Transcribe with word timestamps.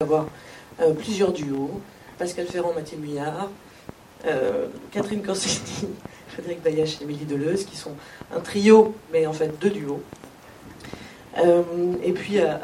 avoir 0.00 0.26
euh, 0.80 0.94
plusieurs 0.94 1.32
duos, 1.32 1.80
Pascal 2.18 2.46
Ferrand, 2.46 2.72
Mathilde 2.72 3.02
Muyard, 3.02 3.50
euh, 4.26 4.68
Catherine 4.92 5.24
Corsini, 5.24 5.88
Frédéric 6.28 6.62
Bayache 6.62 7.00
et 7.00 7.02
Émilie 7.02 7.24
Deleuze, 7.24 7.64
qui 7.64 7.76
sont 7.76 7.90
un 8.32 8.38
trio, 8.38 8.94
mais 9.12 9.26
en 9.26 9.32
fait 9.32 9.58
deux 9.58 9.70
duos. 9.70 10.00
Euh, 11.38 11.62
et 12.04 12.12
puis 12.12 12.38
à, 12.38 12.60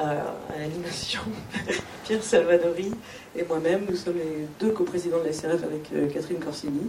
l'animation, 0.57 1.23
Pierre 2.05 2.23
Salvadori 2.23 2.93
et 3.35 3.43
moi-même, 3.43 3.87
nous 3.91 3.96
sommes 3.96 4.19
les 4.19 4.46
deux 4.61 4.71
coprésidents 4.71 5.19
de 5.19 5.25
la 5.25 5.32
SRF 5.32 5.64
avec 5.64 5.91
Catherine 6.12 6.39
Corsini. 6.39 6.89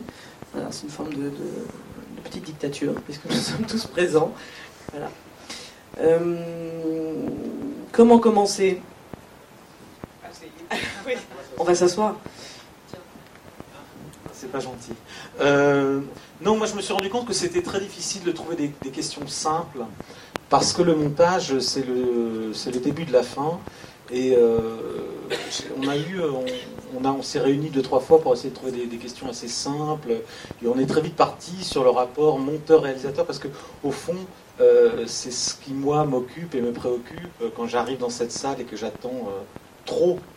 C'est 0.70 0.84
une 0.84 0.91
forme 0.91 1.16
de, 1.16 1.32
petite 2.23 2.43
dictature, 2.43 2.93
puisque 3.02 3.25
nous 3.25 3.32
sommes 3.34 3.66
tous 3.66 3.88
présents. 3.88 4.32
Comment 7.91 8.20
commencer? 8.20 8.80
Va 11.66 11.75
s'asseoir. 11.75 12.16
C'est 14.34 14.52
pas 14.52 14.59
gentil. 14.59 14.91
Euh, 15.41 16.02
non, 16.41 16.57
moi 16.57 16.67
je 16.67 16.76
me 16.76 16.81
suis 16.81 16.94
rendu 16.94 17.09
compte 17.09 17.26
que 17.26 17.34
c'était 17.34 17.62
très 17.62 17.80
difficile 17.80 18.23
de 18.23 18.31
trouver 18.31 18.55
des, 18.55 18.90
questions 18.90 19.27
simples 19.27 19.80
parce 20.49 20.73
que 20.73 20.81
le 20.81 20.95
montage 20.95 21.59
c'est 21.59 21.85
le, 21.85 22.80
début 22.81 23.05
de 23.05 23.13
la 23.13 23.23
fin 23.23 23.59
et 24.12 24.35
euh, 24.35 24.77
on 25.81 25.88
a 25.88 25.98
eu, 25.98 26.20
on, 26.95 27.04
a, 27.05 27.12
on 27.12 27.23
s'est 27.23 27.40
réunis 27.40 27.70
deux 27.70 27.82
trois 27.82 27.99
fois 27.99 28.21
pour 28.21 28.34
essayer 28.34 28.52
de 28.52 28.55
trouver 28.55 28.71
des, 28.71 28.98
questions 28.98 29.27
assez 29.27 29.48
simples 29.48 30.12
et 30.63 30.68
on 30.68 30.77
est 30.77 30.85
très 30.85 31.02
vite 31.02 31.16
parti 31.16 31.63
sur 31.63 31.84
le 31.84 31.90
rapport 31.90 32.38
monteur-réalisateur 32.38 33.26
parce 33.26 33.40
que 33.40 33.48
au 33.84 33.91
fond 33.91 34.18
euh, 34.62 35.05
c'est 35.07 35.32
ce 35.32 35.55
qui 35.55 35.73
moi 35.73 36.05
m'occupe 36.05 36.54
et 36.54 36.62
me 36.62 36.71
préoccupe 36.71 37.43
quand 37.55 37.68
j'arrive 37.68 37.98
dans 37.98 38.12
cette 38.12 38.32
salle 38.32 38.62
et 38.62 38.66
que 38.66 38.76
j'attends 38.76 39.29
trop 39.85 40.20
euh, 40.20 40.34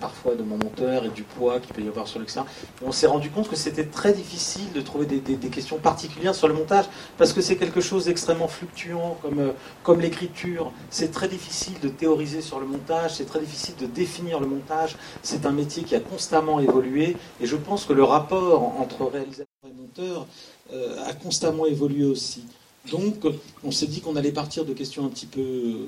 parfois 0.00 0.34
de 0.34 0.42
mon 0.42 0.56
monteur 0.58 1.04
et 1.04 1.08
du 1.08 1.22
poids 1.22 1.60
qu'il 1.60 1.74
peut 1.74 1.82
y 1.82 1.88
avoir 1.88 2.06
sur 2.08 2.18
l'extérieur. 2.18 2.50
On 2.84 2.92
s'est 2.92 3.06
rendu 3.06 3.30
compte 3.30 3.48
que 3.48 3.56
c'était 3.56 3.86
très 3.86 4.12
difficile 4.12 4.72
de 4.74 4.80
trouver 4.80 5.06
des, 5.06 5.48
questions 5.48 5.78
particulières 5.78 6.34
sur 6.34 6.48
le 6.48 6.54
montage 6.54 6.86
parce 7.16 7.32
que 7.32 7.40
c'est 7.40 7.56
quelque 7.56 7.80
chose 7.80 8.06
d'extrêmement 8.06 8.48
fluctuant 8.48 9.16
comme, 9.22 9.38
euh, 9.38 9.52
comme 9.82 10.00
l'écriture. 10.00 10.72
C'est 10.90 11.10
très 11.10 11.28
difficile 11.28 11.74
de 11.80 11.88
théoriser 11.88 12.42
sur 12.42 12.60
le 12.60 12.66
montage, 12.66 13.14
c'est 13.14 13.24
très 13.24 13.40
difficile 13.40 13.76
de 13.76 13.86
définir 13.86 14.40
le 14.40 14.46
montage. 14.46 14.96
C'est 15.22 15.46
un 15.46 15.52
métier 15.52 15.84
qui 15.84 15.94
a 15.94 16.00
constamment 16.00 16.60
évolué 16.60 17.16
et 17.40 17.46
je 17.46 17.56
pense 17.56 17.84
que 17.84 17.92
le 17.92 18.04
rapport 18.04 18.62
entre 18.80 19.04
réalisateur 19.06 19.46
et 19.66 19.72
monteur 19.72 20.26
euh, 20.72 20.96
a 21.06 21.12
constamment 21.12 21.66
évolué 21.66 22.04
aussi. 22.04 22.44
Donc 22.90 23.26
on 23.62 23.70
s'est 23.70 23.86
dit 23.86 24.00
qu'on 24.00 24.16
allait 24.16 24.32
partir 24.32 24.64
de 24.64 24.74
questions 24.74 25.06
un 25.06 25.08
petit 25.08 25.26
peu 25.26 25.86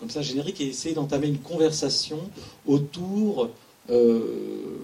comme 0.00 0.10
ça 0.10 0.22
générique 0.22 0.60
et 0.60 0.68
essayer 0.68 0.94
d'entamer 0.94 1.28
une 1.28 1.38
conversation 1.38 2.18
autour, 2.66 3.50
euh, 3.90 4.78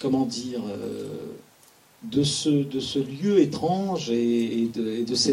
comment 0.00 0.26
dire, 0.26 0.60
euh, 0.68 1.08
de, 2.02 2.22
ce, 2.22 2.98
lieu 2.98 3.40
étrange 3.40 4.10
et, 4.10 4.70
de, 4.72 5.14
ce 5.14 5.30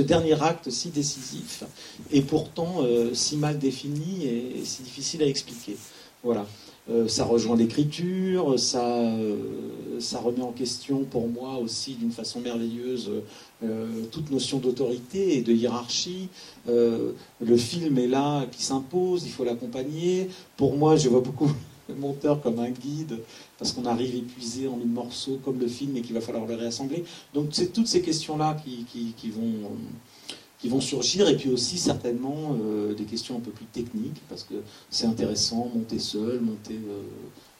dernier 0.00 0.42
acte 0.42 0.70
si 0.70 0.88
décisif 0.88 1.64
et 2.10 2.22
pourtant 2.22 2.76
euh, 2.82 3.12
si 3.12 3.36
mal 3.36 3.58
défini 3.58 4.24
et, 4.24 4.64
si 4.64 4.82
difficile 4.82 5.22
à 5.22 5.26
expliquer. 5.26 5.76
Voilà. 6.22 6.46
Ça 7.06 7.24
rejoint 7.24 7.56
l'écriture, 7.56 8.58
ça, 8.58 9.12
ça 10.00 10.18
remet 10.18 10.42
en 10.42 10.52
question 10.52 11.04
pour 11.04 11.28
moi 11.28 11.58
aussi 11.58 11.94
d'une 11.94 12.10
façon 12.10 12.40
merveilleuse 12.40 13.10
euh, 13.62 14.04
toute 14.10 14.30
notion 14.30 14.58
d'autorité 14.58 15.36
et 15.36 15.42
de 15.42 15.52
hiérarchie. 15.52 16.28
Euh, 16.66 17.12
le 17.44 17.56
film 17.58 17.98
est 17.98 18.06
là, 18.06 18.46
qui 18.50 18.62
s'impose, 18.62 19.24
il 19.26 19.30
faut 19.30 19.44
l'accompagner. 19.44 20.30
Pour 20.56 20.76
moi, 20.76 20.96
je 20.96 21.10
vois 21.10 21.20
beaucoup 21.20 21.50
le 21.88 21.94
monteur 21.94 22.40
comme 22.40 22.58
un 22.58 22.70
guide, 22.70 23.18
parce 23.58 23.72
qu'on 23.72 23.84
arrive 23.84 24.14
épuisé 24.14 24.66
en 24.66 24.76
mille 24.76 24.88
morceaux 24.88 25.38
comme 25.44 25.58
le 25.58 25.66
film 25.66 25.94
et 25.98 26.00
qu'il 26.00 26.14
va 26.14 26.22
falloir 26.22 26.46
le 26.46 26.54
réassembler. 26.54 27.04
Donc 27.34 27.48
c'est 27.52 27.70
toutes 27.70 27.86
ces 27.86 28.00
questions-là 28.00 28.56
qui, 28.64 29.30
vont 29.30 29.70
qui 30.60 30.68
vont 30.68 30.80
surgir, 30.80 31.28
et 31.28 31.36
puis 31.36 31.50
aussi 31.50 31.78
certainement 31.78 32.56
euh, 32.62 32.94
des 32.94 33.04
questions 33.04 33.36
un 33.36 33.40
peu 33.40 33.50
plus 33.50 33.66
techniques, 33.66 34.20
parce 34.28 34.44
que 34.44 34.54
c'est 34.90 35.06
intéressant, 35.06 35.70
monter 35.74 35.98
seul, 35.98 36.40
monter 36.40 36.78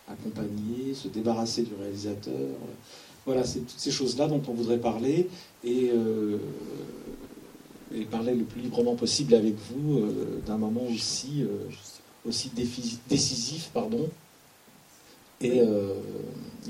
accompagné, 0.09 0.95
se 0.95 1.09
débarrasser 1.09 1.63
du 1.63 1.75
réalisateur. 1.81 2.35
Voilà, 3.27 3.45
c'est 3.45 3.61
toutes 3.61 3.79
ces 3.79 3.91
choses-là 3.91 4.29
dont 4.29 4.43
on 4.49 4.53
voudrait 4.53 4.79
parler 4.79 5.29
et, 5.63 5.91
euh, 5.95 6.39
et, 7.95 8.05
parler 8.05 8.35
le 8.35 8.45
plus 8.45 8.63
librement 8.63 8.97
possible 8.97 9.35
avec 9.35 9.55
vous 9.71 9.99
euh, 9.99 10.41
d'un 10.47 10.57
moment 10.57 10.85
aussi, 10.93 11.43
euh, 11.43 11.69
aussi 12.27 12.51
décisif, 13.09 13.71
pardon, 13.75 14.09
et, 15.41 15.63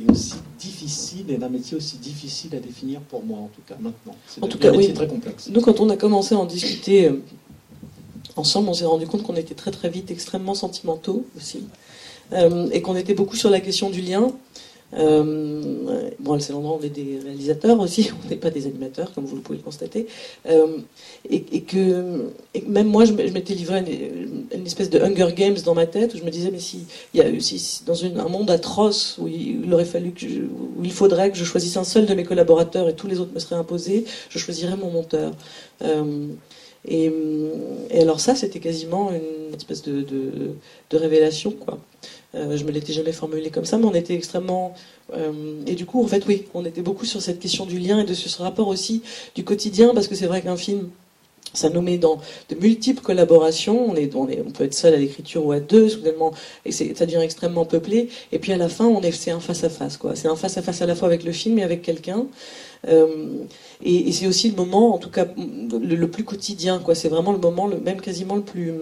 aussi 0.08 0.34
difficile, 0.58 1.31
et 1.31 1.36
d'un 1.36 1.48
métier 1.48 1.76
aussi 1.76 1.97
difficile 1.97 2.54
à 2.54 2.60
définir 2.60 3.00
pour 3.00 3.22
moi 3.25 3.38
en 3.38 3.48
tout 3.48 3.62
cas 3.66 3.76
maintenant. 3.78 4.14
C'est 4.26 4.42
en 4.42 4.48
tout 4.48 4.58
cas, 4.58 4.70
métier 4.70 4.94
très 4.94 5.08
complexe. 5.08 5.48
Nous, 5.50 5.60
quand 5.60 5.81
on 5.81 5.91
a 5.91 5.97
commencé 5.97 6.34
à 6.34 6.38
en 6.38 6.47
discuter 6.47 7.10
ensemble, 8.36 8.69
on 8.69 8.75
s'est 8.75 8.86
rendu 8.86 9.06
compte 9.06 9.22
qu'on 9.22 9.36
était 9.36 9.54
très 9.54 9.70
très 9.70 9.91
vite 9.91 10.10
extrêmement 10.10 10.54
sentimentaux 10.54 11.26
aussi, 11.36 11.64
et 12.72 12.80
qu'on 12.82 12.97
était 12.97 13.14
beaucoup 13.14 13.36
sur 13.36 13.50
la 13.50 13.60
question 13.60 13.91
du 13.91 14.00
lien. 14.00 14.32
Euh, 14.95 16.11
bon, 16.19 16.41
c'est 16.41 16.53
l'endroit 16.53 16.78
on 16.81 16.84
est 16.84 16.91
des 16.91 17.21
réalisateurs 17.23 17.78
aussi, 17.78 18.11
on 18.25 18.28
n'est 18.28 18.37
pas 18.37 18.51
des 18.51 18.67
animateurs, 18.67 19.12
comme 19.12 19.25
vous 19.25 19.37
pouvez 19.41 19.59
le 19.59 19.65
constater. 19.65 20.06
Euh, 20.49 20.78
et, 21.28 21.62
que 21.62 22.31
même 22.67 22.89
moi, 22.89 23.05
je 23.05 23.12
m'étais 23.12 23.55
livré 23.55 23.78
une, 23.78 24.47
une, 24.53 24.67
espèce 24.67 24.91
de 24.91 24.99
Hunger 25.01 25.33
Games 25.34 25.56
dans 25.65 25.75
ma 25.75 25.87
tête, 25.87 26.15
où 26.15 26.19
je 26.19 26.25
me 26.25 26.31
disais, 26.31 26.51
mais 26.51 26.59
si, 26.59 26.87
y 27.15 27.21
a, 27.21 27.25
dans 27.87 28.05
un 28.05 28.28
monde 28.28 28.51
atroce 28.51 29.19
où 29.19 29.28
il, 29.28 29.73
aurait 29.73 29.84
fallu 29.84 30.12
où 30.77 30.84
il 30.84 30.93
faudrait 30.93 31.31
que 31.31 31.37
je 31.37 31.45
choisisse 31.45 31.77
un 31.77 31.84
seul 31.84 32.07
de 32.07 32.15
mes 32.15 32.25
collaborateurs 32.25 32.89
et 32.89 32.95
tous 32.95 33.07
les 33.07 33.21
autres 33.21 33.33
me 33.33 33.39
seraient 33.39 33.57
imposés, 33.61 34.05
je 34.28 34.39
choisirais 34.39 34.77
mon 34.77 34.91
monteur. 34.91 35.33
Euh, 35.83 36.27
et, 36.89 37.12
alors 37.95 38.21
ça, 38.21 38.34
c'était 38.34 38.59
quasiment 38.59 39.12
une 39.12 39.55
espèce 39.55 39.83
de, 39.83 40.03
de 40.03 40.97
révélation, 40.97 41.53
quoi. 41.53 41.78
Euh, 42.34 42.56
je 42.56 42.64
me 42.64 42.70
l'étais 42.70 42.92
jamais 42.92 43.12
formulé 43.12 43.50
comme 43.50 43.64
ça, 43.64 43.76
mais 43.78 43.86
on 43.86 43.94
était 43.94 44.14
extrêmement. 44.14 44.74
Euh, 45.14 45.32
et 45.66 45.74
du 45.74 45.86
coup, 45.86 46.02
en 46.02 46.06
fait, 46.06 46.24
oui, 46.26 46.44
on 46.54 46.64
était 46.64 46.82
beaucoup 46.82 47.04
sur 47.04 47.20
cette 47.20 47.41
question 47.41 47.66
du 47.66 47.78
lien 47.78 48.00
et 48.00 48.04
de 48.04 48.14
ce 48.14 48.42
rapport 48.42 48.68
aussi 48.68 49.02
du 49.34 49.44
quotidien, 49.44 49.92
parce 49.94 50.06
que 50.06 50.14
c'est 50.14 50.26
vrai 50.26 50.41
qu'un 50.42 50.56
film, 50.56 50.91
ça 51.52 51.68
nous 51.68 51.80
met 51.80 51.98
dans 51.98 52.20
de 52.48 52.54
multiples 52.54 53.02
collaborations. 53.02 53.91
On, 53.91 53.96
est, 53.96 54.14
on, 54.14 54.28
est, 54.28 54.41
on 54.46 54.50
peut 54.50 54.64
être 54.64 54.74
seul 54.74 54.94
à 54.94 54.98
l'écriture 54.98 55.44
ou 55.44 55.50
à 55.50 55.58
deux, 55.58 55.88
soudainement, 55.88 56.32
et 56.64 56.70
ça 56.70 57.06
devient 57.06 57.22
extrêmement 57.22 57.64
peuplé. 57.64 58.08
Et 58.30 58.38
puis 58.38 58.52
à 58.52 58.56
la 58.56 58.68
fin, 58.68 58.86
on 58.86 59.02
est, 59.02 59.10
c'est 59.10 59.32
un 59.32 59.41
face 59.41 59.64
à 59.64 59.70
face, 59.70 59.97
quoi. 59.97 60.14
C'est 60.14 60.28
un 60.28 60.36
face 60.36 60.56
à 60.56 60.62
face 60.62 60.82
à 60.82 60.86
la 60.86 60.94
fois 60.94 61.08
avec 61.08 61.24
le 61.24 61.32
film 61.32 61.58
et 61.58 61.64
avec 61.64 61.82
quelqu'un. 61.82 62.26
Euh, 62.88 63.44
et, 63.82 64.12
c'est 64.12 64.26
aussi 64.26 64.50
le 64.50 64.56
moment, 64.56 64.94
en 64.94 64.98
tout 64.98 65.10
cas, 65.10 65.26
le, 65.36 66.06
plus 66.06 66.24
quotidien. 66.24 66.82
C'est 66.94 67.08
vraiment 67.08 67.32
le 67.32 67.38
moment, 67.38 67.68
même 67.68 68.00
quasiment 68.00 68.36
le 68.36 68.42
plus, 68.42 68.72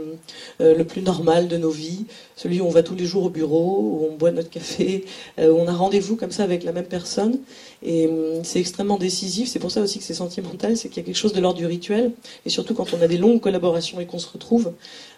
euh, 0.60 0.76
le 0.76 0.84
plus 0.84 1.02
normal 1.02 1.48
de 1.48 1.56
nos 1.56 1.70
vies, 1.70 2.04
celui 2.36 2.60
où 2.60 2.66
on 2.66 2.70
va 2.70 2.82
tous 2.82 2.94
les 2.94 3.04
jours 3.04 3.24
au 3.24 3.30
bureau, 3.30 3.80
où 3.80 4.08
on 4.10 4.16
boit 4.16 4.30
notre 4.30 4.50
café, 4.50 5.04
euh, 5.38 5.50
où 5.50 5.58
on 5.58 5.66
a 5.66 5.72
rendez-vous 5.72 6.16
comme 6.16 6.30
ça 6.30 6.44
avec 6.44 6.64
la 6.64 6.72
même 6.72 6.86
personne. 6.86 7.38
Et 7.82 8.10
c'est 8.42 8.58
extrêmement 8.58 8.98
décisif. 8.98 9.48
C'est 9.48 9.60
pour 9.60 9.70
ça 9.70 9.80
aussi 9.80 9.98
que 10.00 10.04
c'est 10.04 10.14
sentimental, 10.14 10.76
c'est 10.76 10.88
qu'il 10.88 10.98
y 10.98 11.04
a 11.04 11.06
quelque 11.06 11.16
chose 11.16 11.32
de 11.32 11.40
l'ordre 11.40 11.58
du 11.58 11.66
rituel. 11.66 12.10
Et 12.44 12.50
surtout 12.50 12.74
quand 12.74 12.92
on 12.92 13.00
a 13.02 13.06
des 13.06 13.18
longues 13.18 13.40
collaborations 13.40 14.00
et 14.00 14.06
qu'on 14.06 14.18
se 14.18 14.28
retrouve, 14.32 14.72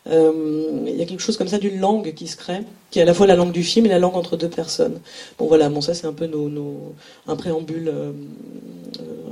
il 0.07 0.95
y 0.95 1.01
a 1.01 1.07
quelque 1.07 1.23
chose 1.23 1.39
comme 1.39 1.49
ça 1.49 1.57
d'une 1.57 1.81
langue 1.81 2.13
qui 2.13 2.27
se 2.27 2.37
crée, 2.37 2.61
qui 2.91 2.99
est 2.99 3.03
à 3.03 3.07
la 3.07 3.15
fois 3.15 3.27
la 3.27 3.37
langue 3.37 3.53
du 3.53 3.63
film 3.63 3.87
et 3.87 3.89
la 3.89 3.99
langue 3.99 4.17
entre 4.17 4.37
deux 4.37 4.51
personnes. 4.51 5.01
Bon 5.39 5.47
voilà, 5.47 5.71
bon 5.71 5.81
ça 5.81 5.95
c'est 5.95 6.07
un 6.07 6.13
peu 6.13 6.27
nos, 6.27 6.51
nos, 6.51 6.95
un 7.27 7.37
préambule 7.37 7.91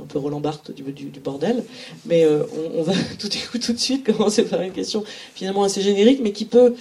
peu 0.09 0.19
Roland 0.19 0.41
Barthes 0.41 0.71
du, 0.71 0.83
bordel, 1.23 1.63
mais 2.05 2.25
euh, 2.25 2.43
on, 2.75 2.83
va 2.83 2.93
tout 3.19 3.73
de 3.73 3.79
suite 3.79 4.05
commencer 4.05 4.43
par 4.43 4.61
une 4.61 4.73
question 4.73 5.03
finalement 5.33 5.63
assez 5.63 5.81
générique, 5.81 6.19
mais 6.21 6.31
qui 6.31 6.45
peut 6.45 6.75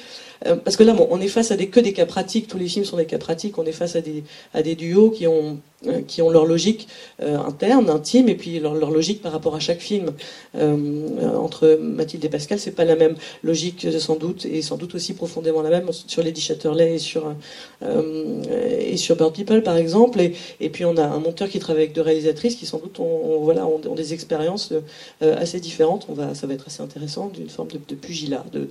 euh, 0.46 0.56
parce 0.56 0.76
que 0.76 0.84
là, 0.84 0.94
on 1.10 1.20
est 1.20 1.28
face 1.28 1.50
à 1.50 1.56
des, 1.56 1.68
que 1.68 1.80
des 1.80 1.92
cas 1.92 2.06
pratiques. 2.06 2.46
Tous 2.48 2.58
les 2.58 2.68
films 2.68 2.84
sont 2.84 2.96
des 2.96 3.06
cas 3.06 3.18
pratiques. 3.18 3.58
On 3.58 3.64
est 3.64 3.72
face 3.72 3.96
à 3.96 4.00
des, 4.00 4.22
à 4.54 4.62
des 4.62 4.74
duos 4.74 5.10
qui 5.10 5.26
ont, 5.26 5.58
euh, 5.86 6.02
qui 6.06 6.22
ont 6.22 6.30
leur 6.30 6.46
logique 6.46 6.88
euh, 7.22 7.38
interne, 7.38 7.90
intime, 7.90 8.28
et 8.28 8.34
puis 8.34 8.60
leur, 8.60 8.74
leur, 8.74 8.90
logique 8.90 9.20
par 9.22 9.32
rapport 9.32 9.54
à 9.54 9.60
chaque 9.60 9.80
film. 9.80 10.12
entre 10.54 11.78
Mathilde 11.80 12.24
et 12.24 12.28
Pascal, 12.28 12.58
c'est 12.58 12.72
pas 12.72 12.84
la 12.84 12.96
même 12.96 13.16
logique 13.42 13.86
sans 13.98 14.16
doute, 14.16 14.44
et 14.44 14.62
sans 14.62 14.76
doute 14.76 14.94
aussi 14.94 15.14
profondément 15.14 15.62
la 15.62 15.70
même 15.70 15.90
sur 15.92 16.22
Lady 16.22 16.40
Chatterley 16.40 16.94
et 16.94 16.98
sur 16.98 17.34
et 17.82 18.96
sur 18.96 19.16
Bird 19.16 19.34
People 19.34 19.62
par 19.62 19.76
exemple. 19.76 20.20
Et, 20.20 20.68
puis 20.70 20.84
on 20.84 20.96
a 20.96 21.04
un 21.04 21.20
monteur 21.20 21.48
qui 21.48 21.58
travaille 21.58 21.84
avec 21.84 21.94
deux 21.94 22.02
réalisatrices 22.02 22.56
qui 22.56 22.66
sans 22.66 22.78
doute 22.78 22.98
ont, 23.00 23.38
voilà, 23.40 23.66
ont, 23.66 23.94
des 23.94 24.14
expériences 24.14 24.72
assez 25.20 25.60
différentes. 25.60 26.06
On 26.08 26.14
va, 26.14 26.34
ça 26.34 26.46
va 26.46 26.54
être 26.54 26.66
assez 26.66 26.82
intéressant 26.82 27.28
d'une 27.28 27.48
forme 27.48 27.68
de, 27.68 27.94
pugilat, 27.94 28.44
de 28.52 28.66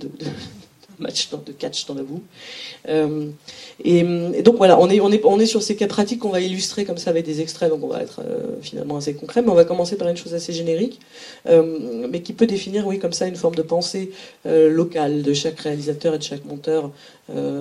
match 0.98 1.30
de 1.30 1.52
catch 1.52 1.86
dans 1.86 1.94
la 1.94 2.02
boue. 2.02 2.22
Euh, 2.88 3.30
et, 3.84 4.02
donc 4.42 4.56
voilà, 4.56 4.78
on 4.80 4.88
est, 4.90 5.00
on, 5.00 5.10
est, 5.10 5.24
on 5.24 5.38
est 5.38 5.46
sur 5.46 5.62
ces 5.62 5.76
cas 5.76 5.86
pratiques 5.86 6.20
qu'on 6.20 6.30
va 6.30 6.40
illustrer 6.40 6.84
comme 6.84 6.98
ça 6.98 7.10
avec 7.10 7.24
des 7.24 7.40
extraits, 7.40 7.70
donc 7.70 7.82
on 7.82 7.88
va 7.88 8.02
être 8.02 8.20
euh, 8.20 8.56
finalement 8.62 8.96
assez 8.96 9.14
concret, 9.14 9.42
mais 9.42 9.50
on 9.50 9.54
va 9.54 9.64
commencer 9.64 9.96
par 9.96 10.08
une 10.08 10.16
chose 10.16 10.34
assez 10.34 10.52
générique, 10.52 11.00
euh, 11.48 12.06
mais 12.08 12.22
qui 12.22 12.32
peut 12.32 12.46
définir, 12.46 12.86
oui, 12.86 12.98
comme 12.98 13.12
ça, 13.12 13.26
une 13.26 13.36
forme 13.36 13.54
de 13.54 13.62
pensée 13.62 14.10
locale 14.44 15.22
de 15.22 15.32
chaque 15.32 15.60
réalisateur 15.60 16.14
et 16.14 16.18
de 16.18 16.22
chaque 16.22 16.44
monteur 16.44 16.90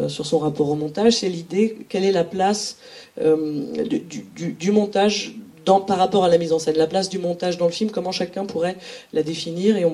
sur 0.08 0.26
son 0.26 0.40
rapport 0.40 0.70
au 0.70 0.76
montage. 0.76 1.14
C'est 1.14 1.30
l'idée, 1.30 1.78
quelle 1.90 2.04
est 2.04 2.12
la 2.12 2.24
place 2.24 2.78
du 3.20 4.72
montage 4.72 5.36
par 5.76 5.98
rapport 5.98 6.24
à 6.24 6.30
la 6.30 6.38
mise 6.38 6.54
en 6.54 6.60
scène, 6.60 6.78
la 6.78 6.88
place 6.88 7.10
du 7.10 7.20
montage 7.20 7.58
dans 7.58 7.66
le 7.66 7.72
film, 7.72 7.92
comment 7.92 8.12
chacun 8.12 8.46
pourrait 8.46 8.78
la 9.14 9.24
définir. 9.24 9.76
Et 9.78 9.86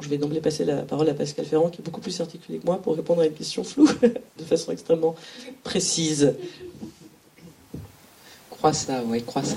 je 0.00 0.08
vais 0.08 0.18
d'emblée 0.18 0.40
passer 0.40 0.64
la 0.64 0.82
parole 0.82 1.08
à 1.08 1.14
Pascal 1.14 1.44
Ferrand, 1.46 1.68
qui 1.68 1.80
est 1.80 1.84
beaucoup 1.84 2.00
plus 2.00 2.20
articulé 2.20 2.58
que 2.58 2.66
moi 2.66 2.80
pour 2.82 2.96
répondre 2.96 3.22
à 3.22 3.26
une 3.26 3.32
question 3.32 3.62
floue 3.62 3.88
de 4.38 4.44
façon 4.44 4.72
extrêmement 4.72 5.14
précise. 5.62 6.34
Crois 8.50 8.72
ça, 8.72 9.02
oui, 9.06 9.22
crois 9.22 9.44
ça. 9.44 9.56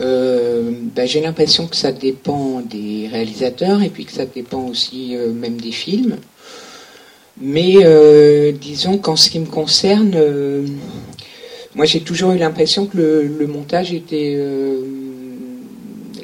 Euh, 0.00 0.72
ben, 0.94 1.06
j'ai 1.06 1.20
l'impression 1.20 1.66
que 1.68 1.76
ça 1.76 1.92
dépend 1.92 2.60
des 2.60 3.08
réalisateurs 3.08 3.82
et 3.82 3.90
puis 3.90 4.04
que 4.04 4.12
ça 4.12 4.26
dépend 4.26 4.66
aussi 4.66 5.14
euh, 5.16 5.32
même 5.32 5.60
des 5.60 5.72
films. 5.72 6.16
Mais 7.40 7.78
euh, 7.78 8.52
disons 8.52 8.98
qu'en 8.98 9.16
ce 9.16 9.28
qui 9.28 9.40
me 9.40 9.46
concerne, 9.46 10.12
euh, 10.14 10.66
moi 11.74 11.84
j'ai 11.84 12.00
toujours 12.00 12.32
eu 12.32 12.38
l'impression 12.38 12.86
que 12.86 12.96
le, 12.96 13.46
montage 13.48 13.92
était 13.92 14.34
euh, 14.36 14.80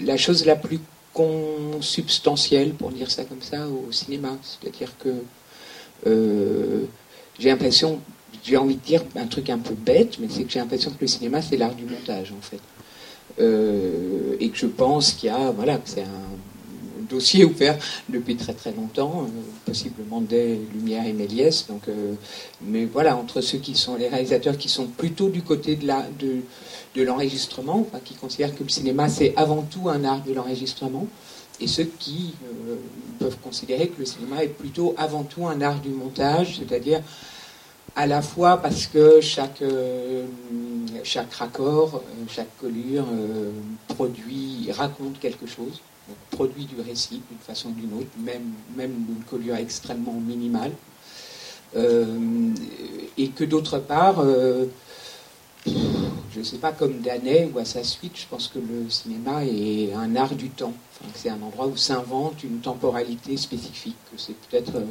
la 0.05 0.17
chose 0.17 0.47
la 0.47 0.55
plus 0.55 0.79
consubstantielle, 1.13 2.75
pour 2.75 2.93
dire 2.93 3.11
ça 3.11 3.25
comme 3.25 3.43
ça, 3.43 3.67
au 3.67 3.91
cinéma. 3.91 4.39
C'est-à-dire 4.43 4.93
que 4.99 5.11
j'ai 7.39 7.49
l'impression, 7.49 7.99
j'ai 8.45 8.57
envie 8.57 8.77
de 8.77 8.81
dire 8.81 9.03
un 9.17 9.27
truc 9.27 9.51
un 9.51 9.59
peu 9.59 9.75
bête, 9.75 10.19
mais 10.21 10.29
c'est 10.31 10.45
que 10.45 10.53
j'ai 10.53 10.61
l'impression 10.61 10.91
que 10.93 10.99
le 11.01 11.09
cinéma 11.09 11.43
c'est 11.43 11.57
l'art 11.57 11.75
du 11.75 11.85
montage 11.85 12.33
en 12.33 12.41
fait. 12.41 12.61
et 14.39 14.49
que 14.49 14.57
je 14.57 14.67
pense 14.67 15.13
qu'il 15.13 15.27
y 15.29 15.33
a, 15.33 15.51
voilà, 15.51 15.77
que 15.79 15.89
c'est 15.89 16.03
un 16.03 16.31
dossier 17.11 17.45
ouvert 17.45 17.77
depuis 18.09 18.37
très 18.37 18.55
très 18.55 18.73
longtemps, 18.73 19.25
euh, 19.25 19.41
possiblement 19.67 20.21
dès 20.21 20.59
Lumière 20.73 21.07
et 21.07 21.13
Méliès. 21.13 21.67
Donc, 21.69 21.89
euh, 21.89 22.15
mais 22.63 22.87
voilà, 22.87 23.17
entre 23.17 23.41
ceux 23.41 23.59
qui 23.59 23.75
sont 23.75 23.97
les 23.97 24.09
réalisateurs 24.09 24.57
qui 24.57 24.69
sont 24.69 24.87
plutôt 24.87 25.29
du 25.29 25.43
côté 25.43 25.77
de 25.77 25.87
la, 25.87 26.07
de, 26.19 26.37
de 26.97 27.03
l'enregistrement, 27.03 27.87
qui 28.05 28.15
considèrent 28.15 28.55
que 28.55 28.63
le 28.63 28.69
cinéma 28.69 29.09
c'est 29.09 29.35
avant 29.37 29.63
tout 29.63 29.89
un 29.89 30.05
art 30.05 30.23
de 30.23 30.33
l'enregistrement, 30.33 31.07
et 31.61 31.67
ceux 31.67 31.91
qui 31.99 32.35
euh, 32.45 32.77
peuvent 33.19 33.37
considérer 33.43 33.89
que 33.89 33.99
le 33.99 34.07
cinéma 34.07 34.43
est 34.43 34.49
plutôt 34.49 34.95
avant 34.97 35.25
tout 35.25 35.47
un 35.47 35.61
art 35.61 35.81
du 35.81 35.91
montage, 35.91 36.59
c'est-à-dire 36.59 37.03
à 37.97 38.07
la 38.07 38.23
fois 38.23 38.59
parce 38.59 38.87
que 38.87 39.21
chaque, 39.21 39.65
chaque 41.03 41.35
raccord, 41.35 42.03
chaque 42.29 42.57
collure 42.61 43.05
produit, 43.89 44.71
raconte 44.71 45.19
quelque 45.19 45.47
chose, 45.47 45.81
produit 46.31 46.65
du 46.65 46.81
récit 46.81 47.23
d'une 47.31 47.39
façon 47.41 47.71
ou 47.71 47.73
d'une 47.73 47.93
autre, 47.99 48.11
même, 48.19 48.53
même 48.77 48.93
d'une 48.93 49.25
collure 49.25 49.57
extrêmement 49.57 50.15
minimale. 50.15 50.73
Euh, 51.77 52.51
et 53.17 53.29
que 53.29 53.45
d'autre 53.45 53.79
part, 53.79 54.21
euh, 54.21 54.67
je 55.67 56.39
ne 56.39 56.45
sais 56.45 56.59
pas, 56.59 56.73
comme 56.73 57.01
Danet 57.01 57.51
ou 57.53 57.59
à 57.59 57.65
sa 57.65 57.85
suite, 57.85 58.13
je 58.17 58.27
pense 58.27 58.49
que 58.49 58.59
le 58.59 58.89
cinéma 58.91 59.45
est 59.45 59.93
un 59.93 60.17
art 60.17 60.35
du 60.35 60.51
temps. 60.51 60.73
c'est 61.15 61.31
un 61.31 61.41
endroit 61.43 61.67
où 61.67 61.77
s'invente 61.77 62.43
une 62.43 62.61
temporalité 62.61 63.37
spécifique. 63.37 63.97
C'est 64.17 64.35
peut-être 64.35 64.77
euh, 64.77 64.85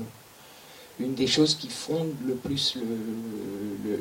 une 0.99 1.15
des 1.15 1.27
choses 1.27 1.55
qui 1.55 1.69
fondent 1.69 2.15
le 2.25 2.35
plus 2.35 2.77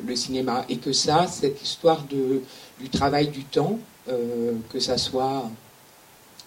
le, 0.05 0.15
cinéma. 0.15 0.65
Et 0.69 0.77
que 0.77 0.91
ça, 0.93 1.27
cette 1.27 1.61
histoire 1.61 2.03
du 2.03 2.89
travail 2.89 3.29
du 3.29 3.43
temps, 3.45 3.79
que 4.05 4.79
ça 4.79 4.97
soit 4.97 5.49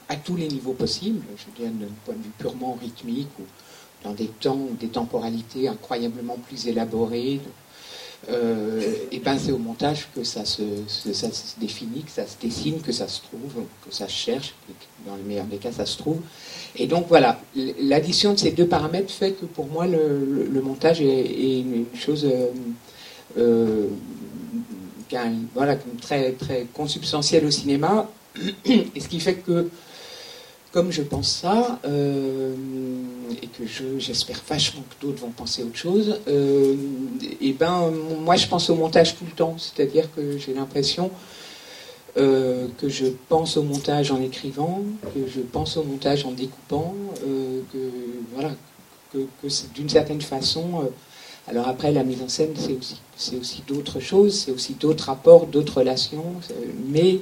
à 0.08 0.16
tous 0.16 0.36
les 0.36 0.48
niveaux 0.48 0.72
possibles, 0.72 1.22
je 1.36 1.62
dire 1.62 1.70
d'un 1.72 1.86
point 2.04 2.14
de 2.14 2.22
vue 2.22 2.32
purement 2.38 2.78
rythmique 2.80 3.28
ou 3.38 3.44
dans 4.04 4.12
des 4.12 4.26
temps, 4.26 4.68
des 4.80 4.88
temporalités 4.88 5.68
incroyablement 5.68 6.36
plus 6.48 6.66
élaborées. 6.66 7.40
Euh, 8.28 8.80
et 9.10 9.18
ben 9.18 9.36
c'est 9.36 9.50
au 9.50 9.58
montage 9.58 10.08
que 10.14 10.22
ça 10.22 10.44
se, 10.44 10.62
définit, 11.58 12.02
que 12.02 12.10
ça 12.10 12.24
se 12.24 12.36
dessine, 12.40 12.80
que 12.80 12.92
ça 12.92 13.08
se 13.08 13.20
trouve, 13.20 13.64
que 13.84 13.92
ça 13.92 14.06
se 14.06 14.12
cherche, 14.12 14.54
dans 15.04 15.16
le 15.16 15.22
meilleur 15.24 15.46
des 15.46 15.56
cas 15.56 15.72
ça 15.72 15.86
se 15.86 15.98
trouve. 15.98 16.20
Et 16.76 16.86
donc 16.86 17.06
voilà, 17.08 17.40
l'addition 17.80 18.34
de 18.34 18.38
ces 18.38 18.52
deux 18.52 18.68
paramètres 18.68 19.12
fait 19.12 19.32
que 19.32 19.44
pour 19.44 19.66
moi 19.66 19.88
le, 19.88 20.60
montage 20.62 21.00
est, 21.00 21.60
une 21.60 21.86
chose 21.96 22.24
euh, 22.24 22.46
euh, 23.38 23.88
voilà, 25.54 25.76
très, 26.00 26.32
très 26.32 26.66
consubstantielle 26.72 27.44
au 27.44 27.50
cinéma, 27.50 28.08
et 28.64 29.00
ce 29.00 29.08
qui 29.08 29.18
fait 29.18 29.34
que 29.34 29.68
comme 30.72 30.90
je 30.90 31.02
pense 31.02 31.30
ça, 31.30 31.78
euh, 31.84 32.54
et 33.42 33.46
que 33.46 33.64
j'espère 33.98 34.40
vachement 34.48 34.82
que 34.82 35.06
d'autres 35.06 35.20
vont 35.20 35.30
penser 35.30 35.62
autre 35.62 35.76
chose, 35.76 36.18
euh, 36.28 36.74
et 37.40 37.52
ben 37.52 37.92
moi 38.20 38.36
je 38.36 38.46
pense 38.48 38.70
au 38.70 38.74
montage 38.74 39.16
tout 39.16 39.24
le 39.26 39.32
temps, 39.32 39.56
c'est-à-dire 39.58 40.08
que 40.16 40.38
j'ai 40.38 40.54
l'impression 40.54 41.10
euh, 42.16 42.68
que 42.78 42.88
je 42.88 43.06
pense 43.28 43.58
au 43.58 43.62
montage 43.62 44.10
en 44.10 44.22
écrivant, 44.22 44.82
que 45.14 45.20
je 45.28 45.40
pense 45.40 45.76
au 45.76 45.84
montage 45.84 46.24
en 46.24 46.32
découpant, 46.32 46.94
que 47.20 47.90
voilà, 48.34 48.52
que, 49.12 49.18
d'une 49.74 49.90
certaine 49.90 50.22
façon. 50.22 50.90
alors 51.48 51.68
après 51.68 51.92
la 51.92 52.02
mise 52.02 52.22
en 52.22 52.28
scène 52.28 52.54
c'est 52.56 52.72
aussi 52.72 52.98
c'est 53.16 53.36
aussi 53.36 53.62
d'autres 53.66 54.00
choses, 54.00 54.40
c'est 54.40 54.52
aussi 54.52 54.72
d'autres 54.72 55.04
rapports, 55.04 55.46
d'autres 55.46 55.78
relations, 55.80 56.32
mais 56.88 57.18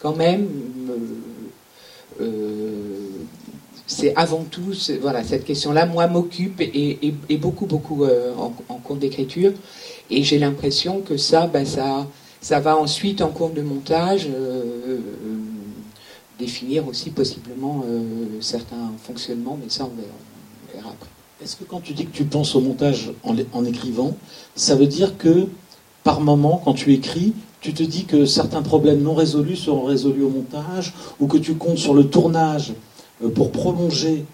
quand 0.00 0.14
même 0.14 0.48
c'est 3.90 4.14
avant 4.14 4.44
tout, 4.44 4.72
voilà, 5.00 5.24
cette 5.24 5.44
question-là, 5.44 5.84
moi, 5.84 6.06
m'occupe 6.06 6.60
et, 6.60 7.12
beaucoup, 7.38 7.66
beaucoup 7.66 8.04
euh, 8.04 8.32
en, 8.36 8.76
cours 8.76 8.96
d'écriture. 8.96 9.52
Et 10.10 10.22
j'ai 10.22 10.38
l'impression 10.38 11.00
que 11.00 11.16
ça, 11.16 11.48
ben, 11.48 11.66
ça, 11.66 12.06
ça 12.40 12.60
va 12.60 12.76
ensuite, 12.76 13.20
en 13.20 13.28
cours 13.28 13.50
de 13.50 13.62
montage, 13.62 14.28
euh, 14.32 14.98
définir 16.38 16.86
aussi 16.86 17.10
possiblement 17.10 17.84
certains 18.40 18.92
fonctionnements, 19.02 19.58
mais 19.60 19.68
ça, 19.68 19.84
on 19.84 20.72
verra, 20.72 20.90
après. 20.90 21.10
Est-ce 21.42 21.56
que 21.56 21.64
quand 21.64 21.80
tu 21.80 21.92
dis 21.92 22.06
que 22.06 22.16
tu 22.16 22.24
penses 22.24 22.54
au 22.54 22.60
montage 22.60 23.10
en, 23.24 23.34
en 23.52 23.64
écrivant, 23.64 24.16
ça 24.54 24.76
veut 24.76 24.86
dire 24.86 25.18
que 25.18 25.48
par 26.04 26.20
moment, 26.20 26.62
quand 26.64 26.74
tu 26.74 26.92
écris, 26.92 27.34
tu 27.60 27.74
te 27.74 27.82
dis 27.82 28.04
que 28.04 28.24
certains 28.24 28.62
problèmes 28.62 29.02
non 29.02 29.14
résolus 29.14 29.56
seront 29.56 29.84
résolus 29.84 30.22
au 30.22 30.30
montage, 30.30 30.94
ou 31.20 31.26
que 31.26 31.36
tu 31.36 31.54
comptes 31.54 31.78
sur 31.78 31.94
le 31.94 32.08
tournage 32.08 32.72
euh, 33.22 33.28
pour 33.28 33.52
prolonger 33.52 34.24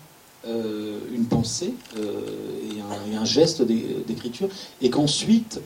euh, 0.46 0.98
une 1.12 1.24
pensée 1.24 1.74
euh, 1.98 2.20
et, 2.72 3.16
un, 3.16 3.24
geste 3.24 3.62
d'écriture, 3.62 4.48
et 4.80 4.88
qu'ensuite 4.88 5.60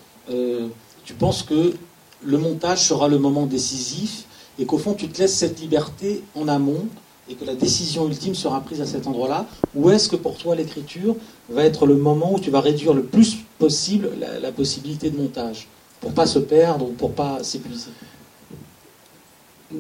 tu 1.05 1.15
penses 1.15 1.43
que 1.43 1.75
le 2.23 2.39
montage 2.39 2.87
sera 2.87 3.09
le 3.09 3.19
moment 3.19 3.45
décisif, 3.45 4.25
et 4.59 4.65
qu'au 4.65 4.79
fond 4.79 4.95
tu 4.95 5.09
te 5.09 5.21
laisses 5.21 5.35
cette 5.35 5.61
liberté 5.61 6.23
en 6.35 6.49
amont, 6.49 6.87
et 7.29 7.35
que 7.35 7.45
la 7.45 7.55
décision 7.55 8.09
ultime 8.09 8.35
sera 8.35 8.61
prise 8.61 8.81
à 8.81 8.87
cet 8.87 9.07
endroit-là, 9.07 9.47
ou 9.75 9.91
est-ce 9.91 10.09
que 10.09 10.17
pour 10.17 10.39
toi 10.39 10.55
l'écriture 10.55 11.17
va 11.51 11.65
être 11.65 11.87
le 11.87 11.97
moment 11.97 12.33
où 12.33 12.39
tu 12.39 12.51
vas 12.51 12.61
réduire 12.61 12.95
le 12.95 13.03
plus 13.03 13.39
possible 13.59 14.11
la 14.41 14.53
possibilité 14.53 15.11
de 15.11 15.19
montage? 15.19 15.69
Pour 16.01 16.13
pas 16.13 16.27
se 16.27 16.39
perdre 16.39 16.87
ou 16.87 16.93
pour 16.93 17.13
pas 17.13 17.43
s'épuiser 17.43 17.91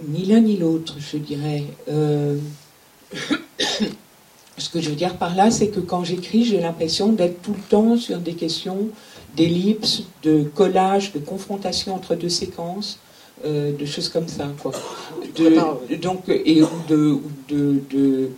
Ni 0.08 0.24
l'un 0.26 0.40
ni 0.40 0.56
l'autre, 0.56 0.96
je 0.98 1.16
dirais. 1.16 1.64
Euh, 1.88 2.36
ce 4.58 4.68
que 4.68 4.80
je 4.80 4.90
veux 4.90 4.96
dire 4.96 5.16
par 5.16 5.34
là, 5.34 5.50
c'est 5.50 5.68
que 5.68 5.80
quand 5.80 6.04
j'écris, 6.04 6.44
j'ai 6.44 6.60
l'impression 6.60 7.12
d'être 7.12 7.42
tout 7.42 7.54
le 7.54 7.62
temps 7.68 7.96
sur 7.96 8.18
des 8.18 8.34
questions 8.34 8.88
d'ellipse, 9.36 10.02
de 10.22 10.42
collage, 10.42 11.12
de 11.12 11.18
confrontation 11.18 11.94
entre 11.94 12.14
deux 12.14 12.28
séquences, 12.28 12.98
euh, 13.44 13.76
de 13.76 13.86
choses 13.86 14.08
comme 14.08 14.28
ça. 14.28 14.48
Quoi. 14.62 14.72
donc, 16.00 16.28
et 16.28 16.62
de, 16.88 17.18
de, 17.48 17.82
de 17.90 18.30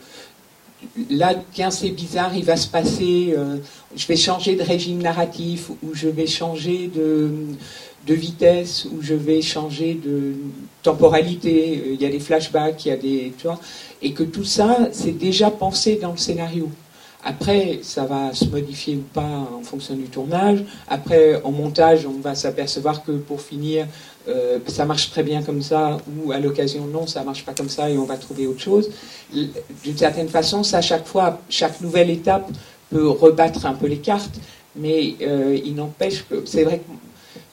là, 1.10 1.34
tiens, 1.52 1.70
c'est 1.70 1.90
bizarre, 1.90 2.36
il 2.36 2.44
va 2.44 2.56
se 2.56 2.68
passer, 2.68 3.34
euh, 3.36 3.58
je 3.96 4.06
vais 4.06 4.16
changer 4.16 4.56
de 4.56 4.62
régime 4.62 5.02
narratif, 5.02 5.70
ou 5.82 5.94
je 5.94 6.08
vais 6.08 6.26
changer 6.26 6.90
de, 6.94 7.30
de 8.06 8.14
vitesse, 8.14 8.86
ou 8.92 9.00
je 9.00 9.14
vais 9.14 9.42
changer 9.42 9.94
de 9.94 10.34
temporalité, 10.82 11.92
il 11.92 12.00
y 12.00 12.06
a 12.06 12.10
des 12.10 12.20
flashbacks, 12.20 12.84
il 12.84 12.88
y 12.88 12.92
a 12.92 12.96
des. 12.96 13.32
Tu 13.38 13.46
vois, 13.46 13.60
et 14.00 14.12
que 14.12 14.22
tout 14.22 14.44
ça, 14.44 14.88
c'est 14.92 15.16
déjà 15.16 15.50
pensé 15.50 15.96
dans 15.96 16.12
le 16.12 16.18
scénario. 16.18 16.68
Après, 17.24 17.80
ça 17.82 18.04
va 18.04 18.34
se 18.34 18.46
modifier 18.46 18.96
ou 18.96 19.04
pas 19.14 19.22
en 19.22 19.62
fonction 19.62 19.94
du 19.94 20.04
tournage. 20.04 20.64
Après, 20.88 21.40
en 21.44 21.52
montage, 21.52 22.04
on 22.04 22.20
va 22.20 22.34
s'apercevoir 22.34 23.04
que 23.04 23.12
pour 23.12 23.40
finir, 23.40 23.86
euh, 24.28 24.58
ça 24.66 24.84
marche 24.84 25.10
très 25.10 25.22
bien 25.22 25.42
comme 25.42 25.62
ça, 25.62 25.98
ou 26.16 26.32
à 26.32 26.40
l'occasion, 26.40 26.84
non, 26.86 27.06
ça 27.06 27.22
marche 27.22 27.44
pas 27.44 27.54
comme 27.54 27.68
ça 27.68 27.88
et 27.90 27.96
on 27.96 28.04
va 28.04 28.16
trouver 28.16 28.46
autre 28.46 28.60
chose. 28.60 28.90
D'une 29.32 29.96
certaine 29.96 30.28
façon, 30.28 30.64
ça, 30.64 30.80
chaque 30.80 31.06
fois, 31.06 31.40
chaque 31.48 31.80
nouvelle 31.80 32.10
étape 32.10 32.50
peut 32.90 33.08
rebattre 33.08 33.66
un 33.66 33.74
peu 33.74 33.86
les 33.86 33.98
cartes, 33.98 34.40
mais 34.74 35.14
euh, 35.22 35.58
il 35.64 35.74
n'empêche 35.76 36.24
que 36.28 36.42
c'est 36.44 36.64
vrai 36.64 36.82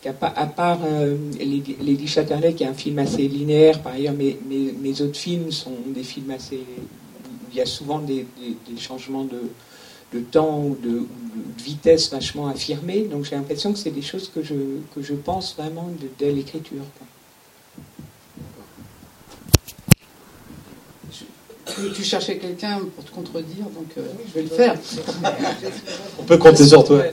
qu'à 0.01 0.13
part 0.13 0.79
euh, 0.83 1.15
Lady 1.39 2.07
Chatterley, 2.07 2.53
qui 2.53 2.63
est 2.63 2.67
un 2.67 2.73
film 2.73 2.99
assez 2.99 3.27
linéaire, 3.27 3.81
par 3.81 3.93
ailleurs, 3.93 4.13
mes, 4.13 4.37
mes, 4.47 5.01
autres 5.01 5.17
films 5.17 5.51
sont 5.51 5.75
des 5.87 6.03
films 6.03 6.31
assez 6.31 6.61
il 7.51 7.57
y 7.57 7.61
a 7.61 7.65
souvent 7.65 7.99
des, 7.99 8.25
changements 8.77 9.25
de, 9.25 10.19
temps 10.31 10.59
ou 10.59 10.77
de, 10.81 11.05
vitesse 11.57 12.11
vachement 12.11 12.47
affirmés. 12.47 13.03
Donc 13.03 13.25
j'ai 13.25 13.35
l'impression 13.35 13.73
que 13.73 13.79
c'est 13.79 13.91
des 13.91 14.01
choses 14.01 14.29
que 14.33 14.43
je, 14.43 14.55
que 14.95 15.01
je 15.01 15.13
pense 15.13 15.55
vraiment 15.55 15.89
dès 16.17 16.31
l'écriture. 16.31 16.83
Tu 21.95 22.03
cherchais 22.03 22.37
quelqu'un 22.37 22.79
pour 22.95 23.05
te 23.05 23.11
contredire, 23.11 23.65
donc 23.65 23.87
euh, 23.97 24.01
je 24.27 24.33
vais 24.33 24.41
le 24.41 24.49
faire. 24.49 24.75
On 26.19 26.23
peut 26.23 26.37
compter 26.37 26.65
sur 26.65 26.83
toi. 26.83 27.03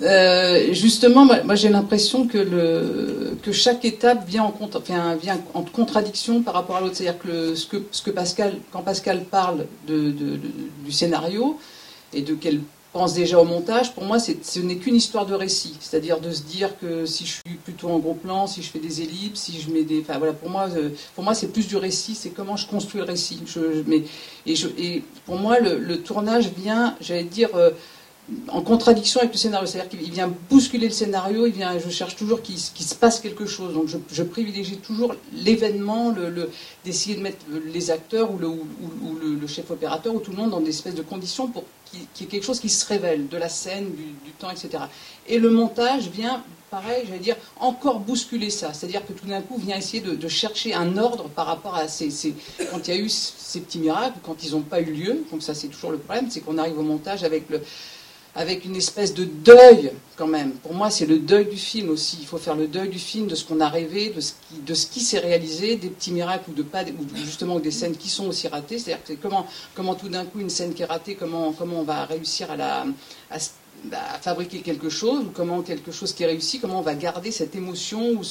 Euh, 0.00 0.72
justement, 0.72 1.24
moi, 1.24 1.54
j'ai 1.54 1.68
l'impression 1.68 2.26
que, 2.26 3.34
chaque 3.52 3.84
étape 3.84 4.26
vient 4.26 4.44
en, 4.44 5.62
contradiction 5.62 6.42
par 6.42 6.54
rapport 6.54 6.76
à 6.76 6.80
l'autre. 6.80 6.96
C'est-à-dire 6.96 7.20
que, 7.20 7.54
ce 7.54 8.02
que, 8.02 8.10
Pascal, 8.10 8.54
quand 8.72 8.82
Pascal 8.82 9.24
parle 9.24 9.66
du 9.86 10.92
scénario 10.92 11.58
et 12.14 12.22
de 12.22 12.34
qu'elle 12.34 12.60
pense 12.92 13.14
déjà 13.14 13.38
au 13.38 13.44
montage, 13.44 13.94
pour 13.94 14.04
moi, 14.04 14.18
ce 14.18 14.60
n'est 14.60 14.76
qu'une 14.76 14.96
histoire 14.96 15.26
de 15.26 15.34
récit. 15.34 15.76
C'est-à-dire 15.80 16.20
de 16.20 16.30
se 16.30 16.42
dire 16.42 16.78
que 16.78 17.06
si 17.06 17.24
je 17.24 17.32
suis 17.32 17.56
plutôt 17.64 17.88
en 17.88 17.98
gros 17.98 18.14
plan, 18.14 18.46
si 18.46 18.62
je 18.62 18.70
fais 18.70 18.78
des 18.78 19.00
ellipses, 19.00 19.40
si 19.40 19.60
je 19.60 19.70
mets 19.70 19.82
des. 19.82 20.00
Voilà, 20.02 20.32
pour 20.32 20.50
moi, 20.50 20.68
euh, 20.76 20.90
pour 21.14 21.24
moi 21.24 21.34
c'est 21.34 21.48
plus 21.48 21.66
du 21.66 21.76
récit, 21.76 22.14
c'est 22.14 22.30
comment 22.30 22.56
je 22.56 22.66
construis 22.66 23.00
le 23.00 23.06
récit. 23.06 23.40
Et, 24.46 25.02
pour 25.24 25.36
moi, 25.36 25.58
le, 25.58 25.96
tournage 26.02 26.50
vient, 26.56 26.96
j'allais 27.00 27.24
dire. 27.24 27.48
Euh, 27.54 27.70
en 28.48 28.62
contradiction 28.62 29.20
avec 29.20 29.32
le 29.32 29.38
scénario. 29.38 29.66
C'est-à-dire 29.66 29.90
qu'il 29.90 30.10
vient 30.10 30.32
bousculer 30.48 30.86
le 30.86 30.92
scénario, 30.92 31.46
il 31.46 31.52
vient, 31.52 31.78
je 31.78 31.90
cherche 31.90 32.16
toujours 32.16 32.40
qu'il 32.42 32.58
se 32.58 32.94
passe 32.94 33.20
quelque 33.20 33.46
chose. 33.46 33.74
Donc 33.74 33.88
je, 33.88 34.22
privilégie 34.22 34.78
toujours 34.78 35.14
l'événement, 35.32 36.14
d'essayer 36.84 37.16
de 37.16 37.22
mettre 37.22 37.44
les 37.72 37.90
acteurs 37.90 38.30
ou, 38.32 38.38
le, 38.38 39.46
chef 39.46 39.70
opérateur 39.70 40.14
ou 40.14 40.20
tout 40.20 40.30
le 40.30 40.36
monde 40.36 40.50
dans 40.50 40.60
des 40.60 40.70
espèces 40.70 40.94
de 40.94 41.02
conditions 41.02 41.48
pour 41.48 41.64
qu'il 41.84 42.00
y 42.00 42.24
ait 42.24 42.26
quelque 42.26 42.44
chose 42.44 42.60
qui 42.60 42.70
se 42.70 42.86
révèle, 42.86 43.28
de 43.28 43.36
la 43.36 43.48
scène, 43.48 43.90
du, 43.90 44.30
temps, 44.38 44.50
etc. 44.50 44.84
Et 45.28 45.38
le 45.38 45.50
montage 45.50 46.08
vient, 46.08 46.42
pareil, 46.70 47.04
j'allais 47.06 47.18
dire, 47.18 47.36
encore 47.60 48.00
bousculer 48.00 48.48
ça. 48.48 48.72
C'est-à-dire 48.72 49.04
que 49.04 49.12
tout 49.12 49.26
d'un 49.26 49.42
coup 49.42 49.58
vient 49.58 49.76
essayer 49.76 50.00
de, 50.00 50.28
chercher 50.28 50.72
un 50.72 50.96
ordre 50.96 51.28
par 51.28 51.46
rapport 51.46 51.74
à 51.74 51.88
ces, 51.88 52.08
quand 52.70 52.88
il 52.88 52.94
y 52.94 52.96
a 52.96 53.00
eu 53.00 53.10
ces 53.10 53.60
petits 53.60 53.78
miracles, 53.78 54.18
quand 54.22 54.42
ils 54.42 54.52
n'ont 54.52 54.62
pas 54.62 54.80
eu 54.80 54.92
lieu. 54.92 55.24
Donc 55.30 55.42
ça 55.42 55.54
c'est 55.54 55.68
toujours 55.68 55.90
le 55.90 55.98
problème, 55.98 56.30
c'est 56.30 56.40
qu'on 56.40 56.56
arrive 56.56 56.78
au 56.78 56.82
montage 56.82 57.24
avec 57.24 57.50
le 57.50 57.60
avec 58.34 58.64
une 58.64 58.76
espèce 58.76 59.12
de 59.12 59.24
deuil 59.24 59.92
quand 60.16 60.26
même. 60.26 60.52
Pour 60.52 60.72
moi, 60.74 60.90
c'est 60.90 61.06
le 61.06 61.18
deuil 61.18 61.46
du 61.46 61.56
film 61.56 61.90
aussi. 61.90 62.18
Il 62.20 62.26
faut 62.26 62.38
faire 62.38 62.54
le 62.54 62.66
deuil 62.66 62.88
du 62.88 62.98
film, 62.98 63.26
de 63.26 63.34
ce 63.34 63.44
qu'on 63.44 63.60
a 63.60 63.68
rêvé, 63.68 64.10
de 64.10 64.20
ce 64.20 64.32
qui, 64.32 64.60
de 64.60 64.74
ce 64.74 64.86
qui 64.86 65.00
s'est 65.00 65.18
réalisé, 65.18 65.76
des 65.76 65.88
petits 65.88 66.12
miracles 66.12 66.50
ou 66.50 66.54
de 66.54 66.62
pas, 66.62 66.82
ou 66.82 67.16
justement 67.16 67.58
des 67.58 67.70
scènes 67.70 67.96
qui 67.96 68.08
sont 68.08 68.26
aussi 68.26 68.48
ratées. 68.48 68.78
C'est-à-dire 68.78 69.18
comment, 69.20 69.46
comment 69.74 69.94
tout 69.94 70.08
d'un 70.08 70.24
coup 70.24 70.40
une 70.40 70.50
scène 70.50 70.72
qui 70.72 70.82
est 70.82 70.86
ratée, 70.86 71.14
comment, 71.14 71.52
comment 71.52 71.80
on 71.80 71.84
va 71.84 72.04
réussir 72.06 72.50
à 72.50 72.56
la, 72.56 72.86
à, 73.30 73.38
fabriquer 74.20 74.60
quelque 74.60 74.88
chose, 74.88 75.24
ou 75.26 75.30
comment 75.34 75.60
quelque 75.62 75.92
chose 75.92 76.14
qui 76.14 76.22
est 76.22 76.26
réussi, 76.26 76.60
comment 76.60 76.78
on 76.78 76.82
va 76.82 76.94
garder 76.94 77.32
cette 77.32 77.54
émotion 77.56 78.12
ou, 78.12 78.22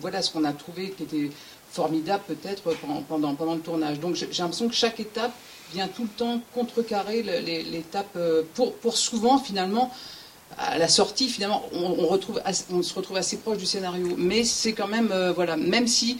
voilà 0.00 0.20
ce 0.20 0.32
qu'on 0.32 0.44
a 0.44 0.52
trouvé 0.52 0.90
qui 0.90 1.04
était 1.04 1.30
formidable 1.70 2.24
peut-être 2.26 2.62
pendant 3.08 3.54
le 3.54 3.60
tournage. 3.60 4.00
Donc 4.00 4.16
j'ai 4.16 4.26
l'impression 4.26 4.68
que 4.68 4.74
chaque 4.74 4.98
étape 5.00 5.32
vient 5.72 5.88
tout 5.88 6.02
le 6.02 6.08
temps 6.08 6.40
contrecarrer 6.54 7.22
l'étape 7.22 8.14
euh, 8.16 8.42
pour, 8.54 8.74
pour 8.74 8.96
souvent 8.96 9.38
finalement 9.38 9.90
à 10.58 10.78
la 10.78 10.88
sortie 10.88 11.28
finalement 11.28 11.62
on, 11.72 11.96
on 12.72 12.82
se 12.82 12.94
retrouve 12.94 13.16
assez 13.16 13.36
proche 13.38 13.58
du 13.58 13.66
scénario. 13.66 14.14
Mais 14.16 14.44
c'est 14.44 14.72
quand 14.72 14.88
même 14.88 15.10
euh, 15.12 15.32
voilà 15.32 15.56
même 15.56 15.86
si 15.86 16.18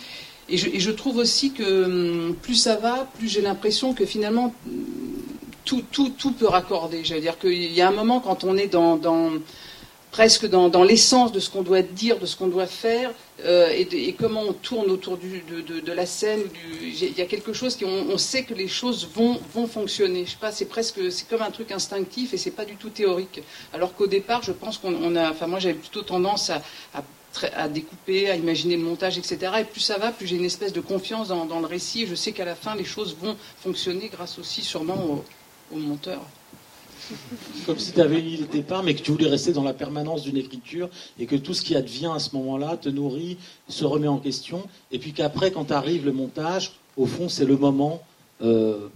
et 0.48 0.56
je, 0.56 0.78
je, 0.78 0.90
trouve 0.90 1.18
aussi 1.18 1.52
que 1.52 1.84
hum, 1.84 2.34
plus 2.34 2.54
ça 2.54 2.76
va 2.76 3.08
plus 3.18 3.28
j'ai 3.28 3.40
l'impression 3.40 3.94
que 3.94 4.04
finalement 4.04 4.54
tout, 5.64 5.84
tout, 5.92 6.10
tout 6.10 6.32
peut 6.32 6.48
raccorder. 6.48 7.04
J'allais 7.04 7.20
dire 7.20 7.38
qu'il 7.38 7.72
y 7.72 7.80
a 7.80 7.88
un 7.88 7.92
moment 7.92 8.20
quand 8.20 8.44
on 8.44 8.56
est 8.56 8.66
dans, 8.66 8.96
dans 8.96 9.30
presque 10.10 10.46
dans, 10.46 10.84
l'essence 10.84 11.32
de 11.32 11.40
ce 11.40 11.50
qu'on 11.50 11.62
doit 11.62 11.82
dire, 11.82 12.18
de 12.18 12.26
ce 12.26 12.36
qu'on 12.36 12.48
doit 12.48 12.66
faire, 12.66 13.12
euh, 13.44 13.70
et, 13.70 14.12
comment 14.18 14.42
on 14.42 14.52
tourne 14.52 14.90
autour 14.90 15.16
de, 15.16 15.92
la 15.92 16.06
scène. 16.06 16.40
il 16.82 17.16
y 17.16 17.20
a 17.20 17.26
quelque 17.26 17.52
chose 17.52 17.76
qui, 17.76 17.84
on, 17.84 18.18
sait 18.18 18.44
que 18.44 18.54
les 18.54 18.68
choses 18.68 19.08
vont, 19.14 19.40
vont 19.54 19.66
fonctionner. 19.66 20.24
Je 20.26 20.32
sais 20.32 20.36
pas, 20.40 20.52
c'est 20.52 20.66
presque, 20.66 21.10
c'est 21.10 21.28
comme 21.28 21.42
un 21.42 21.50
truc 21.50 21.72
instinctif 21.72 22.34
et 22.34 22.36
c'est 22.36 22.50
pas 22.50 22.64
du 22.64 22.76
tout 22.76 22.90
théorique. 22.90 23.42
Alors 23.72 23.94
qu'au 23.94 24.06
départ, 24.06 24.42
je 24.42 24.52
pense 24.52 24.78
qu'on 24.78 25.16
a, 25.16 25.30
enfin 25.30 25.46
moi 25.46 25.58
j'avais 25.58 25.74
plutôt 25.74 26.02
tendance 26.02 26.50
à, 26.50 26.60
à, 27.54 27.68
découper, 27.68 28.30
à 28.30 28.36
imaginer 28.36 28.76
le 28.76 28.82
montage, 28.82 29.16
etc. 29.16 29.52
Et 29.60 29.64
plus 29.64 29.80
ça 29.80 29.98
va, 29.98 30.10
plus 30.10 30.26
j'ai 30.26 30.36
une 30.36 30.44
espèce 30.44 30.72
de 30.72 30.80
confiance 30.80 31.28
dans, 31.28 31.60
le 31.60 31.66
récit. 31.66 32.06
Je 32.06 32.14
sais 32.14 32.32
qu'à 32.32 32.44
la 32.44 32.56
fin, 32.56 32.74
les 32.74 32.84
choses 32.84 33.16
vont 33.20 33.36
fonctionner 33.62 34.08
grâce 34.08 34.38
aussi 34.38 34.62
sûrement 34.62 35.22
au 35.72 35.76
monteur. 35.76 36.20
Comme 37.66 37.78
si 37.78 37.92
tu 37.92 38.00
avais 38.00 38.22
mis 38.22 38.36
le 38.36 38.46
départ, 38.46 38.82
mais 38.82 38.94
que 38.94 39.02
tu 39.02 39.10
voulais 39.10 39.28
rester 39.28 39.52
dans 39.52 39.62
la 39.62 39.74
permanence 39.74 40.22
d'une 40.22 40.36
écriture 40.36 40.88
et 41.18 41.26
que 41.26 41.36
tout 41.36 41.54
ce 41.54 41.62
qui 41.62 41.76
advient 41.76 42.10
à 42.14 42.18
ce 42.18 42.34
moment-là 42.36 42.76
te 42.76 42.88
nourrit, 42.88 43.36
se 43.68 43.84
remet 43.84 44.08
en 44.08 44.18
question. 44.18 44.66
Et 44.92 44.98
puis 44.98 45.12
qu'après, 45.12 45.50
quand 45.50 45.70
arrive 45.70 46.04
le 46.04 46.12
montage, 46.12 46.72
au 46.96 47.06
fond, 47.06 47.28
c'est 47.28 47.44
le 47.44 47.56
moment 47.56 48.02
euh, 48.42 48.88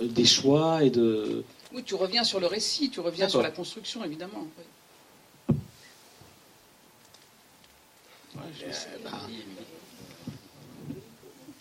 des 0.00 0.24
choix 0.24 0.84
et 0.84 0.90
de. 0.90 1.44
Oui, 1.72 1.82
tu 1.84 1.94
reviens 1.94 2.24
sur 2.24 2.40
le 2.40 2.46
récit, 2.46 2.90
tu 2.90 3.00
reviens 3.00 3.28
sur 3.28 3.42
la 3.42 3.50
construction, 3.50 4.04
évidemment. 4.04 4.46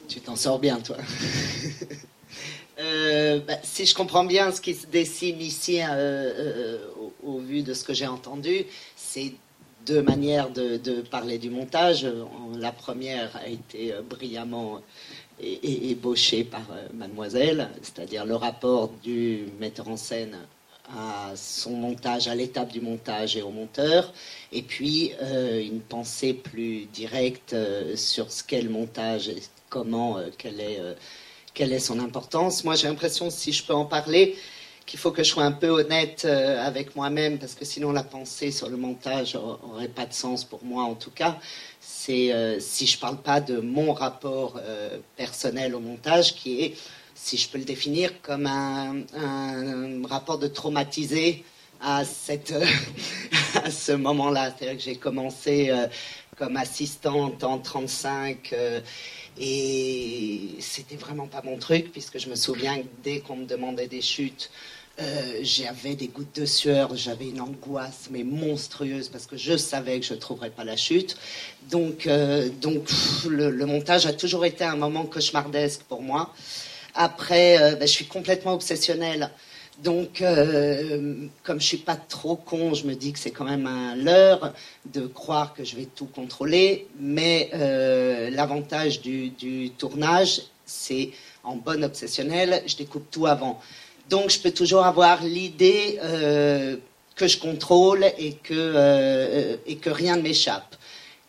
Tu 0.07 0.21
t'en 0.21 0.35
sors 0.35 0.59
bien, 0.59 0.79
toi. 0.79 0.97
Euh, 2.79 3.39
bah, 3.39 3.55
si 3.63 3.85
je 3.85 3.95
comprends 3.95 4.23
bien 4.23 4.51
ce 4.51 4.61
qui 4.61 4.75
se 4.75 4.85
dessine 4.85 5.41
ici, 5.41 5.81
euh, 5.81 5.87
euh, 5.89 6.77
au, 7.23 7.39
vu 7.39 7.63
de 7.63 7.73
ce 7.73 7.83
que 7.83 7.93
j'ai 7.93 8.05
entendu, 8.05 8.65
c'est 8.95 9.33
deux 9.85 10.01
manières 10.01 10.49
de, 10.49 11.01
parler 11.09 11.37
du 11.37 11.49
montage. 11.49 12.05
La 12.57 12.71
première 12.71 13.35
a 13.37 13.47
été 13.47 13.93
brillamment 14.07 14.81
ébauchée 15.39 16.43
par 16.43 16.63
mademoiselle, 16.93 17.69
c'est-à-dire 17.81 18.25
le 18.25 18.35
rapport 18.35 18.89
du 19.01 19.45
metteur 19.59 19.87
en 19.87 19.95
scène 19.95 20.35
à 20.89 21.31
son 21.35 21.71
montage, 21.71 22.27
à 22.27 22.35
l'étape 22.35 22.71
du 22.71 22.81
montage 22.81 23.37
et 23.37 23.41
au 23.41 23.49
monteur, 23.49 24.11
et 24.51 24.61
puis 24.61 25.13
une 25.21 25.79
pensée 25.79 26.33
plus 26.33 26.85
directe 26.87 27.55
sur 27.95 28.29
ce 28.29 28.43
qu'est 28.43 28.61
le 28.61 28.69
montage 28.69 29.29
et 29.29 29.41
comment, 29.69 30.17
quelle 30.37 30.59
est 30.59 30.81
quelle 31.57 31.73
est 31.73 31.79
son 31.79 31.99
importance. 31.99 32.63
Moi, 32.63 32.75
j'ai 32.75 32.87
l'impression, 32.87 33.31
si 33.31 33.51
je 33.51 33.63
peux 33.63 33.73
en 33.73 33.85
parler, 33.85 34.35
qu'il 34.85 34.99
faut 34.99 35.09
que 35.09 35.23
je 35.23 35.29
sois 35.29 35.43
un 35.43 35.51
peu 35.51 35.69
honnête 35.69 36.21
euh, 36.23 36.63
avec 36.63 36.95
moi-même, 36.95 37.39
parce 37.39 37.55
que 37.55 37.65
sinon 37.65 37.91
la 37.91 38.03
pensée 38.03 38.51
sur 38.51 38.69
le 38.69 38.77
montage 38.77 39.33
n'aurait 39.33 39.87
pas 39.87 40.05
de 40.05 40.13
sens 40.13 40.45
pour 40.45 40.63
moi, 40.63 40.83
en 40.83 40.93
tout 40.93 41.09
cas. 41.09 41.39
C'est 41.81 42.31
euh, 42.31 42.59
si 42.59 42.85
je 42.85 42.95
ne 42.97 43.01
parle 43.01 43.17
pas 43.17 43.41
de 43.41 43.59
mon 43.59 43.91
rapport 43.91 44.59
euh, 44.61 44.99
personnel 45.15 45.73
au 45.73 45.79
montage, 45.79 46.35
qui 46.35 46.61
est, 46.61 46.77
si 47.15 47.37
je 47.37 47.49
peux 47.49 47.57
le 47.57 47.65
définir, 47.65 48.21
comme 48.21 48.45
un, 48.45 49.03
rapport 50.07 50.37
de 50.37 50.47
traumatisé 50.47 51.43
à, 51.81 52.05
cette, 52.05 52.53
à 53.63 53.71
ce 53.71 53.93
moment-là. 53.93 54.53
C'est-à-dire 54.55 54.77
que 54.77 54.83
j'ai 54.83 54.97
commencé 54.97 55.71
comme 56.37 56.55
assistante 56.55 57.43
en 57.43 57.57
35 57.57 58.53
et 59.39 60.55
c'était 60.59 60.95
vraiment 60.95 61.27
pas 61.27 61.41
mon 61.43 61.57
truc, 61.57 61.91
puisque 61.91 62.19
je 62.19 62.29
me 62.29 62.35
souviens 62.35 62.77
que 62.77 62.87
dès 63.03 63.19
qu'on 63.19 63.37
me 63.37 63.45
demandait 63.45 63.87
des 63.87 64.01
chutes, 64.01 64.49
euh, 64.99 65.39
j'avais 65.43 65.93
des 65.95 66.07
gouttes 66.07 66.39
de 66.39 66.45
sueur, 66.45 66.95
j'avais 66.95 67.29
une 67.29 67.39
angoisse 67.39 68.07
mais 68.09 68.23
monstrueuse 68.23 69.09
parce 69.09 69.27
que 69.27 69.37
je 69.37 69.55
savais 69.55 69.99
que 69.99 70.05
je 70.07 70.15
ne 70.15 70.19
trouverais 70.19 70.49
pas 70.49 70.63
la 70.63 70.75
chute. 70.75 71.17
Donc, 71.69 72.07
euh, 72.07 72.49
donc 72.49 72.89
le, 73.29 73.65
montage 73.67 74.07
a 74.07 74.13
toujours 74.13 74.43
été 74.43 74.63
un 74.63 74.75
moment 74.75 75.05
cauchemardesque 75.05 75.81
pour 75.83 76.01
moi. 76.01 76.33
Après, 76.95 77.61
euh, 77.61 77.75
ben, 77.75 77.87
je 77.87 77.93
suis 77.93 78.05
complètement 78.07 78.53
obsessionnelle 78.53 79.29
donc, 79.83 80.21
euh, 80.21 81.27
comme 81.43 81.61
je 81.61 81.65
suis 81.65 81.77
pas 81.77 81.95
trop 81.95 82.35
con, 82.35 82.73
je 82.73 82.85
me 82.87 82.95
dis 82.95 83.13
que 83.13 83.19
c'est 83.19 83.31
quand 83.31 83.45
même 83.45 83.67
un 83.67 83.95
leurre 83.95 84.53
de 84.85 85.05
croire 85.05 85.53
que 85.53 85.63
je 85.63 85.75
vais 85.75 85.85
tout 85.85 86.07
contrôler. 86.07 86.87
Mais 86.99 87.51
euh, 87.53 88.31
l'avantage 88.31 89.01
du, 89.01 89.71
tournage, 89.77 90.41
c'est 90.65 91.11
en 91.43 91.55
bonne 91.55 91.83
obsessionnelle, 91.83 92.63
je 92.65 92.75
découpe 92.75 93.09
tout 93.11 93.27
avant. 93.27 93.61
Donc 94.09 94.31
je 94.31 94.39
peux 94.39 94.51
toujours 94.51 94.83
avoir 94.83 95.23
l'idée 95.23 95.99
euh, 96.01 96.77
que 97.15 97.27
je 97.27 97.37
contrôle 97.37 98.03
et 98.17 98.33
que, 98.33 99.59
et 99.67 99.75
que 99.75 99.89
rien 99.89 100.15
ne 100.15 100.23
m'échappe. 100.23 100.75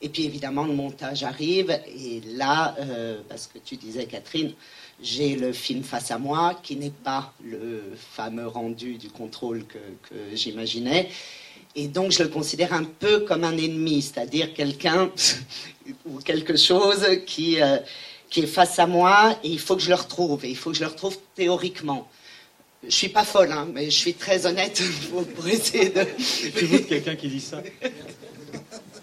Et 0.00 0.09
puis 0.09 0.25
évidemment, 0.25 0.64
le 0.64 0.75
montage 0.75 1.23
arrive. 1.23 1.71
Et 1.71 2.23
là, 2.35 2.76
parce 3.28 3.47
que 3.47 3.59
tu 3.59 3.76
disais, 3.76 4.07
Catherine, 4.07 4.52
j'ai 5.02 5.37
le 5.37 5.52
film 5.52 5.83
face 5.83 6.11
à 6.11 6.19
moi, 6.19 6.59
qui 6.62 6.76
n'est 6.76 6.90
pas 6.90 7.33
le 7.45 7.83
fameux 8.12 8.47
rendu 8.47 8.95
du 8.95 9.09
contrôle 9.09 9.64
que, 9.64 9.78
que 10.09 10.37
j'imaginais. 10.37 11.09
Et 11.76 11.87
donc, 11.87 12.11
je 12.11 12.23
le 12.23 12.28
considère 12.28 12.73
un 12.73 12.85
peu 12.85 13.21
comme 13.21 13.45
un 13.45 13.57
ennemi, 13.57 14.02
c'est-à-dire 14.02 14.52
quelqu'un 14.55 15.11
ou 16.07 16.19
quelque 16.19 16.57
chose 16.57 17.07
qui, 17.26 17.61
euh, 17.62 17.78
qui 18.31 18.40
est 18.40 18.47
face 18.47 18.78
à 18.78 18.87
moi 18.87 19.38
et 19.45 19.49
il 19.49 19.61
faut 19.61 19.76
que 19.76 19.83
je 19.83 19.88
le 19.88 19.95
retrouve. 19.95 20.45
Et 20.45 20.50
il 20.50 20.57
faut 20.57 20.71
que 20.71 20.76
je 20.76 20.83
le 20.83 20.88
retrouve 20.88 21.17
théoriquement. 21.35 22.09
Je 22.85 22.95
suis 22.95 23.09
pas 23.09 23.25
folle, 23.25 23.52
hein, 23.52 23.69
mais 23.73 23.87
je 23.87 23.97
suis 23.97 24.14
très 24.14 24.47
honnête 24.47 24.83
pour, 25.11 25.25
pour 25.25 25.47
essayer 25.47 25.90
de. 25.90 26.05
Tu 26.57 26.85
quelqu'un 26.85 27.17
qui 27.17 27.28
dit 27.28 27.40
ça 27.40 27.62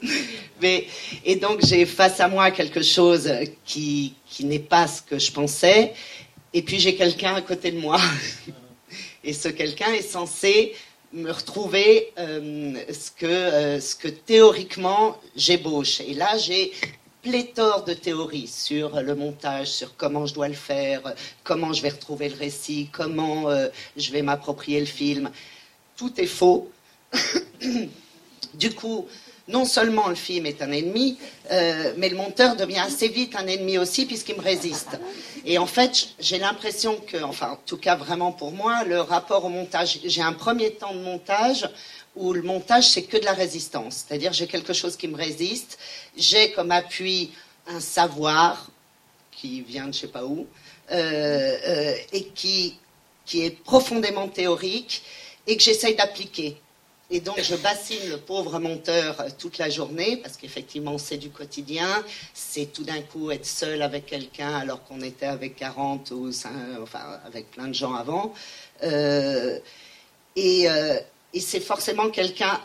mais, 0.61 0.87
et 1.23 1.35
donc 1.35 1.65
j'ai 1.65 1.85
face 1.85 2.19
à 2.19 2.27
moi 2.27 2.51
quelque 2.51 2.81
chose 2.81 3.31
qui, 3.65 4.13
qui 4.27 4.45
n'est 4.45 4.59
pas 4.59 4.87
ce 4.87 5.01
que 5.01 5.19
je 5.19 5.31
pensais, 5.31 5.93
et 6.53 6.61
puis 6.61 6.79
j'ai 6.79 6.95
quelqu'un 6.95 7.35
à 7.35 7.41
côté 7.41 7.71
de 7.71 7.79
moi. 7.79 7.99
Et 9.27 9.33
ce 9.33 9.49
quelqu'un 9.49 9.91
est 9.91 10.03
censé 10.03 10.75
me 11.11 11.31
retrouver 11.31 12.13
euh, 12.19 12.75
ce, 12.91 13.09
que, 13.09 13.25
euh, 13.25 13.79
ce 13.79 13.95
que 13.95 14.07
théoriquement 14.07 15.17
j'ébauche. 15.35 16.01
Et 16.01 16.13
là, 16.13 16.37
j'ai 16.37 16.71
pléthore 17.23 17.85
de 17.85 17.93
théories 17.93 18.47
sur 18.47 19.01
le 19.01 19.15
montage, 19.15 19.67
sur 19.67 19.95
comment 19.95 20.27
je 20.27 20.35
dois 20.35 20.47
le 20.47 20.53
faire, 20.53 21.01
comment 21.43 21.73
je 21.73 21.81
vais 21.81 21.89
retrouver 21.89 22.29
le 22.29 22.35
récit, 22.35 22.89
comment 22.91 23.49
euh, 23.49 23.67
je 23.97 24.11
vais 24.11 24.21
m'approprier 24.21 24.79
le 24.79 24.85
film. 24.85 25.31
Tout 25.97 26.13
est 26.21 26.27
faux. 26.27 26.69
du 28.53 28.71
coup, 28.75 29.07
non 29.47 29.65
seulement 29.65 30.07
le 30.07 30.15
film 30.15 30.45
est 30.45 30.61
un 30.61 30.71
ennemi, 30.71 31.17
euh, 31.51 31.93
mais 31.97 32.09
le 32.09 32.15
monteur 32.15 32.55
devient 32.55 32.79
assez 32.79 33.07
vite 33.07 33.35
un 33.35 33.45
ennemi 33.47 33.77
aussi 33.77 34.05
puisqu'il 34.05 34.35
me 34.35 34.41
résiste. 34.41 34.97
Et 35.45 35.57
en 35.59 35.67
fait, 35.67 36.09
j'ai 36.19 36.39
l'impression 36.39 36.97
que, 36.97 37.21
enfin, 37.23 37.51
en 37.51 37.59
tout 37.65 37.77
cas 37.77 37.95
vraiment 37.95 38.31
pour 38.31 38.51
moi, 38.51 38.83
le 38.83 38.99
rapport 38.99 39.45
au 39.45 39.49
montage, 39.49 39.99
j'ai 40.03 40.21
un 40.21 40.33
premier 40.33 40.71
temps 40.71 40.93
de 40.93 40.99
montage 40.99 41.69
où 42.15 42.33
le 42.33 42.41
montage 42.41 42.89
c'est 42.89 43.03
que 43.03 43.17
de 43.17 43.25
la 43.25 43.33
résistance, 43.33 44.05
c'est-à-dire 44.07 44.33
j'ai 44.33 44.47
quelque 44.47 44.73
chose 44.73 44.95
qui 44.95 45.07
me 45.07 45.17
résiste, 45.17 45.77
j'ai 46.17 46.51
comme 46.53 46.71
appui 46.71 47.31
un 47.67 47.79
savoir 47.79 48.69
qui 49.31 49.61
vient 49.61 49.87
de 49.87 49.93
je 49.93 49.99
sais 49.99 50.07
pas 50.07 50.23
où 50.23 50.47
euh, 50.91 51.57
euh, 51.67 51.95
et 52.13 52.25
qui 52.27 52.77
qui 53.25 53.43
est 53.43 53.51
profondément 53.63 54.27
théorique 54.27 55.03
et 55.47 55.57
que 55.57 55.63
j'essaye 55.63 55.95
d'appliquer. 55.95 56.57
Et 57.11 57.19
donc, 57.19 57.39
je 57.39 57.55
bassine 57.55 58.09
le 58.09 58.17
pauvre 58.17 58.57
monteur 58.59 59.21
euh, 59.21 59.29
toute 59.37 59.59
la 59.59 59.69
journée, 59.69 60.17
parce 60.17 60.37
qu'effectivement, 60.37 60.97
c'est 60.97 61.17
du 61.17 61.29
quotidien. 61.29 62.03
C'est 62.33 62.73
tout 62.73 62.83
d'un 62.83 63.01
coup 63.01 63.29
être 63.29 63.45
seul 63.45 63.81
avec 63.83 64.07
quelqu'un 64.07 64.55
alors 64.55 64.83
qu'on 64.83 65.01
était 65.01 65.27
avec 65.27 65.55
40 65.55 66.09
ou 66.11 66.31
5, 66.31 66.49
enfin, 66.81 67.19
avec 67.25 67.51
plein 67.51 67.67
de 67.67 67.73
gens 67.73 67.93
avant. 67.93 68.33
Euh, 68.83 69.59
et, 70.35 70.67
euh, 70.69 70.97
et 71.33 71.39
c'est 71.39 71.59
forcément 71.59 72.09
quelqu'un 72.09 72.59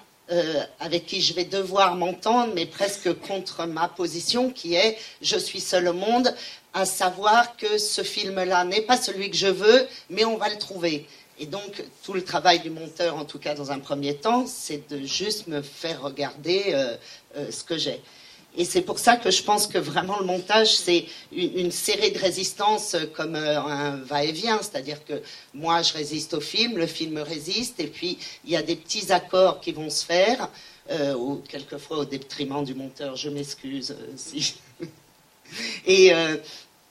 avec 0.78 1.06
qui 1.06 1.20
je 1.20 1.35
vais 1.35 1.44
devoir 1.44 1.97
m'entendre, 1.97 2.52
mais 2.54 2.64
presque 2.64 3.12
contre 3.14 3.66
ma 3.66 3.88
position, 3.88 4.50
qui 4.50 4.76
est 4.76 4.97
je 5.23 5.37
suis 5.37 5.59
seul 5.59 5.88
au 5.88 5.92
monde, 5.92 6.32
à 6.73 6.85
savoir 6.85 7.56
que 7.56 7.78
ce 7.78 8.04
film-là 8.04 8.64
n'est 8.64 8.82
pas 8.82 8.97
celui 8.97 9.28
que 9.28 9.37
je 9.37 9.49
veux, 9.49 9.88
mais 10.09 10.25
on 10.25 10.37
va 10.37 10.49
le 10.49 10.56
trouver. 10.56 11.09
Et 11.42 11.47
donc, 11.47 11.82
tout 12.04 12.12
le 12.12 12.23
travail 12.23 12.61
du 12.61 12.68
monteur, 12.68 13.16
en 13.16 13.25
tout 13.25 13.38
cas 13.38 13.54
dans 13.54 13.73
un 13.73 13.78
premier 13.78 14.14
temps, 14.14 14.44
c'est 14.47 14.90
de 14.90 15.06
juste 15.06 15.47
me 15.47 15.62
faire 15.62 16.02
regarder 16.02 16.64
euh, 16.68 16.97
euh, 17.37 17.50
ce 17.50 17.64
que 17.64 17.78
j'ai. 17.78 18.02
Et 18.59 18.66
c'est 18.66 18.82
pour 18.82 18.99
ça 18.99 19.16
que 19.16 19.30
je 19.30 19.42
pense 19.42 19.66
que 19.66 19.78
vraiment 19.78 20.18
le 20.18 20.26
montage, 20.26 20.76
c'est 20.76 21.06
une, 21.32 21.70
série 21.70 22.12
de 22.12 22.18
résistances 22.18 22.94
comme 23.14 23.37
euh, 23.37 23.59
un 23.59 23.97
va-et-vient. 23.97 24.59
C'est-à-dire 24.59 25.02
que 25.02 25.23
moi, 25.54 25.80
je 25.80 25.94
résiste 25.94 26.35
au 26.35 26.42
film, 26.42 26.76
le 26.76 26.87
film 26.87 27.16
résiste, 27.16 27.80
et 27.80 27.87
puis 27.87 28.18
il 28.44 28.50
y 28.50 28.56
a 28.56 28.62
des 28.62 28.76
petits 28.76 29.11
accords 29.11 29.61
qui 29.61 29.73
vont 29.73 29.88
se 29.88 30.04
faire, 30.04 30.50
ou 31.16 31.37
quelquefois 31.49 31.99
au 31.99 32.04
détriment 32.04 32.64
du 32.64 32.75
monteur, 32.75 33.14
je 33.14 33.30
m'excuse 33.30 33.94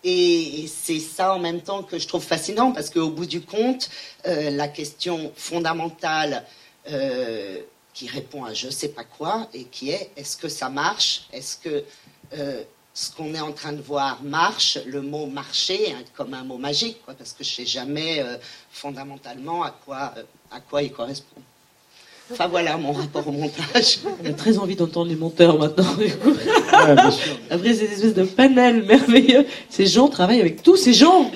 et, 0.03 0.67
c'est 0.67 0.99
ça 0.99 1.33
en 1.35 1.39
même 1.39 1.61
temps 1.61 1.83
que 1.83 1.99
je 1.99 2.07
trouve 2.07 2.23
fascinant, 2.23 2.71
parce 2.71 2.89
qu'au 2.89 3.09
bout 3.09 3.25
du 3.25 3.41
compte, 3.41 3.89
euh, 4.27 4.49
la 4.51 4.67
question 4.67 5.31
fondamentale 5.35 6.45
euh, 6.89 7.59
qui 7.93 8.07
répond 8.07 8.45
à 8.45 8.53
je 8.53 8.67
ne 8.67 8.71
sais 8.71 8.89
pas 8.89 9.03
quoi, 9.03 9.49
et 9.53 9.65
qui 9.65 9.91
est 9.91 10.11
est-ce 10.15 10.37
que 10.37 10.47
ça 10.47 10.69
marche? 10.69 11.27
Est-ce 11.33 11.57
que 11.57 11.83
euh, 12.33 12.63
ce 12.93 13.11
qu'on 13.11 13.33
est 13.33 13.41
en 13.41 13.51
train 13.51 13.73
de 13.73 13.81
voir 13.81 14.23
marche? 14.23 14.77
Le 14.85 15.01
mot 15.01 15.25
marcher 15.25 15.91
hein, 15.91 16.03
comme 16.15 16.33
un 16.33 16.43
mot 16.43 16.57
magique, 16.57 17.03
quoi, 17.03 17.13
parce 17.13 17.33
que 17.33 17.43
je 17.43 17.51
ne 17.51 17.55
sais 17.55 17.65
jamais 17.65 18.23
fondamentalement 18.71 19.63
à 19.63 19.71
quoi, 19.71 20.13
à 20.51 20.59
quoi 20.61 20.81
il 20.81 20.91
correspond. 20.91 21.41
Enfin 22.31 22.47
voilà 22.47 22.77
mon 22.77 22.91
rapport 22.91 23.27
au 23.27 23.31
montage. 23.31 23.99
On 24.23 24.29
a 24.29 24.33
très 24.33 24.57
envie 24.57 24.75
d'entendre 24.75 25.07
les 25.07 25.15
monteurs 25.15 25.57
maintenant. 25.57 25.85
Après 27.49 27.73
ces 27.73 27.85
espèces 27.85 28.13
de 28.13 28.23
panel 28.23 28.83
merveilleux, 28.83 29.45
ces 29.69 29.85
gens 29.85 30.07
travaillent 30.07 30.41
avec 30.41 30.61
tous 30.61 30.77
ces 30.77 30.93
gens. 30.93 31.31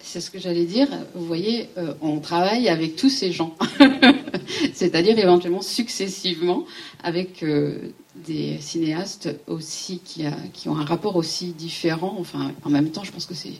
C'est 0.00 0.20
ce 0.20 0.30
que 0.30 0.38
j'allais 0.38 0.66
dire. 0.66 0.88
Vous 1.14 1.24
voyez, 1.24 1.70
euh, 1.78 1.94
on 2.02 2.18
travaille 2.18 2.68
avec 2.68 2.96
tous 2.96 3.08
ces 3.08 3.32
gens. 3.32 3.54
C'est-à-dire 4.74 5.18
éventuellement 5.18 5.62
successivement 5.62 6.66
avec 7.02 7.42
euh, 7.42 7.78
des 8.26 8.58
cinéastes 8.60 9.30
aussi 9.46 10.02
qui, 10.04 10.26
a, 10.26 10.32
qui 10.52 10.68
ont 10.68 10.76
un 10.76 10.84
rapport 10.84 11.16
aussi 11.16 11.52
différent. 11.52 12.16
Enfin, 12.18 12.52
en 12.62 12.68
même 12.68 12.90
temps, 12.90 13.04
je 13.04 13.12
pense 13.12 13.24
que 13.24 13.34
c'est 13.34 13.54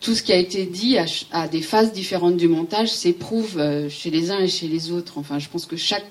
tout 0.00 0.14
ce 0.14 0.22
qui 0.22 0.32
a 0.32 0.36
été 0.36 0.64
dit 0.64 0.96
à, 1.30 1.48
des 1.48 1.60
phases 1.60 1.92
différentes 1.92 2.36
du 2.36 2.48
montage 2.48 2.88
s'éprouve 2.88 3.58
euh, 3.58 3.88
chez 3.88 4.10
les 4.10 4.30
uns 4.30 4.38
et 4.38 4.48
chez 4.48 4.66
les 4.66 4.90
autres. 4.92 5.18
Enfin, 5.18 5.38
je 5.38 5.48
pense 5.48 5.66
que 5.66 5.76
chaque 5.76 6.06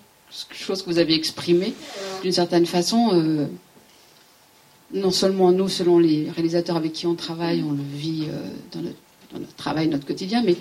chose 0.52 0.84
que 0.84 0.90
vous 0.90 1.00
avez 1.00 1.16
exprimée, 1.16 1.74
d'une 2.22 2.32
certaine 2.32 2.68
façon, 2.68 3.10
euh, 3.14 3.48
non 4.94 5.10
seulement 5.10 5.52
nous, 5.52 5.68
selon 5.68 5.98
les 5.98 6.30
réalisateurs 6.30 6.76
avec 6.76 6.94
qui 6.94 7.08
on 7.08 7.16
travaille, 7.16 7.64
on 7.64 7.72
le 7.72 7.84
vit 7.96 8.28
euh, 8.30 8.38
dans, 8.72 8.82
notre, 9.40 9.56
travail, 9.56 9.88
notre 9.88 10.06
quotidien, 10.06 10.44
mais 10.46 10.56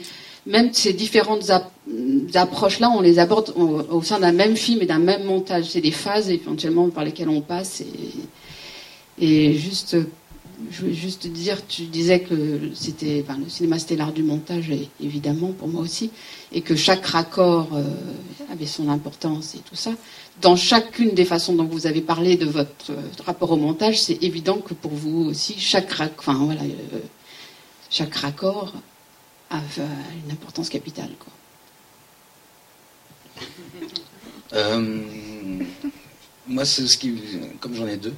même 0.47 0.73
ces 0.73 0.95
différentes 0.95 1.51
approches-là, 2.35 2.91
on 2.91 3.03
les 3.03 3.19
aborde 3.19 3.53
au, 3.57 4.03
sein 4.03 4.21
d'un 4.21 4.33
même 4.33 4.57
film 4.57 4.81
et 4.81 4.87
d'un 4.87 4.99
même 4.99 5.25
montage. 5.25 5.67
C'est 5.67 5.83
des 5.83 5.91
phases 5.91 6.31
éventuellement 6.31 6.89
par 6.89 7.05
lesquelles 7.05 7.29
on 7.29 7.43
passe. 7.43 7.83
Et, 7.83 7.89
et 9.21 9.53
juste 9.53 9.97
je 10.71 10.81
voulais 10.81 10.95
juste 10.95 11.27
dire, 11.27 11.67
tu 11.67 11.83
disais 11.83 12.21
que 12.21 12.71
c'était, 12.75 13.25
le 13.29 13.49
cinéma 13.49 13.79
c'était 13.79 13.97
l'art 13.97 14.13
du 14.13 14.23
montage, 14.23 14.71
évidemment 15.01 15.53
pour 15.53 15.69
moi 15.69 15.83
aussi, 15.83 16.11
et 16.53 16.61
que 16.63 16.75
chaque 16.77 17.07
raccord 17.07 17.69
euh, 17.75 17.85
avait 18.53 18.67
son 18.67 18.89
importance 18.89 19.55
et 19.55 19.59
tout 19.59 19.77
ça. 19.77 19.93
Dans 20.41 20.57
chacune 20.57 21.11
des 21.15 21.25
façons 21.25 21.55
dont 21.55 21.65
vous 21.65 21.87
avez 21.87 22.01
parlé 22.01 22.37
de 22.37 22.47
votre 22.47 22.91
euh, 22.91 23.03
rapport 23.25 23.53
au 23.53 23.57
montage, 23.57 24.01
c'est 24.01 24.23
évident 24.23 24.59
que 24.59 24.75
pour 24.75 24.93
vous 24.93 25.25
aussi, 25.25 25.59
chaque, 25.59 25.93
enfin, 26.19 26.35
voilà, 26.35 26.63
euh, 26.63 26.99
chaque 27.91 28.15
raccord 28.17 28.73
a 29.51 29.61
une 30.25 30.33
importance 30.33 30.69
capitale. 30.69 31.11
moi, 36.47 36.65
c'est 36.65 36.87
ce 36.87 36.99
qui, 36.99 37.15
comme 37.61 37.75
j'en 37.75 37.87
ai 37.87 37.97
deux, 37.97 38.15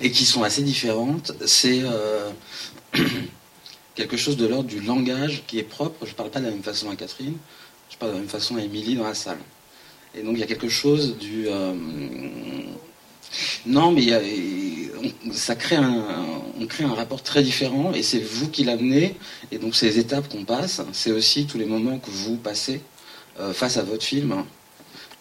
et 0.00 0.10
qui 0.10 0.24
sont 0.24 0.42
assez 0.42 0.62
différentes. 0.62 1.32
C'est 1.46 1.80
euh, 1.82 2.30
quelque 3.94 4.16
chose 4.16 4.36
de 4.36 4.46
l'ordre 4.46 4.68
du 4.68 4.80
langage 4.80 5.42
qui 5.46 5.58
est 5.58 5.64
propre. 5.64 6.04
Je 6.06 6.10
ne 6.10 6.14
parle 6.14 6.30
pas 6.30 6.40
de 6.40 6.46
la 6.46 6.50
même 6.50 6.62
façon 6.62 6.90
à 6.90 6.96
Catherine, 6.96 7.36
je 7.90 7.96
parle 7.96 8.12
de 8.12 8.16
la 8.16 8.20
même 8.22 8.30
façon 8.30 8.56
à 8.56 8.62
Émilie 8.62 8.96
dans 8.96 9.04
la 9.04 9.14
salle. 9.14 9.38
Et 10.14 10.22
donc 10.22 10.34
il 10.34 10.40
y 10.40 10.42
a 10.42 10.46
quelque 10.46 10.68
chose 10.68 11.16
du... 11.18 11.46
Euh, 11.48 11.74
non, 13.66 13.92
mais 13.92 14.06
ça 15.32 15.54
crée 15.54 15.76
un, 15.76 16.02
on 16.58 16.66
crée 16.66 16.84
un 16.84 16.94
rapport 16.94 17.22
très 17.22 17.42
différent 17.42 17.92
et 17.92 18.02
c'est 18.02 18.20
vous 18.20 18.48
qui 18.48 18.64
l'amenez. 18.64 19.16
Et 19.52 19.58
donc 19.58 19.76
ces 19.76 19.98
étapes 19.98 20.28
qu'on 20.28 20.44
passe, 20.44 20.80
c'est 20.92 21.12
aussi 21.12 21.46
tous 21.46 21.58
les 21.58 21.66
moments 21.66 21.98
que 21.98 22.10
vous 22.10 22.36
passez 22.36 22.80
euh, 23.38 23.52
face 23.52 23.76
à 23.76 23.82
votre 23.82 24.02
film. 24.02 24.44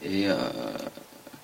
Et 0.05 0.27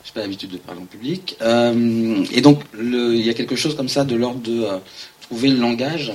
n'ai 0.09 0.13
pas 0.13 0.21
l'habitude 0.21 0.51
de 0.51 0.57
parler 0.57 0.81
en 0.81 0.85
public. 0.85 1.37
Euh, 1.41 2.25
et 2.31 2.41
donc, 2.41 2.61
il 2.77 3.21
y 3.21 3.29
a 3.29 3.33
quelque 3.33 3.55
chose 3.55 3.75
comme 3.75 3.89
ça 3.89 4.03
de 4.03 4.15
l'ordre 4.15 4.41
de 4.41 4.63
euh, 4.63 4.77
trouver 5.21 5.49
le 5.49 5.57
langage 5.57 6.13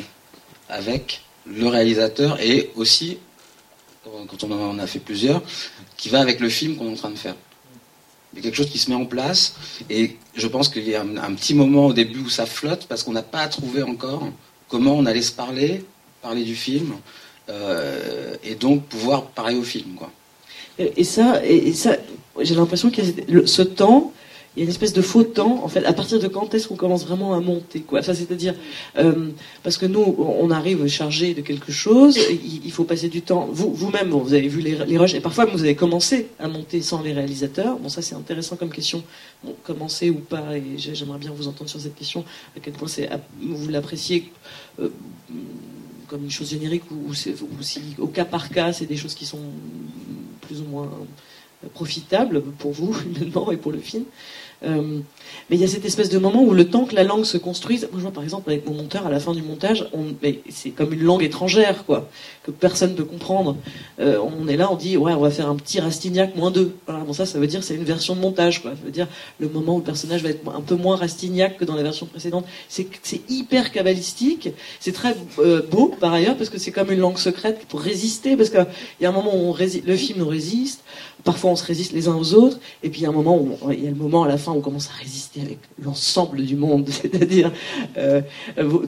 avec 0.69 1.23
le 1.47 1.67
réalisateur 1.67 2.41
et 2.41 2.71
aussi, 2.77 3.19
quand 4.05 4.45
on 4.45 4.53
en 4.53 4.79
a 4.79 4.87
fait 4.87 4.99
plusieurs, 4.99 5.43
qui 5.97 6.09
va 6.09 6.21
avec 6.21 6.41
le 6.41 6.49
film 6.49 6.77
qu'on 6.77 6.89
est 6.89 6.93
en 6.93 6.97
train 6.97 7.11
de 7.11 7.17
faire. 7.17 7.35
Il 8.33 8.39
y 8.39 8.41
a 8.41 8.43
quelque 8.43 8.57
chose 8.57 8.71
qui 8.71 8.79
se 8.79 8.91
met 8.91 8.97
en 8.97 9.07
place 9.07 9.55
et 9.89 10.17
je 10.35 10.47
pense 10.47 10.69
qu'il 10.69 10.87
y 10.87 10.95
a 10.95 11.01
un, 11.01 11.35
petit 11.35 11.55
moment 11.55 11.87
au 11.87 11.93
début 11.95 12.21
où 12.21 12.29
ça 12.29 12.45
flotte 12.45 12.87
parce 12.87 13.03
qu'on 13.03 13.13
n'a 13.13 13.23
pas 13.23 13.49
trouvé 13.49 13.83
encore 13.83 14.29
comment 14.69 14.93
on 14.93 15.07
allait 15.07 15.23
se 15.23 15.33
parler 15.33 15.85
parler 16.21 16.45
du 16.45 16.55
film 16.55 16.95
euh, 17.49 18.35
et 18.45 18.55
donc 18.55 18.85
pouvoir 18.85 19.27
parler 19.27 19.57
au 19.57 19.63
film. 19.63 19.95
Quoi. 19.95 20.11
Et, 20.79 21.05
ça, 21.05 21.45
et 21.45 21.73
ça 21.73 21.97
j'ai 22.41 22.55
l'impression 22.55 22.91
que 22.91 23.03
ce 23.47 23.63
temps, 23.63 24.13
il 24.57 24.61
y 24.61 24.63
a 24.63 24.65
une 24.65 24.71
espèce 24.71 24.93
de 24.93 25.03
faux 25.03 25.23
temps, 25.23 25.63
en 25.63 25.69
fait, 25.69 25.85
à 25.85 25.93
partir 25.93 26.19
de 26.19 26.27
quand 26.27 26.53
est-ce 26.53 26.67
qu'on 26.67 26.75
commence 26.75 27.07
vraiment 27.07 27.35
à 27.35 27.41
monter, 27.41 27.81
quoi. 27.81 28.03
C'est-à-dire, 28.03 28.55
euh, 28.97 29.29
parce 29.63 29.79
que 29.79 29.87
nous, 29.87 30.01
on 30.19 30.51
arrive 30.51 30.87
chargé 30.89 31.33
de 31.33 31.43
quelque 31.43 31.71
chose, 31.71 32.19
il, 32.65 32.73
faut 32.73 32.83
passer 32.83 33.09
du 33.09 33.23
temps. 33.23 33.49
Vous, 33.53 33.73
vous-même, 33.73 34.11
vous 34.11 34.35
avez 34.35 34.49
vu 34.49 34.61
les, 34.61 34.75
les 34.85 34.99
rushs, 34.99 35.15
et 35.15 35.21
parfois 35.21 35.45
vous 35.45 35.61
avez 35.61 35.77
commencé 35.77 36.29
à 36.41 36.49
monter 36.49 36.83
sans 36.83 37.03
les 37.03 37.13
réalisateurs. 37.13 37.79
Bon, 37.79 37.89
ça 37.89 38.03
c'est 38.03 38.17
intéressant 38.17 38.57
comme 38.57 38.71
question. 38.71 39.05
Commencer 39.63 40.11
ou 40.11 40.19
pas, 40.19 40.57
et 40.57 40.77
j'aimerais 40.77 41.19
bien 41.19 41.31
vous 41.31 41.47
entendre 41.47 41.71
sur 41.71 41.81
cette 41.81 41.95
question, 41.95 42.25
à 42.57 42.61
quel 42.61 42.73
point 42.73 42.89
vous 43.41 43.69
l'appréciez. 43.69 44.33
Euh, 44.81 44.89
comme 46.09 46.25
une 46.25 46.31
chose 46.31 46.49
générique 46.49 46.85
ou 46.91 47.13
si 47.15 47.31
au 47.99 48.07
cas 48.07 48.25
par 48.25 48.49
cas 48.49 48.73
c'est 48.73 48.87
des 48.87 48.97
choses 48.97 49.15
qui 49.15 49.27
sont 49.27 49.43
plus 50.41 50.63
ou 50.63 50.65
moins 50.65 50.91
profitable 51.75 52.43
pour 52.43 52.73
vous, 52.73 52.97
humainement, 53.07 53.51
et 53.53 53.57
pour 53.57 53.73
le 53.73 53.79
film. 53.79 54.05
Mais 55.51 55.57
il 55.57 55.61
y 55.61 55.65
a 55.65 55.69
cette 55.69 55.85
espèce 55.85 56.11
de 56.11 56.19
moment 56.19 56.43
où 56.43 56.53
le 56.53 56.69
temps 56.69 56.85
que 56.85 56.95
la 56.95 57.05
langue 57.05 57.25
se 57.25 57.39
construise, 57.39 57.89
moi 57.91 57.93
je 57.97 58.03
vois 58.03 58.13
par 58.13 58.23
exemple 58.23 58.51
avec 58.51 58.67
mon 58.67 58.75
monteur 58.75 59.07
à 59.07 59.11
la 59.11 59.21
fin 59.21 59.33
du 59.33 59.43
montage, 59.43 59.89
c'est 60.51 60.71
comme 60.71 60.93
une 60.93 61.03
langue 61.03 61.23
étrangère, 61.23 61.85
quoi, 61.85 62.09
que 62.43 62.51
personne 62.51 62.93
ne 62.93 62.97
peut 62.97 63.05
comprendre. 63.05 63.57
Euh, 64.01 64.19
on 64.21 64.49
est 64.49 64.57
là, 64.57 64.71
on 64.71 64.77
dit, 64.77 64.97
ouais, 64.97 65.13
on 65.13 65.21
va 65.21 65.31
faire 65.31 65.49
un 65.49 65.57
petit 65.57 65.81
Rastignac 65.81 66.37
moins 66.37 66.51
deux. 66.51 66.75
Voilà, 66.87 67.05
bon 67.05 67.13
ça, 67.13 67.27
ça 67.27 67.39
veut 67.39 67.47
dire 67.47 67.63
c'est 67.63 67.75
une 67.75 67.85
version 67.85 68.15
de 68.15 68.21
montage. 68.21 68.63
Ça 68.63 68.71
veut 68.85 68.91
dire 68.91 69.09
le 69.39 69.49
moment 69.49 69.77
où 69.77 69.79
le 69.79 69.85
personnage 69.85 70.23
va 70.23 70.31
être 70.31 70.49
un 70.49 70.61
peu 70.61 70.75
moins 70.75 70.97
Rastignac 70.97 71.59
que 71.59 71.65
dans 71.65 71.75
la 71.75 71.83
version 71.83 72.07
précédente. 72.07 72.45
C'est 72.69 72.89
hyper 73.29 73.73
cabalistique, 73.73 74.51
c'est 74.81 74.93
très 74.93 75.17
euh, 75.39 75.63
beau 75.63 75.95
par 76.01 76.13
ailleurs, 76.13 76.37
parce 76.37 76.51
que 76.51 76.59
c'est 76.59 76.73
comme 76.73 76.91
une 76.93 77.01
langue 77.01 77.19
secrète 77.19 77.67
pour 77.69 77.81
résister, 77.81 78.37
parce 78.37 78.51
qu'il 78.51 78.67
y 79.01 79.07
a 79.07 79.09
un 79.09 79.13
moment 79.13 79.35
où 79.35 79.51
on 79.51 79.57
le 79.59 79.97
film 79.97 80.19
nous 80.19 80.29
résiste, 80.29 80.83
parfois 81.25 81.51
on 81.51 81.57
se 81.57 81.65
résiste 81.65 81.93
les 81.93 82.09
uns 82.09 82.17
aux 82.17 82.35
autres, 82.35 82.59
et 82.83 82.89
puis 82.89 83.01
il 83.01 83.05
y 83.05 83.07
a 83.07 83.11
un 83.11 83.13
moment 83.13 83.45
il 83.71 83.85
y 83.85 83.87
a 83.87 83.91
le 83.91 83.97
moment 83.97 84.23
à 84.25 84.29
la 84.29 84.39
fin 84.39 84.53
où 84.53 84.57
on 84.57 84.61
commence 84.61 84.89
à 84.89 84.99
résister 84.99 85.18
avec 85.37 85.59
l'ensemble 85.83 86.43
du 86.43 86.57
monde, 86.57 86.89
c'est-à-dire 86.91 87.53
euh, 87.97 88.21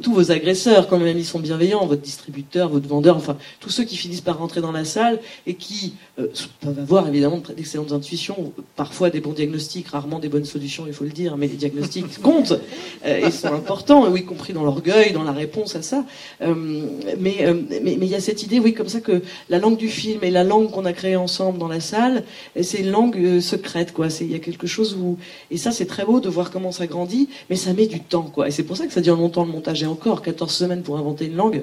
tous 0.03 0.13
vos 0.13 0.31
agresseurs, 0.31 0.89
quand 0.89 0.99
même 0.99 1.19
ils 1.19 1.25
sont 1.25 1.39
bienveillants, 1.39 1.87
votre 1.87 2.03
distributeur, 2.03 2.69
votre 2.69 2.89
vendeur, 2.89 3.17
enfin 3.17 3.37
tous 3.61 3.71
ceux 3.71 3.85
qui 3.85 3.97
finissent 3.97 4.21
par 4.21 4.39
rentrer 4.39 4.61
dans 4.61 4.73
la 4.73 4.85
salle 4.85 5.21
et 5.47 5.55
qui 5.55 5.95
euh, 6.19 6.29
peuvent 6.61 6.79
avoir 6.79 7.09
évidemment 7.09 7.43
d'excellentes 7.57 7.93
intuitions, 7.93 8.53
parfois 8.77 9.11
des 9.11 9.21
bons 9.21 9.33
diagnostics, 9.33 9.89
rarement 9.89 10.19
des 10.19 10.29
bonnes 10.29 10.45
solutions, 10.45 10.85
il 10.87 10.93
faut 10.93 11.05
le 11.05 11.11
dire, 11.11 11.37
mais 11.37 11.47
les 11.47 11.57
diagnostics 11.57 12.19
comptent 12.23 12.59
euh, 13.05 13.27
et 13.27 13.31
sont 13.31 13.49
importants, 13.49 14.15
y 14.15 14.25
compris 14.25 14.53
dans 14.53 14.65
l'orgueil, 14.65 15.13
dans 15.13 15.23
la 15.23 15.33
réponse 15.33 15.77
à 15.77 15.83
ça. 15.83 16.05
Mais 16.41 17.47
mais 17.83 17.93
il 17.95 18.07
y 18.07 18.15
a 18.15 18.21
cette 18.21 18.43
idée, 18.43 18.59
oui, 18.59 18.75
comme 18.75 18.89
ça 18.89 19.01
que 19.01 19.23
la 19.49 19.59
langue 19.59 19.77
du 19.77 19.89
film 19.89 20.23
et 20.23 20.31
la 20.31 20.45
langue 20.45 20.71
qu'on 20.71 20.85
a 20.85 20.93
créée 20.93 21.17
ensemble 21.17 21.59
dans 21.59 21.69
la 21.69 21.81
salle, 21.81 22.25
c'est 22.61 22.79
une 22.79 22.91
langue 22.91 23.41
secrète, 23.41 23.93
quoi. 23.93 24.09
Il 24.21 24.33
y 24.33 24.35
a 24.35 24.39
quelque 24.39 24.67
chose 24.67 24.97
où 25.01 25.19
et 25.51 25.57
ça 25.57 25.71
c'est 25.71 25.87
très 25.87 26.05
beau 26.05 26.20
de 26.21 26.29
voir 26.29 26.51
comment 26.51 26.73
ça 26.73 26.87
grandit, 26.87 27.29
mais 27.49 27.57
ça 27.57 27.73
met 27.73 27.87
du 27.87 28.01
temps, 28.01 28.31
quoi. 28.33 28.49
Et 28.49 28.51
c'est 28.51 28.63
pour 28.63 28.77
ça 28.77 28.87
que 28.87 28.93
ça 28.93 29.01
dure 29.01 29.17
longtemps 29.17 29.45
le 29.45 29.53
montage 29.53 29.83
et 29.83 29.87
encore 29.87 30.23
14 30.23 30.53
semaines 30.53 30.83
pour 30.83 30.99
inventer 30.99 31.27
une 31.27 31.37
langue. 31.37 31.63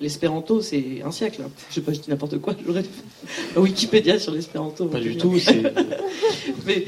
L'espéranto, 0.00 0.62
c'est 0.62 1.02
un 1.04 1.10
siècle. 1.10 1.42
Hein. 1.44 1.50
Je 1.68 1.74
sais 1.74 1.80
pas, 1.82 1.92
je 1.92 1.98
dis 1.98 2.08
n'importe 2.08 2.38
quoi. 2.38 2.54
J'aurais 2.66 2.84
Wikipédia 3.56 4.18
sur 4.18 4.32
l'espéranto. 4.32 4.86
Pas 4.86 4.98
du 4.98 5.16
tout. 5.16 5.34
Mais, 6.66 6.84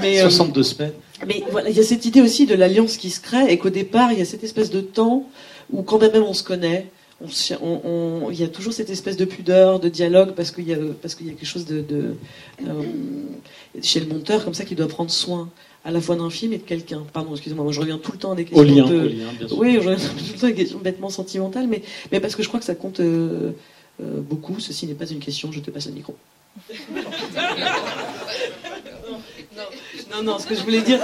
mais, 0.00 0.20
62 0.20 0.60
euh, 0.60 0.62
semaines. 0.62 0.92
Mais 1.26 1.42
voilà, 1.50 1.70
il 1.70 1.76
y 1.76 1.80
a 1.80 1.82
cette 1.82 2.04
idée 2.04 2.20
aussi 2.20 2.46
de 2.46 2.54
l'alliance 2.54 2.96
qui 2.96 3.10
se 3.10 3.20
crée 3.20 3.50
et 3.50 3.58
qu'au 3.58 3.70
départ, 3.70 4.12
il 4.12 4.18
y 4.18 4.22
a 4.22 4.24
cette 4.24 4.44
espèce 4.44 4.70
de 4.70 4.80
temps 4.80 5.28
où 5.72 5.82
quand 5.82 5.98
même 5.98 6.22
on 6.22 6.34
se 6.34 6.42
connaît, 6.42 6.90
on, 7.20 7.28
on, 7.62 7.80
on, 7.84 8.30
il 8.30 8.40
y 8.40 8.44
a 8.44 8.48
toujours 8.48 8.72
cette 8.72 8.90
espèce 8.90 9.16
de 9.16 9.24
pudeur, 9.24 9.80
de 9.80 9.88
dialogue, 9.88 10.32
parce 10.34 10.50
qu'il 10.50 10.68
y 10.68 10.74
a, 10.74 10.78
parce 11.00 11.14
qu'il 11.14 11.26
y 11.26 11.30
a 11.30 11.32
quelque 11.32 11.46
chose 11.46 11.66
de, 11.66 11.80
de 11.80 12.16
euh, 12.66 12.82
chez 13.82 14.00
le 14.00 14.06
monteur 14.06 14.44
comme 14.44 14.54
ça 14.54 14.64
qui 14.64 14.74
doit 14.74 14.88
prendre 14.88 15.10
soin 15.10 15.50
à 15.84 15.90
la 15.90 16.00
fois 16.00 16.16
d'un 16.16 16.30
film 16.30 16.52
et 16.52 16.58
de 16.58 16.62
quelqu'un. 16.62 17.02
Pardon, 17.12 17.32
excusez-moi, 17.32 17.64
moi 17.64 17.72
je 17.72 17.80
reviens 17.80 17.98
tout 17.98 18.12
le 18.12 18.18
temps 18.18 18.32
à 18.32 18.34
des 18.34 18.44
questions 18.44 18.62
au 18.62 18.64
lien, 18.64 18.86
de... 18.86 18.94
au 18.94 19.08
lien, 19.08 19.32
bien 19.38 19.48
sûr. 19.48 19.58
Oui, 19.58 19.74
je 19.74 19.88
reviens 19.88 19.96
tout 20.08 20.32
le 20.32 20.38
temps 20.38 20.46
à 20.46 20.50
des 20.50 20.56
questions 20.56 20.78
bêtement 20.78 21.10
sentimentales, 21.10 21.66
mais, 21.66 21.82
mais 22.10 22.20
parce 22.20 22.34
que 22.34 22.42
je 22.42 22.48
crois 22.48 22.58
que 22.58 22.66
ça 22.66 22.74
compte 22.74 23.00
euh, 23.00 23.52
euh, 24.02 24.20
beaucoup. 24.20 24.60
Ceci 24.60 24.86
n'est 24.86 24.94
pas 24.94 25.06
une 25.06 25.20
question, 25.20 25.52
je 25.52 25.60
te 25.60 25.70
passe 25.70 25.86
le 25.86 25.92
micro. 25.92 26.16
Non, 30.16 30.22
non, 30.22 30.38
ce 30.38 30.46
que 30.46 30.54
je 30.54 30.62
voulais 30.62 30.80
dire. 30.80 31.00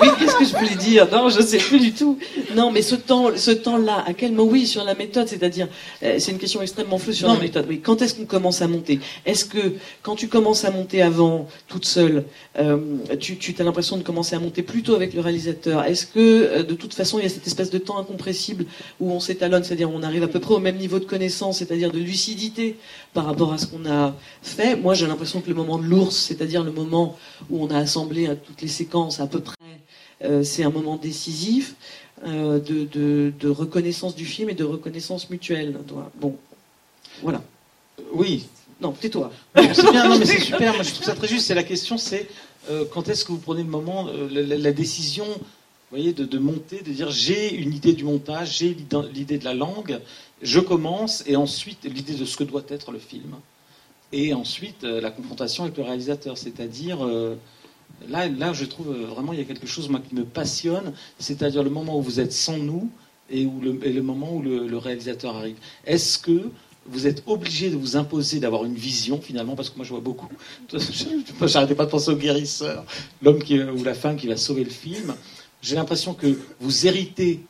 Oui, 0.00 0.08
qu'est-ce 0.18 0.34
que 0.36 0.44
je 0.44 0.56
voulais 0.56 0.74
dire? 0.74 1.06
Non, 1.12 1.28
je 1.28 1.40
sais 1.40 1.58
plus 1.58 1.78
du 1.78 1.92
tout. 1.92 2.18
Non, 2.56 2.72
mais 2.72 2.82
ce 2.82 2.96
temps, 2.96 3.30
ce 3.36 3.52
temps-là, 3.52 4.02
à 4.06 4.14
quel 4.14 4.32
moment? 4.32 4.50
Oui, 4.50 4.66
sur 4.66 4.82
la 4.82 4.94
méthode, 4.94 5.28
c'est-à-dire, 5.28 5.68
euh, 6.02 6.16
c'est 6.18 6.32
une 6.32 6.38
question 6.38 6.60
extrêmement 6.62 6.98
floue 6.98 7.12
sur 7.12 7.28
Non, 7.28 7.34
la 7.34 7.40
méthode. 7.40 7.66
Oui, 7.68 7.80
quand 7.80 8.02
est-ce 8.02 8.14
qu'on 8.14 8.24
commence 8.24 8.62
à 8.62 8.66
monter? 8.66 8.98
Est-ce 9.26 9.44
que 9.44 9.74
quand 10.02 10.16
tu 10.16 10.26
commences 10.26 10.64
à 10.64 10.70
monter 10.70 11.02
avant, 11.02 11.46
toute 11.68 11.84
seule, 11.84 12.24
euh, 12.58 12.78
tu, 13.20 13.36
tu 13.36 13.54
as 13.58 13.64
l'impression 13.64 13.96
de 13.96 14.02
commencer 14.02 14.34
à 14.34 14.40
monter 14.40 14.62
plutôt 14.62 14.94
avec 14.94 15.14
le 15.14 15.20
réalisateur? 15.20 15.84
Est-ce 15.84 16.06
que 16.06 16.18
euh, 16.18 16.62
de 16.62 16.74
toute 16.74 16.94
façon, 16.94 17.18
il 17.18 17.24
y 17.24 17.26
a 17.26 17.28
cette 17.28 17.46
espèce 17.46 17.70
de 17.70 17.78
temps 17.78 17.98
incompressible 17.98 18.64
où 18.98 19.12
on 19.12 19.20
s'étalonne, 19.20 19.62
c'est-à-dire 19.62 19.90
on 19.90 20.02
arrive 20.02 20.22
à 20.24 20.28
peu 20.28 20.40
près 20.40 20.54
au 20.54 20.60
même 20.60 20.76
niveau 20.76 20.98
de 20.98 21.04
connaissance, 21.04 21.58
c'est-à-dire 21.58 21.92
de 21.92 21.98
lucidité 21.98 22.76
par 23.14 23.24
rapport 23.26 23.52
à 23.52 23.58
ce 23.58 23.66
qu'on 23.66 23.86
a 23.86 24.14
fait 24.42 24.76
Moi, 24.76 24.94
j'ai 24.94 25.06
l'impression 25.06 25.40
que 25.40 25.48
le 25.48 25.54
moment 25.54 25.78
de 25.78 25.84
l'ours, 25.84 26.14
c'est-à-dire 26.16 26.62
le 26.64 26.72
moment 26.72 27.16
où 27.50 27.62
on 27.64 27.70
a 27.70 27.78
assemblé 27.78 28.26
à 28.26 28.36
toutes 28.36 28.62
les 28.62 28.68
séquences 28.68 29.20
à 29.20 29.26
peu 29.26 29.40
près, 29.40 29.54
euh, 30.24 30.42
c'est 30.42 30.62
un 30.64 30.70
moment 30.70 30.96
décisif 30.96 31.74
euh, 32.26 32.58
de, 32.58 32.84
de, 32.84 33.32
de 33.38 33.48
reconnaissance 33.48 34.14
du 34.16 34.24
film 34.24 34.50
et 34.50 34.54
de 34.54 34.64
reconnaissance 34.64 35.30
mutuelle. 35.30 35.76
Bon, 36.20 36.36
voilà. 37.22 37.42
Oui, 38.12 38.46
Non, 38.80 38.92
tais-toi. 38.92 39.32
C'est 39.56 39.90
bien, 39.90 40.08
non, 40.08 40.18
mais 40.18 40.26
c'est 40.26 40.40
super. 40.40 40.74
Moi, 40.74 40.82
je 40.82 40.92
trouve 40.92 41.04
ça 41.06 41.14
très 41.14 41.26
juste. 41.28 41.46
C'est 41.46 41.54
la 41.54 41.64
question, 41.64 41.98
c'est 41.98 42.28
euh, 42.70 42.84
quand 42.92 43.08
est-ce 43.08 43.24
que 43.24 43.32
vous 43.32 43.38
prenez 43.38 43.62
le 43.62 43.68
moment, 43.68 44.08
euh, 44.08 44.28
la, 44.30 44.42
la- 44.42 44.56
la 44.58 44.72
décision, 44.72 45.24
vous 45.26 45.96
voyez, 45.96 46.12
de, 46.12 46.24
de 46.24 46.38
monter, 46.38 46.82
de 46.82 46.92
dire 46.92 47.10
j'ai 47.10 47.54
une 47.54 47.72
idée 47.74 47.92
du 47.94 48.04
montage, 48.04 48.58
j'ai 48.58 48.76
l'idée 49.14 49.38
de 49.38 49.44
la 49.44 49.54
langue, 49.54 49.98
je 50.42 50.60
commence, 50.60 51.24
et 51.26 51.36
ensuite 51.36 51.84
l'idée 51.84 52.14
de 52.14 52.24
ce 52.24 52.36
que 52.36 52.44
doit 52.44 52.64
être 52.68 52.92
le 52.92 52.98
film, 52.98 53.36
et 54.12 54.32
ensuite 54.34 54.84
euh, 54.84 55.00
la 55.00 55.10
confrontation 55.10 55.64
avec 55.64 55.76
le 55.76 55.82
réalisateur, 55.82 56.38
c'est-à-dire 56.38 57.04
euh, 57.04 57.36
là, 58.08 58.28
là, 58.28 58.52
je 58.52 58.64
trouve 58.64 58.90
euh, 58.90 59.06
vraiment 59.06 59.32
il 59.32 59.38
y 59.38 59.42
a 59.42 59.44
quelque 59.44 59.66
chose 59.66 59.90
qui 60.08 60.14
me 60.14 60.24
passionne, 60.24 60.92
c'est-à-dire 61.18 61.62
le 61.62 61.70
moment 61.70 61.98
où 61.98 62.02
vous 62.02 62.20
êtes 62.20 62.32
sans 62.32 62.56
nous 62.56 62.90
et, 63.30 63.44
où 63.44 63.60
le, 63.60 64.02
moment 64.02 64.32
où 64.32 64.42
le, 64.42 64.76
réalisateur 64.78 65.36
arrive. 65.36 65.56
Est-ce 65.84 66.18
que 66.18 66.50
vous 66.86 67.06
êtes 67.06 67.22
obligé 67.26 67.68
de 67.68 67.76
vous 67.76 67.96
imposer 67.98 68.40
d'avoir 68.40 68.64
une 68.64 68.74
vision 68.74 69.20
finalement, 69.20 69.54
parce 69.54 69.68
que 69.68 69.76
moi 69.76 69.84
je 69.84 69.90
vois 69.90 70.00
beaucoup. 70.00 70.28
J'arrêtais 71.42 71.74
pas 71.74 71.84
de 71.84 71.90
penser 71.90 72.10
au 72.10 72.16
guérisseur, 72.16 72.84
l'homme 73.20 73.42
ou 73.76 73.84
la 73.84 73.92
femme 73.92 74.16
qui 74.16 74.26
va 74.26 74.38
sauver 74.38 74.64
le 74.64 74.70
film. 74.70 75.14
J'ai 75.60 75.74
l'impression 75.74 76.14
que 76.14 76.38
vous 76.60 76.86
héritez 76.86 77.44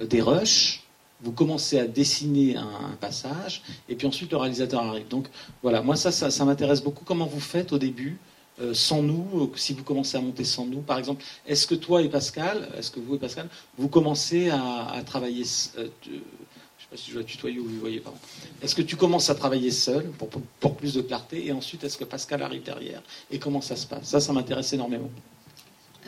des 0.00 0.20
rushs, 0.20 0.83
vous 1.24 1.32
commencez 1.32 1.78
à 1.80 1.86
dessiner 1.86 2.56
un, 2.56 2.62
un 2.92 2.96
passage, 3.00 3.62
et 3.88 3.94
puis 3.96 4.06
ensuite 4.06 4.30
le 4.30 4.36
réalisateur 4.36 4.82
arrive. 4.82 5.08
Donc 5.08 5.26
voilà, 5.62 5.82
moi 5.82 5.96
ça, 5.96 6.12
ça, 6.12 6.30
ça 6.30 6.44
m'intéresse 6.44 6.82
beaucoup. 6.82 7.04
Comment 7.04 7.26
vous 7.26 7.40
faites 7.40 7.72
au 7.72 7.78
début 7.78 8.18
euh, 8.60 8.72
sans 8.72 9.02
nous, 9.02 9.26
euh, 9.34 9.56
si 9.56 9.72
vous 9.72 9.82
commencez 9.82 10.16
à 10.16 10.20
monter 10.20 10.44
sans 10.44 10.64
nous, 10.64 10.80
par 10.80 10.96
exemple, 10.98 11.24
est-ce 11.44 11.66
que 11.66 11.74
toi 11.74 12.02
et 12.02 12.08
Pascal, 12.08 12.68
est-ce 12.78 12.92
que 12.92 13.00
vous 13.00 13.16
et 13.16 13.18
Pascal, 13.18 13.48
vous 13.78 13.88
commencez 13.88 14.48
à, 14.50 14.86
à 14.92 15.02
travailler, 15.02 15.42
euh, 15.78 15.88
tu- 16.02 16.10
je 16.12 16.82
sais 16.84 16.88
pas 16.90 16.96
si 16.96 17.10
je 17.10 17.14
dois 17.16 17.24
tutoyer 17.24 17.58
ou 17.58 17.64
vous 17.64 17.80
voyez, 17.80 17.98
pardon. 17.98 18.18
Est-ce 18.62 18.76
que 18.76 18.82
tu 18.82 18.94
commences 18.94 19.28
à 19.28 19.34
travailler 19.34 19.72
seul 19.72 20.04
pour, 20.18 20.28
pour- 20.28 20.42
pour 20.60 20.76
plus 20.76 20.94
de 20.94 21.02
clarté 21.02 21.46
et 21.46 21.50
ensuite 21.52 21.82
est-ce 21.82 21.98
que 21.98 22.04
Pascal 22.04 22.42
arrive 22.42 22.62
derrière? 22.62 23.02
Et 23.32 23.40
comment 23.40 23.60
ça 23.60 23.74
se 23.74 23.86
passe? 23.88 24.04
Ça, 24.04 24.20
ça 24.20 24.32
m'intéresse 24.32 24.72
énormément. 24.72 25.10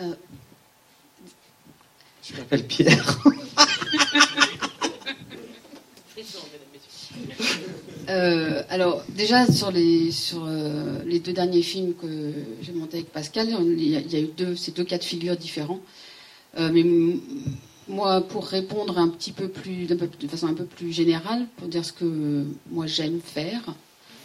Euh. 0.00 0.14
Je 2.22 2.36
m'appelle 2.36 2.64
Pierre. 2.66 3.18
Euh, 8.08 8.62
alors 8.68 9.02
déjà 9.08 9.46
sur 9.50 9.70
les 9.72 10.10
sur 10.12 10.44
euh, 10.46 10.98
les 11.06 11.18
deux 11.18 11.32
derniers 11.32 11.62
films 11.62 11.94
que 11.94 12.32
j'ai 12.62 12.72
montés 12.72 12.98
avec 12.98 13.10
Pascal, 13.10 13.48
il 13.48 13.88
y, 13.88 13.96
a, 13.96 14.00
il 14.00 14.12
y 14.12 14.16
a 14.16 14.20
eu 14.20 14.28
deux 14.36 14.54
ces 14.54 14.70
deux 14.72 14.84
cas 14.84 14.98
de 14.98 15.04
figure 15.04 15.36
différents. 15.36 15.80
Euh, 16.58 16.70
mais 16.72 16.84
moi, 17.88 18.20
pour 18.20 18.46
répondre 18.46 18.98
un 18.98 19.08
petit 19.08 19.32
peu 19.32 19.48
plus 19.48 19.86
peu- 19.86 20.08
de 20.20 20.28
façon 20.28 20.46
un 20.46 20.54
peu 20.54 20.64
plus 20.64 20.92
générale, 20.92 21.46
pour 21.56 21.68
dire 21.68 21.84
ce 21.84 21.92
que 21.92 22.44
moi 22.70 22.86
j'aime 22.86 23.20
faire, 23.24 23.62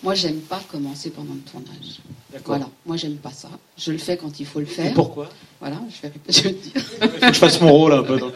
moi 0.03 0.13
j'aime 0.15 0.39
pas 0.41 0.61
commencer 0.71 1.09
pendant 1.09 1.33
le 1.33 1.39
tournage. 1.41 1.99
Voilà, 2.45 2.69
moi 2.85 2.97
j'aime 2.97 3.15
pas 3.17 3.31
ça. 3.31 3.49
Je 3.77 3.91
le 3.91 3.97
fais 3.97 4.15
quand 4.17 4.39
il 4.39 4.45
faut 4.45 4.59
le 4.59 4.65
Et 4.65 4.69
faire. 4.69 4.93
pourquoi? 4.93 5.29
Voilà, 5.59 5.81
je 5.89 6.07
vais, 6.07 6.13
je 6.29 6.41
vais 6.43 6.51
dire. 6.51 6.73
Il 7.01 7.09
faut 7.09 7.17
que 7.19 7.33
je 7.33 7.39
fasse 7.39 7.59
mon 7.61 7.71
rôle 7.71 7.93
un 7.93 8.03
peu. 8.03 8.17
Donc. 8.19 8.33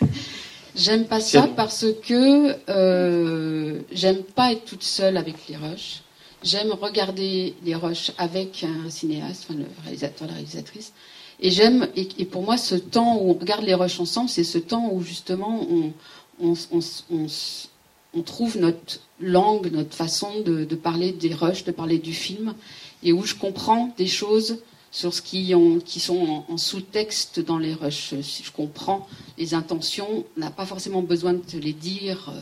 J'aime 0.78 1.06
pas 1.06 1.20
ça 1.20 1.42
parce 1.56 1.86
que 2.06 2.54
euh, 2.70 3.80
j'aime 3.90 4.22
pas 4.22 4.52
être 4.52 4.64
toute 4.64 4.84
seule 4.84 5.16
avec 5.16 5.48
les 5.48 5.56
rushs. 5.56 6.02
J'aime 6.44 6.70
regarder 6.70 7.54
les 7.64 7.74
rushs 7.74 8.12
avec 8.16 8.64
un 8.64 8.88
cinéaste, 8.88 9.46
enfin 9.48 9.58
le 9.58 9.66
réalisateur, 9.82 10.28
la 10.28 10.34
réalisatrice. 10.34 10.92
Et 11.40 11.50
j'aime, 11.50 11.88
et, 11.96 12.08
et 12.18 12.24
pour 12.24 12.42
moi, 12.44 12.56
ce 12.56 12.76
temps 12.76 13.16
où 13.20 13.30
on 13.30 13.34
regarde 13.34 13.64
les 13.64 13.74
rushs 13.74 13.98
ensemble, 13.98 14.28
c'est 14.28 14.44
ce 14.44 14.58
temps 14.58 14.90
où 14.92 15.02
justement 15.02 15.66
on, 15.68 15.92
on, 16.40 16.54
on, 16.70 16.78
s- 16.78 17.04
on 17.10 17.24
s- 17.24 17.68
on 18.14 18.22
trouve 18.22 18.56
notre 18.58 19.00
langue, 19.20 19.70
notre 19.72 19.94
façon 19.96 20.28
de, 20.46 20.64
parler 20.76 21.10
des 21.12 21.34
rushs, 21.34 21.64
de 21.64 21.72
parler 21.72 21.98
du 21.98 22.14
film, 22.14 22.54
et 23.02 23.12
où 23.12 23.24
je 23.24 23.34
comprends 23.34 23.92
des 23.98 24.06
choses 24.06 24.58
sur 24.90 25.12
ce 25.12 25.22
qui, 25.22 25.54
ont, 25.54 25.80
qui 25.80 26.00
sont 26.00 26.44
en, 26.48 26.56
sous-texte 26.56 27.40
dans 27.40 27.58
les 27.58 27.74
rushs. 27.74 28.14
Si 28.22 28.42
je 28.42 28.52
comprends 28.52 29.06
les 29.36 29.54
intentions, 29.54 30.24
on 30.36 30.40
n'a 30.40 30.50
pas 30.50 30.66
forcément 30.66 31.02
besoin 31.02 31.34
de 31.34 31.42
te 31.42 31.56
les 31.56 31.72
dire 31.72 32.30
euh, 32.34 32.40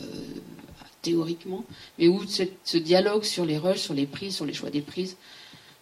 théoriquement, 1.01 1.63
mais 1.99 2.07
où 2.07 2.23
ce, 2.25 2.77
dialogue 2.77 3.23
sur 3.23 3.45
les 3.45 3.57
rushs, 3.57 3.79
sur 3.79 3.93
les 3.93 4.05
prises, 4.05 4.35
sur 4.35 4.45
les 4.45 4.53
choix 4.53 4.69
des 4.69 4.81
prises, 4.81 5.17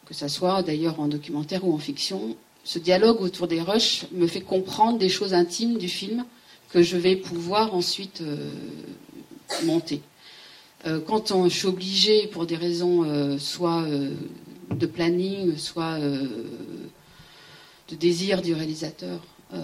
que 0.05 0.13
ce 0.13 0.27
soit 0.27 0.63
d'ailleurs 0.63 0.99
en 0.99 1.07
documentaire 1.07 1.65
ou 1.67 1.73
en 1.73 1.77
fiction, 1.77 2.35
ce 2.63 2.79
dialogue 2.79 3.21
autour 3.21 3.47
des 3.47 3.61
rushs 3.61 4.05
me 4.11 4.27
fait 4.27 4.41
comprendre 4.41 4.97
des 4.97 5.09
choses 5.09 5.33
intimes 5.33 5.77
du 5.77 5.87
film 5.87 6.25
que 6.71 6.81
je 6.81 6.97
vais 6.97 7.15
pouvoir 7.15 7.75
ensuite 7.75 8.21
euh, 8.21 8.49
monter. 9.63 10.01
Euh, 10.87 10.99
quand 10.99 11.31
on, 11.31 11.47
je 11.47 11.55
suis 11.55 11.67
obligée, 11.67 12.27
pour 12.27 12.47
des 12.47 12.55
raisons 12.55 13.37
soit 13.39 13.85
de 14.71 14.85
planning, 14.85 15.57
soit 15.57 15.99
de 15.99 17.95
désir 17.95 18.41
du 18.41 18.53
réalisateur, 18.53 19.19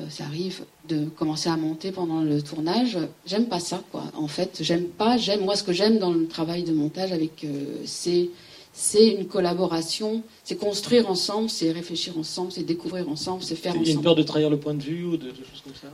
ça 0.10 0.26
arrive 0.26 0.64
de 0.88 1.06
commencer 1.06 1.50
à 1.50 1.58
monter 1.58 1.92
pendant 1.92 2.22
le 2.22 2.42
tournage. 2.42 2.98
J'aime 3.26 3.48
pas 3.48 3.60
ça, 3.60 3.84
quoi. 3.92 4.04
En 4.16 4.28
fait, 4.28 4.60
j'aime 4.62 4.86
pas. 4.86 5.18
J'aime 5.18 5.44
moi 5.44 5.56
ce 5.56 5.64
que 5.64 5.74
j'aime 5.74 5.98
dans 6.00 6.12
le 6.12 6.28
travail 6.28 6.64
de 6.64 6.72
montage 6.72 7.12
avec 7.12 7.46
c'est 7.86 8.30
c'est 8.74 9.10
une 9.10 9.28
collaboration, 9.28 10.24
c'est 10.44 10.56
construire 10.56 11.10
ensemble, 11.10 11.50
c'est 11.50 11.72
réfléchir 11.72 12.18
ensemble, 12.18 12.52
c'est 12.52 12.64
découvrir 12.64 13.10
ensemble, 13.10 13.44
c'est 13.44 13.56
faire 13.56 13.74
ensemble. 13.74 13.86
Il 13.86 13.90
y 13.90 13.92
a 13.92 13.96
une 13.96 14.02
peur 14.02 14.16
de 14.16 14.24
trahir 14.24 14.50
le 14.50 14.58
point 14.58 14.74
de 14.74 14.82
vue 14.82 15.04
ou 15.06 15.18
de, 15.18 15.30
de 15.30 15.36
choses 15.36 15.62
comme 15.64 15.76
ça 15.76 15.90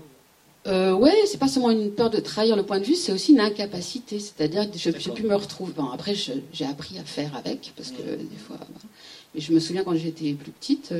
euh, 0.67 0.91
ouais, 0.91 1.13
c'est 1.27 1.39
pas 1.39 1.47
seulement 1.47 1.71
une 1.71 1.91
peur 1.91 2.09
de 2.09 2.19
trahir 2.19 2.57
le 2.57 2.63
point 2.63 2.79
de 2.79 2.83
vue, 2.83 2.95
c'est 2.95 3.13
aussi 3.13 3.31
une 3.31 3.39
incapacité. 3.39 4.19
C'est-à-dire 4.19 4.69
que 4.69 4.77
je 4.77 4.89
n'ai 4.89 5.15
pu 5.15 5.23
me 5.23 5.33
retrouver. 5.33 5.71
Bon, 5.71 5.91
après, 5.91 6.13
j'ai 6.13 6.65
appris 6.65 6.99
à 6.99 7.03
faire 7.03 7.33
avec, 7.37 7.71
parce 7.77 7.91
que 7.91 8.01
des 8.01 8.37
fois. 8.37 8.57
Mais 9.37 9.43
je 9.43 9.53
me 9.53 9.59
souviens 9.59 9.83
quand 9.83 9.95
j'étais 9.95 10.33
plus 10.33 10.51
petite, 10.51 10.91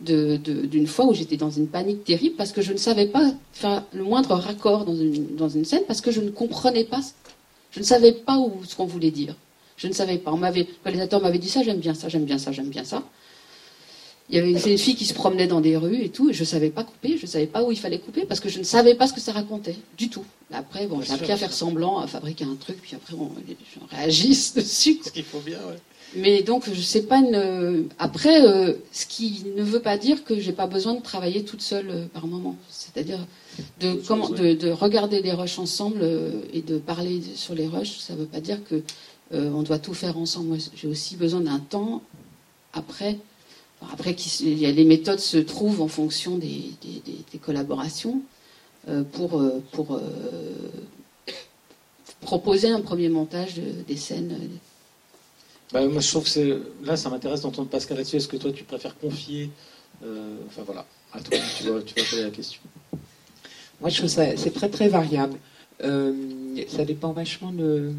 d'une 0.00 0.86
fois 0.86 1.06
où 1.06 1.12
j'étais 1.12 1.36
dans 1.36 1.50
une 1.50 1.66
panique 1.66 2.04
terrible 2.04 2.36
parce 2.36 2.52
que 2.52 2.62
je 2.62 2.72
ne 2.72 2.78
savais 2.78 3.06
pas 3.06 3.32
faire 3.52 3.84
le 3.92 4.04
moindre 4.04 4.36
raccord 4.36 4.84
dans 4.84 4.94
une, 4.94 5.34
dans 5.34 5.48
une 5.48 5.64
scène 5.64 5.82
parce 5.88 6.00
que 6.00 6.12
je 6.12 6.20
ne 6.20 6.30
comprenais 6.30 6.84
pas. 6.84 7.00
Je 7.72 7.80
ne 7.80 7.84
savais 7.84 8.12
pas 8.12 8.38
où, 8.38 8.62
ce 8.64 8.76
qu'on 8.76 8.86
voulait 8.86 9.10
dire. 9.10 9.34
Je 9.76 9.88
ne 9.88 9.92
savais 9.92 10.18
pas. 10.18 10.30
On 10.30 10.36
m'avait, 10.36 10.62
le 10.62 10.68
réalisateur 10.84 11.20
m'avait 11.20 11.40
dit 11.40 11.48
ça, 11.48 11.64
j'aime 11.64 11.80
bien 11.80 11.94
ça, 11.94 12.08
j'aime 12.08 12.24
bien 12.24 12.38
ça, 12.38 12.52
j'aime 12.52 12.68
bien 12.68 12.84
ça. 12.84 13.02
Il 14.30 14.36
y 14.36 14.38
avait 14.38 14.52
une, 14.52 14.78
fille 14.78 14.94
qui 14.94 15.04
se 15.04 15.14
promenait 15.14 15.48
dans 15.48 15.60
des 15.60 15.76
rues 15.76 16.04
et 16.04 16.08
tout, 16.08 16.30
et 16.30 16.32
je 16.32 16.40
ne 16.40 16.46
savais 16.46 16.70
pas 16.70 16.84
couper, 16.84 17.16
je 17.16 17.22
ne 17.22 17.26
savais 17.26 17.46
pas 17.46 17.64
où 17.64 17.72
il 17.72 17.78
fallait 17.78 17.98
couper, 17.98 18.24
parce 18.24 18.40
que 18.40 18.48
je 18.48 18.60
ne 18.60 18.64
savais 18.64 18.94
pas 18.94 19.06
ce 19.06 19.12
que 19.12 19.20
ça 19.20 19.32
racontait, 19.32 19.76
du 19.98 20.08
tout. 20.08 20.24
Après, 20.52 20.86
bon, 20.86 21.02
j'ai 21.02 21.12
appris 21.12 21.32
à 21.32 21.36
faire 21.36 21.52
semblant, 21.52 21.98
à 21.98 22.06
fabriquer 22.06 22.44
un 22.44 22.54
truc, 22.54 22.80
puis 22.80 22.94
après, 22.94 23.14
bon, 23.14 23.30
les 23.46 23.56
gens 23.74 23.86
réagissent 23.90 24.54
dessus. 24.54 25.00
Ce 25.04 25.10
qu'il 25.10 25.24
faut 25.24 25.40
bien, 25.40 25.58
ouais. 25.58 25.78
Mais 26.16 26.42
donc, 26.42 26.64
je 26.70 26.80
sais 26.80 27.02
pas 27.02 27.18
une. 27.18 27.88
Après, 27.98 28.46
euh, 28.46 28.74
ce 28.92 29.06
qui 29.06 29.44
ne 29.56 29.62
veut 29.62 29.80
pas 29.80 29.96
dire 29.96 30.24
que 30.24 30.38
j'ai 30.38 30.52
pas 30.52 30.66
besoin 30.66 30.94
de 30.94 31.02
travailler 31.02 31.44
toute 31.44 31.62
seule 31.62 31.90
euh, 31.90 32.04
par 32.12 32.26
moment. 32.26 32.56
C'est-à-dire 32.68 33.18
de, 33.80 33.94
comment, 34.06 34.28
de, 34.28 34.70
regarder 34.70 35.22
les 35.22 35.32
rushs 35.32 35.58
ensemble 35.58 36.00
euh, 36.02 36.42
et 36.52 36.60
de 36.60 36.78
parler 36.78 37.22
sur 37.34 37.54
les 37.54 37.66
rushs. 37.66 37.98
Ça 37.98 38.14
ne 38.14 38.18
veut 38.18 38.26
pas 38.26 38.40
dire 38.40 38.58
que 38.68 38.82
on 39.34 39.62
doit 39.62 39.78
tout 39.78 39.94
faire 39.94 40.18
ensemble. 40.18 40.58
J'ai 40.76 40.88
aussi 40.88 41.16
besoin 41.16 41.40
d'un 41.40 41.58
temps 41.58 42.02
après 42.74 43.16
après, 43.90 44.14
il 44.40 44.58
y 44.58 44.66
a 44.66 44.72
des 44.72 44.84
méthodes 44.84 45.18
se 45.18 45.38
trouvent 45.38 45.80
en 45.80 45.88
fonction 45.88 46.36
des, 46.36 46.72
collaborations 47.40 48.20
euh, 48.88 49.02
pour, 49.02 49.40
euh, 49.40 49.62
pour 49.72 49.94
euh, 49.94 50.00
proposer 52.20 52.68
un 52.68 52.80
premier 52.80 53.08
montage 53.08 53.54
des 53.88 53.96
scènes. 53.96 54.36
Bah, 55.72 55.86
moi, 55.86 56.00
je 56.00 56.08
trouve 56.08 56.30
que 56.32 56.62
là, 56.84 56.96
ça 56.96 57.08
m'intéresse 57.10 57.40
d'entendre 57.42 57.68
Pascal 57.68 57.96
là-dessus. 57.96 58.16
Est-ce 58.16 58.28
que 58.28 58.36
toi, 58.36 58.52
tu 58.52 58.64
préfères 58.64 58.98
confier 58.98 59.50
Enfin 60.48 60.62
voilà, 60.66 60.84
à 61.12 61.20
toi, 61.20 61.38
tu 61.56 61.64
vas, 61.64 61.80
tu 61.80 61.94
vas 61.94 62.02
poser 62.08 62.22
la 62.24 62.30
question. 62.30 62.60
Moi, 63.80 63.88
je 63.88 63.98
trouve 63.98 64.10
ça 64.10 64.36
c'est 64.36 64.52
très 64.52 64.68
très 64.68 64.88
variable. 64.88 65.38
ça 65.80 66.84
dépend 66.84 67.12
vachement 67.12 67.52
de, 67.52 67.92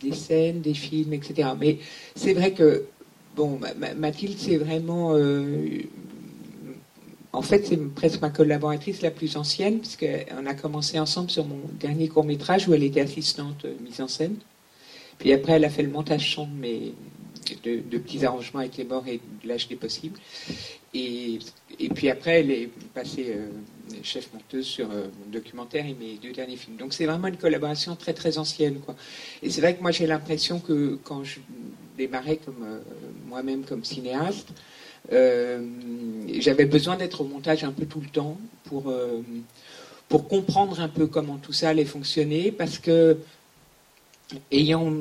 des 0.00 0.12
scènes, 0.12 0.60
des 0.60 0.74
films, 0.74 1.12
etc. 1.12 1.48
Mais 1.58 1.78
c'est 2.14 2.34
vrai 2.34 2.52
que 2.52 2.84
bon, 3.36 3.58
Mathilde, 3.96 4.38
c'est 4.38 4.56
vraiment. 4.56 5.14
Euh, 5.14 5.82
en 7.32 7.42
fait, 7.42 7.66
c'est 7.66 7.76
presque 7.94 8.20
ma 8.20 8.30
collaboratrice 8.30 9.02
la 9.02 9.10
plus 9.10 9.36
ancienne, 9.36 9.78
puisqu'on 9.78 10.46
a 10.46 10.54
commencé 10.54 10.98
ensemble 10.98 11.30
sur 11.30 11.44
mon 11.44 11.60
dernier 11.78 12.08
court 12.08 12.24
métrage 12.24 12.68
où 12.68 12.74
elle 12.74 12.82
était 12.82 13.00
assistante 13.00 13.64
euh, 13.64 13.74
mise 13.84 14.00
en 14.00 14.08
scène. 14.08 14.36
Puis 15.20 15.32
après, 15.32 15.52
elle 15.52 15.64
a 15.64 15.70
fait 15.70 15.82
le 15.82 15.90
montage 15.90 16.22
chant 16.22 16.48
de, 17.64 17.98
petits 17.98 18.24
arrangements 18.24 18.60
avec 18.60 18.76
les 18.76 18.84
morts 18.84 19.06
et 19.06 19.20
de 19.42 19.48
l'âge 19.48 19.68
des 19.68 19.76
possibles. 19.76 20.18
Et, 20.92 21.38
puis 21.94 22.10
après, 22.10 22.40
elle 22.40 22.50
est 22.50 22.68
passée 22.92 23.26
euh, 23.28 23.48
chef 24.02 24.32
monteuse 24.34 24.66
sur 24.66 24.88
mon 24.88 25.30
documentaire 25.30 25.86
et 25.86 25.94
mes 25.94 26.16
deux 26.20 26.32
derniers 26.32 26.56
films. 26.56 26.76
Donc 26.76 26.92
c'est 26.92 27.06
vraiment 27.06 27.28
une 27.28 27.36
collaboration 27.36 27.94
très 27.94 28.12
très 28.12 28.38
ancienne. 28.38 28.80
Quoi. 28.80 28.96
Et 29.42 29.50
c'est 29.50 29.60
vrai 29.60 29.76
que 29.76 29.82
moi 29.82 29.92
j'ai 29.92 30.06
l'impression 30.06 30.58
que 30.58 30.98
quand 31.04 31.22
je 31.22 31.38
démarrais 31.96 32.36
comme 32.36 32.64
euh, 32.64 32.80
moi-même 33.28 33.62
comme 33.62 33.84
cinéaste, 33.84 34.48
euh, 35.12 35.66
j'avais 36.38 36.66
besoin 36.66 36.96
d'être 36.96 37.22
au 37.22 37.24
montage 37.24 37.64
un 37.64 37.72
peu 37.72 37.86
tout 37.86 38.00
le 38.00 38.08
temps 38.08 38.38
pour, 38.64 38.90
euh, 38.90 39.22
pour 40.08 40.28
comprendre 40.28 40.80
un 40.80 40.88
peu 40.88 41.06
comment 41.06 41.38
tout 41.38 41.52
ça 41.52 41.70
allait 41.70 41.84
fonctionner, 41.84 42.52
parce 42.52 42.78
que 42.78 43.18
ayant 44.50 44.92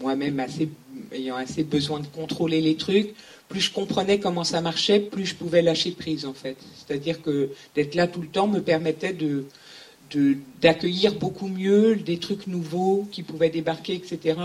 moi-même 0.00 0.40
assez, 0.40 0.68
ayant 1.12 1.36
assez 1.36 1.64
besoin 1.64 2.00
de 2.00 2.06
contrôler 2.06 2.60
les 2.60 2.76
trucs, 2.76 3.14
plus 3.48 3.60
je 3.60 3.72
comprenais 3.72 4.18
comment 4.18 4.44
ça 4.44 4.60
marchait, 4.60 5.00
plus 5.00 5.26
je 5.26 5.34
pouvais 5.34 5.62
lâcher 5.62 5.92
prise 5.92 6.26
en 6.26 6.32
fait. 6.32 6.56
C'est-à-dire 6.74 7.22
que 7.22 7.50
d'être 7.74 7.94
là 7.94 8.06
tout 8.06 8.20
le 8.20 8.28
temps 8.28 8.48
me 8.48 8.60
permettait 8.60 9.12
de 9.12 9.44
d'accueillir 10.62 11.14
beaucoup 11.14 11.48
mieux 11.48 11.96
des 11.96 12.18
trucs 12.18 12.46
nouveaux 12.46 13.08
qui 13.10 13.22
pouvaient 13.22 13.50
débarquer, 13.50 13.94
etc. 13.94 14.38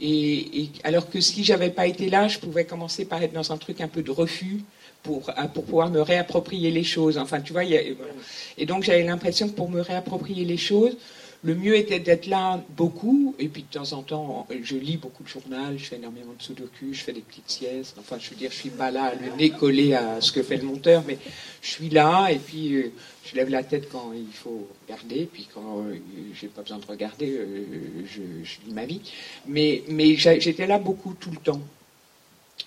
Et, 0.00 0.70
alors 0.82 1.08
que 1.08 1.20
si 1.20 1.44
j'avais 1.44 1.70
pas 1.70 1.86
été 1.86 2.08
là, 2.08 2.26
je 2.26 2.38
pouvais 2.38 2.64
commencer 2.64 3.04
par 3.04 3.22
être 3.22 3.32
dans 3.32 3.52
un 3.52 3.58
truc 3.58 3.80
un 3.80 3.88
peu 3.88 4.02
de 4.02 4.10
refus 4.10 4.60
pour, 5.02 5.30
pour 5.52 5.64
pouvoir 5.64 5.90
me 5.90 6.00
réapproprier 6.00 6.70
les 6.70 6.84
choses. 6.84 7.18
Enfin, 7.18 7.40
tu 7.40 7.52
vois, 7.52 7.64
et 7.64 8.66
donc 8.66 8.82
j'avais 8.82 9.04
l'impression 9.04 9.48
que 9.48 9.54
pour 9.54 9.70
me 9.70 9.80
réapproprier 9.80 10.44
les 10.44 10.56
choses, 10.56 10.96
le 11.44 11.54
mieux 11.54 11.76
était 11.76 12.00
d'être 12.00 12.26
là 12.26 12.64
beaucoup, 12.70 13.34
et 13.38 13.48
puis 13.48 13.66
de 13.70 13.78
temps 13.78 13.92
en 13.92 14.02
temps, 14.02 14.46
je 14.62 14.76
lis 14.76 14.96
beaucoup 14.96 15.22
de 15.22 15.28
journal, 15.28 15.78
je 15.78 15.84
fais 15.84 15.96
énormément 15.96 16.32
de 16.36 16.42
sudoku, 16.42 16.92
je 16.92 17.02
fais 17.02 17.12
des 17.12 17.20
petites 17.20 17.50
siestes. 17.50 17.96
Enfin, 18.00 18.16
je 18.18 18.30
veux 18.30 18.36
dire, 18.36 18.50
je 18.50 18.56
suis 18.56 18.70
pas 18.70 18.90
là, 18.90 19.12
le 19.14 19.36
nez 19.36 19.50
collé 19.50 19.92
à 19.92 20.22
ce 20.22 20.32
que 20.32 20.42
fait 20.42 20.56
le 20.56 20.62
monteur, 20.62 21.04
mais 21.06 21.18
je 21.60 21.68
suis 21.68 21.90
là, 21.90 22.28
et 22.30 22.38
puis 22.38 22.74
euh, 22.74 22.92
je 23.26 23.36
lève 23.36 23.50
la 23.50 23.62
tête 23.62 23.90
quand 23.92 24.12
il 24.14 24.32
faut 24.32 24.70
regarder, 24.86 25.28
puis 25.30 25.46
quand 25.52 25.80
euh, 25.80 25.98
j'ai 26.34 26.48
pas 26.48 26.62
besoin 26.62 26.78
de 26.78 26.86
regarder, 26.86 27.36
euh, 27.36 27.66
je, 28.06 28.20
lis 28.66 28.72
ma 28.72 28.86
vie. 28.86 29.02
Mais, 29.46 29.82
j'étais 30.16 30.66
là 30.66 30.78
beaucoup 30.78 31.12
tout 31.12 31.30
le 31.30 31.36
temps. 31.36 31.60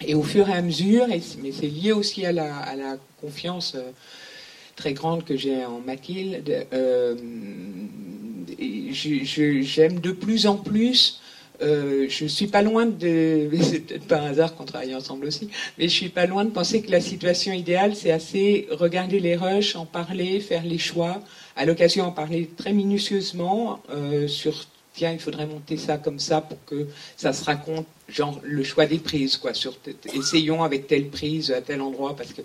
Et 0.06 0.14
au 0.14 0.22
fur 0.22 0.48
et 0.50 0.54
à 0.54 0.62
mesure, 0.62 1.08
mais 1.08 1.52
c'est 1.52 1.66
lié 1.66 1.94
aussi 1.94 2.28
à 2.28 2.32
la 2.32 2.98
confiance 3.20 3.76
très 4.76 4.94
grande 4.94 5.26
que 5.26 5.36
j'ai 5.36 5.66
en 5.66 5.80
Mathilde, 5.80 6.68
j'aime 8.60 10.00
de 10.00 10.12
plus 10.12 10.48
en 10.48 10.58
plus. 10.58 11.22
Euh, 11.62 12.06
je 12.08 12.26
suis 12.26 12.48
pas 12.48 12.62
loin 12.62 12.86
de, 12.86 13.50
c'est 13.62 13.80
peut-être 13.80 14.06
pas 14.06 14.20
un 14.20 14.28
hasard 14.28 14.56
qu'on 14.56 14.66
travaille 14.66 14.94
ensemble 14.94 15.26
aussi, 15.26 15.50
mais 15.78 15.86
je 15.86 15.94
suis 15.94 16.10
pas 16.10 16.28
loin 16.28 16.46
de 16.46 16.52
penser 16.52 16.82
que 16.82 16.92
la 16.92 17.02
situation 17.02 17.52
idéale, 17.52 17.96
c'est 17.96 18.12
assez 18.12 18.68
regarder 18.70 19.20
les 19.20 19.36
rushs, 19.36 19.76
en 19.76 19.86
parler, 19.86 20.40
faire 20.40 20.64
les 20.64 20.78
choix, 20.78 21.22
à 21.56 21.66
l'occasion 21.66 22.06
en 22.06 22.12
parler 22.12 22.50
très 22.56 22.74
minutieusement 22.74 23.82
euh, 23.90 24.28
sur 24.28 24.68
tiens, 24.94 25.14
il 25.14 25.20
faudrait 25.20 25.46
monter 25.46 25.78
ça 25.78 25.98
comme 25.98 26.20
ça 26.20 26.42
pour 26.42 26.58
que 26.66 26.88
ça 27.16 27.32
se 27.32 27.44
raconte, 27.44 27.86
genre 28.10 28.40
le 28.44 28.64
choix 28.64 28.88
des 28.88 28.98
prises, 28.98 29.38
quoi. 29.38 29.52
Essayons 30.14 30.64
avec 30.64 30.88
telle 30.88 31.10
prise 31.10 31.52
à 31.52 31.62
tel 31.62 31.82
endroit, 31.82 32.16
parce 32.16 32.34
que 32.34 32.42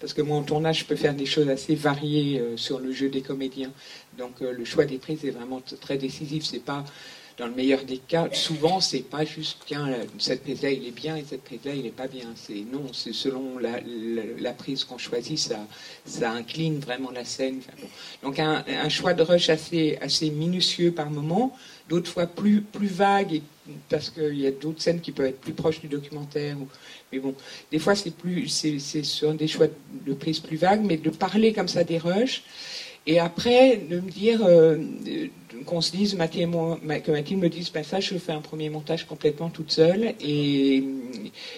parce 0.00 0.14
que 0.14 0.22
moi 0.22 0.38
en 0.38 0.42
tournage 0.42 0.80
je 0.80 0.84
peux 0.86 0.96
faire 0.96 1.14
des 1.14 1.26
choses 1.26 1.48
assez 1.48 1.74
variées 1.74 2.40
euh, 2.40 2.56
sur 2.56 2.80
le 2.80 2.90
jeu 2.92 3.08
des 3.08 3.20
comédiens. 3.20 3.70
Donc 4.18 4.42
euh, 4.42 4.52
le 4.52 4.64
choix 4.64 4.86
des 4.86 4.98
prises 4.98 5.24
est 5.24 5.30
vraiment 5.30 5.62
très 5.80 5.98
décisif. 5.98 6.44
C'est 6.44 6.64
pas 6.64 6.84
dans 7.38 7.46
le 7.46 7.54
meilleur 7.54 7.84
des 7.84 7.96
cas, 7.96 8.28
souvent 8.32 8.80
c'est 8.80 9.00
pas 9.00 9.24
juste 9.24 9.62
tiens 9.64 9.88
cette 10.18 10.42
prise 10.42 10.60
là 10.62 10.70
il 10.70 10.86
est 10.86 10.90
bien 10.90 11.16
et 11.16 11.24
cette 11.26 11.42
prise 11.42 11.60
là 11.64 11.72
il 11.74 11.86
est 11.86 11.90
pas 11.90 12.06
bien. 12.06 12.26
C'est 12.34 12.64
non, 12.70 12.92
c'est 12.92 13.14
selon 13.14 13.58
la, 13.58 14.52
prise 14.52 14.84
qu'on 14.84 14.98
choisit, 14.98 15.38
ça 15.38 16.30
incline 16.32 16.80
vraiment 16.80 17.10
la 17.10 17.24
scène. 17.24 17.60
Donc 18.22 18.38
un, 18.38 18.88
choix 18.90 19.14
de 19.14 19.22
rush 19.22 19.48
assez 19.48 20.30
minutieux 20.30 20.92
par 20.92 21.10
moment, 21.10 21.56
d'autres 21.88 22.10
fois 22.10 22.26
plus 22.26 22.60
plus 22.60 22.88
vague 22.88 23.40
parce 23.88 24.10
qu'il 24.10 24.38
y 24.38 24.46
a 24.46 24.50
d'autres 24.50 24.80
scènes 24.80 25.00
qui 25.00 25.12
peuvent 25.12 25.26
être 25.26 25.40
plus 25.40 25.52
proches 25.52 25.80
du 25.80 25.88
documentaire. 25.88 26.56
mais 27.12 27.18
bon, 27.18 27.34
des 27.70 27.78
fois 27.78 27.94
c'est 27.94 28.14
plus 28.14 28.48
c'est 28.48 28.78
sur 29.02 29.34
des 29.34 29.48
choix 29.48 29.66
de 30.06 30.14
prise 30.14 30.40
plus 30.40 30.56
vagues, 30.56 30.82
mais 30.84 30.96
de 30.96 31.10
parler 31.10 31.52
comme 31.52 31.68
ça 31.68 31.84
des 31.84 31.98
rushs 31.98 32.42
Et 33.06 33.18
après, 33.18 33.76
de 33.88 34.00
me 34.00 34.10
dire, 34.10 34.40
euh, 34.44 34.76
qu'on 35.64 35.80
se 35.80 35.90
dise, 35.90 36.12
que 36.12 37.10
Mathilde 37.10 37.40
me 37.40 37.48
dise, 37.48 37.70
ben 37.72 37.82
ça, 37.82 38.00
je 38.00 38.16
fais 38.16 38.32
un 38.32 38.40
premier 38.40 38.68
montage 38.68 39.06
complètement 39.06 39.48
toute 39.48 39.70
seule. 39.70 40.14
Et, 40.20 40.84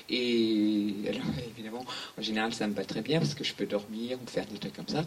et 0.08 0.94
alors, 1.08 1.22
évidemment, 1.56 1.84
en 2.18 2.22
général, 2.22 2.52
ça 2.54 2.66
me 2.66 2.74
va 2.74 2.84
très 2.84 3.00
bien 3.00 3.18
parce 3.18 3.34
que 3.34 3.44
je 3.44 3.54
peux 3.54 3.66
dormir 3.66 4.18
ou 4.24 4.30
faire 4.30 4.44
des 4.46 4.58
trucs 4.58 4.74
comme 4.74 4.88
ça, 4.88 5.04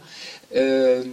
euh, 0.55 1.03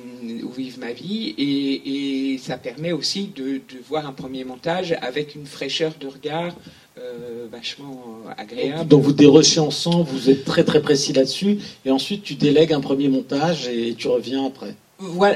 ou 0.43 0.51
vivre 0.51 0.79
ma 0.81 0.93
vie. 0.93 1.35
Et, 1.39 2.39
ça 2.39 2.57
permet 2.59 2.93
aussi 2.93 3.31
de, 3.37 3.61
voir 3.89 4.07
un 4.07 4.13
premier 4.13 4.45
montage 4.45 4.97
avec 5.01 5.35
une 5.35 5.47
fraîcheur 5.47 5.93
de 6.01 6.07
regard. 6.07 6.55
Euh, 6.99 7.47
vachement 7.51 8.19
agréable. 8.37 8.87
Donc 8.87 9.03
vous 9.03 9.15
dérochez 9.15 9.61
ensemble, 9.61 10.07
vous 10.11 10.29
êtes 10.29 10.45
très 10.45 10.63
très 10.63 10.83
précis 10.83 11.15
là-dessus, 11.15 11.57
et 11.87 11.91
ensuite 11.91 12.23
tu 12.23 12.35
délègues 12.35 12.75
un 12.75 12.83
premier 12.83 13.09
montage 13.09 13.67
et 13.67 13.95
tu 13.95 14.09
reviens 14.09 14.45
après 14.45 14.75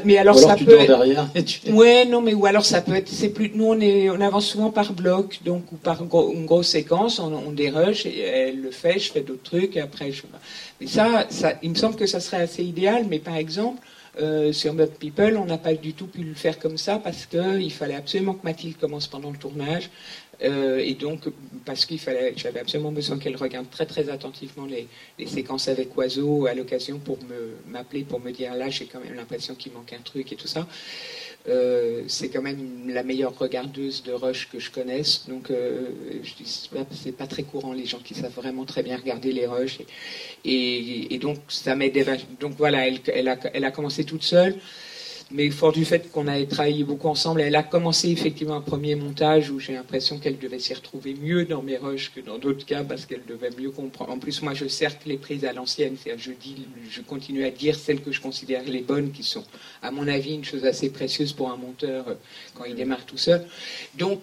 mais 0.05 0.19
alors, 0.19 0.39
ça 0.39 0.55
tu 0.55 0.65
peut. 0.65 0.87
Dors 0.87 1.05
derrière 1.05 1.29
Ouais, 1.69 2.05
non, 2.05 2.21
mais 2.21 2.35
ou 2.35 2.47
alors 2.47 2.65
ça 2.65 2.81
peut 2.81 2.95
être. 2.95 3.09
C'est 3.09 3.31
plus. 3.31 3.51
Nous, 3.55 3.67
on 3.67 3.81
est, 3.81 4.11
on 4.11 4.21
avance 4.21 4.47
souvent 4.47 4.71
par 4.71 4.93
bloc, 4.93 5.41
donc 5.45 5.73
ou 5.73 5.77
par 5.77 6.03
une 6.03 6.47
grosse 6.47 6.69
séquence. 6.69 7.19
On, 7.19 7.33
on 7.33 7.53
dérush 7.53 8.07
et 8.07 8.21
elle 8.21 8.61
le 8.61 8.71
fait. 8.71 8.99
Je 8.99 9.13
fais 9.13 9.23
d'autres 9.23 9.43
trucs. 9.43 9.77
Et 9.77 9.81
après, 9.81 10.13
je. 10.13 10.23
Mais 10.81 10.87
ça, 10.87 11.27
ça, 11.29 11.55
il 11.63 11.71
me 11.71 11.75
semble 11.75 11.97
que 11.97 12.07
ça 12.07 12.21
serait 12.21 12.43
assez 12.43 12.63
idéal. 12.63 13.07
Mais 13.09 13.19
par 13.19 13.37
exemple, 13.37 13.81
euh, 14.19 14.51
sur 14.53 14.73
Mud 14.73 14.93
People, 14.99 15.37
on 15.37 15.45
n'a 15.45 15.59
pas 15.59 15.75
du 15.75 15.93
tout 15.93 16.07
pu 16.07 16.23
le 16.23 16.35
faire 16.35 16.59
comme 16.59 16.79
ça 16.79 16.99
parce 16.99 17.27
qu'il 17.27 17.73
fallait 17.73 17.95
absolument 17.95 18.33
que 18.33 18.45
Mathilde 18.45 18.79
commence 18.79 19.07
pendant 19.07 19.31
le 19.31 19.37
tournage. 19.37 19.91
Euh, 20.43 20.79
et 20.79 20.95
donc, 20.95 21.25
parce 21.65 21.87
qu'il 21.87 21.99
fallait, 21.99 22.35
j'avais 22.37 22.61
absolument 22.61 22.93
besoin 22.93 23.19
qu'elle 23.19 23.37
regarde 23.37 23.71
très 23.71 23.87
très 23.87 24.09
attentivement 24.11 24.67
les, 24.67 24.87
séquences 25.27 25.69
avec 25.69 25.97
oiseaux 25.97 26.47
à 26.47 26.55
l'occasion 26.55 26.99
pour 26.99 27.19
m'appeler 27.69 28.05
pour 28.05 28.21
me 28.21 28.31
dire 28.31 28.55
là 28.55 28.69
j'ai 28.69 28.87
quand 28.87 29.01
même 29.01 29.15
l'impression 29.15 29.55
qu'il 29.55 29.73
manque 29.73 29.93
un 29.93 30.03
truc 30.03 30.33
et 30.33 30.37
tout 30.37 30.47
ça. 30.47 30.67
Euh, 31.49 32.03
c'est 32.09 32.29
quand 32.29 32.43
même 32.43 32.89
la 32.89 33.05
meilleure 33.05 33.37
regardeuse 33.39 34.03
de 34.03 34.13
rush 34.13 34.49
que 34.51 34.59
je 34.59 34.71
connaisse, 34.71 35.27
donc 35.29 35.51
euh, 35.51 35.91
c'est 36.45 37.13
pas, 37.17 37.27
très 37.29 37.45
courant 37.45 37.73
les 37.73 37.87
gens 37.87 38.01
qui 38.01 38.15
savent 38.15 38.33
vraiment 38.33 38.65
très 38.65 38.83
bien 38.83 38.97
regarder 38.97 39.33
les 39.33 39.47
rushs 39.47 39.79
et, 40.45 41.19
donc 41.21 41.39
ça 41.49 41.77
m'aide. 41.77 41.97
Donc 42.41 42.55
voilà, 42.59 42.87
elle 42.89 43.65
a 43.65 43.71
commencé 43.71 44.05
toute 44.05 44.25
seule 44.25 44.57
mais 45.33 45.51
fort 45.51 45.73
du 45.73 45.85
fait 45.85 46.11
qu'on 46.13 46.29
avait 46.29 46.47
travaillé 46.47 46.85
beaucoup 46.85 47.09
ensemble, 47.09 47.41
elle 47.41 47.57
a 47.57 47.65
commencé 47.65 48.11
effectivement 48.11 48.55
un 48.55 48.61
premier 48.61 48.95
montage 48.95 49.51
où 49.51 49.59
j'ai 49.59 49.73
l'impression 49.73 50.19
qu'elle 50.19 50.39
devait 50.39 50.61
s'y 50.61 50.73
retrouver 50.73 51.15
mieux 51.15 51.45
dans 51.45 51.63
mes 51.63 51.77
rushs 51.77 52.13
que 52.15 52.21
dans 52.21 52.39
d'autres 52.39 52.65
cas 52.65 52.85
parce 52.85 53.07
qu'elle 53.07 53.25
devait 53.27 53.51
mieux 53.59 53.71
comprendre. 53.71 54.13
En 54.13 54.19
plus, 54.19 54.41
moi, 54.43 54.55
je 54.55 54.69
cercle 54.69 55.09
les 55.09 55.17
prises 55.17 55.45
à 55.45 55.53
l'ancienne, 55.53 55.97
c'est-à-dire 56.01 56.23
je 56.23 56.33
dis, 56.33 56.67
je 56.89 57.01
continue 57.01 57.45
à 57.45 57.51
dire 57.51 57.77
celles 57.77 58.01
que 58.01 58.13
je 58.13 58.21
considère 58.21 58.63
les 58.65 58.83
bonnes, 58.83 59.11
qui 59.11 59.25
sont, 59.25 59.45
à 59.83 59.91
mon 59.91 60.07
avis, 60.07 60.35
une 60.35 60.45
chose 60.45 60.65
assez 60.65 60.91
précieuse 60.91 61.33
pour 61.33 61.51
un 61.51 61.57
monteur 61.57 62.09
euh, 62.09 62.15
quand 62.55 62.65
il 62.65 62.77
démarre 62.77 63.05
tout 63.05 63.19
seul. 63.19 63.45
Donc 63.97 64.21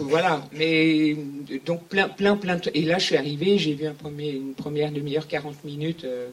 voilà, 0.00 0.48
mais 0.52 1.16
donc 1.64 1.84
plein, 1.84 2.08
plein, 2.08 2.36
plein. 2.36 2.58
Et 2.74 2.82
là, 2.82 2.98
je 2.98 3.04
suis 3.04 3.16
arrivé, 3.16 3.58
j'ai 3.58 3.74
vu 3.74 3.86
une 4.18 4.54
première 4.54 4.90
demi-heure, 4.90 5.28
40 5.28 5.64
minutes 5.64 6.04
euh, 6.04 6.28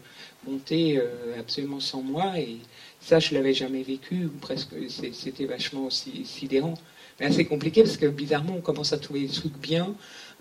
monter 0.48 0.98
euh, 0.98 1.40
absolument 1.40 1.80
sans 1.80 2.02
moi 2.02 2.40
et 2.40 2.58
ça, 3.02 3.20
je 3.20 3.34
l'avais 3.34 3.54
jamais 3.54 3.84
vécu, 3.84 4.26
ou 4.26 4.40
presque, 4.40 4.74
c'était 4.90 5.46
vachement 5.46 5.86
aussi 5.86 6.24
sidérant. 6.26 6.76
Mais 7.20 7.26
assez 7.26 7.46
compliqué 7.46 7.84
parce 7.84 7.98
que 7.98 8.06
bizarrement, 8.06 8.56
on 8.58 8.62
commence 8.62 8.94
à 8.94 8.98
trouver 8.98 9.22
des 9.22 9.28
trucs 9.28 9.58
bien, 9.58 9.94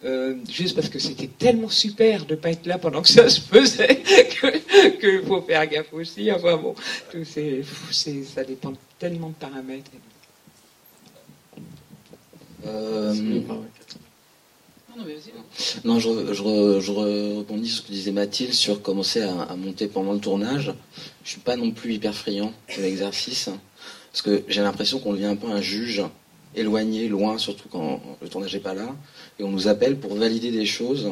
euh, 0.04 0.36
juste 0.48 0.76
parce 0.76 0.88
que 0.88 0.98
c'était 0.98 1.26
tellement 1.26 1.68
super 1.68 2.24
de 2.24 2.34
ne 2.34 2.40
pas 2.40 2.50
être 2.50 2.66
là 2.66 2.78
pendant 2.78 3.02
que 3.02 3.08
ça 3.08 3.28
se 3.28 3.40
faisait 3.40 4.02
qu'il 5.00 5.22
faut 5.26 5.42
faire 5.42 5.66
gaffe 5.66 5.92
aussi. 5.92 6.30
Enfin 6.32 6.56
bon, 6.56 6.74
tout 7.10 7.24
c'est, 7.24 7.62
ça 8.24 8.44
dépend 8.44 8.72
tellement 8.98 9.28
de 9.28 9.34
paramètres. 9.34 9.90
Euh, 12.66 13.14
non, 15.84 15.98
je, 15.98 16.32
je, 16.32 16.42
rebondis 16.92 17.68
sur 17.68 17.82
ce 17.82 17.86
que 17.86 17.92
disait 17.92 18.12
Mathilde 18.12 18.52
sur 18.52 18.82
commencer 18.82 19.22
à, 19.22 19.56
monter 19.56 19.86
pendant 19.86 20.12
le 20.12 20.18
tournage. 20.18 20.72
Je 21.24 21.30
suis 21.30 21.40
pas 21.40 21.56
non 21.56 21.70
plus 21.70 21.94
hyper 21.94 22.14
friand 22.14 22.52
de 22.76 22.83
l'exercice, 22.83 23.50
parce 24.11 24.22
que 24.22 24.42
j'ai 24.48 24.62
l'impression 24.62 24.98
qu'on 24.98 25.12
devient 25.12 25.26
un 25.26 25.37
peu 25.37 25.48
un 25.48 25.61
juge, 25.61 26.02
éloigné, 26.54 27.09
loin, 27.09 27.38
surtout 27.38 27.68
quand 27.68 28.00
le 28.20 28.28
tournage 28.28 28.54
n'est 28.54 28.61
pas 28.61 28.74
là, 28.74 28.94
et 29.38 29.44
on 29.44 29.50
nous 29.50 29.68
appelle 29.68 29.98
pour 29.98 30.14
valider 30.14 30.50
des 30.50 30.66
choses. 30.66 31.11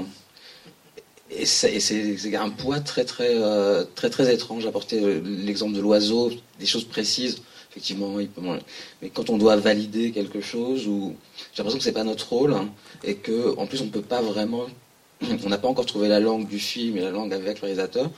Et 1.31 1.45
c'est 1.45 2.37
un 2.37 2.49
poids 2.49 2.81
très 2.81 3.05
très, 3.05 3.35
euh, 3.35 3.85
très 3.95 4.09
très 4.09 4.33
étrange. 4.33 4.67
Apporter 4.67 5.21
l'exemple 5.21 5.75
de 5.75 5.81
l'oiseau, 5.81 6.33
des 6.59 6.67
choses 6.67 6.85
précises 6.85 7.43
effectivement, 7.71 8.17
mais 9.03 9.11
quand 9.11 9.31
on 9.31 9.39
doit 9.39 9.57
valider 9.57 10.11
quelque 10.11 10.41
chose, 10.41 10.83
j'ai 10.83 11.59
l'impression 11.59 11.79
que 11.79 11.85
c'est 11.85 11.93
pas 11.93 12.05
notre 12.05 12.29
rôle, 12.29 12.55
hein, 12.55 12.69
et 13.05 13.17
que 13.17 13.57
en 13.57 13.67
plus 13.67 13.83
on 13.83 13.89
peut 13.89 14.03
pas 14.03 14.23
vraiment, 14.23 14.67
on 15.45 15.49
n'a 15.49 15.59
pas 15.59 15.69
encore 15.69 15.87
trouvé 15.87 16.09
la 16.09 16.19
langue 16.19 16.49
du 16.49 16.59
film 16.59 16.97
et 16.97 17.01
la 17.01 17.11
langue 17.11 17.33
avec 17.33 17.61
le 17.61 17.67
réalisateur, 17.67 18.11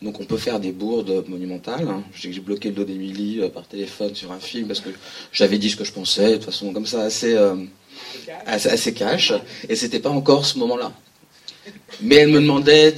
donc 0.00 0.20
on 0.20 0.24
peut 0.24 0.36
faire 0.36 0.60
des 0.60 0.72
bourdes 0.72 1.24
monumentales. 1.28 1.88
Hein. 1.88 2.04
J'ai 2.14 2.38
bloqué 2.40 2.68
le 2.68 2.74
dos 2.74 2.84
d'Émilie 2.84 3.40
euh, 3.40 3.48
par 3.48 3.66
téléphone 3.66 4.14
sur 4.14 4.30
un 4.30 4.38
film 4.38 4.68
parce 4.68 4.80
que 4.80 4.90
j'avais 5.32 5.58
dit 5.58 5.70
ce 5.70 5.76
que 5.76 5.84
je 5.84 5.92
pensais, 5.92 6.30
de 6.30 6.34
toute 6.36 6.44
façon 6.44 6.72
comme 6.72 6.86
ça 6.86 7.02
assez, 7.02 7.34
euh, 7.34 7.56
assez, 8.46 8.68
assez 8.68 8.94
cash, 8.94 9.32
et 9.68 9.74
c'était 9.74 9.98
pas 9.98 10.10
encore 10.10 10.46
ce 10.46 10.58
moment-là. 10.58 10.92
Mais 12.00 12.16
elle 12.16 12.28
me 12.28 12.40
demandait 12.40 12.94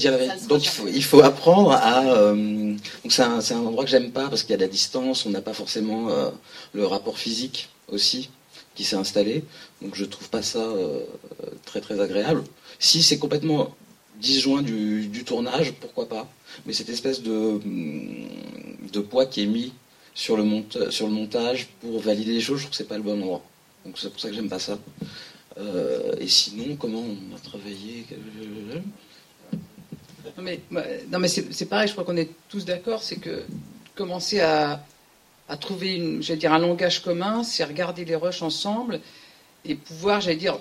Donc 0.49 0.69
il 0.93 1.03
faut, 1.03 1.23
apprendre 1.23 1.73
à. 1.73 2.07
Euh, 2.07 2.75
donc 3.03 3.13
c'est 3.13 3.23
un, 3.23 3.41
endroit 3.59 3.85
que 3.85 3.91
j'aime 3.91 4.11
pas 4.11 4.29
parce 4.29 4.43
qu'il 4.43 4.51
y 4.51 4.55
a 4.55 4.59
de 4.59 4.63
la 4.63 4.69
distance, 4.69 5.25
on 5.27 5.31
n'a 5.31 5.41
pas 5.41 5.55
forcément 5.55 6.11
euh, 6.11 6.31
le 6.75 6.87
rapport 6.87 7.19
physique 7.19 7.71
aussi 7.89 8.31
qui 8.75 8.85
s'est 8.85 8.97
installé. 8.97 9.43
Donc 9.81 9.95
je 9.95 10.05
trouve 10.05 10.29
pas 10.29 10.43
ça 10.43 10.65
très 11.65 11.81
très 11.81 12.01
agréable. 12.01 12.45
Si 12.79 13.03
c'est 13.03 13.19
complètement 13.19 13.75
disjoint 14.21 14.63
du, 14.63 15.25
tournage, 15.25 15.73
pourquoi 15.81 16.09
pas? 16.09 16.29
Mais 16.67 16.73
cette 16.73 16.89
espèce 16.89 17.23
de, 17.23 17.61
de 18.93 19.01
poids 19.01 19.27
qui 19.27 19.43
est 19.43 19.47
mis 19.47 19.73
sur 20.15 20.37
le, 20.37 20.45
sur 20.91 21.07
le 21.07 21.13
montage 21.13 21.69
pour 21.81 22.01
valider 22.01 22.33
les 22.33 22.41
choses, 22.41 22.59
je 22.59 22.63
trouve 22.65 22.71
que 22.71 22.77
c'est 22.77 22.89
pas 22.89 22.97
le 22.97 23.03
bon 23.03 23.21
endroit. 23.21 23.43
Donc 23.85 23.99
c'est 23.99 24.11
pour 24.11 24.21
ça 24.21 24.29
que 24.29 24.35
j'aime 24.35 24.49
pas 24.49 24.59
ça. 24.59 24.79
Euh, 25.59 26.15
et 26.19 26.29
sinon, 26.29 26.77
comment 26.77 27.01
on 27.03 27.37
a 27.37 27.39
travaillé 27.39 28.07
Non 30.37 30.43
mais, 30.43 30.61
non 31.11 31.19
mais 31.19 31.29
c'est 31.29 31.67
pareil, 31.67 31.89
je 31.89 31.93
crois 31.93 32.05
qu'on 32.05 32.17
est 32.17 32.31
tous 32.49 32.65
d'accord, 32.65 33.03
c'est 33.03 33.17
que 33.17 33.43
commencer 33.95 34.41
à, 34.41 34.85
à 35.49 35.57
trouver 35.57 35.97
une, 35.97 36.21
dire, 36.21 36.53
un 36.53 36.59
langage 36.59 37.03
commun, 37.03 37.43
c'est 37.43 37.65
regarder 37.65 38.05
les 38.05 38.17
rushs 38.17 38.43
ensemble 38.43 39.01
et 39.65 39.75
pouvoir, 39.75 40.21
j'allais 40.21 40.37
dire, 40.37 40.59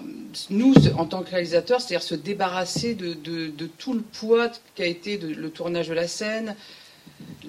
nous, 0.50 0.74
en 0.98 1.06
tant 1.06 1.24
que 1.24 1.32
réalisateurs, 1.32 1.82
c'est-à-dire 1.82 2.04
se 2.04 2.16
débarrasser 2.16 2.96
de, 2.96 3.14
tout 3.78 3.94
le 3.94 4.02
poids 4.02 4.50
qu'a 4.76 4.86
été 4.86 5.18
le 5.18 5.50
tournage 5.50 5.88
de 5.88 5.94
la 5.94 6.08
scène, 6.08 6.56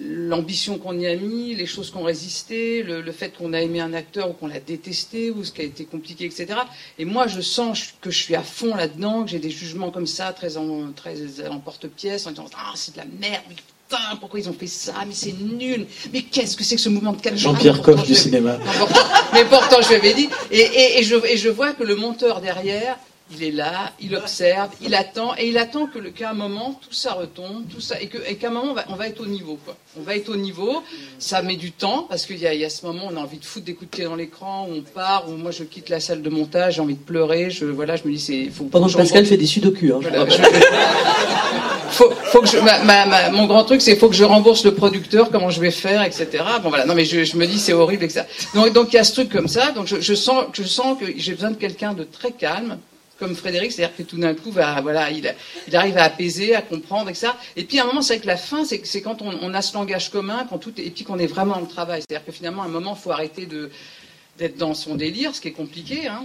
l'ambition 0.00 0.78
qu'on 0.78 0.98
y 0.98 1.06
a 1.06 1.16
mis, 1.16 1.54
les 1.54 1.66
choses 1.66 1.90
qu'on 1.90 2.02
résisté, 2.02 2.82
le, 2.82 3.00
le, 3.00 3.12
fait 3.12 3.36
qu'on 3.36 3.52
a 3.52 3.60
aimé 3.60 3.80
un 3.80 3.92
acteur 3.92 4.30
ou 4.30 4.32
qu'on 4.32 4.46
l'a 4.46 4.60
détesté, 4.60 5.30
ou 5.30 5.44
ce 5.44 5.52
qui 5.52 5.60
a 5.60 5.64
été 5.64 5.84
compliqué, 5.84 6.24
etc. 6.24 6.54
Et 6.98 7.04
moi, 7.04 7.26
je 7.26 7.40
sens 7.40 7.94
que 8.00 8.10
je 8.10 8.18
suis 8.18 8.34
à 8.34 8.42
fond 8.42 8.74
là-dedans, 8.74 9.24
que 9.24 9.30
j'ai 9.30 9.38
des 9.38 9.50
jugements 9.50 9.90
comme 9.90 10.06
ça, 10.06 10.32
très 10.32 10.56
en, 10.56 10.92
très 10.92 11.46
en 11.48 11.58
porte-pièce, 11.58 12.26
en 12.26 12.30
disant 12.30 12.46
Ah, 12.56 12.72
c'est 12.74 12.92
de 12.92 12.98
la 12.98 13.04
merde, 13.04 13.42
putain, 13.90 14.16
pourquoi 14.18 14.40
ils 14.40 14.48
ont 14.48 14.52
fait 14.52 14.66
ça 14.66 14.94
Mais 15.06 15.14
c'est 15.14 15.34
nul 15.38 15.86
Mais 16.12 16.22
qu'est-ce 16.22 16.56
que 16.56 16.64
c'est 16.64 16.76
que 16.76 16.80
ce 16.80 16.88
mouvement 16.88 17.12
de 17.12 17.20
caméra 17.20 17.42
Jean-Pierre 17.42 17.82
Coff 17.82 18.04
du 18.06 18.14
cinéma. 18.14 18.58
mais 19.32 19.44
pourtant, 19.44 19.80
je 19.82 19.88
lui 19.88 19.94
avais 19.96 20.14
dit. 20.14 20.28
Et, 20.50 20.60
et, 20.60 20.98
et, 21.00 21.02
je, 21.02 21.16
et 21.26 21.36
je 21.36 21.48
vois 21.48 21.72
que 21.72 21.82
le 21.82 21.96
monteur 21.96 22.40
derrière, 22.40 22.96
il 23.32 23.44
est 23.44 23.50
là, 23.50 23.92
il 24.00 24.16
observe, 24.16 24.70
il 24.80 24.94
attend, 24.94 25.34
et 25.36 25.48
il 25.48 25.58
attend 25.58 25.86
que 25.86 25.98
qu'à 26.08 26.30
un 26.30 26.34
moment 26.34 26.78
tout 26.80 26.92
ça 26.92 27.12
retombe, 27.12 27.64
tout 27.68 27.80
ça, 27.80 27.96
et 28.00 28.08
qu'à 28.08 28.48
un 28.48 28.50
moment 28.50 28.74
on 28.88 28.94
va, 28.96 29.06
être 29.06 29.20
au 29.20 29.26
niveau, 29.26 29.58
quoi. 29.64 29.76
On 29.98 30.02
va 30.02 30.16
être 30.16 30.28
au 30.28 30.36
niveau. 30.36 30.82
Ça 31.18 31.42
met 31.42 31.56
du 31.56 31.72
temps 31.72 32.06
parce 32.08 32.26
qu'il 32.26 32.38
y, 32.38 32.42
y, 32.42 32.64
a 32.64 32.70
ce 32.70 32.86
moment, 32.86 33.08
on 33.10 33.16
a 33.16 33.20
envie 33.20 33.38
de 33.38 33.44
foutre 33.44 33.66
des 33.66 33.74
coups 33.74 33.90
de 33.90 33.96
pied 33.96 34.04
dans 34.04 34.16
l'écran, 34.16 34.68
où 34.68 34.74
on 34.74 34.82
part, 34.82 35.28
où 35.28 35.32
moi 35.32 35.50
je 35.50 35.64
quitte 35.64 35.88
la 35.88 36.00
salle 36.00 36.22
de 36.22 36.30
montage, 36.30 36.74
j'ai 36.74 36.80
envie 36.80 36.94
de 36.94 37.00
pleurer. 37.00 37.50
Je 37.50 37.66
voilà, 37.66 37.96
je 37.96 38.04
me 38.04 38.12
dis 38.12 38.20
c'est. 38.20 38.50
Faut 38.50 38.64
Pendant 38.64 38.88
que 38.88 38.94
Pascal 38.94 39.26
fait 39.26 39.36
des 39.36 39.46
sudoku. 39.46 39.92
Hein, 39.92 40.00
faut, 41.90 42.10
faut 42.10 42.40
que 42.40 42.48
je, 42.48 43.30
mon 43.32 43.46
grand 43.46 43.64
truc, 43.64 43.80
c'est 43.80 43.96
faut 43.96 44.08
que 44.08 44.14
je 44.14 44.24
rembourse 44.24 44.64
le 44.64 44.74
producteur, 44.74 45.30
comment 45.30 45.50
je 45.50 45.60
vais 45.60 45.70
faire, 45.70 46.02
etc. 46.02 46.28
Bon 46.62 46.68
voilà, 46.68 46.86
non 46.86 46.94
mais 46.94 47.04
je, 47.04 47.24
je 47.24 47.36
me 47.36 47.46
dis 47.46 47.58
c'est 47.58 47.72
horrible, 47.72 48.04
etc. 48.04 48.22
Donc 48.54 48.72
donc 48.72 48.92
il 48.92 48.96
y 48.96 48.98
a 48.98 49.04
ce 49.04 49.12
truc 49.12 49.30
comme 49.30 49.48
ça. 49.48 49.72
Donc 49.72 49.86
je, 49.86 50.00
je 50.00 50.14
sens, 50.14 50.44
je 50.52 50.62
sens 50.62 50.98
que 50.98 51.06
j'ai 51.16 51.34
besoin 51.34 51.50
de 51.50 51.56
quelqu'un 51.56 51.92
de 51.92 52.04
très 52.04 52.32
calme 52.32 52.78
comme 53.20 53.36
Frédéric, 53.36 53.70
c'est-à-dire 53.70 53.96
que 53.96 54.02
tout 54.02 54.16
d'un 54.16 54.34
coup, 54.34 54.50
voilà, 54.50 55.10
il, 55.10 55.32
il, 55.68 55.76
arrive 55.76 55.98
à 55.98 56.04
apaiser, 56.04 56.56
à 56.56 56.62
comprendre, 56.62 57.10
etc. 57.10 57.28
Et 57.54 57.64
puis 57.64 57.78
à 57.78 57.84
un 57.84 57.86
moment, 57.86 58.02
c'est 58.02 58.18
que 58.18 58.26
la 58.26 58.38
fin, 58.38 58.64
c'est 58.64 59.02
quand 59.02 59.22
on, 59.22 59.54
a 59.54 59.62
ce 59.62 59.74
langage 59.74 60.10
commun, 60.10 60.46
quand 60.48 60.58
tout, 60.58 60.72
et 60.80 60.90
puis 60.90 61.04
qu'on 61.04 61.18
est 61.18 61.26
vraiment 61.26 61.54
dans 61.54 61.60
le 61.60 61.68
travail. 61.68 62.00
C'est-à-dire 62.00 62.24
que 62.24 62.32
finalement, 62.32 62.62
à 62.62 62.64
un 62.64 62.68
moment, 62.68 62.96
il 62.98 63.02
faut 63.02 63.12
arrêter 63.12 63.46
de 63.46 63.70
d'être 64.40 64.56
dans 64.56 64.72
son 64.72 64.94
délire, 64.94 65.34
ce 65.34 65.40
qui 65.42 65.48
est 65.48 65.52
compliqué, 65.52 66.06
hein, 66.06 66.24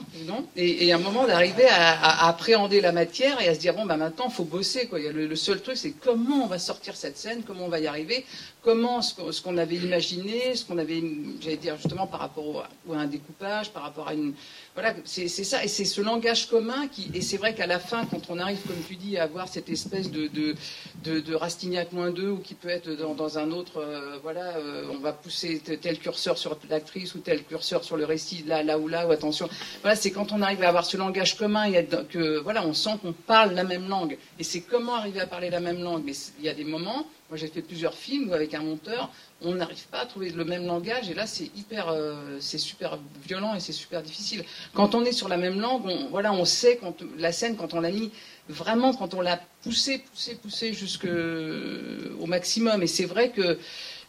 et, 0.55 0.91
à 0.93 0.95
un 0.95 0.99
moment 0.99 1.27
d'arriver 1.27 1.67
à, 1.69 2.27
appréhender 2.29 2.79
la 2.79 2.93
matière 2.93 3.41
et 3.41 3.49
à 3.49 3.53
se 3.53 3.59
dire 3.59 3.75
bon 3.75 3.85
bah 3.85 3.97
maintenant 3.97 4.29
faut 4.29 4.45
bosser 4.45 4.87
quoi. 4.87 4.99
Le, 4.99 5.35
seul 5.35 5.61
truc 5.61 5.75
c'est 5.75 5.91
comment 5.91 6.45
on 6.45 6.47
va 6.47 6.57
sortir 6.57 6.95
cette 6.95 7.17
scène, 7.17 7.43
comment 7.45 7.65
on 7.65 7.69
va 7.69 7.81
y 7.81 7.87
arriver, 7.87 8.25
comment 8.61 9.01
ce 9.01 9.41
qu'on 9.41 9.57
avait 9.57 9.75
imaginé, 9.75 10.55
ce 10.55 10.63
qu'on 10.63 10.77
avait, 10.77 11.03
j'allais 11.41 11.57
dire 11.57 11.75
justement 11.75 12.07
par 12.07 12.21
rapport 12.21 12.65
au, 12.87 12.93
à 12.93 12.97
un 12.97 13.05
découpage, 13.05 13.71
par 13.71 13.83
rapport 13.83 14.07
à 14.07 14.13
une, 14.13 14.33
voilà, 14.75 14.95
c'est 15.03 15.27
ça 15.27 15.63
et 15.65 15.67
c'est 15.67 15.83
ce 15.83 15.99
langage 15.99 16.47
commun 16.47 16.87
qui 16.87 17.11
et 17.13 17.21
c'est 17.21 17.37
vrai 17.37 17.53
qu'à 17.53 17.67
la 17.67 17.79
fin 17.79 18.05
quand 18.05 18.29
on 18.29 18.39
arrive 18.39 18.61
comme 18.65 18.81
tu 18.87 18.95
dis 18.95 19.17
à 19.17 19.23
avoir 19.23 19.49
cette 19.49 19.69
espèce 19.69 20.09
de 20.09 20.27
de, 20.27 20.55
de, 21.03 21.19
de 21.19 21.35
Rastignac 21.35 21.91
moins 21.91 22.11
2 22.11 22.29
ou 22.29 22.37
qui 22.37 22.53
peut 22.53 22.69
être 22.69 22.89
dans, 22.91 23.13
dans 23.13 23.37
un 23.37 23.51
autre, 23.51 23.81
euh, 23.81 24.17
voilà, 24.23 24.55
euh, 24.55 24.85
on 24.91 24.99
va 24.99 25.11
pousser 25.11 25.59
tel 25.59 25.99
curseur 25.99 26.37
sur 26.37 26.57
l'actrice 26.69 27.13
ou 27.15 27.19
tel 27.19 27.43
curseur 27.43 27.83
sur 27.83 27.97
le 27.97 28.04
récit, 28.05 28.43
là, 28.47 28.63
là 28.63 28.77
ou 28.77 28.87
là, 28.87 29.07
ou 29.07 29.11
attention. 29.11 29.49
Voilà, 29.81 29.95
c'est 29.95 30.11
quand 30.11 30.31
on 30.31 30.41
arrive 30.41 30.63
à 30.63 30.69
avoir 30.69 30.85
ce 30.85 30.97
langage 30.97 31.37
commun, 31.37 31.65
et 31.65 31.85
que, 32.09 32.39
voilà, 32.39 32.65
on 32.65 32.73
sent 32.73 32.97
qu'on 33.01 33.13
parle 33.13 33.53
la 33.53 33.63
même 33.63 33.87
langue. 33.87 34.17
Et 34.39 34.43
c'est 34.43 34.61
comment 34.61 34.95
arriver 34.95 35.19
à 35.19 35.27
parler 35.27 35.49
la 35.49 35.59
même 35.59 35.81
langue. 35.81 36.03
Mais 36.05 36.13
il 36.39 36.45
y 36.45 36.49
a 36.49 36.53
des 36.53 36.63
moments, 36.63 37.05
moi 37.29 37.37
j'ai 37.37 37.47
fait 37.47 37.61
plusieurs 37.61 37.93
films 37.93 38.31
avec 38.33 38.53
un 38.53 38.61
monteur, 38.61 39.09
on 39.41 39.55
n'arrive 39.55 39.87
pas 39.87 39.99
à 39.99 40.05
trouver 40.05 40.29
le 40.29 40.45
même 40.45 40.65
langage, 40.65 41.09
et 41.09 41.13
là 41.13 41.25
c'est 41.27 41.49
hyper, 41.55 41.89
euh, 41.89 42.37
c'est 42.39 42.57
super 42.57 42.97
violent 43.27 43.55
et 43.55 43.59
c'est 43.59 43.73
super 43.73 44.01
difficile. 44.01 44.43
Quand 44.73 44.95
on 44.95 45.03
est 45.03 45.11
sur 45.11 45.27
la 45.27 45.37
même 45.37 45.59
langue, 45.59 45.85
on, 45.85 46.07
voilà, 46.09 46.31
on 46.33 46.45
sait 46.45 46.77
quand 46.77 46.95
la 47.17 47.31
scène, 47.31 47.55
quand 47.55 47.73
on 47.73 47.81
l'a 47.81 47.91
mis 47.91 48.11
vraiment, 48.47 48.93
quand 48.93 49.13
on 49.13 49.21
l'a 49.21 49.41
poussé, 49.63 49.99
poussé, 49.99 50.35
poussé 50.35 50.73
jusqu'au 50.73 52.25
maximum. 52.25 52.83
Et 52.83 52.87
c'est 52.87 53.05
vrai 53.05 53.29
que 53.29 53.57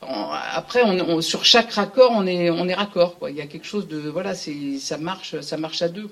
après, 0.03 0.83
sur 1.23 1.45
chaque 1.45 1.73
raccord, 1.73 2.13
on 2.13 2.27
est, 2.27 2.75
raccord. 2.75 3.17
Il 3.29 3.35
y 3.35 3.41
a 3.41 3.47
quelque 3.47 3.67
chose 3.67 3.89
de, 3.89 3.99
voilà, 3.99 4.35
ça 4.35 4.99
marche, 4.99 5.41
ça 5.41 5.57
marche 5.57 5.83
à 5.83 5.89
deux. 5.89 6.09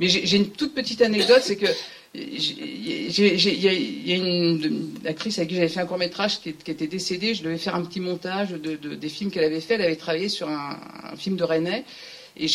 Mais 0.00 0.08
j'ai, 0.08 0.36
une 0.36 0.50
toute 0.50 0.74
petite 0.74 1.02
anecdote, 1.02 1.40
c'est 1.42 1.56
que 1.56 1.66
il 2.14 3.64
y, 3.64 4.12
a 4.12 4.16
une, 4.16 4.94
actrice 5.06 5.38
avec 5.38 5.50
qui 5.50 5.54
j'avais 5.56 5.68
fait 5.68 5.80
un 5.80 5.86
court 5.86 5.98
métrage 5.98 6.40
qui, 6.40 6.50
était 6.50 6.86
décédée. 6.86 7.34
Je 7.34 7.42
devais 7.42 7.58
faire 7.58 7.74
un 7.74 7.84
petit 7.84 8.00
montage 8.00 8.50
de, 8.50 8.76
de, 8.76 8.94
des 8.94 9.08
films 9.08 9.30
qu'elle 9.30 9.44
avait 9.44 9.60
fait. 9.60 9.74
Elle 9.74 9.82
avait 9.82 9.96
travaillé 9.96 10.28
sur 10.28 10.48
un, 10.48 10.78
film 11.16 11.36
de 11.36 11.44
René. 11.44 11.84
Et 12.38 12.46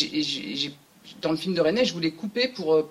dans 1.20 1.30
le 1.30 1.36
film 1.36 1.54
de 1.54 1.60
René, 1.60 1.84
je 1.84 1.92
voulais 1.92 2.10
couper 2.10 2.48
pour, 2.48 2.84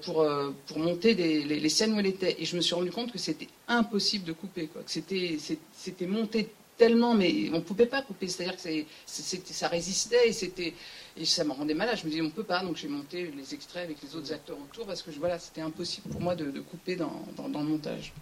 monter 0.78 1.14
les, 1.14 1.70
scènes 1.70 1.94
où 1.94 2.00
elle 2.00 2.08
était. 2.08 2.38
Et 2.40 2.46
je 2.46 2.56
me 2.56 2.62
suis 2.62 2.76
rendu 2.76 2.92
compte 2.92 3.12
que 3.12 3.20
c'était 3.20 3.50
impossible 3.68 4.24
de 4.26 4.34
couper. 4.34 4.68
Que 4.68 4.82
c'était 4.88 6.08
monté 6.08 6.50
tellement, 6.82 7.14
mais 7.14 7.32
on 7.54 7.58
ne 7.58 7.62
pouvait 7.70 7.86
pas 7.86 8.02
couper. 8.02 8.28
C'est-à-dire 8.28 8.56
que 8.56 9.54
ça 9.54 9.68
résistait 9.68 10.30
et, 10.30 10.34
c'était, 10.34 10.74
et 11.16 11.26
ça 11.26 11.44
me 11.44 11.52
rendait 11.52 11.76
malade. 11.76 11.96
Je 12.00 12.06
me 12.06 12.10
disais, 12.10 12.22
on 12.24 12.26
ne 12.26 12.32
peut 12.32 12.44
pas. 12.44 12.64
Donc 12.64 12.76
j'ai 12.78 12.88
monté 12.88 13.32
les 13.38 13.54
extraits 13.54 13.84
avec 13.84 13.98
les 14.02 14.16
autres 14.16 14.34
acteurs 14.34 14.58
autour 14.58 14.88
parce 14.88 15.04
que 15.04 15.12
voilà, 15.20 15.38
c'était 15.38 15.62
impossible 15.62 16.10
pour 16.10 16.22
moi 16.22 16.34
de, 16.34 16.46
de 16.46 16.60
couper 16.60 16.96
dans, 16.96 17.22
dans, 17.38 17.50
dans, 17.50 17.62
le 17.62 17.68
montage. 17.68 18.14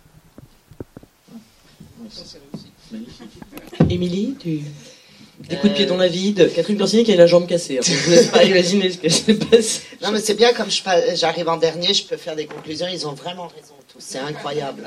Émilie, 3.90 4.36
tu... 4.38 4.60
Des 5.48 5.56
coups 5.56 5.72
de 5.72 5.78
pied 5.78 5.86
dans 5.86 5.96
la 5.96 6.10
vide, 6.10 6.52
Catherine 6.54 6.78
Corsini 6.78 7.06
qui 7.06 7.14
a 7.14 7.16
la 7.16 7.28
jambe 7.28 7.48
cassée. 7.48 7.80
je 7.82 7.94
ne 7.94 8.14
laisse 8.14 8.28
pas 8.28 8.44
imaginer 8.44 8.92
ce 8.92 8.98
que 8.98 9.08
s'est 9.08 9.36
passé. 9.36 9.84
Non, 10.04 10.12
mais 10.12 10.20
c'est 10.20 10.34
bien, 10.34 10.52
comme 10.52 10.70
j'arrive 11.16 11.48
en 11.48 11.56
dernier, 11.56 11.94
je 11.94 12.06
peux 12.06 12.18
faire 12.18 12.36
des 12.36 12.46
conclusions. 12.46 12.88
Ils 12.92 13.08
ont 13.08 13.14
vraiment 13.14 13.48
raison, 13.48 13.76
tous. 13.88 14.04
C'est 14.06 14.20
incroyable. 14.20 14.84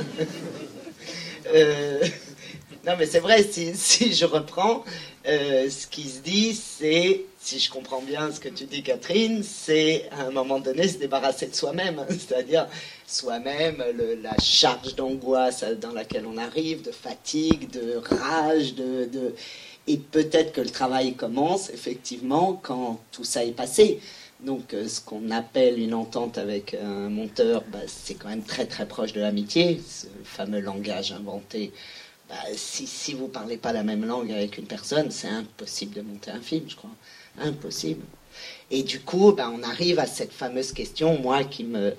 euh, 1.55 2.05
non, 2.85 2.95
mais 2.99 3.07
c'est 3.07 3.21
vrai, 3.21 3.43
si, 3.75 4.13
je 4.13 4.25
reprends, 4.25 4.85
euh, 5.27 5.71
ce 5.71 5.87
qui 5.87 6.03
se 6.09 6.21
dit, 6.21 6.53
c'est, 6.55 7.25
si 7.39 7.61
je 7.61 7.71
comprends 7.71 8.03
bien 8.03 8.33
ce 8.33 8.41
que 8.41 8.49
tu 8.49 8.65
dis, 8.65 8.83
Catherine, 8.83 9.43
c'est 9.45 10.09
à 10.11 10.23
un 10.23 10.31
moment 10.33 10.59
donné 10.59 10.89
se 10.89 10.99
débarrasser 10.99 11.47
de 11.47 11.55
soi-même, 11.55 12.05
c'est-à-dire 12.09 12.67
soi-même, 13.07 13.85
la 14.23 14.37
charge 14.43 14.97
d'angoisse 14.97 15.65
dans 15.81 15.93
laquelle 15.93 16.27
on 16.27 16.37
arrive, 16.39 16.83
de 16.83 16.91
fatigue, 16.91 17.71
de 17.71 18.03
rage, 18.05 18.75
de... 18.75 19.33
et 19.87 19.99
peut-être 19.99 20.53
que 20.53 20.61
le 20.61 20.71
travail 20.71 21.15
commence 21.15 21.71
effectivement 21.71 22.59
quand 22.61 22.99
tout 23.13 23.25
ça 23.25 23.45
est 23.45 23.53
passé. 23.53 24.01
Donc, 24.41 24.75
euh, 24.75 24.89
ce 24.89 25.01
qu'on 25.01 25.31
appelle 25.31 25.79
une 25.79 25.95
entente 25.95 26.37
avec 26.37 26.75
un 26.75 27.09
monteur, 27.09 27.63
bah, 27.71 27.79
c'est 27.87 28.15
quand 28.15 28.29
même 28.29 28.43
très 28.43 28.67
très 28.67 28.87
proche 28.89 29.13
de 29.13 29.21
l'amitié, 29.21 29.81
ce 29.89 30.07
fameux 30.25 30.59
langage 30.59 31.13
inventé 31.13 31.73
bah, 32.33 32.39
si, 32.57 33.13
vous 33.13 33.25
ne 33.25 33.29
parlez 33.29 33.59
pas 33.59 33.75
la 33.75 33.83
même 33.83 34.07
langue 34.07 34.33
avec 34.33 34.57
une 34.57 34.65
personne, 34.65 35.11
c'est 35.11 35.29
impossible 35.29 35.97
de 35.97 36.01
monter 36.01 36.31
un 36.31 36.41
film, 36.41 36.65
je 36.67 36.77
crois. 36.77 36.91
Impossible. 37.39 38.03
Et 38.71 38.83
du 38.83 39.01
coup, 39.01 39.33
bah, 39.33 39.53
on 39.55 39.63
arrive 39.63 39.99
à 39.99 40.07
cette 40.07 40.33
fameuse 40.33 40.73
question, 40.73 41.19
moi, 41.19 41.45
qui 41.45 41.63
me, 41.63 41.93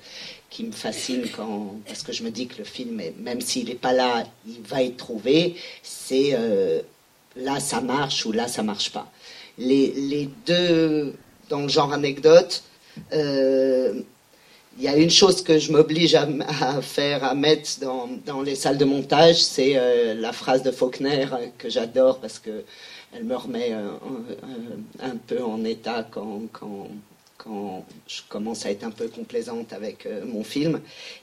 qui 0.50 0.64
me 0.64 0.72
fascine 0.72 1.28
quand, 1.38 1.76
parce 1.86 2.02
que 2.02 2.12
je 2.12 2.24
me 2.24 2.32
dis 2.32 2.48
que 2.48 2.58
le 2.58 2.64
film, 2.64 3.00
même 3.20 3.42
s'il 3.42 3.68
n'est 3.68 3.76
pas 3.76 3.94
là, 3.94 4.26
il 4.48 4.60
va 4.64 4.82
être 4.82 4.98
trouvé, 4.98 5.56
c'est 5.84 6.32
euh, 6.34 6.82
là 7.36 7.60
ça 7.60 7.80
marche 7.80 8.26
ou 8.26 8.32
là 8.32 8.48
ça 8.48 8.64
marche 8.64 8.92
pas. 8.92 9.12
Les, 9.60 9.92
les 9.92 10.30
deux, 10.48 11.14
dans 11.50 11.62
le 11.62 11.68
genre 11.68 11.94
anecdote, 11.94 12.64
euh, 13.12 14.02
il 14.78 14.84
y 14.84 14.88
a 14.88 14.98
une 14.98 15.10
chose 15.10 15.44
que 15.44 15.60
je 15.60 15.72
m'oblige 15.72 16.16
à, 16.16 16.28
faire, 16.82 17.24
à 17.24 17.36
mettre 17.36 17.70
dans, 18.26 18.42
les 18.42 18.56
salles 18.56 18.78
de 18.78 18.86
montage, 18.86 19.42
c'est 19.42 19.74
euh, 19.76 20.16
la 20.16 20.34
phrase 20.34 20.64
de 20.64 20.72
Faulkner 20.72 21.28
euh, 21.32 21.48
que 21.58 21.70
j'adore 21.70 22.20
parce 22.20 22.40
que 22.40 22.64
elle 23.16 23.26
me 23.26 23.36
remet 23.36 23.74
euh, 23.74 23.90
un, 25.00 25.18
peu 25.18 25.44
en 25.44 25.64
état 25.64 26.08
quand, 26.10 26.42
je 28.08 28.22
commence 28.30 28.66
à 28.66 28.72
être 28.72 28.84
un 28.84 28.90
peu 28.90 29.08
complaisante 29.10 29.74
avec 29.74 30.08
mon 30.26 30.46
film. 30.46 30.80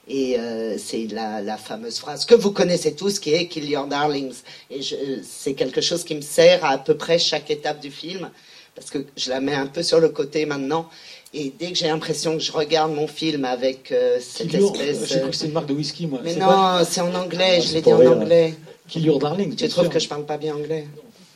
Et 0.07 0.37
c'est 0.77 1.07
la, 1.07 1.57
fameuse 1.57 1.99
phrase 1.99 2.27
que 2.27 2.35
vous 2.35 2.53
connaissez 2.53 2.95
tous 2.95 3.19
qui 3.19 3.33
est 3.33 3.49
Kill 3.49 3.69
Your 3.69 3.87
Darlings. 3.87 4.43
Et 4.71 4.81
c'est 5.23 5.55
quelque 5.55 5.81
chose 5.81 6.05
qui 6.05 6.15
me 6.15 6.21
sert 6.21 6.63
à 6.63 6.77
peu 6.77 6.95
près 6.95 7.19
chaque 7.19 7.51
étape 7.51 7.81
du 7.81 7.91
film 7.91 8.31
parce 8.75 8.91
que 8.91 8.99
je 9.17 9.31
la 9.31 9.41
mets 9.41 9.55
un 9.55 9.67
peu 9.67 9.83
sur 9.83 9.99
le 9.99 10.11
côté 10.11 10.47
maintenant. 10.47 10.89
Et 11.33 11.53
dès 11.57 11.71
que 11.71 11.79
j'ai 11.79 11.87
l'impression 11.87 12.37
que 12.37 12.43
je 12.43 12.51
regarde 12.51 12.93
mon 12.93 13.07
film 13.07 13.45
avec 13.45 13.93
euh, 13.93 14.19
cette 14.21 14.53
espèce. 14.53 15.09
J'ai 15.09 15.21
cru 15.21 15.31
que 15.31 15.37
c'est 15.37 15.47
une 15.47 15.53
marque 15.53 15.69
de 15.69 15.75
whisky, 15.75 16.07
moi. 16.07 16.21
Mais 16.25 16.35
non, 16.35 16.83
c'est 16.85 17.01
en 17.01 17.15
anglais, 17.15 17.61
je 17.61 17.75
l'ai 17.75 17.83
dit 17.83 17.93
en 17.93 18.05
anglais. 18.05 18.55
Kill 18.89 19.05
Your 19.05 19.19
Darling. 19.21 19.55
Tu 19.55 19.69
trouves 19.69 19.89
que 19.89 20.01
je 20.01 20.09
parle 20.09 20.27
pas 20.27 20.37
bien 20.37 20.57
anglais 20.57 20.87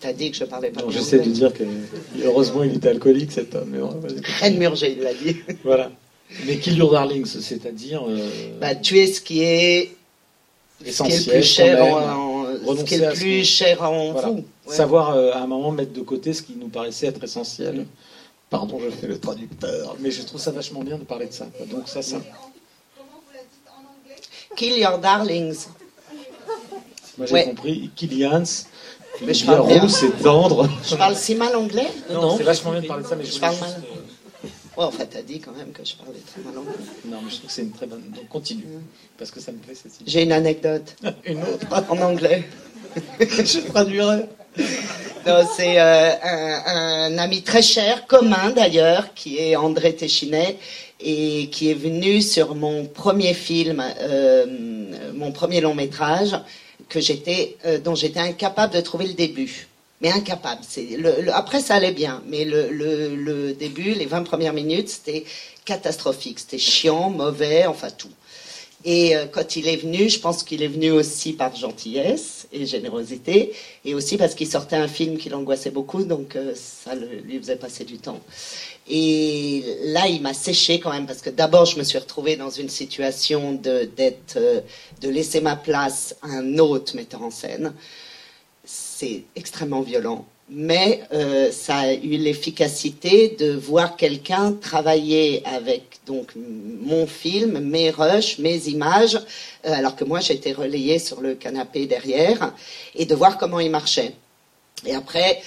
T'as 0.01 0.13
dit 0.13 0.31
que 0.31 0.37
je 0.37 0.45
parlais 0.45 0.71
pas 0.71 0.83
non, 0.83 0.89
bien 0.89 0.99
J'essaie 0.99 1.21
de 1.21 1.31
dire 1.31 1.53
que, 1.55 1.63
heureusement, 2.23 2.63
il 2.65 2.75
était 2.75 2.89
alcoolique, 2.89 3.33
cet 3.33 3.55
homme. 3.55 3.75
Ed 4.43 4.59
Murger, 4.59 4.97
il 4.99 5.03
l'a 5.03 5.15
dit. 5.15 5.37
voilà. 5.65 5.91
Mais 6.47 6.59
Kill 6.59 6.77
Your 6.77 6.91
Darlings, 6.91 7.27
c'est-à-dire. 7.41 8.05
Euh... 8.07 8.19
Bah, 8.61 8.75
tuer 8.75 9.07
ce 9.07 9.21
qui 9.21 9.43
est. 9.43 9.93
Essentiel, 10.85 11.19
ce 11.19 11.25
qui 11.25 11.31
est 11.31 11.35
le 11.35 11.41
plus 11.41 11.47
cher 11.47 11.85
en, 11.85 12.71
en 12.71 12.77
ce 12.77 12.85
qui 12.85 12.95
est 12.95 12.99
le 12.99 13.13
plus 13.15 13.45
cher 13.45 13.83
en 13.83 14.13
voilà. 14.13 14.29
vous. 14.29 14.35
Ouais. 14.35 14.75
Savoir 14.75 15.15
euh, 15.15 15.33
à 15.33 15.39
un 15.39 15.47
moment 15.47 15.71
mettre 15.71 15.93
de 15.93 16.01
côté 16.01 16.33
ce 16.35 16.43
qui 16.43 16.57
nous 16.59 16.69
paraissait 16.69 17.07
être 17.07 17.23
essentiel. 17.23 17.77
Mmh. 17.77 17.87
Pardon, 18.51 18.79
je 18.81 18.91
fais 18.91 19.07
le 19.07 19.19
traducteur, 19.19 19.97
mais 20.01 20.11
je 20.11 20.23
trouve 20.23 20.41
ça 20.41 20.51
vachement 20.51 20.83
bien 20.83 20.99
de 20.99 21.05
parler 21.05 21.27
de 21.27 21.33
ça. 21.33 21.47
Donc 21.71 21.89
ça, 21.89 22.03
ça. 22.03 22.19
Comment 22.97 23.21
vous 23.27 23.33
la 23.33 23.41
dites 23.41 23.69
en 23.69 23.81
anglais? 23.81 24.21
Kill 24.57 24.79
your 24.79 24.99
darlings. 24.99 25.67
Moi 27.19 27.27
j'ai 27.27 27.35
ouais. 27.35 27.45
compris 27.45 27.91
Killians. 27.95 28.45
Mais 29.25 29.35
je 29.35 29.47
parle 29.47 29.69
bien. 29.69 29.89
c'est 29.89 30.11
tendre. 30.23 30.69
Je 30.85 30.97
parle 30.97 31.17
si 31.17 31.35
mal 31.37 31.55
anglais? 31.55 31.89
Non, 32.11 32.21
non 32.23 32.37
c'est 32.37 32.43
vachement 32.43 32.73
bien 32.73 32.83
de 32.83 32.87
parler 32.87 33.05
de 33.05 33.09
ça, 33.09 33.17
mais 33.17 33.25
je, 33.25 33.33
je 33.33 33.39
parle 33.39 33.57
mal. 33.61 33.83
Ouais, 34.77 34.85
en 34.85 34.91
fait, 34.91 35.07
t'as 35.07 35.23
dit 35.23 35.39
quand 35.39 35.53
même 35.53 35.71
que 35.71 35.85
je 35.85 35.95
parlais 35.95 36.19
très 36.19 36.43
mal 36.43 36.59
anglais. 36.59 36.73
Non, 37.05 37.19
mais 37.23 37.31
je 37.31 37.37
trouve 37.37 37.47
que 37.47 37.53
c'est 37.53 37.63
une 37.63 37.71
très 37.71 37.87
bonne. 37.87 38.03
Donc 38.11 38.29
continue, 38.29 38.65
mmh. 38.65 38.83
parce 39.17 39.31
que 39.31 39.39
ça 39.39 39.53
me 39.53 39.59
plaît 39.59 39.75
ceci. 39.75 40.01
J'ai 40.05 40.23
une 40.25 40.33
anecdote. 40.33 40.97
une 41.25 41.43
autre 41.43 41.67
En 41.91 41.99
anglais. 41.99 42.45
je 43.21 43.67
traduirai. 43.69 44.29
c'est 45.57 45.81
euh, 45.81 46.13
un, 46.25 47.19
ami 47.19 47.43
très 47.43 47.63
cher, 47.63 48.07
commun 48.07 48.51
d'ailleurs, 48.51 49.15
qui 49.15 49.39
est 49.39 49.57
André 49.57 49.95
Téchinet, 49.95 50.57
et 51.01 51.49
qui 51.51 51.71
est 51.71 51.75
venu 51.75 52.23
sur 52.23 52.55
mon 52.55 52.87
premier 52.87 53.35
film, 53.35 53.83
euh, 54.01 54.47
mon 55.15 55.33
premier 55.33 55.61
long 55.61 55.75
métrage, 55.75 56.39
que 56.89 56.99
euh, 57.67 57.79
dont 57.79 57.95
j'étais 57.95 58.21
incapable 58.21 58.75
de 58.75 58.81
trouver 58.81 59.07
le 59.07 59.15
début. 59.15 59.69
Mais 60.01 60.11
incapable. 60.11 60.61
Le, 60.77 61.23
le, 61.23 61.35
après, 61.35 61.61
ça 61.61 61.75
allait 61.75 61.93
bien, 61.93 62.23
mais 62.27 62.45
le, 62.45 62.69
le 62.71 63.55
début, 63.55 63.95
les 63.95 64.07
20 64.07 64.25
premières 64.25 64.53
minutes, 64.53 64.89
c'était 64.89 65.25
catastrophique. 65.65 66.41
C'était 66.41 66.59
chiant, 66.59 67.11
mauvais, 67.11 67.67
enfin 67.67 67.89
tout. 67.91 68.11
Et 68.85 69.15
quand 69.33 69.57
il 69.57 69.67
est 69.67 69.77
venu, 69.77 70.11
je 70.11 70.21
pense 70.21 70.43
qu'il 70.43 70.63
est 70.63 70.69
venu 70.69 70.91
aussi 70.91 71.33
par 71.33 71.57
gentillesse 71.57 72.44
et 72.55 72.67
générosité, 72.67 73.53
et 73.85 73.95
aussi 73.95 74.17
parce 74.17 74.35
qu'il 74.35 74.49
sortait 74.49 74.77
un 74.77 74.89
film 74.89 75.19
qui 75.19 75.29
l'angoissait 75.29 75.71
beaucoup, 75.71 76.05
donc 76.05 76.37
euh, 76.37 76.53
ça 76.55 76.95
lui 76.95 77.39
faisait 77.39 77.57
passer 77.57 77.85
du 77.85 77.99
temps. 77.99 78.21
Et 78.89 79.65
là, 79.85 80.09
il 80.09 80.23
m'a 80.23 80.35
séché 80.35 80.79
quand 80.79 80.93
même, 80.93 81.07
parce 81.07 81.21
que 81.21 81.31
d'abord, 81.31 81.65
je 81.67 81.79
me 81.79 81.85
suis 81.85 81.99
retrouvée 81.99 82.37
dans 82.37 82.51
une 82.51 82.69
situation 82.69 83.53
de, 83.53 83.89
d'être, 83.97 84.37
euh, 84.37 84.61
de 85.01 85.09
laisser 85.09 85.41
ma 85.41 85.57
place 85.57 86.17
à 86.23 86.29
un 86.29 86.59
autre 86.59 86.95
metteur 86.97 87.23
en 87.23 87.31
scène. 87.31 87.75
C'est 88.65 89.25
extrêmement 89.37 89.83
violent. 89.83 90.27
Mais 90.49 91.03
euh, 91.13 91.51
ça 91.51 91.77
a 91.77 91.93
eu 91.95 92.17
l'efficacité 92.17 93.29
de 93.39 93.53
voir 93.53 93.97
quelqu'un 93.97 94.53
travailler 94.53 95.43
avec 95.47 96.01
donc 96.07 96.33
mon 96.37 97.07
film, 97.07 97.61
mes 97.61 97.91
rushs, 97.91 98.39
mes 98.39 98.69
images, 98.69 99.17
euh, 99.17 99.73
alors 99.73 99.97
que 99.97 100.05
moi 100.05 100.21
j'étais 100.21 100.53
relayée 100.53 100.99
sur 100.99 101.21
le 101.21 101.35
canapé 101.35 101.87
derrière, 101.87 102.53
et 102.95 103.07
de 103.07 103.15
voir 103.15 103.39
comment 103.39 103.61
il 103.61 103.71
marchait. 103.71 104.15
Et 104.85 104.95
après, 104.95 105.41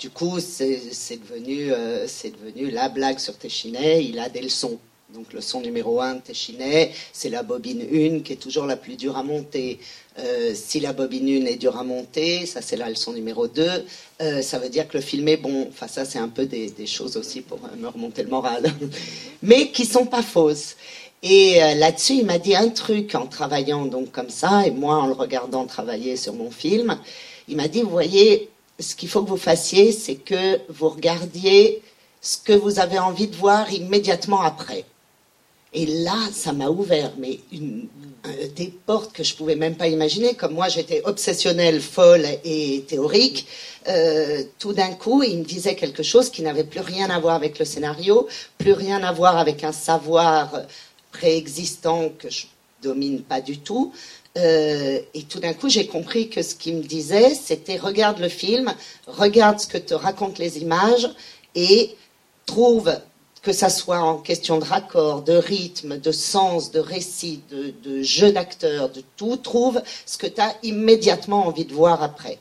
du 0.00 0.08
coup, 0.08 0.40
c'est 0.40 0.80
devenu, 1.10 1.72
euh, 1.72 2.06
devenu 2.24 2.70
la 2.70 2.88
blague 2.88 3.18
sur 3.18 3.36
Téchinet, 3.36 4.04
il 4.04 4.18
a 4.18 4.28
des 4.28 4.40
leçons. 4.40 4.78
Donc 5.12 5.34
le 5.34 5.42
son 5.42 5.60
numéro 5.60 6.00
1 6.00 6.14
de 6.14 6.20
Téchinet, 6.20 6.92
c'est 7.12 7.28
la 7.28 7.42
bobine 7.42 7.82
1 7.82 8.20
qui 8.20 8.32
est 8.32 8.36
toujours 8.36 8.64
la 8.64 8.76
plus 8.76 8.96
dure 8.96 9.18
à 9.18 9.22
monter. 9.22 9.78
Euh, 10.18 10.52
si 10.54 10.80
la 10.80 10.92
bobine 10.92 11.42
1 11.42 11.46
est 11.46 11.56
dure 11.56 11.76
à 11.76 11.84
monter, 11.84 12.44
ça 12.46 12.60
c'est 12.60 12.76
la 12.76 12.90
leçon 12.90 13.12
numéro 13.12 13.48
2, 13.48 13.86
euh, 14.20 14.42
ça 14.42 14.58
veut 14.58 14.68
dire 14.68 14.86
que 14.86 14.98
le 14.98 15.02
film 15.02 15.26
est 15.28 15.38
bon. 15.38 15.66
Enfin 15.70 15.88
ça 15.88 16.04
c'est 16.04 16.18
un 16.18 16.28
peu 16.28 16.46
des, 16.46 16.86
choses 16.86 17.16
aussi 17.16 17.40
pour 17.40 17.58
me 17.78 17.88
remonter 17.88 18.22
le 18.22 18.28
moral. 18.28 18.64
Mais 19.42 19.70
qui 19.70 19.86
sont 19.86 20.06
pas 20.06 20.22
fausses. 20.22 20.76
Et 21.22 21.60
là-dessus, 21.76 22.14
il 22.14 22.26
m'a 22.26 22.38
dit 22.38 22.56
un 22.56 22.68
truc 22.68 23.14
en 23.14 23.26
travaillant 23.26 23.86
donc 23.86 24.10
comme 24.10 24.28
ça, 24.28 24.66
et 24.66 24.72
moi 24.72 24.96
en 24.96 25.06
le 25.06 25.12
regardant 25.12 25.64
travailler 25.66 26.16
sur 26.16 26.34
mon 26.34 26.50
film. 26.50 26.98
Il 27.48 27.56
m'a 27.56 27.68
dit, 27.68 27.82
vous 27.82 27.90
voyez, 27.90 28.50
ce 28.78 28.94
qu'il 28.94 29.08
faut 29.08 29.22
que 29.22 29.28
vous 29.28 29.36
fassiez, 29.36 29.92
c'est 29.92 30.16
que 30.16 30.58
vous 30.68 30.88
regardiez 30.88 31.82
ce 32.20 32.38
que 32.38 32.52
vous 32.52 32.78
avez 32.78 32.98
envie 32.98 33.28
de 33.28 33.36
voir 33.36 33.72
immédiatement 33.72 34.42
après. 34.42 34.84
Et 35.72 35.86
là, 35.86 36.16
ça 36.32 36.52
m'a 36.52 36.68
ouvert 36.68 37.12
mais 37.18 37.40
une, 37.50 37.88
des 38.56 38.72
portes 38.86 39.12
que 39.12 39.24
je 39.24 39.34
pouvais 39.34 39.56
même 39.56 39.76
pas 39.76 39.88
imaginer. 39.88 40.34
Comme 40.34 40.54
moi, 40.54 40.68
j'étais 40.68 41.02
obsessionnelle, 41.04 41.80
folle 41.80 42.26
et 42.44 42.84
théorique. 42.86 43.46
Euh, 43.88 44.44
tout 44.58 44.72
d'un 44.72 44.92
coup, 44.92 45.22
il 45.22 45.38
me 45.38 45.44
disait 45.44 45.74
quelque 45.74 46.02
chose 46.02 46.30
qui 46.30 46.42
n'avait 46.42 46.64
plus 46.64 46.80
rien 46.80 47.10
à 47.10 47.18
voir 47.18 47.34
avec 47.34 47.58
le 47.58 47.64
scénario, 47.64 48.28
plus 48.58 48.72
rien 48.72 49.02
à 49.02 49.12
voir 49.12 49.38
avec 49.38 49.64
un 49.64 49.72
savoir 49.72 50.62
préexistant 51.10 52.10
que 52.10 52.30
je 52.30 52.46
domine 52.82 53.22
pas 53.22 53.40
du 53.40 53.58
tout. 53.58 53.92
Euh, 54.38 55.00
et 55.14 55.22
tout 55.24 55.40
d'un 55.40 55.52
coup, 55.52 55.68
j'ai 55.68 55.86
compris 55.86 56.28
que 56.28 56.42
ce 56.42 56.54
qu'il 56.54 56.76
me 56.76 56.82
disait, 56.82 57.34
c'était 57.34 57.76
regarde 57.76 58.18
le 58.18 58.28
film, 58.28 58.72
regarde 59.06 59.60
ce 59.60 59.66
que 59.66 59.78
te 59.78 59.94
racontent 59.94 60.38
les 60.38 60.58
images 60.58 61.10
et 61.54 61.96
trouve 62.46 62.92
que 63.42 63.52
ça 63.52 63.68
soit 63.68 63.98
en 63.98 64.18
question 64.18 64.58
de 64.58 64.64
raccord, 64.64 65.22
de 65.22 65.34
rythme, 65.34 65.98
de 65.98 66.12
sens, 66.12 66.70
de 66.70 66.78
récit, 66.78 67.40
de, 67.50 68.02
jeu 68.02 68.30
d'acteur, 68.32 68.88
de 68.88 69.02
tout, 69.16 69.36
trouve 69.36 69.82
ce 70.06 70.16
que 70.16 70.28
tu 70.28 70.40
as 70.40 70.54
immédiatement 70.62 71.46
envie 71.46 71.64
de 71.64 71.74
voir 71.74 72.02
après. 72.02 72.38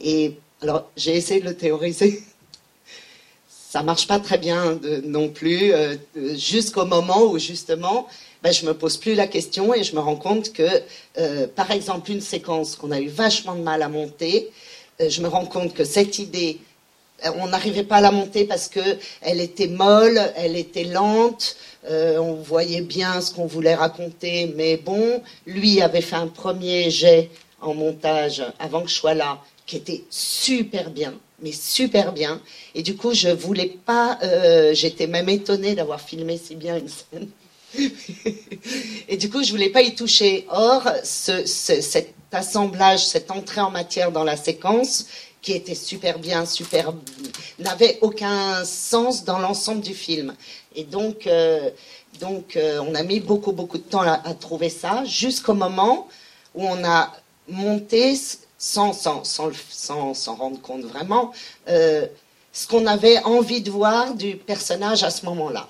Et 0.00 0.36
alors, 0.60 0.90
j'ai 0.96 1.16
essayé 1.16 1.40
de 1.40 1.46
le 1.46 1.56
théoriser. 1.56 2.22
Ça 3.48 3.82
marche 3.82 4.06
pas 4.06 4.20
très 4.20 4.36
bien 4.36 4.78
non 5.04 5.30
plus, 5.30 5.72
euh, 5.72 5.96
jusqu'au 6.36 6.84
moment 6.84 7.22
où 7.22 7.38
justement 7.38 8.06
ben, 8.42 8.52
je 8.52 8.66
me 8.66 8.74
pose 8.74 8.96
plus 8.96 9.14
la 9.14 9.28
question 9.28 9.72
et 9.72 9.84
je 9.84 9.94
me 9.94 10.00
rends 10.00 10.16
compte 10.16 10.52
que, 10.52 10.82
euh, 11.16 11.46
par 11.46 11.70
exemple, 11.70 12.10
une 12.10 12.20
séquence 12.20 12.74
qu'on 12.74 12.90
a 12.90 13.00
eu 13.00 13.08
vachement 13.08 13.54
de 13.54 13.62
mal 13.62 13.82
à 13.82 13.88
monter, 13.88 14.50
euh, 15.00 15.08
je 15.08 15.22
me 15.22 15.28
rends 15.28 15.46
compte 15.46 15.74
que 15.74 15.84
cette 15.84 16.18
idée, 16.18 16.58
on 17.36 17.48
n'arrivait 17.48 17.84
pas 17.84 17.96
à 17.96 18.00
la 18.00 18.10
monter 18.10 18.44
parce 18.44 18.68
que 18.68 18.80
elle 19.20 19.40
était 19.40 19.68
molle, 19.68 20.20
elle 20.36 20.56
était 20.56 20.84
lente, 20.84 21.56
on 21.88 22.34
voyait 22.34 22.80
bien 22.80 23.20
ce 23.20 23.32
qu'on 23.32 23.46
voulait 23.46 23.74
raconter, 23.74 24.52
mais 24.56 24.76
bon, 24.76 25.22
lui 25.46 25.80
avait 25.82 26.00
fait 26.00 26.16
un 26.16 26.28
premier 26.28 26.90
jet 26.90 27.30
en 27.60 27.74
montage 27.74 28.42
avant 28.58 28.82
que 28.82 28.88
je 28.88 28.94
sois 28.94 29.14
là, 29.14 29.40
qui 29.66 29.76
était 29.76 30.04
super 30.10 30.90
bien, 30.90 31.14
mais 31.40 31.52
super 31.52 32.12
bien. 32.12 32.40
Et 32.74 32.82
du 32.82 32.96
coup, 32.96 33.14
je 33.14 33.28
voulais 33.28 33.76
pas, 33.84 34.18
j'étais 34.72 35.06
même 35.06 35.28
étonnée 35.28 35.74
d'avoir 35.74 36.00
filmé 36.00 36.38
si 36.38 36.54
bien 36.54 36.78
une 36.78 36.88
scène. 36.88 37.28
et 39.08 39.16
du 39.16 39.30
coup, 39.30 39.42
je 39.42 39.50
voulais 39.50 39.70
pas 39.70 39.82
y 39.82 39.94
toucher. 39.94 40.46
Or, 40.50 40.88
cet 41.04 42.14
assemblage, 42.32 43.06
cette 43.06 43.30
entrée 43.30 43.60
en 43.60 43.70
matière 43.70 44.12
dans 44.12 44.24
la 44.24 44.36
séquence, 44.36 45.06
qui 45.42 45.52
était 45.52 45.74
super 45.74 46.20
bien, 46.20 46.46
super, 46.46 46.94
n'avait 47.58 47.98
aucun 48.00 48.64
sens 48.64 49.24
dans 49.24 49.40
l'ensemble 49.40 49.80
du 49.80 49.92
film. 49.92 50.34
Et 50.76 50.84
donc, 50.84 51.26
euh, 51.26 51.68
donc 52.20 52.56
euh, 52.56 52.80
on 52.86 52.94
a 52.94 53.02
mis 53.02 53.18
beaucoup, 53.18 53.50
beaucoup 53.50 53.78
de 53.78 53.82
temps 53.82 54.02
à, 54.02 54.34
trouver 54.34 54.70
ça, 54.70 55.04
jusqu'au 55.04 55.54
moment 55.54 56.08
où 56.54 56.64
on 56.64 56.84
a 56.84 57.12
monté, 57.48 58.16
sans 58.56 58.92
s'en 58.92 59.24
sans, 59.24 59.50
sans, 60.14 60.34
rendre 60.36 60.60
compte 60.60 60.82
vraiment, 60.82 61.32
euh, 61.68 62.06
ce 62.52 62.68
qu'on 62.68 62.86
avait 62.86 63.18
envie 63.24 63.60
de 63.60 63.70
voir 63.70 64.14
du 64.14 64.36
personnage 64.36 65.02
à 65.02 65.10
ce 65.10 65.26
moment-là. 65.26 65.68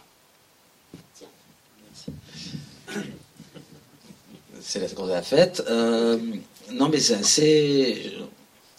c'est 4.61 4.79
la 4.79 4.89
séquence 4.89 5.09
de 5.09 5.13
la 5.13 5.23
fête. 5.23 5.63
Non, 6.71 6.89
mais 6.89 7.01
c'est. 7.01 8.13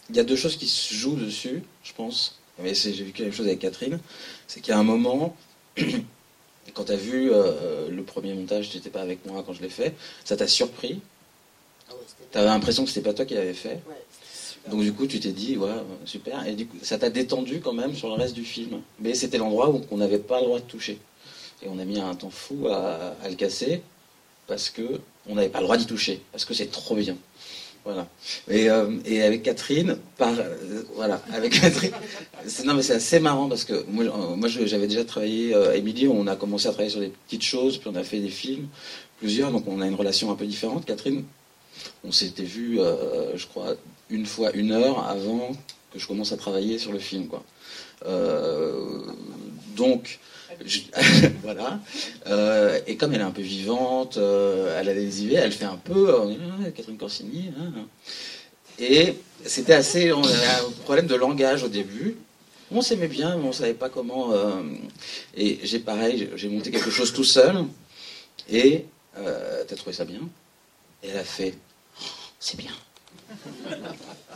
Il 0.09 0.15
y 0.15 0.19
a 0.19 0.23
deux 0.23 0.35
choses 0.35 0.57
qui 0.57 0.67
se 0.67 0.93
jouent 0.93 1.15
dessus, 1.15 1.63
je 1.83 1.93
pense. 1.93 2.39
Mais 2.59 2.73
j'ai 2.73 2.91
vu 2.91 3.11
quelque 3.11 3.35
chose 3.35 3.47
avec 3.47 3.59
Catherine. 3.59 3.99
C'est 4.47 4.61
qu'il 4.61 4.71
y 4.71 4.75
a 4.75 4.79
un 4.79 4.83
moment, 4.83 5.35
quand 6.73 6.83
tu 6.85 6.91
as 6.91 6.97
vu 6.97 7.31
euh, 7.31 7.89
le 7.89 8.03
premier 8.03 8.33
montage, 8.33 8.69
tu 8.69 8.77
n'étais 8.77 8.89
pas 8.89 9.01
avec 9.01 9.25
moi 9.25 9.43
quand 9.45 9.53
je 9.53 9.61
l'ai 9.61 9.69
fait, 9.69 9.95
ça 10.23 10.35
t'a 10.35 10.47
surpris. 10.47 10.99
Ah 11.89 11.93
tu 12.31 12.37
avais 12.37 12.47
l'impression 12.47 12.83
que 12.83 12.89
c'était 12.89 13.07
pas 13.07 13.13
toi 13.13 13.25
qui 13.25 13.33
l'avais 13.33 13.53
fait. 13.53 13.79
Donc 14.69 14.81
du 14.81 14.93
coup, 14.93 15.07
tu 15.07 15.19
t'es 15.19 15.31
dit, 15.31 15.57
ouais, 15.57 15.69
super. 16.05 16.45
Et 16.47 16.53
du 16.53 16.67
coup, 16.67 16.77
ça 16.81 16.97
t'a 16.97 17.09
détendu 17.09 17.59
quand 17.59 17.73
même 17.73 17.95
sur 17.95 18.07
le 18.07 18.13
reste 18.13 18.33
du 18.33 18.45
film. 18.45 18.81
Mais 18.99 19.13
c'était 19.13 19.37
l'endroit 19.37 19.69
où 19.69 19.81
on 19.91 19.97
n'avait 19.97 20.19
pas 20.19 20.39
le 20.39 20.45
droit 20.45 20.59
de 20.59 20.65
toucher. 20.65 20.99
Et 21.61 21.67
on 21.69 21.79
a 21.79 21.85
mis 21.85 21.99
un 21.99 22.13
temps 22.15 22.29
fou 22.29 22.67
à, 22.67 23.15
à 23.23 23.29
le 23.29 23.35
casser 23.35 23.81
parce 24.47 24.69
que 24.69 24.99
on 25.27 25.35
n'avait 25.35 25.49
pas 25.49 25.59
le 25.59 25.65
droit 25.65 25.77
d'y 25.77 25.85
toucher, 25.85 26.21
parce 26.31 26.45
que 26.45 26.53
c'est 26.53 26.71
trop 26.71 26.95
bien. 26.95 27.15
Voilà. 27.85 28.07
Et, 28.49 28.69
euh, 28.69 28.87
avec 29.25 29.43
Catherine, 29.43 29.97
euh, 30.21 30.83
voilà, 30.95 31.21
avec 31.33 31.59
Catherine, 31.59 31.91
non 32.63 32.75
mais 32.75 32.81
c'est 32.81 32.93
assez 32.93 33.19
marrant 33.19 33.49
parce 33.49 33.65
que 33.65 33.83
moi, 33.89 34.05
euh, 34.05 34.65
j'avais 34.65 34.87
déjà 34.87 35.03
travaillé, 35.03 35.53
Émilie, 35.75 36.07
on 36.07 36.25
a 36.27 36.37
commencé 36.37 36.67
à 36.67 36.71
travailler 36.71 36.91
sur 36.91 37.01
des 37.01 37.11
petites 37.27 37.43
choses, 37.43 37.77
puis 37.77 37.89
on 37.91 37.95
a 37.95 38.03
fait 38.03 38.19
des 38.19 38.29
films, 38.29 38.67
plusieurs, 39.19 39.51
donc 39.51 39.65
on 39.67 39.81
a 39.81 39.87
une 39.87 39.95
relation 39.95 40.31
un 40.31 40.35
peu 40.35 40.45
différente. 40.45 40.85
Catherine, 40.85 41.25
on 42.05 42.11
s'était 42.13 42.43
vu, 42.43 42.79
je 43.35 43.45
crois, 43.47 43.75
une 44.09 44.25
fois 44.25 44.51
une 44.53 44.71
heure 44.71 45.05
avant 45.05 45.51
que 45.91 45.99
je 45.99 46.07
commence 46.07 46.31
à 46.31 46.37
travailler 46.37 46.77
sur 46.77 46.93
le 46.93 46.99
film, 46.99 47.27
donc, 49.75 50.19
voilà. 51.43 51.79
Euh, 52.27 52.79
et 52.87 52.95
comme 52.95 53.13
elle 53.13 53.21
est 53.21 53.23
un 53.23 53.31
peu 53.31 53.41
vivante, 53.41 54.17
euh, 54.17 54.79
elle 54.79 54.89
a 54.89 54.93
des 54.93 55.23
idées, 55.23 55.35
elle 55.35 55.51
fait 55.51 55.65
un 55.65 55.77
peu 55.77 56.09
euh, 56.09 56.71
Catherine 56.75 56.97
Corsini. 56.97 57.51
Hein, 57.57 57.71
hein. 57.77 57.85
Et 58.79 59.15
c'était 59.45 59.73
assez. 59.73 60.11
On 60.11 60.23
avait 60.23 60.47
un 60.47 60.71
problème 60.83 61.07
de 61.07 61.15
langage 61.15 61.63
au 61.63 61.69
début. 61.69 62.17
On 62.71 62.81
s'aimait 62.81 63.07
bien, 63.07 63.37
mais 63.37 63.47
on 63.47 63.51
savait 63.51 63.73
pas 63.73 63.89
comment. 63.89 64.33
et 65.37 65.59
j'ai 65.63 65.79
pareil, 65.79 66.29
j'ai 66.35 66.49
monté 66.49 66.71
quelque 66.71 66.89
chose 66.89 67.13
tout 67.13 67.23
seul. 67.23 67.65
Et 68.49 68.85
t'as 69.13 69.75
trouvé 69.75 69.93
ça 69.93 70.05
bien? 70.05 70.21
Et 71.03 71.09
elle 71.09 71.19
a 71.19 71.23
fait 71.23 71.53
c'est 72.43 72.57
bien. 72.57 72.71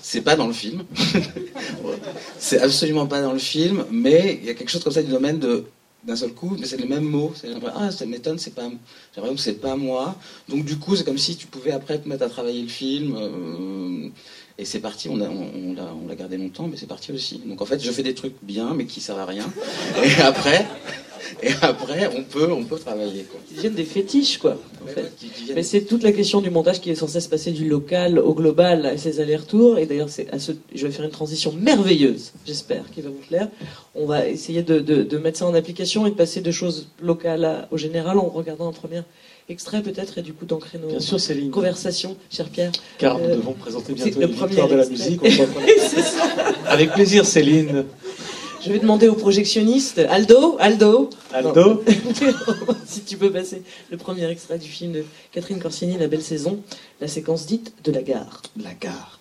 C'est 0.02 0.22
pas 0.22 0.38
dans 0.38 0.48
le 0.48 0.54
film. 0.54 0.86
c'est 2.40 2.62
absolument 2.62 3.06
pas 3.06 3.22
dans 3.22 3.34
le 3.34 3.40
film, 3.40 3.86
mais 3.92 4.40
il 4.42 4.46
y 4.48 4.50
a 4.50 4.54
quelque 4.54 4.70
chose 4.70 4.84
comme 4.84 4.94
ça 4.94 5.04
du 5.04 5.12
domaine 5.12 5.40
de 5.40 5.66
d'un 6.04 6.16
seul 6.16 6.34
coup, 6.34 6.56
mais 6.60 6.66
c'est 6.66 6.78
les 6.78 6.88
mêmes 6.88 7.04
mots. 7.04 7.34
Ah, 7.76 7.92
ça 7.92 8.06
m'étonne, 8.06 8.38
c'est 8.38 8.54
pas, 8.54 8.70
j'ai 8.70 9.22
l'impression 9.22 9.36
que 9.36 9.42
c'est 9.42 9.62
pas 9.62 9.76
moi. 9.76 10.16
Donc 10.48 10.66
du 10.66 10.78
coup, 10.78 10.96
c'est 10.96 11.04
comme 11.04 11.18
si 11.18 11.36
tu 11.36 11.48
pouvais 11.48 11.72
après 11.72 12.00
te 12.00 12.08
mettre 12.08 12.24
à 12.24 12.30
travailler 12.30 12.62
le 12.62 12.68
film. 12.68 13.16
Euh, 13.16 14.10
et 14.60 14.66
c'est 14.66 14.80
parti, 14.80 15.08
on 15.10 15.18
l'a 15.18 15.30
on, 15.30 15.76
on, 15.78 16.16
gardé 16.16 16.38
longtemps, 16.38 16.68
mais 16.68 16.78
c'est 16.78 16.88
parti 16.88 17.12
aussi. 17.12 17.42
Donc 17.46 17.62
en 17.62 17.66
fait, 17.66 17.80
je 17.80 17.92
fais 17.92 18.02
des 18.02 18.16
trucs 18.16 18.34
bien, 18.42 18.74
mais 18.74 18.86
qui 18.86 19.02
servent 19.02 19.20
à 19.20 19.26
rien. 19.26 19.46
Et 20.04 20.22
après, 20.24 20.66
et 21.44 21.52
après, 21.62 22.10
on 22.16 22.24
peut, 22.24 22.52
on 22.52 22.64
peut 22.64 22.80
travailler. 22.80 23.24
Quoi. 23.24 23.40
Ils 23.52 23.58
deviennent 23.58 23.76
des 23.76 23.84
fétiches, 23.84 24.38
quoi. 24.40 24.58
Mais 25.54 25.64
c'est 25.64 25.82
toute 25.82 26.04
la 26.04 26.12
question 26.12 26.42
du 26.42 26.50
montage 26.50 26.82
qui 26.82 26.90
est 26.90 26.96
censé 26.96 27.20
se 27.20 27.30
passer 27.30 27.52
du 27.52 27.68
local 27.68 28.18
au 28.20 28.34
global 28.34 28.86
à 28.86 28.98
ces 28.98 29.20
allers-retours. 29.20 29.78
Et 29.78 29.86
d'ailleurs, 29.86 30.10
c'est 30.10 30.30
à 30.32 30.40
ce... 30.40 30.54
je 30.74 30.88
vais 30.88 30.92
faire 30.92 31.06
une 31.06 31.12
transition 31.12 31.54
merveilleuse, 31.54 32.32
j'espère, 32.46 32.90
qui 32.92 33.02
va 33.02 33.10
vous 33.10 33.16
plaire. 33.28 33.50
On 33.96 34.06
va 34.06 34.28
essayer 34.28 34.64
de, 34.64 34.80
de, 34.80 35.18
mettre 35.18 35.40
ça 35.40 35.46
en 35.46 35.54
application 35.54 36.06
et 36.08 36.12
de 36.12 36.16
passer 36.16 36.42
de 36.42 36.52
choses 36.52 36.88
locales 37.02 37.68
au 37.72 37.78
général 37.78 38.18
en 38.18 38.30
regardant 38.30 38.68
un 38.68 38.74
premier 38.74 39.02
extrait 39.50 39.82
peut-être 39.82 40.18
et 40.18 40.22
du 40.22 40.34
coup 40.34 40.46
d'ancrer 40.46 40.78
nos 40.78 41.00
conversations, 41.52 42.18
cher 42.30 42.48
Pierre. 42.50 42.72
Car 42.98 43.18
nous 43.18 43.26
euh, 43.26 43.36
devons 43.36 43.54
présenter 43.54 43.94
bientôt 43.94 44.20
le 44.20 44.28
de 44.28 44.76
la 44.76 44.86
musique. 44.86 45.22
Avec 46.68 46.92
plaisir, 46.92 47.26
Céline. 47.26 47.86
Je 48.66 48.72
vais 48.74 48.80
demander 48.80 49.08
au 49.08 49.14
projectionniste, 49.14 50.00
Aldo, 50.10 50.58
Aldo. 50.60 51.10
Aldo. 51.32 51.84
si 52.86 53.02
tu 53.02 53.16
peux 53.16 53.32
passer 53.32 53.62
le 53.90 53.98
premier 53.98 54.30
extrait 54.30 54.58
du 54.58 54.68
film 54.68 54.92
de 54.92 55.06
Catherine 55.32 55.60
Corsini, 55.60 55.98
La 55.98 56.08
Belle 56.08 56.24
Saison, 56.24 56.60
la 57.00 57.08
séquence 57.08 57.46
dite 57.46 57.72
de 57.86 57.92
la 57.92 58.02
gare. 58.02 58.42
La 58.62 58.74
gare. 58.74 59.20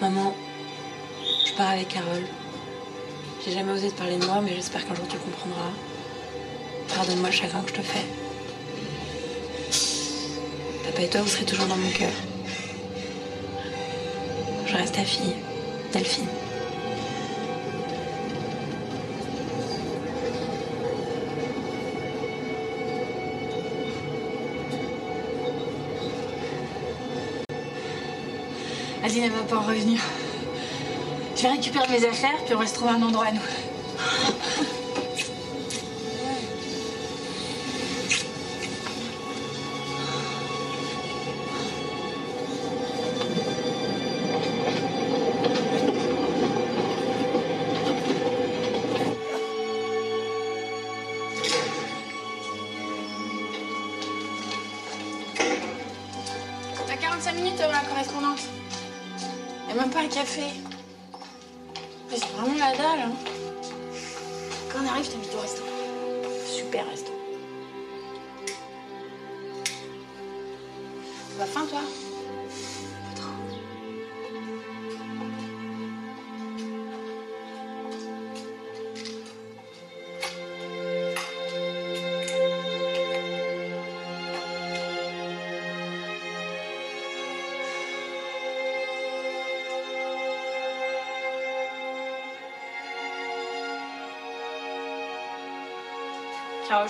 Maman, 0.00 0.34
je 1.46 1.52
pars 1.52 1.68
avec 1.68 1.88
Carole. 1.88 2.24
J'ai 3.44 3.52
jamais 3.52 3.70
osé 3.72 3.90
te 3.90 3.98
parler 3.98 4.16
de 4.16 4.24
moi, 4.24 4.40
mais 4.42 4.54
j'espère 4.54 4.86
qu'un 4.86 4.94
jour 4.94 5.06
tu 5.06 5.18
comprendras. 5.18 5.72
Pardonne-moi 6.94 7.28
le 7.28 7.34
chagrin 7.34 7.60
que 7.60 7.68
je 7.68 7.74
te 7.74 7.82
fais. 7.82 8.06
Papa 10.86 11.02
et 11.02 11.08
toi, 11.08 11.20
vous 11.20 11.28
serez 11.28 11.44
toujours 11.44 11.66
dans 11.66 11.76
mon 11.76 11.90
cœur. 11.90 12.12
Je 14.66 14.74
reste 14.74 14.94
ta 14.94 15.04
fille, 15.04 15.34
Delphine. 15.92 16.28
Aline, 29.10 29.24
elle 29.24 29.30
va 29.32 29.42
pas 29.42 29.56
en 29.56 29.62
revenir. 29.62 30.00
Je 31.34 31.42
vais 31.42 31.48
récupérer 31.48 31.88
mes 31.88 32.06
affaires, 32.06 32.36
puis 32.44 32.54
on 32.54 32.58
va 32.58 32.66
se 32.66 32.74
trouver 32.74 32.92
un 32.92 33.02
endroit 33.02 33.26
à 33.26 33.32
nous. 33.32 33.40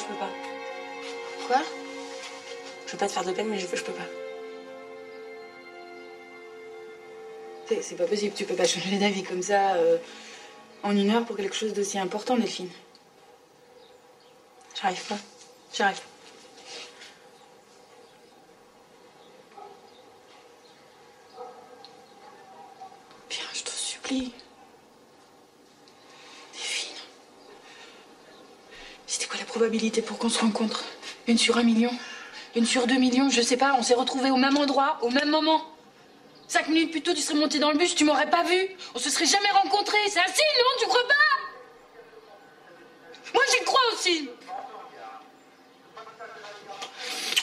Je 0.01 0.05
peux 0.07 0.15
pas. 0.19 0.29
Quoi? 1.47 1.63
Je 2.87 2.93
veux 2.93 2.99
pas 2.99 3.07
te 3.07 3.13
faire 3.13 3.25
de 3.25 3.33
peine, 3.33 3.49
mais 3.49 3.59
je, 3.59 3.67
je 3.67 3.83
peux 3.85 3.93
pas. 3.93 4.07
C'est- 7.69 7.83
C'est 7.83 7.95
pas 7.97 8.07
possible, 8.07 8.35
tu 8.35 8.45
peux 8.45 8.55
pas 8.57 8.67
changer 8.67 8.99
d'avis 8.99 9.23
comme 9.23 9.43
ça 9.43 9.75
euh, 9.75 9.97
en 10.83 10.97
une 10.97 11.11
heure 11.11 11.25
pour 11.25 11.37
quelque 11.37 11.55
chose 11.55 11.73
d'aussi 11.73 11.99
important, 11.99 12.37
Delphine. 12.37 12.69
J'arrive 14.81 15.05
pas. 15.07 15.19
J'arrive. 15.73 16.01
Bien, 23.29 23.45
je 23.53 23.63
te 23.63 23.71
supplie. 23.71 24.33
Delphine. 26.53 26.97
Pour 30.07 30.17
qu'on 30.17 30.31
se 30.31 30.39
rencontre 30.41 30.85
Une 31.27 31.37
sur 31.37 31.59
un 31.59 31.63
million 31.63 31.91
Une 32.57 32.65
sur 32.65 32.87
deux 32.87 32.97
millions 32.97 33.29
Je 33.29 33.43
sais 33.43 33.59
pas, 33.59 33.77
on 33.79 33.83
s'est 33.83 33.95
retrouvés 33.95 34.31
au 34.31 34.37
même 34.37 34.57
endroit, 34.57 34.99
au 35.03 35.11
même 35.11 35.29
moment. 35.29 35.63
Cinq 36.49 36.69
minutes 36.69 36.93
plus 36.93 37.03
tôt, 37.03 37.13
tu 37.13 37.21
serais 37.21 37.39
monté 37.39 37.59
dans 37.59 37.71
le 37.71 37.77
bus, 37.77 37.95
tu 37.95 38.07
m'aurais 38.07 38.31
pas 38.31 38.43
vu. 38.43 38.71
On 38.95 38.99
se 38.99 39.11
serait 39.11 39.27
jamais 39.27 39.51
rencontrés. 39.51 39.99
C'est 40.09 40.19
un 40.19 40.27
signe, 40.27 40.57
non 40.57 40.81
Tu 40.81 40.87
crois 40.87 41.07
pas? 41.07 41.15
Moi, 43.35 43.43
j'y 43.51 43.65
crois 43.65 43.81
aussi. 43.93 44.31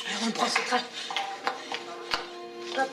Alors, 0.09 0.21
on 0.27 0.31
prend 0.31 0.47
ce 0.47 0.59
train. 0.67 0.81
Hop. 2.79 2.89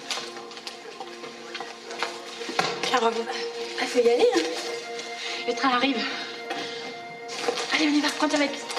Il 3.81 3.87
faut 3.87 3.99
y 4.01 4.11
aller. 4.11 4.29
Hein. 4.37 4.41
Le 5.49 5.55
train 5.55 5.71
arrive. 5.71 6.05
Allez, 7.73 7.89
on 7.89 7.95
y 7.95 8.01
va, 8.01 8.09
prends 8.19 8.29
ta 8.29 8.37
valise. 8.37 8.74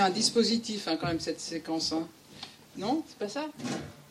C'est 0.00 0.06
un 0.06 0.10
dispositif 0.10 0.88
hein, 0.88 0.96
quand 0.98 1.08
même 1.08 1.20
cette 1.20 1.40
séquence. 1.40 1.92
hein. 1.92 2.06
Non, 2.78 3.02
c'est 3.06 3.18
pas 3.18 3.28
ça 3.28 3.44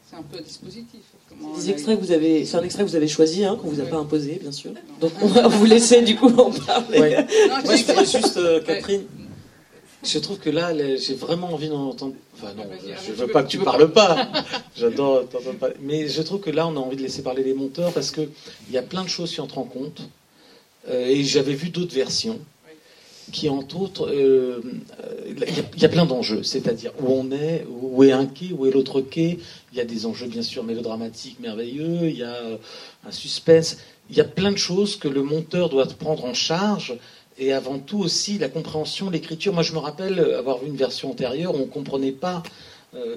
C'est 0.07 0.15
un 0.15 0.21
peu 0.21 0.37
un 0.37 0.41
dispositif. 0.41 0.99
A- 1.31 1.71
extraits 1.71 1.99
que 1.99 2.05
vous 2.05 2.11
avez, 2.11 2.45
c'est 2.45 2.57
un 2.57 2.61
extrait 2.63 2.83
que 2.83 2.89
vous 2.89 2.95
avez 2.95 3.07
choisi, 3.07 3.43
hein, 3.43 3.57
qu'on 3.59 3.69
vous 3.69 3.79
a 3.79 3.85
pas 3.85 3.97
imposé, 3.97 4.37
bien 4.39 4.51
sûr. 4.51 4.71
Donc 5.01 5.11
on 5.19 5.25
va 5.25 5.47
vous 5.47 5.65
laisser 5.65 6.03
du 6.03 6.15
coup 6.15 6.27
en 6.27 6.51
parler. 6.51 6.99
Ouais. 6.99 7.27
Moi, 7.65 7.75
je 7.75 7.85
voudrais 7.85 8.05
juste, 8.05 8.37
euh, 8.37 8.61
Catherine, 8.61 9.03
Je 10.03 10.19
trouve 10.19 10.37
que 10.37 10.51
là, 10.51 10.73
les- 10.73 10.99
j'ai 10.99 11.15
vraiment 11.15 11.51
envie 11.53 11.69
d'en 11.69 11.87
entendre. 11.89 12.13
Enfin, 12.35 12.53
non, 12.55 12.65
je 13.07 13.11
veux 13.13 13.27
pas 13.27 13.41
que 13.41 13.49
tu 13.49 13.57
parles 13.57 13.91
pas. 13.91 14.29
J'adore 14.77 15.27
t'entendre 15.27 15.57
parler. 15.57 15.75
Mais 15.81 16.07
je 16.07 16.21
trouve 16.21 16.39
que 16.39 16.51
là, 16.51 16.67
on 16.67 16.75
a 16.77 16.79
envie 16.79 16.97
de 16.97 17.01
laisser 17.01 17.23
parler 17.23 17.43
les 17.43 17.55
monteurs 17.55 17.91
parce 17.93 18.11
qu'il 18.11 18.29
y 18.71 18.77
a 18.77 18.83
plein 18.83 19.03
de 19.03 19.09
choses 19.09 19.31
qui 19.33 19.41
entrent 19.41 19.57
en 19.57 19.63
compte. 19.63 20.01
Euh, 20.87 21.07
et 21.07 21.23
j'avais 21.23 21.53
vu 21.55 21.69
d'autres 21.69 21.95
versions 21.95 22.39
qui, 23.31 23.49
entre 23.49 23.79
autres, 23.81 24.07
euh, 24.09 24.61
euh, 25.03 25.33
il 25.75 25.81
y 25.81 25.85
a- 25.85 25.89
plein 25.89 26.05
d'enjeux. 26.05 26.43
C'est-à-dire 26.43 26.91
où 27.01 27.11
on 27.11 27.31
est, 27.31 27.65
où 27.69 28.03
est 28.03 28.11
un 28.11 28.25
quai, 28.25 28.51
où 28.53 28.65
est 28.65 28.71
l'autre 28.71 29.01
quai. 29.01 29.39
Il 29.71 29.77
y 29.77 29.81
a 29.81 29.85
des 29.85 30.05
enjeux, 30.05 30.27
bien 30.27 30.41
sûr, 30.41 30.63
mélodramatiques, 30.63 31.39
merveilleux. 31.39 32.09
Il 32.09 32.17
y 32.17 32.23
a 32.23 32.33
euh, 32.35 32.57
un 33.07 33.11
suspense. 33.11 33.77
Il 34.09 34.17
y 34.17 34.21
a 34.21 34.25
plein 34.25 34.51
de 34.51 34.57
choses 34.57 34.95
que 34.95 35.07
le 35.07 35.23
monteur 35.23 35.69
doit 35.69 35.85
prendre 35.87 36.25
en 36.25 36.33
charge 36.33 36.97
et 37.37 37.53
avant 37.53 37.79
tout 37.79 37.99
aussi 37.99 38.37
la 38.37 38.49
compréhension, 38.49 39.09
l'écriture. 39.09 39.53
Moi, 39.53 39.63
je 39.63 39.73
me 39.73 39.77
rappelle 39.79 40.19
avoir 40.37 40.57
vu 40.59 40.67
une 40.67 40.75
version 40.75 41.11
antérieure 41.11 41.53
où 41.55 41.57
on 41.59 41.61
ne 41.67 41.71
comprenait 41.71 42.11
pas 42.11 42.43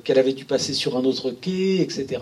qu'elle 0.05 0.19
avait 0.19 0.35
dû 0.35 0.45
passer 0.45 0.75
sur 0.75 0.97
un 0.99 1.05
autre 1.05 1.31
quai, 1.31 1.81
etc. 1.81 2.21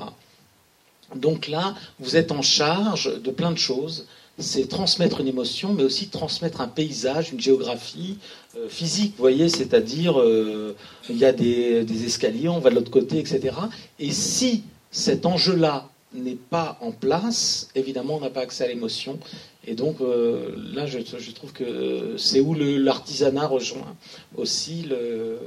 Donc 1.17 1.49
là, 1.49 1.75
vous 1.99 2.17
êtes 2.17 2.31
en 2.33 2.43
charge 2.43 3.21
de 3.21 3.31
plein 3.31 3.51
de 3.51 3.59
choses. 3.59 4.07
C'est 4.41 4.69
transmettre 4.69 5.21
une 5.21 5.29
émotion, 5.29 5.73
mais 5.75 5.83
aussi 5.83 6.09
transmettre 6.09 6.61
un 6.61 6.69
paysage, 6.69 7.33
une 7.33 7.41
géographie 7.41 8.19
euh, 8.57 8.69
physique, 8.69 9.13
vous 9.17 9.23
voyez, 9.23 9.49
c'est-à-dire 9.49 10.21
euh, 10.21 10.75
il 11.09 11.19
y 11.19 11.25
a 11.25 11.33
des, 11.33 12.05
escaliers, 12.05 12.49
on 12.49 12.59
va 12.59 12.71
de 12.71 12.75
l'autre 12.75 12.91
côté, 12.91 13.19
etc. 13.19 13.55
Et 13.99 14.11
si 14.11 14.65
cet 14.91 15.27
enjeu-là 15.27 15.89
n'est 16.15 16.39
pas 16.39 16.79
en 16.81 16.91
place, 16.91 17.69
évidemment, 17.75 18.17
on 18.17 18.21
n'a 18.21 18.31
pas 18.31 18.41
accès 18.41 18.65
à 18.65 18.69
l'émotion. 18.69 19.19
Et 19.67 19.75
donc 19.75 20.01
euh, 20.01 20.49
là, 20.73 20.87
je, 20.87 20.99
trouve 21.33 21.53
que 21.53 22.15
c'est 22.17 22.41
où 22.41 22.55
l'artisanat 22.55 23.47
rejoint 23.47 23.95
aussi 24.37 24.83
le, 24.83 25.39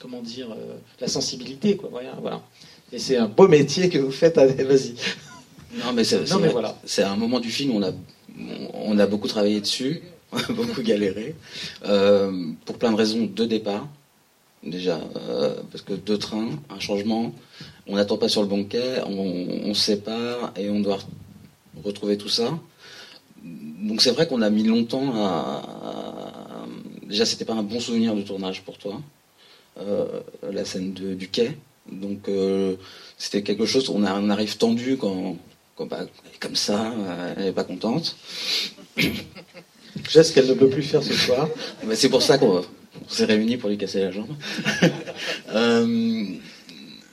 comment 0.00 0.22
dire, 0.22 0.48
la 1.00 1.08
sensibilité, 1.08 1.76
quoi. 1.76 1.90
Voilà. 1.92 2.16
voilà. 2.20 2.42
Et 2.92 2.98
c'est 2.98 3.16
un 3.16 3.28
beau 3.28 3.48
métier 3.48 3.88
que 3.88 3.98
vous 3.98 4.12
faites. 4.12 4.38
Allez, 4.38 4.64
Vas-y. 4.64 4.94
Non, 5.84 5.92
mais 5.92 6.04
c'est 6.04 6.20
Non, 6.20 6.26
c'est 6.26 6.34
mais 6.34 6.40
vrai, 6.44 6.52
voilà. 6.52 6.78
c'est 6.84 7.02
un 7.02 7.16
moment 7.16 7.40
du 7.40 7.50
film 7.50 7.72
où 7.72 7.78
on 7.78 7.82
a, 7.82 7.92
on 8.74 8.98
a 8.98 9.06
beaucoup 9.06 9.28
travaillé 9.28 9.60
dessus, 9.60 10.02
on 10.32 10.38
a 10.48 10.52
beaucoup 10.52 10.82
galéré, 10.82 11.34
euh, 11.84 12.50
pour 12.64 12.78
plein 12.78 12.90
de 12.92 12.96
raisons 12.96 13.24
de 13.26 13.44
départ. 13.44 13.86
Déjà, 14.62 14.98
euh, 15.16 15.54
parce 15.70 15.82
que 15.82 15.92
deux 15.92 16.18
trains, 16.18 16.48
un 16.70 16.80
changement, 16.80 17.32
on 17.86 17.96
n'attend 17.96 18.16
pas 18.18 18.28
sur 18.28 18.42
le 18.42 18.48
bon 18.48 18.64
quai, 18.64 19.00
on, 19.06 19.68
on 19.70 19.74
se 19.74 19.82
sépare 19.82 20.52
et 20.56 20.68
on 20.70 20.80
doit 20.80 20.98
retrouver 21.84 22.16
tout 22.16 22.28
ça. 22.30 22.58
Donc 23.44 24.00
c'est 24.02 24.10
vrai 24.10 24.26
qu'on 24.26 24.42
a 24.42 24.50
mis 24.50 24.64
longtemps 24.64 25.12
à. 25.14 25.62
à- 25.84 26.66
Déjà, 27.06 27.24
c'était 27.24 27.44
pas 27.44 27.52
un 27.54 27.62
bon 27.62 27.78
souvenir 27.78 28.16
de 28.16 28.22
tournage 28.22 28.62
pour 28.62 28.78
toi, 28.78 29.00
euh, 29.78 30.06
la 30.50 30.64
scène 30.64 30.92
de- 30.92 31.14
du 31.14 31.28
quai. 31.28 31.56
Donc 31.92 32.28
euh, 32.28 32.74
c'était 33.16 33.42
quelque 33.44 33.64
chose, 33.64 33.88
on, 33.90 34.02
a- 34.02 34.18
on 34.18 34.28
arrive 34.28 34.56
tendu 34.56 34.96
quand, 34.96 35.36
quand 35.76 35.86
bah, 35.86 35.98
elle 36.00 36.34
est 36.34 36.38
comme 36.38 36.56
ça, 36.56 36.90
euh, 36.90 37.34
elle 37.36 37.44
n'est 37.44 37.52
pas 37.52 37.64
contente. 37.64 38.16
Geste 40.10 40.34
qu'elle 40.34 40.46
ne 40.48 40.54
peut 40.54 40.68
plus 40.68 40.82
faire 40.82 41.02
ce 41.02 41.14
soir. 41.14 41.48
Bah, 41.84 41.94
c'est 41.96 42.08
pour 42.08 42.22
ça 42.22 42.38
qu'on 42.38 42.58
on 42.58 43.08
s'est 43.08 43.24
réunis 43.24 43.56
pour 43.56 43.68
lui 43.70 43.78
casser 43.78 44.00
la 44.00 44.10
jambe. 44.10 44.34
Euh, 45.50 45.86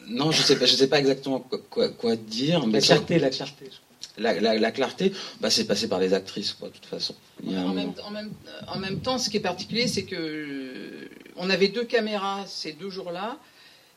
non, 0.09 0.31
je 0.31 0.41
sais 0.41 0.57
pas, 0.57 0.65
je 0.65 0.75
sais 0.75 0.87
pas 0.87 0.99
exactement 0.99 1.39
quoi, 1.39 1.59
quoi, 1.69 1.89
quoi 1.89 2.15
dire. 2.15 2.65
Mais 2.67 2.73
La 2.73 2.81
ça- 2.81 2.95
clarté, 2.95 3.19
la 3.19 3.29
clarté. 3.29 3.69
la, 4.17 4.39
la- 4.39 4.57
la 4.57 4.71
clarté, 4.71 5.13
bah, 5.39 5.49
c'est 5.49 5.65
passé 5.65 5.87
par 5.87 5.99
les 5.99 6.13
actrices, 6.13 6.53
quoi, 6.53 6.67
de 6.69 6.73
toute 6.73 6.85
façon. 6.85 7.15
Il 7.43 7.53
y 7.53 7.55
a 7.55 7.59
un 7.59 7.63
En 7.63 7.67
moment. 7.69 7.75
même, 7.83 7.93
en, 8.05 8.11
même, 8.11 8.31
en 8.67 8.79
même 8.79 8.99
temps, 9.01 9.17
ce 9.17 9.29
qui 9.29 9.37
est 9.37 9.41
particulier, 9.41 9.87
c'est 9.87 10.03
que 10.03 10.15
euh, 10.15 11.09
on 11.37 11.49
avait 11.49 11.69
deux 11.69 11.85
caméras 11.85 12.43
ces 12.47 12.73
deux 12.73 12.89
jours-là. 12.89 13.37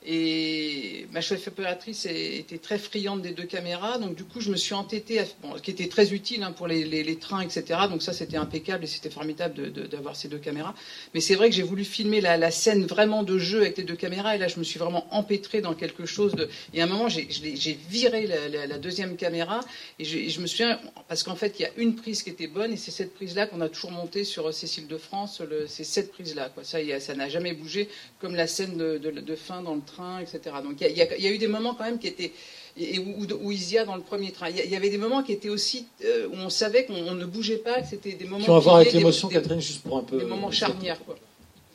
Et 0.08 1.08
ma 1.10 1.20
chef 1.20 1.48
opératrice 1.48 2.06
était 2.06 2.58
très 2.58 2.78
friande 2.78 3.22
des 3.22 3.32
deux 3.32 3.44
caméras, 3.44 3.98
donc 3.98 4.14
du 4.14 4.22
coup 4.22 4.40
je 4.40 4.52
me 4.52 4.56
suis 4.56 4.74
entêtée, 4.74 5.20
ce 5.24 5.62
qui 5.62 5.72
était 5.72 5.88
très 5.88 6.14
utile 6.14 6.44
hein, 6.44 6.52
pour 6.52 6.68
les, 6.68 7.16
trains, 7.16 7.40
etc. 7.40 7.80
Donc 7.90 8.02
ça 8.02 8.12
c'était 8.12 8.36
impeccable 8.36 8.84
et 8.84 8.86
c'était 8.86 9.10
formidable 9.10 9.72
d'avoir 9.88 10.14
ces 10.14 10.28
deux 10.28 10.38
caméras. 10.38 10.74
Mais 11.12 11.20
c'est 11.20 11.34
vrai 11.34 11.50
que 11.50 11.56
j'ai 11.56 11.64
voulu 11.64 11.84
filmer 11.84 12.20
la, 12.20 12.50
scène 12.52 12.86
vraiment 12.86 13.24
de 13.24 13.36
jeu 13.36 13.62
avec 13.62 13.78
les 13.78 13.82
deux 13.82 13.96
caméras 13.96 14.36
et 14.36 14.38
là 14.38 14.46
je 14.46 14.60
me 14.60 14.64
suis 14.64 14.78
vraiment 14.78 15.06
empêtrée 15.10 15.60
dans 15.60 15.74
quelque 15.74 16.06
chose 16.06 16.36
de. 16.36 16.48
Et 16.72 16.80
à 16.80 16.84
un 16.84 16.86
moment 16.86 17.08
j'ai 17.08 17.78
viré 17.88 18.28
la, 18.28 18.78
deuxième 18.78 19.16
caméra 19.16 19.60
et 19.98 20.04
je, 20.04 20.18
et 20.18 20.28
je 20.28 20.40
me 20.40 20.46
souviens 20.46 20.78
parce 21.08 21.24
qu'en 21.24 21.34
fait 21.34 21.58
il 21.58 21.62
y 21.62 21.64
a 21.64 21.70
une 21.78 21.96
prise 21.96 22.22
qui 22.22 22.30
était 22.30 22.46
bonne 22.46 22.72
et 22.72 22.76
c'est 22.76 22.92
cette 22.92 23.12
prise-là 23.14 23.46
qu'on 23.46 23.60
a 23.60 23.68
toujours 23.68 23.90
montée 23.90 24.22
sur 24.22 24.46
euh, 24.46 24.52
Cécile 24.52 24.86
de 24.86 24.98
France. 24.98 25.42
C'est 25.66 25.84
cette 25.84 26.12
prise-là. 26.12 26.52
Ça, 26.62 27.14
n'a 27.14 27.28
jamais 27.28 27.54
bougé, 27.54 27.88
comme 28.20 28.36
la 28.36 28.46
scène 28.46 28.76
de 28.76 29.36
fin 29.36 29.62
dans 29.62 29.74
le 29.74 29.80
train, 29.80 29.95
etc. 30.20 30.38
Donc 30.62 30.74
il 30.80 30.96
y, 30.96 31.02
a, 31.02 31.16
y 31.16 31.22
y 31.22 31.28
eu 31.28 31.38
des 31.38 31.48
moments 31.48 31.74
quand 31.74 31.84
même 31.84 31.98
qui 31.98 32.06
étaient 32.08 32.32
et 32.78 32.98
où, 32.98 33.22
où- 33.22 33.26
où 33.46 33.52
Isia 33.52 33.84
dans 33.84 33.96
le 33.96 34.02
premier 34.02 34.32
train. 34.32 34.50
Il 34.50 34.70
y, 34.70 34.76
avait 34.76 34.90
des 34.90 34.98
moments 34.98 35.22
qui 35.22 35.32
étaient 35.32 35.48
aussi 35.48 35.86
euh, 36.04 36.26
où 36.28 36.34
on 36.36 36.50
savait 36.50 36.84
qu'on 36.84 36.94
on 36.94 37.14
ne 37.14 37.24
bougeait 37.24 37.56
pas, 37.56 37.80
que 37.80 37.88
c'était 37.88 38.12
des 38.12 38.26
moments 38.26 38.44
Qui 38.44 38.50
ont 38.50 38.56
à 38.56 38.60
voir 38.60 38.76
avec 38.76 38.92
l'émotion, 38.92 39.28
Catherine, 39.28 39.60
juste 39.60 39.82
pour 39.82 39.96
un 39.96 40.02
peu. 40.02 40.18
Des 40.18 40.24
moments 40.26 40.50
charnières, 40.50 41.02
quoi. 41.04 41.16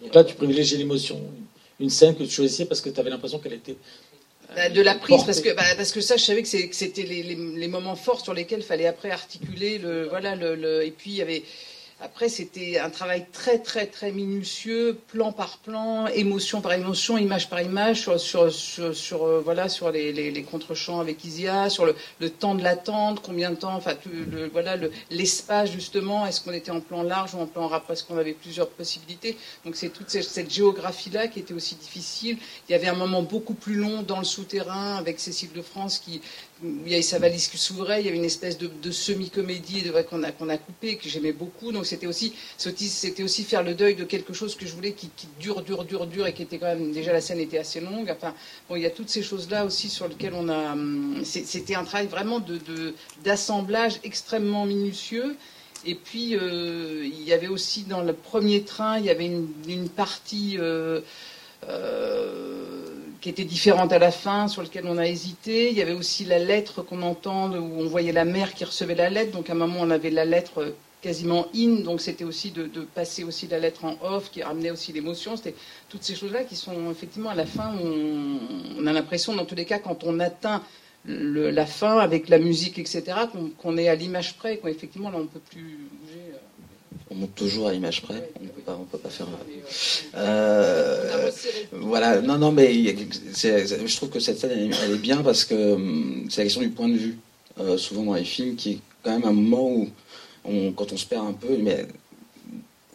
Donc 0.02 0.14
là, 0.14 0.24
tu 0.24 0.36
privilégiais 0.36 0.78
l'émotion. 0.78 1.20
Une 1.80 1.90
scène 1.90 2.16
que 2.16 2.24
tu 2.24 2.30
choisissais 2.30 2.66
parce 2.66 2.82
que 2.82 2.90
tu 2.90 3.00
avais 3.00 3.10
l'impression 3.10 3.40
qu'elle 3.40 3.54
était. 3.54 3.76
Bah, 4.56 4.70
de 4.70 4.82
la 4.82 4.96
prise 4.96 5.24
parce 5.24 5.40
que 5.40 5.50
bah, 5.56 5.64
parce 5.78 5.92
que 5.94 6.02
ça 6.02 6.18
je 6.18 6.24
savais 6.26 6.44
que 6.44 6.48
c'était 6.48 7.04
les, 7.04 7.24
les- 7.24 7.36
les 7.36 7.68
moments 7.70 7.96
forts 7.96 8.20
sur 8.22 8.34
lesquels 8.34 8.60
il 8.60 8.66
fallait 8.66 8.86
après 8.86 9.10
articuler 9.10 9.78
le 9.78 10.08
voilà 10.10 10.36
le, 10.36 10.56
le- 10.56 10.84
et 10.86 10.92
puis 10.92 11.12
il 11.12 11.16
y 11.18 11.22
avait 11.22 11.42
après 12.02 12.30
c'était 12.30 12.80
un 12.80 12.90
travail 12.90 13.26
très 13.32 13.60
très 13.60 13.86
très 13.86 14.12
minutieux 14.12 14.98
plan 15.08 15.32
par 15.32 15.58
plan 15.60 16.08
émotion 16.08 16.62
par 16.62 16.74
émotion 16.74 17.18
image 17.18 17.50
par 17.50 17.62
image 17.62 18.10
sur 18.18 18.44
euh, 19.24 19.42
voilà 19.44 19.70
sur 19.70 19.92
les, 19.92 20.12
les, 20.12 20.44
contre-champs 20.44 21.00
avec 21.00 21.24
Isia 21.24 21.70
sur 21.70 21.86
le, 21.86 21.96
temps 22.30 22.56
de 22.56 22.64
l'attente 22.64 23.22
combien 23.22 23.52
de 23.52 23.56
temps 23.56 23.76
enfin 23.76 23.96
voilà 24.52 24.76
le- 24.76 24.92
l'espace 25.10 25.72
justement 25.72 26.26
est-ce 26.26 26.42
qu'on 26.42 26.54
était 26.54 26.72
en 26.72 26.80
plan 26.82 27.04
large 27.04 27.36
ou 27.36 27.40
en 27.40 27.46
plan 27.46 27.68
rap 27.68 27.86
parce 27.88 28.04
qu'on 28.04 28.18
avait 28.18 28.34
plusieurs 28.34 28.70
possibilités. 28.70 29.38
Donc 29.66 29.76
c'est 29.76 29.90
toute 29.90 30.10
cette, 30.10 30.24
cette 30.24 30.52
géographie 30.52 31.10
là 31.10 31.28
qui 31.28 31.40
était 31.40 31.54
aussi 31.54 31.76
difficile. 31.76 32.38
Il 32.68 32.72
y 32.72 32.76
avait 32.76 32.88
un 32.88 32.96
moment 32.96 33.22
beaucoup 33.22 33.54
plus 33.54 33.76
long 33.76 34.02
dans 34.02 34.20
le 34.20 34.24
souterrain 34.26 34.96
avec 34.98 35.20
Cécile 35.20 35.52
de 35.54 35.62
France 35.62 36.00
qui 36.00 36.22
il 36.64 36.92
y 36.92 36.94
avait 36.94 37.02
sa 37.02 37.20
valise 37.20 37.48
qui 37.48 37.58
s'ouvrait, 37.58 38.02
il 38.02 38.06
y 38.06 38.10
avait 38.10 38.18
une 38.18 38.26
espèce 38.26 38.58
de, 38.58 38.92
semi-comédie 38.92 39.92
qu'on 40.10 40.24
a, 40.24 40.32
qu'on 40.32 40.50
a 40.50 40.58
coupé, 40.58 40.96
que 40.98 41.10
j'aimais 41.10 41.32
beaucoup. 41.34 41.72
Donc 41.72 41.86
c'était 41.86 42.08
aussi, 42.08 42.34
aussi 43.24 43.44
faire 43.44 43.64
le 43.64 43.74
deuil 43.74 43.96
de 43.96 44.04
quelque 44.04 44.34
chose 44.34 44.56
que 44.56 44.66
je 44.66 44.74
voulais 44.74 44.94
qui, 44.94 45.10
dure, 45.40 45.62
dure, 45.64 45.86
dure, 45.86 46.06
dure 46.08 46.28
et 46.28 46.34
qui 46.34 46.44
était 46.44 46.58
quand 46.60 46.68
même, 46.68 46.92
déjà 46.92 47.14
la 47.14 47.22
scène 47.22 47.40
était 47.40 47.58
assez 47.58 47.80
longue. 47.80 48.10
Enfin, 48.12 48.34
bon, 48.70 48.76
il 48.76 48.84
y 48.84 48.86
a 48.86 48.90
toutes 48.92 49.10
ces 49.10 49.24
choses-là 49.24 49.66
aussi 49.66 49.90
sur 49.90 50.08
lesquelles 50.08 50.34
on 50.36 50.50
a. 50.50 50.74
hum, 50.74 51.22
C'était 51.24 51.76
un 51.76 51.84
travail 51.84 52.08
vraiment 52.08 52.40
de- 52.40 52.58
de- 52.58 52.94
d'assemblage 53.24 54.00
extrêmement 54.04 54.66
minutieux. 54.66 55.36
Et 55.84 55.96
puis, 55.96 56.36
euh, 56.36 57.04
il 57.04 57.24
y 57.24 57.34
avait 57.34 57.48
aussi 57.48 57.84
dans 57.84 58.02
le 58.02 58.14
premier 58.14 58.62
train, 58.64 59.00
il 59.00 59.06
y 59.06 59.10
avait 59.10 59.26
une, 59.26 59.48
une 59.68 59.90
partie 59.90 60.58
euh, 60.60 61.02
euh, 61.68 62.86
qui 63.22 63.30
était 63.30 63.46
différente 63.46 63.94
à 63.94 64.00
la 64.00 64.12
fin, 64.12 64.48
sur 64.48 64.64
lequel 64.64 64.86
on 64.88 64.98
a 64.98 65.06
hésité. 65.06 65.70
Il 65.70 65.78
y 65.78 65.82
avait 65.82 65.94
aussi 65.94 66.26
la 66.26 66.40
lettre 66.40 66.82
qu'on 66.82 67.04
entend, 67.04 67.52
où 67.52 67.80
on 67.80 67.86
voyait 67.86 68.12
la 68.12 68.26
mère 68.26 68.54
qui 68.54 68.66
recevait 68.66 68.96
la 68.96 69.10
lettre. 69.10 69.32
Donc 69.32 69.50
à 69.50 69.54
un 69.54 69.56
moment, 69.56 69.80
on 69.80 69.92
avait 69.92 70.10
la 70.10 70.26
lettre 70.26 70.62
euh, 70.62 70.72
quasiment 71.02 71.48
in, 71.56 71.82
donc 71.84 72.02
c'était 72.02 72.24
aussi 72.24 72.52
de, 72.52 72.66
passer 72.94 73.24
aussi 73.24 73.48
la 73.48 73.60
lettre 73.60 73.86
en 73.86 73.96
off, 74.04 74.32
qui 74.32 74.42
ramenait 74.42 74.72
aussi 74.72 74.92
l'émotion. 74.92 75.38
C'était 75.38 75.56
toutes 75.90 76.04
ces 76.04 76.16
choses-là 76.16 76.44
qui 76.44 76.56
sont 76.56 76.92
effectivement 76.92 77.30
à 77.30 77.36
la 77.36 77.46
fin, 77.46 77.74
on, 77.82 78.40
on 78.80 78.88
a 78.88 78.94
l'impression, 78.94 79.36
dans 79.36 79.46
tous 79.46 79.56
les 79.56 79.66
cas, 79.66 79.80
quand 79.80 80.04
on 80.04 80.20
atteint 80.20 80.62
la 81.06 81.66
fin 81.66 81.98
avec 81.98 82.30
la 82.30 82.38
musique, 82.38 82.78
etc., 82.78 83.04
qu'on 83.58 83.78
est 83.78 83.88
à 83.88 83.96
l'image 83.96 84.38
près, 84.38 84.58
qu'effectivement 84.58 85.10
là 85.10 85.18
on 85.20 85.26
peut 85.26 85.40
plus 85.40 85.80
bouger. 85.92 86.31
Euh. 87.12 87.16
On 87.16 87.16
monte 87.16 87.36
toujours 87.36 87.68
à 87.68 87.74
l'image 87.74 88.02
près, 88.02 88.30
on 88.40 88.44
ne 88.44 88.50
peut 88.50 88.62
pas, 88.62 88.78
on 88.80 88.86
peut 88.86 88.98
pas 88.98 89.10
faire. 89.10 89.28
Euh, 90.16 91.32
voilà, 91.72 92.22
non, 92.22 92.38
non, 92.38 92.52
mais 92.52 92.74
je 92.74 93.96
trouve 93.96 94.10
que 94.10 94.20
cette 94.20 94.40
scène, 94.40 94.52
elle, 94.84 94.92
est 94.92 94.98
bien 94.98 95.18
parce 95.18 95.46
que 95.46 95.74
hum, 95.74 96.28
c'est 96.30 96.38
la 96.38 96.46
question 96.46 96.62
du 96.62 96.70
point 96.70 96.90
de 96.90 96.98
vue, 96.98 97.18
euh, 97.60 97.78
souvent 97.78 98.04
dans 98.04 98.14
les 98.14 98.24
films, 98.24 98.56
qui 98.56 98.72
est 98.72 98.80
quand 99.04 99.12
même 99.12 99.26
un 99.26 99.34
moment 99.34 99.70
où, 100.46 100.72
quand 100.76 100.92
on 100.92 100.98
se 100.98 101.06
perd 101.06 101.28
un 101.28 101.34
peu, 101.34 101.58
mais 101.58 101.86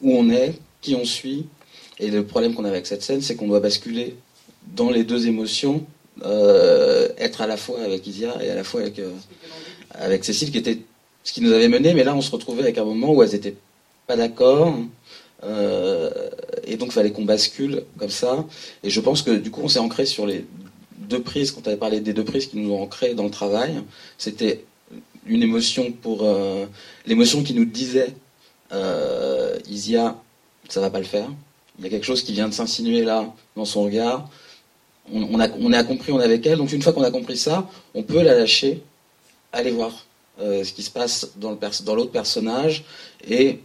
où 0.03 0.12
on 0.12 0.31
est, 0.31 0.55
qui 0.81 0.95
on 0.95 1.05
suit. 1.05 1.47
Et 1.99 2.11
le 2.11 2.25
problème 2.25 2.55
qu'on 2.55 2.64
a 2.64 2.69
avec 2.69 2.87
cette 2.87 3.03
scène, 3.03 3.23
c'est 3.23 3.37
qu'on 3.37 3.49
doit 3.49 3.61
basculer 3.61 4.17
dans 4.75 4.91
les 4.91 5.05
deux 5.05 5.27
émotions, 5.29 5.87
euh, 6.25 7.09
être 7.19 7.41
à 7.41 7.47
la 7.47 7.57
fois 7.57 7.81
avec 7.83 8.07
Isia 8.07 8.43
et 8.43 8.51
à 8.51 8.55
la 8.55 8.64
fois 8.64 8.83
avec, 8.83 8.99
euh, 8.99 9.12
avec 9.91 10.25
Cécile, 10.25 10.51
qui 10.51 10.59
était 10.59 10.79
ce 11.25 11.33
qui 11.33 11.41
nous 11.41 11.53
avait 11.53 11.69
mené, 11.69 11.95
mais 11.95 12.05
là 12.05 12.14
on 12.14 12.21
se 12.21 12.31
retrouvait 12.31 12.62
avec 12.62 12.79
un 12.79 12.85
moment 12.85 13.12
où 13.12 13.23
elles 13.23 13.35
étaient 13.35 13.57
pas 14.07 14.17
d'accord. 14.17 14.75
euh, 15.45 16.11
et 16.65 16.77
donc, 16.77 16.89
il 16.89 16.93
fallait 16.93 17.13
qu'on 17.13 17.25
bascule 17.25 17.85
comme 17.99 18.11
ça. 18.11 18.45
Et 18.83 18.91
je 18.91 19.01
pense 19.01 19.23
que 19.23 19.31
du 19.33 19.51
coup, 19.51 19.61
on 19.63 19.69
s'est 19.69 19.79
ancré 19.79 20.07
sur 20.07 20.27
les 20.27 20.45
deux 20.99 21.23
prises, 21.23 21.51
quand 21.53 21.61
tu 21.63 21.69
avais 21.69 21.79
parlé 21.79 22.01
des 22.01 22.13
deux 22.13 22.25
prises 22.25 22.47
qui 22.47 22.57
nous 22.59 22.73
ont 22.73 22.83
ancrés 22.83 23.15
dans 23.15 23.25
le 23.25 23.31
travail. 23.31 23.83
C'était 24.19 24.65
une 25.27 25.43
émotion 25.43 25.93
pour. 25.93 26.21
euh, 26.25 26.67
L'émotion 27.07 27.43
qui 27.43 27.55
nous 27.55 27.65
disait 27.65 28.15
euh, 28.73 29.57
Isia, 29.69 30.17
ça 30.69 30.81
va 30.81 30.91
pas 30.91 30.99
le 30.99 31.05
faire. 31.05 31.29
il 31.79 31.85
y 31.85 31.87
a 31.89 31.91
quelque 31.91 32.05
chose 32.07 32.23
qui 32.23 32.33
vient 32.33 32.49
de 32.49 32.55
s'insinuer 32.55 33.03
là, 33.03 33.33
dans 33.55 33.65
son 33.65 33.85
regard. 33.85 34.29
On, 35.13 35.39
a, 35.39 35.49
on 35.61 35.85
compris, 35.85 36.11
on 36.11 36.21
est 36.21 36.25
avec 36.25 36.45
elle. 36.47 36.59
Donc 36.59 36.73
une 36.73 36.83
fois 36.83 36.93
qu'on 36.93 37.05
a 37.05 37.13
compris 37.13 37.37
ça, 37.37 37.69
on 37.95 38.03
peut 38.03 38.23
la 38.23 38.35
lâcher, 38.35 38.83
aller 39.53 39.71
voir 39.71 40.05
ce 40.41 40.73
qui 40.73 40.83
se 40.83 40.91
passe 40.91 41.31
dans 41.37 41.57
l'autre 41.95 42.11
personnage 42.11 42.85
et 43.29 43.61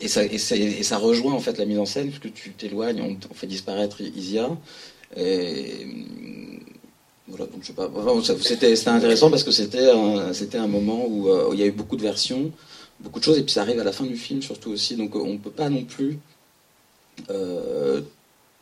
et 0.00 0.08
ça, 0.08 0.24
et, 0.24 0.38
ça, 0.82 0.98
rejoint 0.98 1.34
en 1.34 1.40
fait 1.40 1.58
la 1.58 1.66
mise 1.66 1.78
en 1.78 1.86
scène, 1.86 2.10
puisque 2.10 2.32
tu 2.32 2.52
t'éloignes, 2.52 3.02
on, 3.02 3.34
fait 3.34 3.46
disparaître 3.46 4.00
Isia. 4.00 4.48
Et, 5.16 5.86
voilà, 7.28 7.46
donc 7.46 7.62
je 7.62 7.68
sais 7.68 7.72
pas. 7.72 7.90
c'était, 8.42 8.74
c'était 8.74 8.90
intéressant 8.90 9.30
parce 9.30 9.44
que 9.44 9.50
c'était 9.50 9.90
un, 9.90 10.32
c'était 10.32 10.58
un 10.58 10.66
moment 10.66 11.06
où, 11.06 11.28
euh, 11.28 11.50
il 11.52 11.60
y 11.60 11.62
a 11.62 11.66
eu 11.66 11.72
beaucoup 11.72 11.96
de 11.96 12.02
versions, 12.02 12.50
beaucoup 13.00 13.20
de 13.20 13.24
choses, 13.24 13.38
et 13.38 13.42
puis 13.42 13.52
ça 13.52 13.62
arrive 13.62 13.78
à 13.78 13.84
la 13.84 13.92
fin 13.92 14.04
du 14.04 14.16
film 14.16 14.42
surtout 14.42 14.70
aussi. 14.70 14.96
Donc 14.96 15.14
on 15.14 15.34
ne 15.34 15.38
peut 15.38 15.50
pas 15.50 15.68
non 15.68 15.84
plus 15.84 16.18
euh, 17.30 18.00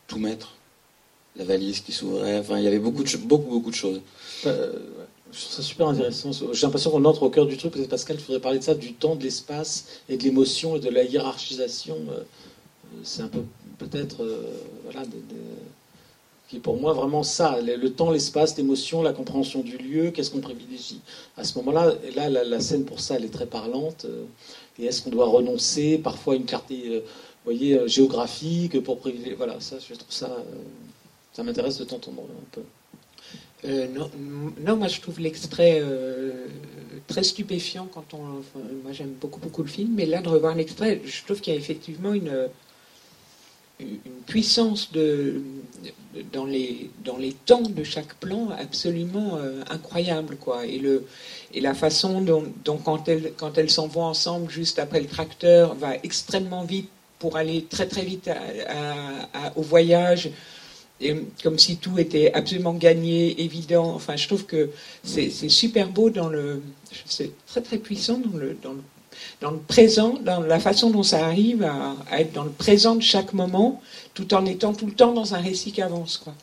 tout 0.07 0.19
mettre. 0.19 0.55
La 1.37 1.45
valise 1.45 1.81
qui 1.81 1.93
s'ouvrait, 1.93 2.39
enfin 2.39 2.59
il 2.59 2.65
y 2.65 2.67
avait 2.67 2.81
beaucoup 2.81 3.05
de, 3.05 3.17
beaucoup, 3.19 3.49
beaucoup 3.49 3.71
de 3.71 3.77
choses. 3.77 4.01
Euh, 4.47 4.73
je 5.39 5.45
trouve 5.45 5.55
ça 5.55 5.63
super 5.63 5.89
intéressant. 5.89 6.33
J'ai 6.33 6.67
l'impression 6.67 6.91
qu'on 6.91 7.05
entre 7.05 7.23
au 7.23 7.31
cœur 7.31 7.47
du 7.47 7.57
truc. 7.57 7.75
Pascal, 7.89 8.17
tu 8.17 8.25
voudrais 8.25 8.41
parler 8.41 8.59
de 8.59 8.65
ça, 8.65 8.75
du 8.75 8.93
temps, 8.93 9.15
de 9.15 9.23
l'espace 9.23 9.87
et 10.09 10.17
de 10.17 10.23
l'émotion 10.25 10.77
et 10.77 10.81
de 10.81 10.91
la 10.91 11.05
hiérarchisation. 11.05 11.97
Euh, 12.11 12.23
c'est 13.05 13.23
un 13.23 13.29
peu 13.29 13.43
peut-être 13.79 14.25
euh, 14.25 14.43
voilà, 14.83 15.03
qui 16.49 16.57
est 16.57 16.61
pour 16.61 16.81
moi 16.81 16.93
vraiment 16.93 17.23
ça. 17.23 17.61
Le, 17.61 17.89
temps, 17.93 18.11
l'espace, 18.11 18.57
l'émotion, 18.57 19.01
la 19.01 19.13
compréhension 19.13 19.61
du 19.61 19.79
lieu. 19.79 20.11
Qu'est-ce 20.11 20.33
qu'on 20.33 20.41
privilégie 20.41 21.01
à 21.37 21.45
ce 21.45 21.57
moment-là 21.59 21.95
là, 22.17 22.29
la, 22.29 22.61
scène 22.61 22.85
pour 22.85 22.99
ça, 22.99 23.15
elle 23.15 23.25
est 23.25 23.33
très 23.33 23.47
parlante. 23.47 24.07
Euh, 24.07 24.25
et 24.81 24.87
est-ce 24.87 25.03
qu'on 25.03 25.11
doit 25.11 25.29
renoncer 25.29 25.99
parfois 25.99 26.35
à 26.35 26.37
une 26.37 26.47
clarté, 26.47 27.05
voyez, 27.45 27.81
géographique 27.87 28.83
pour 28.83 28.99
privilégier 28.99 29.35
Voilà, 29.35 29.61
ça, 29.61 29.77
je 29.79 29.95
trouve 29.95 30.13
ça. 30.13 30.37
ça 31.33 31.45
m'intéresse 31.45 31.79
de 31.79 31.85
t'entendre 31.85 32.23
un 32.23 32.45
peu. 32.51 32.63
Euh, 33.65 33.87
non, 34.61 34.77
moi 34.77 34.87
je 34.89 35.01
trouve 35.01 35.19
l'extrait 35.19 35.81
euh, 35.83 36.47
très 37.09 37.25
stupéfiant 37.25 37.89
quand 37.93 38.15
on. 38.15 38.19
moi 38.85 38.93
j'aime 38.93 39.15
beaucoup 39.21 39.41
beaucoup 39.41 39.63
le 39.63 39.69
film, 39.69 39.95
mais 39.97 40.07
là 40.07 40.21
de 40.23 40.29
revoir 40.29 40.55
l'extrait, 40.55 41.01
je 41.05 41.25
trouve 41.25 41.41
qu'il 41.41 41.53
y 41.53 41.57
a 41.57 41.59
effectivement 41.59 42.15
une, 42.15 42.49
une 43.81 43.99
puissance 44.27 44.93
de, 44.93 45.43
dans, 46.33 46.45
les, 46.45 46.91
dans 47.05 47.17
les 47.17 47.33
temps 47.33 47.63
de 47.63 47.83
chaque 47.83 48.15
plan 48.15 48.51
absolument 48.51 49.37
euh, 49.37 49.63
incroyable. 49.71 50.37
Quoi. 50.37 50.65
Et, 50.67 50.79
le, 50.79 51.07
et 51.53 51.61
la 51.61 51.75
façon 51.75 52.21
dont, 52.21 52.53
quand 52.85 53.09
elles 53.09 53.33
quand 53.37 53.59
elles 53.59 53.71
s'en 53.71 53.89
vont 53.89 54.05
ensemble 54.05 54.51
juste 54.51 54.79
après 54.79 55.01
le 55.01 55.09
tracteur 55.09 55.75
va 55.75 55.97
extrêmement 56.05 56.63
vite 56.63 56.91
pour 57.19 57.37
aller 57.37 57.65
très 57.65 57.89
très 57.89 58.05
vite 58.05 58.31
au 59.57 59.63
voyage 59.63 60.31
comme 61.43 61.59
si 61.59 61.77
tout 61.77 61.99
était 61.99 62.33
absolument 62.33 62.75
gagné, 62.75 63.41
évident. 63.43 63.95
Enfin, 63.95 64.17
je 64.17 64.27
trouve 64.27 64.47
que 64.47 64.71
c'est 65.05 65.31
super 65.49 65.89
beau 65.89 66.11
dans 66.11 66.29
le, 66.29 66.63
c'est 67.07 67.31
très 67.47 67.61
très 67.61 67.79
puissant 67.79 68.19
dans 68.19 68.37
le, 68.37 68.57
dans 68.63 68.73
le, 68.73 68.83
dans 69.41 69.51
le 69.51 69.59
présent, 69.59 70.15
dans 70.25 70.41
la 70.41 70.61
façon 70.61 70.91
dont 70.91 71.03
ça 71.03 71.27
arrive 71.27 71.63
à, 71.63 71.97
à, 72.11 72.21
être 72.21 72.33
dans 72.33 72.45
le 72.45 72.51
présent 72.51 72.95
de 72.95 73.03
chaque 73.03 73.33
moment, 73.33 73.81
tout 74.15 74.35
en 74.35 74.45
étant 74.45 74.75
tout 74.75 74.87
le 74.87 74.93
temps 74.93 75.13
dans 75.13 75.35
un 75.35 75.41
récit 75.41 75.73
qui 75.73 75.83
avance, 75.83 76.19
quoi. 76.19 76.35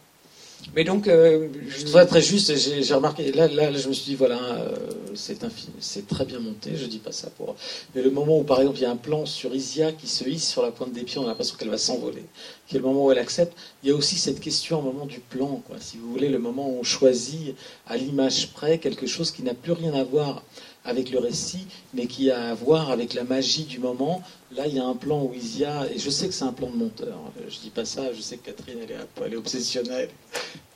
Mais 0.73 0.83
donc, 0.83 1.07
euh, 1.07 1.47
je 1.67 1.85
trouve 1.85 2.05
très 2.07 2.21
juste. 2.21 2.53
J'ai 2.55 2.93
remarqué. 2.93 3.31
Là, 3.31 3.47
là, 3.47 3.71
je 3.71 3.87
me 3.87 3.93
suis 3.93 4.05
dit, 4.05 4.15
voilà, 4.15 4.39
euh, 4.39 4.75
c'est 5.13 5.37
c'est 5.79 6.07
très 6.07 6.25
bien 6.25 6.39
monté. 6.39 6.71
Je 6.75 6.85
dis 6.85 6.97
pas 6.97 7.11
ça 7.11 7.29
pour. 7.29 7.55
Mais 7.93 8.01
le 8.01 8.09
moment 8.09 8.39
où, 8.39 8.43
par 8.43 8.59
exemple, 8.59 8.79
il 8.79 8.83
y 8.83 8.85
a 8.85 8.91
un 8.91 8.95
plan 8.95 9.25
sur 9.25 9.53
Isia 9.53 9.91
qui 9.91 10.07
se 10.07 10.27
hisse 10.27 10.47
sur 10.47 10.63
la 10.63 10.71
pointe 10.71 10.91
des 10.91 11.03
pieds, 11.03 11.19
on 11.19 11.25
a 11.25 11.27
l'impression 11.27 11.55
qu'elle 11.57 11.69
va 11.69 11.77
s'envoler. 11.77 12.23
Qui 12.67 12.75
est 12.75 12.79
le 12.79 12.85
moment 12.85 13.05
où 13.05 13.11
elle 13.11 13.19
accepte. 13.19 13.55
Il 13.83 13.89
y 13.89 13.91
a 13.91 13.95
aussi 13.95 14.15
cette 14.15 14.39
question, 14.39 14.79
au 14.79 14.81
moment 14.81 15.05
du 15.05 15.19
plan, 15.19 15.61
quoi. 15.67 15.77
Si 15.79 15.97
vous 15.97 16.11
voulez, 16.11 16.29
le 16.29 16.39
moment 16.39 16.67
où 16.69 16.79
on 16.79 16.83
choisit 16.83 17.55
à 17.87 17.95
l'image 17.97 18.51
près 18.53 18.79
quelque 18.79 19.05
chose 19.05 19.31
qui 19.31 19.43
n'a 19.43 19.53
plus 19.53 19.73
rien 19.73 19.93
à 19.93 20.03
voir 20.03 20.43
avec 20.85 21.11
le 21.11 21.19
récit, 21.19 21.65
mais 21.93 22.05
qui 22.07 22.29
a 22.31 22.49
à 22.49 22.53
voir 22.53 22.91
avec 22.91 23.13
la 23.13 23.23
magie 23.23 23.63
du 23.63 23.79
moment. 23.79 24.21
Là, 24.55 24.67
il 24.67 24.75
y 24.75 24.79
a 24.79 24.85
un 24.85 24.95
plan 24.95 25.23
où 25.23 25.33
Isia, 25.33 25.87
et 25.93 25.99
je 25.99 26.09
sais 26.09 26.27
que 26.27 26.33
c'est 26.33 26.45
un 26.45 26.53
plan 26.53 26.69
de 26.69 26.75
monteur, 26.77 27.17
je 27.49 27.59
dis 27.59 27.71
pas 27.71 27.85
ça, 27.85 28.13
je 28.13 28.21
sais 28.21 28.37
que 28.37 28.45
Catherine, 28.45 28.77
elle 28.83 28.91
est, 28.91 29.25
elle 29.25 29.35
obsessionnelle, 29.37 30.09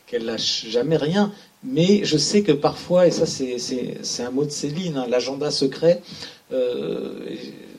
qu'elle 0.07 0.25
lâche 0.25 0.65
jamais 0.67 0.97
rien, 0.97 1.31
mais 1.63 2.03
je 2.03 2.17
sais 2.17 2.41
que 2.41 2.51
parfois, 2.51 3.07
et 3.07 3.11
ça 3.11 3.25
c'est 3.25 4.23
un 4.23 4.31
mot 4.31 4.45
de 4.45 4.49
Céline, 4.49 4.97
hein, 4.97 5.05
l'agenda 5.07 5.51
secret, 5.51 6.01
euh, 6.51 7.25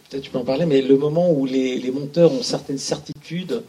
peut-être 0.09 0.22
tu 0.22 0.31
peux 0.31 0.39
en 0.39 0.45
parler, 0.45 0.66
mais 0.66 0.81
le 0.81 0.97
moment 0.97 1.31
où 1.33 1.45
les, 1.45 1.78
les, 1.78 1.91
monteurs 1.91 2.33
ont 2.33 2.43
certaines 2.43 2.78
certitudes, 2.78 3.62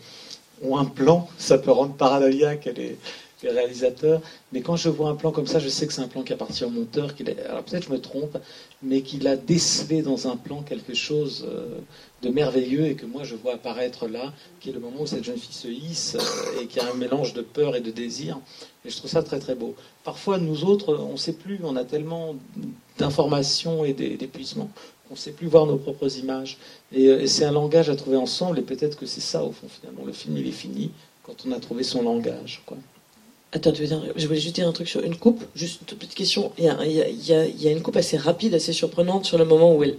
ont 0.63 0.77
un 0.77 0.85
plan, 0.85 1.27
ça 1.39 1.57
peut 1.57 1.71
rendre 1.71 1.93
paranoïaque 1.93 2.69
réalisateurs, 3.49 4.21
mais 4.51 4.61
quand 4.61 4.75
je 4.75 4.89
vois 4.89 5.09
un 5.09 5.15
plan 5.15 5.31
comme 5.31 5.47
ça, 5.47 5.59
je 5.59 5.69
sais 5.69 5.87
que 5.87 5.93
c'est 5.93 6.01
un 6.01 6.07
plan 6.07 6.23
qui 6.23 6.33
appartient 6.33 6.63
au 6.63 6.69
monteur, 6.69 7.13
alors 7.49 7.63
peut-être 7.63 7.85
je 7.85 7.91
me 7.91 7.99
trompe, 7.99 8.37
mais 8.83 9.01
qu'il 9.01 9.27
a 9.27 9.35
décelé 9.35 10.01
dans 10.01 10.27
un 10.27 10.37
plan 10.37 10.61
quelque 10.61 10.93
chose 10.93 11.45
euh, 11.47 11.79
de 12.21 12.29
merveilleux 12.29 12.85
et 12.85 12.95
que 12.95 13.05
moi 13.05 13.23
je 13.23 13.35
vois 13.35 13.53
apparaître 13.53 14.07
là, 14.07 14.33
qui 14.59 14.69
est 14.69 14.73
le 14.73 14.79
moment 14.79 15.01
où 15.01 15.07
cette 15.07 15.23
jeune 15.23 15.37
fille 15.37 15.53
se 15.53 15.67
hisse 15.67 16.15
euh, 16.15 16.61
et 16.61 16.67
qui 16.67 16.79
a 16.79 16.89
un 16.91 16.95
mélange 16.95 17.33
de 17.33 17.41
peur 17.41 17.75
et 17.75 17.81
de 17.81 17.91
désir. 17.91 18.39
Et 18.85 18.89
je 18.89 18.97
trouve 18.97 19.09
ça 19.09 19.23
très 19.23 19.39
très 19.39 19.55
beau. 19.55 19.75
Parfois, 20.03 20.37
nous 20.37 20.63
autres, 20.63 20.95
on 20.95 21.13
ne 21.13 21.17
sait 21.17 21.33
plus, 21.33 21.59
on 21.63 21.75
a 21.75 21.83
tellement 21.83 22.35
d'informations 22.97 23.85
et 23.85 23.93
d'épuisement 23.93 24.69
qu'on 25.07 25.15
ne 25.15 25.19
sait 25.19 25.31
plus 25.31 25.47
voir 25.47 25.65
nos 25.65 25.77
propres 25.77 26.17
images. 26.17 26.57
Et, 26.91 27.07
euh, 27.07 27.21
et 27.21 27.27
c'est 27.27 27.45
un 27.45 27.51
langage 27.51 27.89
à 27.89 27.95
trouver 27.95 28.17
ensemble, 28.17 28.59
et 28.59 28.61
peut-être 28.61 28.97
que 28.97 29.05
c'est 29.05 29.21
ça 29.21 29.43
au 29.43 29.51
fond 29.51 29.67
finalement. 29.67 30.05
Le 30.05 30.13
film 30.13 30.37
il 30.37 30.47
est 30.47 30.51
fini 30.51 30.91
quand 31.23 31.45
on 31.45 31.51
a 31.51 31.59
trouvé 31.59 31.83
son 31.83 32.01
langage. 32.01 32.63
Attends, 33.53 33.73
je 33.73 34.27
voulais 34.27 34.39
juste 34.39 34.55
dire 34.55 34.65
un 34.65 34.71
truc 34.71 34.87
sur 34.87 35.03
une 35.03 35.17
coupe, 35.17 35.43
juste 35.55 35.81
une 35.91 35.97
petite 35.97 36.15
question. 36.15 36.53
Il 36.57 36.63
y, 36.63 37.33
a, 37.33 37.71
une 37.71 37.81
coupe 37.81 37.97
assez 37.97 38.15
rapide, 38.15 38.53
assez 38.53 38.71
surprenante 38.71 39.25
sur 39.25 39.37
le 39.37 39.43
moment 39.43 39.75
où 39.75 39.83
elle, 39.83 39.97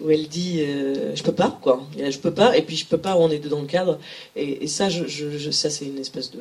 où 0.00 0.10
elle 0.10 0.26
dit 0.26 0.60
euh, 0.60 1.14
je 1.14 1.22
peux 1.22 1.32
pas, 1.32 1.56
quoi. 1.62 1.86
Je 1.96 2.18
peux 2.18 2.34
pas, 2.34 2.56
et 2.56 2.62
puis 2.62 2.74
je 2.74 2.84
peux 2.84 2.98
pas, 2.98 3.16
on 3.16 3.30
est 3.30 3.38
deux 3.38 3.48
dans 3.48 3.60
le 3.60 3.68
cadre. 3.68 4.00
Et, 4.34 4.66
ça, 4.66 4.88
je, 4.88 5.50
ça 5.52 5.70
c'est 5.70 5.84
une 5.84 5.98
espèce 5.98 6.32
de 6.32 6.40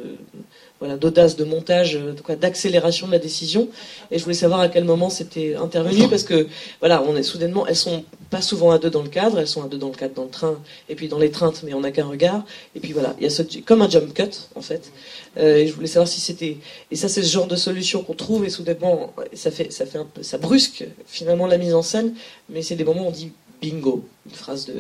voilà 0.84 0.98
d'audace 0.98 1.38
de 1.38 1.46
montage, 1.46 1.98
d'accélération 2.42 3.08
de 3.08 3.14
la 3.14 3.18
décision. 3.18 3.70
Et 4.12 4.20
je 4.20 4.24
voulais 4.26 4.36
savoir 4.36 4.60
à 4.60 4.68
quel 4.68 4.84
moment 4.84 5.10
c'était 5.10 5.56
intervenu, 5.56 6.10
parce 6.10 6.24
que 6.24 6.46
voilà, 6.82 7.02
on 7.08 7.16
est 7.16 7.24
soudainement, 7.24 7.66
elles 7.66 7.78
sont 7.78 8.04
pas 8.30 8.42
souvent 8.42 8.72
à 8.72 8.80
deux 8.80 8.90
dans 8.90 9.02
le 9.02 9.08
cadre, 9.08 9.40
elles 9.40 9.48
sont 9.48 9.64
à 9.64 9.70
deux 9.70 9.78
dans 9.78 9.88
le 9.88 9.96
cadre 9.96 10.14
dans 10.14 10.26
le 10.26 10.30
train, 10.30 10.60
et 10.90 10.96
puis 10.96 11.08
dans 11.08 11.20
trains, 11.32 11.54
mais 11.64 11.74
on 11.74 11.80
n'a 11.80 11.92
qu'un 11.92 12.08
regard. 12.08 12.44
Et 12.76 12.82
puis 12.82 12.92
voilà, 12.92 13.16
il 13.18 13.24
y 13.24 13.28
a 13.28 13.30
ce, 13.30 13.44
comme 13.62 13.82
un 13.82 13.90
jump 13.90 14.14
cut 14.14 14.36
en 14.56 14.62
fait. 14.62 14.92
Euh, 15.38 15.56
et 15.60 15.68
je 15.68 15.74
voulais 15.74 15.88
savoir 15.88 16.10
si 16.10 16.20
c'était. 16.20 16.58
Et 16.92 16.98
ça, 16.98 17.08
c'est 17.08 17.24
ce 17.24 17.32
genre 17.32 17.48
de 17.48 17.56
solution 17.56 18.04
qu'on 18.04 18.14
trouve, 18.14 18.44
et 18.44 18.50
soudainement, 18.50 19.14
ça 19.34 19.52
fait, 19.52 19.72
ça 19.72 19.86
fait 19.86 20.00
un 20.00 20.08
peu, 20.14 20.22
ça 20.22 20.38
brusque 20.38 20.84
finalement 21.08 21.48
la 21.48 21.58
mise 21.58 21.74
en 21.74 21.82
scène, 21.82 22.14
mais 22.50 22.62
c'est 22.62 22.76
des 22.76 22.84
moments 22.84 23.06
où 23.06 23.08
on 23.08 23.12
dit 23.12 23.32
bingo, 23.64 24.04
une 24.26 24.36
phrase 24.36 24.66
de. 24.66 24.74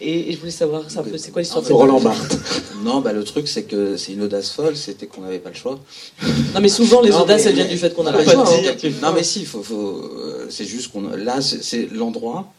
et, 0.00 0.32
je 0.32 0.38
voulais 0.38 0.50
savoir, 0.50 0.84
c'est 0.88 1.32
quoi 1.32 1.42
l'histoire 1.42 1.62
de 1.62 1.72
Roland 1.72 2.00
Barthes 2.00 2.38
Non, 2.84 3.00
bah, 3.00 3.12
le 3.12 3.24
truc, 3.24 3.48
c'est 3.48 3.64
que 3.64 3.96
c'est 3.96 4.12
une 4.12 4.22
audace 4.22 4.50
folle, 4.50 4.76
c'était 4.76 5.06
qu'on 5.06 5.22
n'avait 5.22 5.40
pas 5.40 5.50
le 5.50 5.56
choix. 5.56 5.78
Non, 6.54 6.60
mais 6.60 6.68
souvent, 6.68 7.00
les 7.02 7.14
audaces, 7.14 7.46
elles 7.46 7.54
viennent 7.54 7.68
du 7.68 7.78
fait 7.78 7.94
qu'on 7.94 8.04
n'a 8.04 8.12
pas 8.12 8.24
le 8.24 8.30
choix. 8.30 8.48
Hein. 8.48 8.90
Non, 9.02 9.12
mais 9.12 9.22
si, 9.22 9.44
faut, 9.44 9.62
faut, 9.62 9.98
euh, 9.98 10.46
c'est 10.50 10.64
juste 10.64 10.92
qu'on. 10.92 11.02
Là, 11.02 11.40
c'est 11.40 11.92
l'endroit 11.92 12.52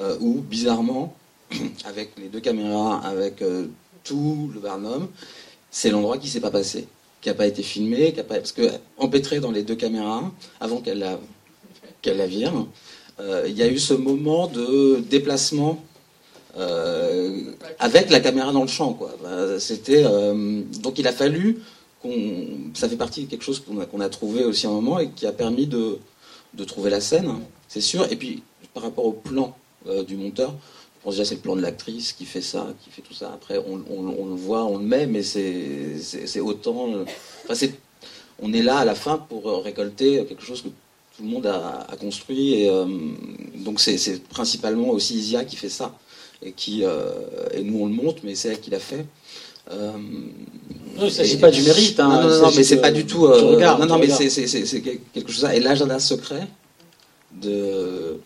euh, 0.00 0.16
où, 0.20 0.40
bizarrement, 0.40 1.14
avec 1.84 2.12
les 2.18 2.28
deux 2.28 2.40
caméras, 2.40 3.00
avec 3.04 3.42
tout 4.04 4.50
le 4.54 4.60
Barnum, 4.60 5.08
c'est 5.70 5.90
l'endroit 5.90 6.18
qui 6.18 6.28
s'est 6.28 6.40
pas 6.40 6.50
passé, 6.50 6.86
qui 7.20 7.28
n'a 7.28 7.34
pas 7.34 7.46
été 7.46 7.62
filmé, 7.62 8.12
qui 8.12 8.20
a 8.20 8.24
pas, 8.24 8.36
parce 8.36 8.52
que 8.52 8.62
empêtré 8.96 9.40
dans 9.40 9.50
les 9.50 9.62
deux 9.62 9.76
caméras, 9.76 10.22
avant 10.60 10.80
qu'elle 10.80 11.00
la, 11.00 11.20
qu'elle 12.00 12.16
la 12.16 12.26
vire, 12.26 12.52
euh, 12.56 12.62
il 13.20 13.56
y 13.56 13.62
a 13.62 13.68
eu 13.68 13.78
ce 13.78 13.94
moment 13.94 14.46
de 14.46 15.00
déplacement 15.00 15.82
euh, 16.58 17.52
avec 17.78 18.10
la 18.10 18.20
caméra 18.20 18.52
dans 18.52 18.62
le 18.62 18.68
champ. 18.68 18.92
Quoi. 18.92 19.14
Bah, 19.22 19.28
euh, 19.28 20.62
donc 20.80 20.98
il 20.98 21.06
a 21.06 21.12
fallu 21.12 21.60
qu'on. 22.02 22.14
Ça 22.74 22.88
fait 22.88 22.96
partie 22.96 23.24
de 23.24 23.30
quelque 23.30 23.44
chose 23.44 23.62
qu'on 23.62 24.00
a, 24.00 24.08
trouvé 24.08 24.44
aussi 24.44 24.66
à 24.66 24.70
un 24.70 24.72
moment 24.72 24.98
et 24.98 25.10
qui 25.10 25.26
a 25.26 25.32
permis 25.32 25.66
de, 25.66 25.98
de 26.54 26.64
trouver 26.64 26.90
la 26.90 27.00
scène, 27.00 27.32
c'est 27.68 27.80
sûr. 27.80 28.10
Et 28.10 28.16
puis 28.16 28.42
par 28.74 28.82
rapport 28.82 29.04
au 29.04 29.12
plan 29.12 29.56
du 30.06 30.16
monteur, 30.16 30.54
je 30.98 31.04
pense 31.04 31.14
déjà 31.14 31.24
c'est 31.24 31.36
le 31.36 31.40
plan 31.40 31.56
de 31.56 31.62
l'actrice 31.62 32.12
qui 32.12 32.24
fait 32.24 32.42
ça, 32.42 32.66
qui 32.82 32.90
fait 32.90 33.02
tout 33.02 33.14
ça. 33.14 33.30
Après, 33.32 33.58
on, 33.58 33.76
le 33.76 34.34
voit, 34.34 34.64
on 34.64 34.78
le 34.78 34.84
met, 34.84 35.06
mais 35.06 35.22
c'est 35.22 36.40
autant. 36.40 36.88
On 38.40 38.52
est 38.52 38.62
là 38.62 38.78
à 38.78 38.84
la 38.84 38.94
fin 38.94 39.18
pour 39.18 39.62
récolter 39.62 40.24
quelque 40.26 40.42
chose 40.42 40.62
que 40.62 40.68
tout 41.18 41.24
le 41.24 41.30
monde 41.30 41.46
a, 41.46 41.96
construit. 42.00 42.54
Et, 42.54 42.70
euh, 42.70 42.86
donc 43.56 43.80
c'est 43.80 44.22
principalement 44.28 44.90
aussi 44.90 45.16
Isia 45.16 45.44
qui 45.44 45.56
fait 45.56 45.68
ça. 45.68 45.98
Et, 46.40 46.52
qui, 46.52 46.84
euh, 46.84 47.10
et 47.52 47.62
nous 47.62 47.80
on 47.80 47.86
le 47.86 47.92
montre, 47.92 48.20
mais 48.22 48.36
c'est 48.36 48.50
elle 48.50 48.60
qui 48.60 48.70
l'a 48.70 48.78
fait. 48.78 49.04
Euh, 49.72 49.90
non, 49.92 51.02
il 51.02 51.04
ne 51.06 51.10
s'agit 51.10 51.36
pas 51.36 51.50
du 51.50 51.62
mérite. 51.62 51.98
Hein, 51.98 52.22
non, 52.22 52.42
non, 52.42 52.50
mais 52.56 52.62
c'est 52.62 52.80
pas 52.80 52.92
du 52.92 53.04
tout. 53.04 53.26
non, 53.26 53.86
non, 53.86 53.98
mais 53.98 54.08
c'est 54.08 54.80
quelque 55.12 55.32
chose. 55.32 55.48
Et 55.52 55.60
l'agenda 55.60 55.98
secret 55.98 56.46
de 57.42 58.20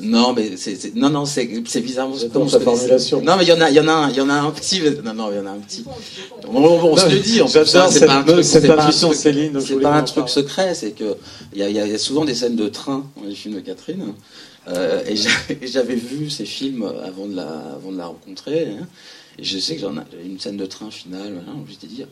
Non, 0.00 0.32
mais 0.32 0.56
c'est 0.56 0.94
non 0.94 1.10
non 1.10 1.24
c'est 1.24 1.48
c'est 1.66 1.80
bizarrement. 1.80 2.16
Sa 2.16 2.60
formulation 2.60 3.20
Non, 3.22 3.36
mais 3.36 3.44
il 3.44 3.48
y 3.48 3.52
en 3.52 3.60
a 3.60 3.70
il 3.70 3.76
y 3.76 3.80
en 3.80 3.88
a 3.88 4.08
il 4.10 4.16
y 4.16 4.20
en 4.20 4.28
a 4.30 4.34
un 4.34 4.50
petit. 4.50 4.80
Non 5.04 5.14
non 5.14 5.30
il 5.30 5.36
y 5.36 5.40
en 5.40 5.46
a 5.46 5.50
un 5.50 5.58
petit. 5.58 5.84
On, 6.48 6.62
on 6.62 6.96
se 6.96 7.08
le 7.08 7.18
dit. 7.18 7.40
En 7.42 7.46
J'adore 7.46 7.90
c'est 7.90 7.98
cette- 8.00 8.08
pas 8.08 8.14
un 8.16 8.22
truc. 8.24 8.44
c'est 8.44 8.66
pas 8.66 8.82
un 8.86 8.90
truc- 8.90 9.14
Céline, 9.14 9.52
donc 9.52 9.62
C'est 9.62 9.76
pas 9.80 9.94
un 9.94 10.02
truc 10.02 10.28
secret, 10.28 10.74
c'est 10.74 10.92
que 10.92 11.16
il 11.52 11.58
y 11.60 11.62
a, 11.62 11.86
y 11.86 11.98
souvent 11.98 12.24
des 12.24 12.34
scènes 12.34 12.56
de 12.56 12.68
train 12.68 13.04
dans 13.16 13.24
les 13.28 13.34
films 13.34 13.54
de 13.56 13.60
Catherine. 13.60 14.14
Euh, 14.68 15.02
et 15.06 15.16
j'a- 15.16 15.30
et 15.60 15.66
j'avais 15.66 15.94
vu 15.94 16.28
ces 16.30 16.44
films 16.44 16.84
avant 17.04 17.26
de 17.26 17.34
la 17.36 17.48
avant 17.74 17.92
de 17.92 17.98
la 17.98 18.06
rencontrer. 18.06 18.68
hein. 18.80 18.86
et 19.38 19.44
je 19.44 19.58
sais 19.58 19.74
que 19.76 19.80
j'en 19.80 19.96
ai 19.96 20.02
une 20.24 20.38
scène 20.38 20.56
de 20.58 20.66
train 20.66 20.90
finale. 20.90 21.32
Voilà, 21.34 21.58
où 21.58 21.66
j'étais 21.68 21.86
dit 21.86 22.04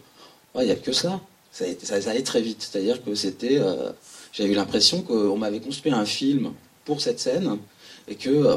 il 0.60 0.66
y 0.66 0.70
a 0.70 0.74
que 0.76 0.92
ça, 0.92 1.20
ça 1.52 1.64
allait 2.10 2.22
très 2.22 2.40
vite. 2.40 2.66
C'est-à-dire 2.68 3.02
que 3.04 3.14
c'était 3.14 3.58
euh, 3.58 3.90
j'avais 4.32 4.50
eu 4.50 4.54
l'impression 4.54 5.02
qu'on 5.02 5.36
m'avait 5.36 5.60
construit 5.60 5.92
un 5.92 6.04
film 6.06 6.50
pour 6.84 7.00
cette 7.00 7.20
scène 7.20 7.58
et 8.08 8.14
que 8.14 8.30
euh, 8.30 8.56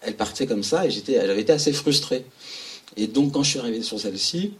elle 0.00 0.16
partait 0.16 0.46
comme 0.46 0.62
ça 0.62 0.86
et 0.86 0.90
j'avais 0.90 1.40
été 1.40 1.52
assez 1.52 1.72
frustré. 1.72 2.24
Et 2.96 3.06
donc 3.06 3.32
quand 3.32 3.42
je 3.42 3.50
suis 3.50 3.58
arrivé 3.58 3.82
sur 3.82 3.98
celle-ci, 3.98 4.52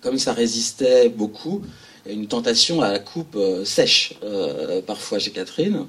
comme 0.00 0.18
ça 0.18 0.32
résistait 0.32 1.08
beaucoup, 1.08 1.62
une 2.06 2.26
tentation 2.26 2.82
à 2.82 2.90
la 2.92 2.98
coupe 2.98 3.36
euh, 3.36 3.64
sèche 3.64 4.14
euh, 4.22 4.82
parfois 4.82 5.18
chez 5.18 5.30
Catherine. 5.30 5.86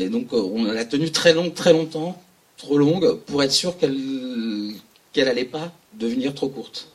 Et 0.00 0.08
donc 0.08 0.32
on 0.32 0.64
l'a 0.64 0.84
tenue 0.84 1.12
très 1.12 1.32
longue, 1.32 1.54
très 1.54 1.72
longtemps, 1.72 2.20
trop 2.56 2.76
longue, 2.76 3.14
pour 3.26 3.40
être 3.44 3.52
sûr 3.52 3.78
qu'elle 3.78 3.96
qu'elle 5.12 5.28
allait 5.28 5.44
pas 5.44 5.72
devenir 5.94 6.34
trop 6.34 6.48
courte. 6.48 6.88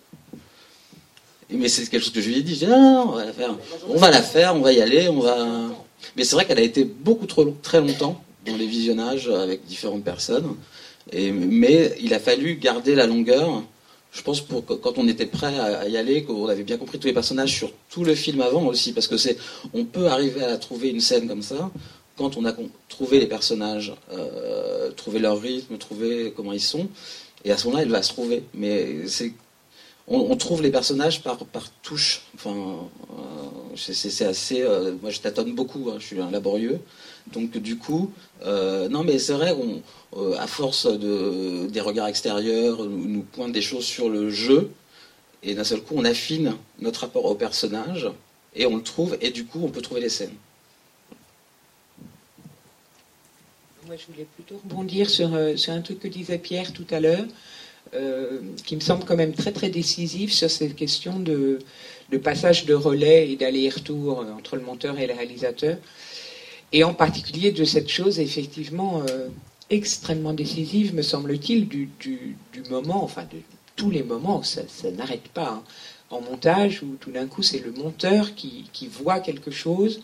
Mais 1.50 1.70
c'est 1.70 1.86
quelque 1.90 2.04
chose 2.04 2.12
que 2.12 2.20
je 2.20 2.28
lui 2.28 2.40
ai 2.40 2.42
dit. 2.42 2.58
Dis 2.58 2.68
non, 2.68 2.80
non, 2.82 3.06
non, 3.06 3.12
on 3.14 3.16
va 3.16 3.24
la 3.26 3.32
faire. 3.32 3.56
On 3.88 3.98
va 3.98 4.12
la 4.12 4.22
faire, 4.22 4.56
on 4.56 4.60
va 4.60 4.74
y 4.74 4.82
aller, 4.82 5.08
on 5.08 5.22
va. 5.22 5.48
Mais 6.18 6.26
c'est 6.26 6.36
vrai 6.36 6.44
qu'elle 6.46 6.60
a 6.60 6.64
été 6.64 6.84
beaucoup 6.84 7.28
trop 7.28 7.46
long- 7.46 7.56
très 7.62 7.80
longtemps 7.80 8.22
dans 8.46 8.58
les 8.58 8.68
visionnages 8.68 9.30
avec 9.30 9.66
différentes 9.66 10.04
personnes. 10.04 10.56
Mais 11.14 11.96
il 12.02 12.14
a 12.14 12.20
fallu 12.20 12.56
garder 12.56 12.96
la 12.96 13.08
longueur. 13.08 13.64
Je 14.12 14.22
pense 14.22 14.42
pour 14.42 14.66
quand 14.66 14.98
on 14.98 15.08
était 15.08 15.26
prêt 15.26 15.60
à, 15.60 15.88
y 15.88 15.98
aller, 15.98 16.24
qu'on 16.24 16.48
avait 16.48 16.64
bien 16.64 16.78
compris 16.78 17.00
tous 17.00 17.08
les 17.08 17.14
personnages 17.14 17.54
sur 17.54 17.72
tout 17.90 18.04
le 18.04 18.16
film 18.16 18.42
avant 18.42 18.66
aussi, 18.66 18.94
parce 18.94 19.08
que 19.08 19.18
c'est, 19.18 19.38
on 19.74 19.84
peut 19.84 20.08
arriver 20.08 20.44
à 20.44 20.58
trouver 20.58 20.90
une 20.90 21.02
scène 21.02 21.28
comme 21.28 21.42
ça 21.42 21.70
quand 22.18 22.38
on 22.38 22.46
a 22.46 22.54
trouvé 22.88 23.20
les 23.20 23.28
personnages, 23.28 23.94
euh, 24.14 24.90
trouvé 24.92 25.20
leur 25.20 25.42
rythme, 25.42 25.78
trouvé 25.78 26.32
comment 26.34 26.54
ils 26.54 26.62
sont, 26.62 26.88
et 27.44 27.52
à 27.52 27.58
ce 27.58 27.66
moment-là, 27.66 27.84
elle 27.84 27.92
va 27.92 28.02
se 28.02 28.10
trouver. 28.10 28.44
Mais 28.54 29.02
on, 30.08 30.36
trouve 30.36 30.62
les 30.62 30.72
personnages 30.72 31.22
par, 31.22 31.38
par 31.38 31.70
touche. 31.84 32.24
Enfin, 32.36 32.56
euh, 32.56 33.76
c'est 33.76 34.26
assez. 34.26 34.62
euh, 34.62 34.94
moi, 35.02 35.12
je 35.12 35.20
tâtonne 35.20 35.54
beaucoup. 35.54 35.90
hein, 35.90 35.98
je 36.00 36.06
suis 36.06 36.20
un 36.20 36.32
laborieux. 36.32 36.80
Donc, 37.34 37.58
du 37.58 37.78
coup, 37.78 38.12
euh, 38.44 38.88
non, 38.88 39.04
mais 39.04 39.18
c'est 39.18 39.34
vrai, 39.34 39.52
on, 39.52 39.82
euh, 40.18 40.38
à 40.38 40.48
force 40.48 40.86
de, 40.86 41.68
des 41.68 41.82
regards 41.82 42.08
extérieurs, 42.08 42.84
nous, 42.84 43.08
nous 43.08 43.22
pointe 43.24 43.52
des 43.52 43.62
choses 43.62 43.86
sur 43.86 44.10
le 44.10 44.30
jeu, 44.30 44.72
et 45.42 45.56
d'un 45.56 45.64
seul 45.64 45.82
coup, 45.82 45.96
on 45.98 46.06
affine 46.06 46.56
notre 46.80 47.02
rapport 47.02 47.26
au 47.26 47.36
personnage, 47.36 48.08
et 48.56 48.66
on 48.66 48.76
le 48.76 48.84
trouve, 48.84 49.18
et 49.22 49.32
du 49.32 49.46
coup, 49.46 49.62
on 49.64 49.70
peut 49.70 49.82
trouver 49.82 50.02
les 50.02 50.10
scènes. 50.10 50.36
Moi, 53.88 53.96
je 53.98 54.12
voulais 54.12 54.28
plutôt 54.36 54.60
rebondir 54.64 55.10
sur, 55.10 55.34
euh, 55.34 55.56
un 55.68 55.82
truc 55.82 56.00
que 56.00 56.08
disait 56.08 56.38
Pierre 56.38 56.74
tout 56.74 56.88
à 56.92 57.00
l'heure, 57.00 57.26
qui 58.66 58.76
me 58.76 58.82
semble 58.82 59.06
quand 59.06 59.16
même 59.16 59.32
très 59.34 59.54
très 59.54 59.70
décisif 59.70 60.34
sur 60.34 60.52
cette 60.52 60.76
question 60.76 61.18
de, 61.18 61.60
de 62.12 62.18
passage 62.18 62.66
de 62.66 62.74
relais 62.74 63.32
et 63.32 63.38
d'aller-retour 63.38 64.26
entre 64.38 64.58
le 64.58 64.64
monteur 64.64 65.00
et 65.00 65.08
le 65.08 65.14
réalisateur. 65.14 65.78
Et 66.76 66.84
en 66.84 66.94
particulier 66.94 67.54
de 67.54 67.64
cette 67.64 67.88
chose 67.88 68.20
effectivement 68.20 69.02
euh, 69.10 69.30
extrêmement 69.70 70.34
décisive, 70.34 70.94
me 70.94 71.04
semble-t-il, 71.04 71.70
du, 71.70 71.90
du, 72.02 72.36
moment, 72.70 73.02
enfin 73.02 73.24
de 73.24 73.38
tous 73.78 73.90
les 73.90 74.04
moments, 74.04 74.44
ça, 74.44 74.62
ça 74.68 74.92
n'arrête 74.92 75.30
pas, 75.30 75.52
hein, 75.52 75.64
en 76.10 76.20
montage, 76.20 76.84
où 76.84 76.98
tout 77.00 77.12
d'un 77.12 77.28
coup 77.28 77.44
c'est 77.44 77.60
le 77.60 77.72
monteur 77.72 78.36
qui, 78.36 78.66
qui 78.74 78.88
voit 78.88 79.22
quelque 79.22 79.52
chose 79.52 80.02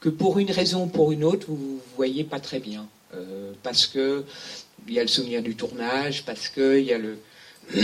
que 0.00 0.10
pour 0.10 0.38
une 0.38 0.50
raison 0.50 0.84
ou 0.84 0.88
pour 0.88 1.10
une 1.10 1.24
autre, 1.24 1.46
vous 1.48 1.76
ne 1.76 1.96
voyez 1.96 2.24
pas 2.24 2.38
très 2.38 2.60
bien. 2.60 2.86
Euh, 3.14 3.52
parce 3.62 3.86
que 3.86 4.24
il 4.88 4.92
y 4.92 4.98
a 4.98 5.02
le 5.02 5.08
souvenir 5.08 5.40
du 5.40 5.56
tournage, 5.56 6.24
parce 6.26 6.50
qu'il 6.50 6.84
y 6.84 6.92
a 6.92 6.98
le, 6.98 7.18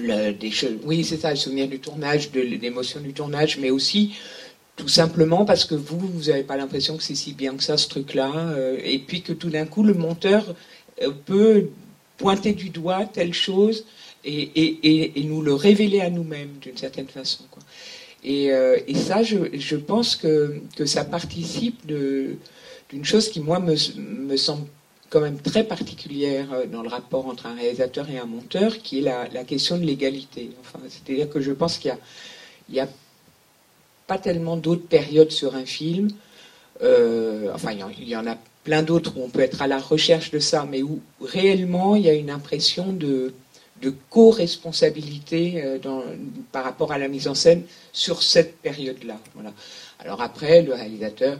le- 0.00 0.30
des 0.34 0.52
choses, 0.52 0.76
oui 0.84 1.02
c'est 1.02 1.16
ça, 1.18 1.30
le 1.30 1.36
souvenir 1.36 1.66
du 1.66 1.80
tournage, 1.80 2.30
de 2.30 2.40
l'émotion 2.40 3.00
du 3.00 3.12
tournage, 3.12 3.58
mais 3.58 3.70
aussi 3.70 4.12
tout 4.78 4.88
simplement 4.88 5.44
parce 5.44 5.64
que 5.64 5.74
vous, 5.74 5.98
vous 5.98 6.30
n'avez 6.30 6.44
pas 6.44 6.56
l'impression 6.56 6.96
que 6.96 7.02
c'est 7.02 7.16
si 7.16 7.32
bien 7.34 7.54
que 7.56 7.62
ça 7.64 7.76
ce 7.76 7.88
truc-là, 7.88 8.30
euh, 8.34 8.78
et 8.82 8.98
puis 9.00 9.20
que 9.22 9.32
tout 9.34 9.50
d'un 9.50 9.66
coup 9.66 9.82
le 9.82 9.92
monteur 9.92 10.54
euh, 11.02 11.10
peut 11.26 11.68
pointer 12.16 12.52
du 12.52 12.70
doigt 12.70 13.04
telle 13.04 13.34
chose 13.34 13.84
et, 14.24 14.40
et- 14.40 15.20
et- 15.20 15.24
nous 15.24 15.42
le 15.42 15.54
révéler 15.54 16.00
à 16.00 16.10
nous-mêmes 16.10 16.54
d'une 16.60 16.76
certaine 16.76 17.08
façon. 17.08 17.44
quoi. 17.50 17.62
Et, 18.24 18.52
euh, 18.52 18.76
ça, 18.94 19.22
je, 19.22 19.36
je 19.52 19.76
pense 19.76 20.16
que, 20.16 20.60
que 20.76 20.86
ça 20.86 21.04
participe 21.04 21.86
d'une 21.86 23.04
chose 23.04 23.28
qui, 23.28 23.40
moi, 23.40 23.60
me, 23.60 23.74
me 24.30 24.36
semble 24.36 24.66
quand 25.10 25.20
même 25.20 25.38
très 25.40 25.64
particulière 25.64 26.48
dans 26.70 26.82
le 26.82 26.88
rapport 26.88 27.26
entre 27.26 27.46
un 27.46 27.54
réalisateur 27.54 28.10
et 28.10 28.18
un 28.18 28.26
monteur, 28.26 28.78
qui 28.82 28.98
est 28.98 29.02
la, 29.02 29.44
question 29.44 29.78
de 29.78 29.84
l'égalité. 29.84 30.50
Enfin, 30.60 30.80
c'est-à-dire 30.88 31.30
que 31.30 31.40
je 31.40 31.52
pense 31.52 31.78
qu'il 31.78 31.94
y 32.70 32.74
y 32.76 32.80
a 32.80 32.88
pas 34.08 34.18
tellement 34.18 34.56
d'autres 34.56 34.86
périodes 34.88 35.30
sur 35.30 35.54
un 35.54 35.64
film. 35.66 36.08
euh, 36.82 37.50
enfin, 37.54 37.72
il 37.72 38.08
y 38.08 38.16
en- 38.16 38.26
a 38.26 38.36
plein 38.64 38.82
d'autres 38.82 39.12
où 39.16 39.22
on 39.24 39.30
peut 39.30 39.40
être 39.40 39.62
à 39.62 39.66
la 39.66 39.78
recherche 39.78 40.30
de 40.30 40.38
ça, 40.38 40.66
mais 40.70 40.82
où 40.82 41.00
réellement 41.20 41.96
il 41.96 42.02
y 42.04 42.08
a 42.08 42.14
une 42.14 42.30
impression 42.30 42.92
de, 42.92 43.32
de 43.82 43.90
co-responsabilité 44.10 45.62
euh, 45.64 45.78
par 46.52 46.64
rapport 46.64 46.92
à 46.92 46.98
la 46.98 47.08
mise 47.08 47.26
en 47.28 47.34
scène 47.34 47.62
sur 47.92 48.22
cette 48.22 48.56
période-là. 48.58 49.18
Voilà. 49.34 49.52
Alors 50.00 50.20
après, 50.22 50.62
le 50.62 50.72
réalisateur, 50.74 51.38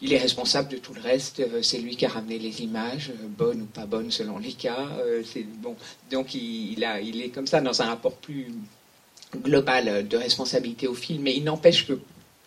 il 0.00 0.12
est 0.12 0.18
responsable 0.18 0.68
de 0.70 0.78
tout 0.78 0.94
le 0.94 1.00
reste. 1.00 1.40
euh, 1.40 1.62
C'est 1.62 1.78
lui 1.78 1.94
qui 1.96 2.04
a 2.06 2.08
ramené 2.08 2.38
les 2.38 2.62
images, 2.62 3.12
bonnes 3.38 3.62
ou 3.62 3.66
pas 3.66 3.86
bonnes 3.86 4.10
selon 4.10 4.38
les 4.38 4.52
cas. 4.52 4.88
c'est 5.24 5.44
bon. 5.64 5.76
Donc 6.10 6.34
il 6.34 6.82
est 7.24 7.28
comme 7.28 7.46
ça 7.46 7.60
dans 7.60 7.80
un 7.82 7.86
rapport 7.86 8.14
plus 8.16 8.48
global 9.36 9.88
euh, 9.88 10.02
de 10.02 10.16
responsabilité 10.16 10.86
au 10.88 10.94
film. 10.94 11.22
Mais 11.22 11.34
il 11.36 11.44
n'empêche 11.44 11.86
que 11.86 11.98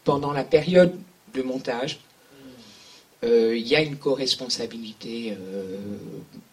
pendant 0.04 0.32
la 0.34 0.44
période 0.44 0.94
de 1.34 1.42
montage, 1.42 2.00
euh, 3.24 3.56
il 3.58 3.66
y 3.68 3.76
a 3.76 3.82
une 3.82 3.96
co-responsabilité 3.96 5.32
euh, 5.32 5.78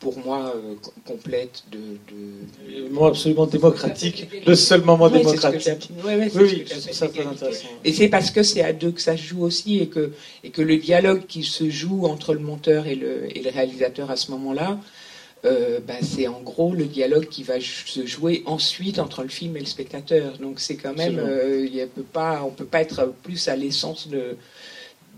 pour 0.01 0.16
moi 0.18 0.55
euh, 0.57 0.74
com- 0.80 0.93
complète 1.05 1.64
de, 1.70 1.78
de- 1.78 2.83
Le 2.85 2.89
moment 2.89 3.07
absolument 3.09 3.47
démocratique, 3.47 4.26
le 4.47 4.55
seul 4.55 4.83
moment 4.83 5.11
démocratique. 5.11 5.91
ouais, 6.05 6.16
ouais, 6.16 6.30
Oui, 6.35 6.64
ça 6.93 7.09
très 7.09 7.26
intéressant. 7.26 7.66
Et 7.85 7.93
c'est 7.93 8.09
parce 8.09 8.30
que 8.30 8.43
c'est 8.43 8.62
à 8.62 8.72
deux 8.72 8.93
que 8.93 9.03
ça 9.03 9.16
se 9.18 9.22
joue 9.22 9.43
aussi 9.43 9.80
et 9.80 9.89
que, 9.89 10.12
et 10.45 10.51
que 10.51 10.62
le 10.62 10.78
dialogue 10.78 11.26
qui 11.26 11.43
se 11.43 11.68
joue 11.68 12.07
entre 12.07 12.33
le 12.33 12.41
monteur 12.41 12.87
et 12.87 12.95
le, 12.95 13.37
et 13.37 13.43
le 13.43 13.51
réalisateur 13.51 14.11
à 14.11 14.16
ce 14.16 14.30
moment-là, 14.30 14.78
euh, 15.45 15.80
ben, 15.80 15.99
c'est 16.03 16.28
en 16.28 16.40
gros 16.40 16.72
le 16.72 16.84
dialogue 16.86 17.28
qui 17.28 17.43
va 17.43 17.61
se 17.61 18.07
jouer 18.07 18.43
ensuite 18.47 18.99
entre 18.99 19.22
le 19.22 19.28
film 19.28 19.57
et 19.57 19.61
le 19.61 19.66
spectateur. 19.66 20.38
Donc 20.38 20.61
c'est 20.61 20.76
quand 20.76 20.95
même, 20.97 21.16
euh, 21.28 21.66
y 21.66 21.80
a- 21.80 21.86
peut 21.86 22.03
pas, 22.03 22.43
on 22.45 22.51
peut 22.51 22.64
pas 22.64 22.80
être 22.80 23.12
plus 23.24 23.49
à 23.49 23.57
l'essence 23.57 24.09
de, 24.09 24.36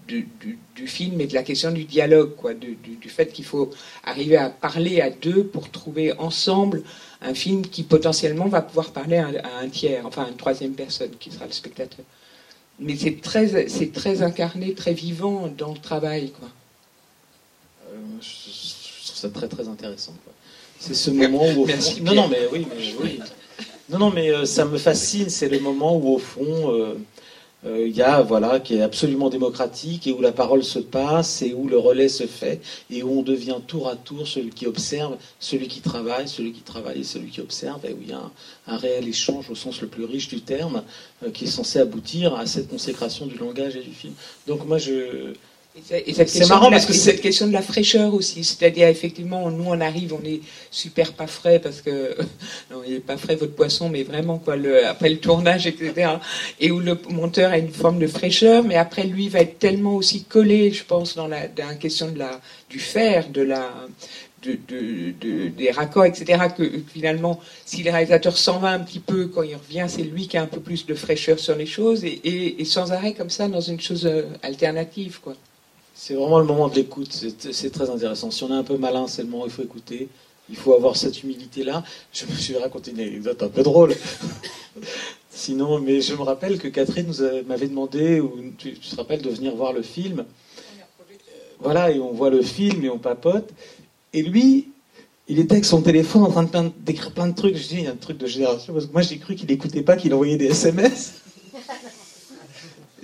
du, 0.09 0.29
du- 0.41 0.59
du 0.77 0.87
film 0.87 1.21
et 1.21 1.27
de 1.27 1.35
la 1.35 1.43
question 1.43 1.71
du 1.73 1.85
dialogue, 1.85 2.35
quoi, 2.37 2.55
du, 2.55 2.75
du- 2.77 2.97
du 2.97 3.09
fait 3.11 3.33
qu'il 3.33 3.45
faut 3.45 3.71
arriver 4.05 4.37
à 4.37 4.49
parler 4.51 5.01
à 5.01 5.11
deux 5.11 5.45
pour 5.45 5.71
trouver 5.71 6.13
ensemble 6.19 6.83
un 7.23 7.35
film 7.35 7.67
qui 7.67 7.83
potentiellement 7.85 8.47
va 8.49 8.61
pouvoir 8.63 8.91
parler 8.93 9.17
à, 9.17 9.29
à 9.29 9.59
un 9.61 9.69
tiers, 9.69 10.05
enfin 10.07 10.25
à 10.25 10.29
une 10.29 10.37
troisième 10.37 10.73
personne 10.75 11.11
qui 11.21 11.31
sera 11.31 11.47
le 11.47 11.53
spectateur. 11.53 12.05
Mais 12.81 12.97
c'est 12.97 13.21
très, 13.21 13.69
c'est 13.69 13.93
très 13.93 14.23
incarné, 14.23 14.75
très 14.75 14.93
vivant 14.95 15.49
dans 15.57 15.73
le 15.73 15.79
travail, 15.79 16.33
quoi. 16.33 16.49
Euh, 17.89 17.97
je, 18.21 18.64
ça 19.25 19.31
très 19.31 19.49
très 19.49 19.69
intéressant. 19.69 20.15
C'est 20.79 20.95
ce 20.95 21.11
moment 21.11 21.47
où 21.57 21.63
au 21.63 21.67
Merci, 21.67 21.99
fond... 21.99 22.05
Non, 22.05 22.15
non, 22.15 22.29
mais 22.29 22.47
oui, 22.53 22.67
mais 22.69 22.95
oui. 23.03 23.21
Non, 23.89 23.99
non, 23.99 24.11
mais 24.11 24.31
euh, 24.31 24.45
ça 24.45 24.65
me 24.65 24.79
fascine. 24.79 25.31
C'est 25.31 25.49
le 25.49 25.61
moment 25.61 25.97
où 25.97 26.15
au 26.15 26.19
fond 26.19 26.73
euh, 26.73 26.95
euh, 27.67 27.87
il 27.87 27.97
y 27.97 28.03
a 28.03 28.21
voilà 28.21 28.61
qui 28.61 28.77
est 28.77 28.83
absolument 28.83 29.31
démocratique 29.31 30.07
et 30.07 30.13
où 30.13 30.21
la 30.21 30.33
parole 30.33 30.63
se 30.63 30.79
passe 30.79 31.41
et 31.41 31.55
où 31.55 31.67
le 31.67 31.79
relais 31.79 32.11
se 32.11 32.27
fait 32.27 32.61
et 32.91 33.03
où 33.03 33.21
on 33.21 33.23
devient 33.23 33.57
tour 33.67 33.89
à 33.89 33.97
tour 33.97 34.29
celui 34.29 34.51
qui 34.51 34.67
observe, 34.67 35.17
celui 35.39 35.69
qui 35.69 35.81
travaille, 35.81 36.29
celui 36.29 36.53
qui 36.53 36.61
travaille 36.61 37.01
et 37.01 37.05
celui 37.05 37.31
qui 37.31 37.41
observe 37.41 37.81
et 37.87 37.95
où 37.95 37.99
il 38.03 38.11
y 38.11 38.13
a 38.13 38.19
un, 38.19 38.31
un 38.67 38.77
réel 38.77 39.09
échange 39.09 39.49
au 39.49 39.55
sens 39.55 39.81
le 39.81 39.89
plus 39.89 40.05
riche 40.05 40.29
du 40.29 40.43
terme 40.43 40.83
qui 41.33 41.45
est 41.45 41.49
censé 41.49 41.79
aboutir 41.79 42.35
à 42.35 42.45
cette 42.45 42.69
consécration 42.69 43.25
du 43.27 43.39
langage 43.39 43.77
et 43.77 43.83
du 43.83 43.93
film. 43.93 44.13
Donc 44.47 44.67
moi 44.67 44.77
je 44.77 45.33
C'est 45.83 46.49
marrant 46.49 46.71
parce 46.71 46.87
que 46.87 46.93
c'est 46.93 47.11
cette 47.11 47.21
question 47.21 47.49
de 47.49 47.53
la 47.53 47.61
fraîcheur 47.61 48.15
aussi, 48.15 48.45
c'est-à-dire 48.45 48.87
effectivement 48.87 49.51
nous 49.51 49.65
on 49.67 49.81
arrive, 49.81 50.15
on 50.15 50.25
est 50.25 50.41
super 50.71 51.13
pas 51.15 51.27
frais 51.27 51.59
parce 51.59 51.81
que 51.81 52.17
non 52.71 52.83
il 52.87 52.95
est 52.95 53.01
pas 53.01 53.17
frais 53.17 53.35
votre 53.35 53.55
poisson, 53.55 53.89
mais 53.89 54.05
vraiment 54.05 54.39
quoi 54.39 54.55
le, 54.55 54.87
après 54.87 55.09
le 55.11 55.19
tournage 55.19 55.67
etc. 55.67 56.13
Et 56.61 56.71
où 56.71 56.79
le 56.79 56.97
monteur 57.11 57.51
a 57.51 57.59
une 57.59 57.73
forme 57.73 57.99
de 57.99 58.07
fraîcheur, 58.07 58.63
mais 58.63 58.77
après 58.77 59.03
lui 59.03 59.29
va 59.29 59.41
être 59.41 59.59
tellement 59.59 59.97
aussi 59.97 60.23
collé, 60.23 60.71
je 60.71 60.85
pense 60.85 61.17
dans 61.17 61.27
la, 61.27 61.49
dans 61.49 61.67
la 61.67 61.75
question 61.75 62.09
de 62.09 62.21
la 62.21 62.41
du 62.71 62.79
fer, 62.79 63.29
de 63.31 63.43
la 63.43 63.69
de, 64.45 64.59
de, 64.69 65.49
des 65.49 65.71
raccords, 65.71 66.05
etc., 66.05 66.45
que 66.57 66.71
finalement, 66.93 67.41
si 67.65 67.83
le 67.83 67.91
réalisateur 67.91 68.37
s'en 68.37 68.59
va 68.59 68.71
un 68.73 68.81
petit 68.81 69.01
peu, 69.01 69.27
quand 69.27 69.43
il 69.43 69.57
revient, 69.57 69.87
c'est 69.89 70.03
lui 70.03 70.29
qui 70.29 70.37
a 70.37 70.43
un 70.43 70.47
peu 70.47 70.61
plus 70.61 70.85
de 70.85 70.95
fraîcheur 70.95 71.39
sur 71.39 71.57
les 71.57 71.65
choses, 71.65 72.05
et, 72.05 72.21
et, 72.25 72.61
et 72.61 72.65
sans 72.67 72.93
arrêt 72.93 73.15
comme 73.15 73.31
ça, 73.31 73.49
dans 73.49 73.63
une 73.63 73.81
chose 73.81 74.05
euh, 74.05 74.25
alternative. 74.43 75.21
quoi. 75.23 75.35
C'est 75.97 76.15
vraiment 76.15 76.41
le 76.41 76.45
moment 76.45 76.69
de 76.69 76.75
l'écoute, 76.75 77.13
c'est 77.13 77.71
très 77.71 77.89
intéressant. 77.89 78.33
Si 78.33 78.43
on 78.43 78.51
est 78.51 78.59
un 78.59 78.65
peu 78.65 78.77
malin, 78.77 79.07
c'est 79.07 79.23
le 79.23 79.29
moment 79.29 79.45
où 79.45 79.47
il 79.47 79.53
faut 79.53 79.63
écouter. 79.63 80.09
Il 80.51 80.57
faut 80.57 80.75
avoir 80.75 80.97
cette 80.97 81.23
humilité-là. 81.23 81.85
Je 82.13 82.27
me 82.27 82.33
suis 82.33 82.57
raconté 82.57 82.91
une 82.91 82.99
anecdote 82.99 83.41
un 83.43 83.49
peu 83.49 83.63
drôle. 83.63 83.95
Sinon, 85.31 85.79
mais 85.79 86.01
je 86.01 86.15
me 86.15 86.23
rappelle 86.23 86.59
que 86.59 86.67
Catherine 86.67 87.13
m'avait 87.47 87.69
demandé, 87.69 88.21
ou 88.21 88.33
tu, 88.59 88.75
te 88.75 88.97
rappelles, 88.97 89.23
de 89.23 89.31
venir 89.31 89.55
voir 89.55 89.73
le 89.73 89.83
film? 89.83 90.25
Voilà, 91.61 91.93
et 91.93 92.01
on 92.01 92.13
voit 92.13 92.31
le 92.31 92.43
film 92.43 92.85
et 92.85 92.91
on 92.91 92.99
papote. 92.99 93.51
Et 94.13 94.23
lui, 94.23 94.69
il 95.29 95.39
était 95.39 95.53
avec 95.53 95.65
son 95.65 95.81
téléphone 95.81 96.25
en 96.25 96.31
train 96.31 96.73
d'écrire 96.81 97.13
plein 97.13 97.29
de 97.29 97.35
trucs. 97.35 97.57
Je 97.57 97.69
dis, 97.69 97.77
il 97.77 97.85
y 97.85 97.87
a 97.87 97.93
un 97.93 97.97
truc 97.97 98.19
de 98.19 98.27
génération, 98.27 98.73
parce 98.73 98.87
que 98.87 98.93
moi 98.93 99.03
j'ai 99.03 99.19
cru 99.19 99.37
qu'il 99.37 99.49
n'écoutait 99.49 99.83
pas, 99.83 99.97
qu'il 99.97 100.13
envoyait 100.13 100.37
des 100.37 100.47
SMS. 100.47 101.15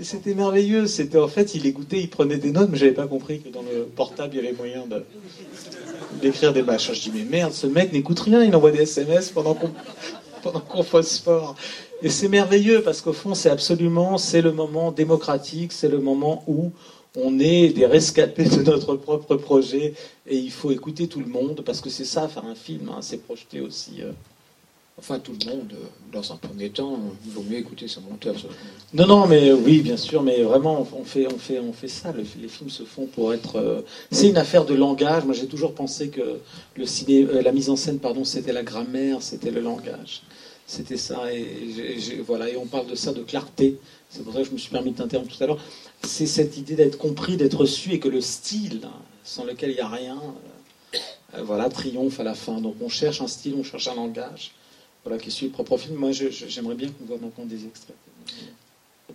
C'était 0.02 0.34
merveilleux. 0.34 0.86
C'était 0.86 1.18
en 1.18 1.28
fait, 1.28 1.54
il 1.54 1.66
écoutait, 1.66 2.00
il 2.00 2.10
prenait 2.10 2.38
des 2.38 2.50
notes, 2.50 2.68
mais 2.70 2.78
j'avais 2.78 2.92
pas 2.92 3.06
compris 3.06 3.40
que 3.40 3.48
dans 3.48 3.62
le 3.62 3.84
portable, 3.84 4.34
il 4.34 4.44
y 4.44 4.46
avait 4.46 4.56
moyen 4.56 4.84
d'écrire 6.20 6.52
des 6.52 6.62
machins. 6.62 6.94
Je 6.94 7.00
dis, 7.00 7.12
mais 7.14 7.24
merde, 7.24 7.52
ce 7.52 7.66
mec 7.66 7.92
n'écoute 7.92 8.20
rien, 8.20 8.42
il 8.42 8.54
envoie 8.54 8.70
des 8.70 8.82
SMS 8.82 9.30
pendant 9.30 9.54
qu'on 9.54 9.70
pendant 10.42 10.60
qu'on. 10.60 10.84
Et 12.02 12.08
c'est 12.08 12.28
merveilleux 12.28 12.82
parce 12.82 13.02
qu'au 13.02 13.12
fond, 13.12 13.34
c'est 13.34 13.50
absolument, 13.50 14.16
c'est 14.16 14.40
le 14.40 14.52
moment 14.52 14.90
démocratique, 14.90 15.72
c'est 15.72 15.88
le 15.88 15.98
moment 15.98 16.42
où 16.46 16.72
on 17.16 17.38
est 17.38 17.70
des 17.70 17.86
rescapés 17.86 18.44
de 18.44 18.62
notre 18.62 18.94
propre 18.94 19.36
projet 19.36 19.94
et 20.26 20.36
il 20.36 20.50
faut 20.50 20.70
écouter 20.70 21.08
tout 21.08 21.20
le 21.20 21.26
monde 21.26 21.62
parce 21.64 21.80
que 21.80 21.90
c'est 21.90 22.04
ça, 22.04 22.28
faire 22.28 22.44
un 22.44 22.54
film, 22.54 22.88
hein, 22.88 22.98
c'est 23.00 23.18
projeter 23.18 23.60
aussi. 23.60 24.00
Euh, 24.00 24.12
Enfin, 25.00 25.18
tout 25.18 25.32
le 25.32 25.50
monde, 25.50 25.72
dans 26.12 26.30
un 26.30 26.36
premier 26.36 26.68
temps, 26.68 26.98
il 27.24 27.32
vaut 27.32 27.42
mieux 27.42 27.56
écouter 27.56 27.88
son 27.88 28.02
monteur. 28.02 28.34
Non, 28.92 29.06
non, 29.06 29.26
mais 29.26 29.50
oui, 29.50 29.80
bien 29.80 29.96
sûr, 29.96 30.22
mais 30.22 30.42
vraiment, 30.42 30.86
on 30.92 31.04
fait, 31.04 31.26
on 31.26 31.38
fait, 31.38 31.58
on 31.58 31.72
fait 31.72 31.88
ça. 31.88 32.12
les 32.12 32.48
films 32.48 32.68
se 32.68 32.82
font 32.82 33.06
pour 33.06 33.32
être. 33.32 33.56
Euh, 33.56 33.80
c'est 34.10 34.28
une 34.28 34.36
affaire 34.36 34.66
de 34.66 34.74
langage. 34.74 35.24
Moi, 35.24 35.34
j'ai 35.34 35.46
toujours 35.46 35.74
pensé 35.74 36.10
que 36.10 36.40
le 36.76 36.84
ciné, 36.84 37.22
euh, 37.22 37.40
la 37.40 37.50
mise 37.50 37.70
en 37.70 37.76
scène, 37.76 37.98
pardon, 37.98 38.24
c'était 38.24 38.52
la 38.52 38.62
grammaire, 38.62 39.22
c'était 39.22 39.50
le 39.50 39.62
langage. 39.62 40.20
C'était 40.66 40.98
ça. 40.98 41.32
Et, 41.32 42.20
voilà, 42.26 42.50
et 42.50 42.58
on 42.58 42.66
parle 42.66 42.86
de 42.86 42.94
ça, 42.94 43.14
de 43.14 43.22
clarté. 43.22 43.78
C'est 44.10 44.22
pour 44.22 44.34
ça 44.34 44.40
que 44.40 44.48
je 44.48 44.52
me 44.52 44.58
suis 44.58 44.70
permis 44.70 44.90
de 44.90 44.98
t'interrompre 44.98 45.34
tout 45.34 45.42
à 45.42 45.46
l'heure. 45.46 45.64
C'est 46.02 46.26
cette 46.26 46.58
idée 46.58 46.74
d'être 46.74 46.98
compris, 46.98 47.38
d'être 47.38 47.64
su, 47.64 47.94
et 47.94 48.00
que 48.00 48.08
le 48.08 48.20
style, 48.20 48.82
sans 49.24 49.44
lequel 49.44 49.70
il 49.70 49.76
n'y 49.76 49.80
a 49.80 49.88
rien, 49.88 50.20
euh, 51.38 51.42
voilà, 51.42 51.70
triomphe 51.70 52.20
à 52.20 52.24
la 52.24 52.34
fin. 52.34 52.60
Donc, 52.60 52.74
on 52.82 52.90
cherche 52.90 53.22
un 53.22 53.28
style, 53.28 53.54
on 53.58 53.64
cherche 53.64 53.88
un 53.88 53.94
langage 53.94 54.52
voilà, 55.04 55.18
qui 55.18 55.30
suit 55.30 55.46
le 55.46 55.52
propre 55.52 55.76
film. 55.76 55.96
Moi, 55.96 56.12
j'aimerais 56.12 56.74
bien 56.74 56.88
qu'on 56.88 57.04
voit 57.04 57.18
maintenant 57.18 57.46
des 57.46 57.66
extraits. 57.66 57.96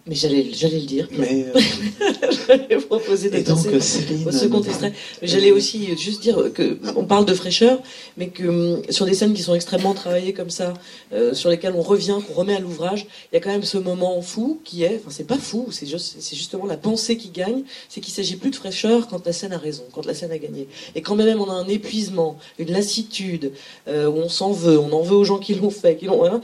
Mais 0.08 0.14
j'allais, 0.14 0.51
j'allais 0.53 0.80
le 0.80 0.86
dire. 0.86 1.08
Mais 1.18 1.47
euh... 1.56 1.60
j'allais 2.47 2.78
proposer 2.78 3.32
de 3.32 3.39
donc, 3.39 3.82
Céline, 3.82 4.28
au 4.28 4.32
second 4.32 4.62
extrait. 4.62 4.93
J'allais 5.24 5.49
aussi 5.49 5.97
juste 5.97 6.22
dire 6.22 6.53
que 6.53 6.78
on 6.95 7.06
parle 7.06 7.26
de 7.26 7.34
fraîcheur, 7.34 7.82
mais 8.16 8.28
que 8.28 8.43
hum, 8.47 8.82
sur 8.91 9.08
des 9.08 9.16
scènes 9.16 9.34
qui 9.34 9.41
sont 9.41 9.56
extrêmement 9.56 9.95
travaillées 9.95 10.34
comme 10.34 10.51
ça, 10.51 10.76
euh, 11.12 11.34
sur 11.34 11.49
lesquelles 11.49 11.74
on 11.76 11.82
revient, 11.82 12.20
qu'on 12.28 12.34
remet 12.34 12.56
à 12.56 12.60
l'ouvrage, 12.60 13.08
il 13.32 13.36
y 13.36 13.38
a 13.38 13.41
quand 13.41 13.49
même 13.49 13.64
ce 13.64 13.80
moment 13.80 14.22
fou 14.22 14.62
qui 14.64 14.84
est, 14.84 14.99
enfin 15.01 15.10
c'est 15.10 15.26
pas 15.26 15.39
fou, 15.39 15.70
c'est 15.72 15.88
juste, 15.88 16.18
c'est 16.20 16.36
justement 16.36 16.68
la 16.68 16.78
pensée 16.78 17.18
qui 17.18 17.30
gagne, 17.30 17.64
c'est 17.89 17.99
qu'il 17.99 18.14
s'agit 18.14 18.36
plus 18.36 18.51
de 18.51 18.56
fraîcheur 18.56 19.08
quand 19.08 19.26
la 19.26 19.34
scène 19.34 19.53
a 19.53 19.58
raison, 19.58 19.86
quand 19.91 20.06
la 20.06 20.14
scène 20.14 20.32
a 20.32 20.38
gagné, 20.38 20.68
et 20.93 21.01
quand 21.01 21.16
même 21.16 21.41
on 21.41 21.49
a 21.49 21.53
un 21.53 21.68
épuisement, 21.68 22.38
une 22.60 22.72
lassitude, 22.72 23.53
euh, 23.88 24.08
où 24.08 24.18
on 24.18 24.30
s'en 24.30 24.51
veut, 24.51 24.78
on 24.78 24.91
en 24.93 25.01
veut 25.01 25.16
aux 25.16 25.24
gens 25.24 25.39
qui 25.39 25.56
l'ont 25.56 25.72
fait, 25.72 25.97
qui 25.97 26.06
l'ont, 26.06 26.26
hein, 26.26 26.41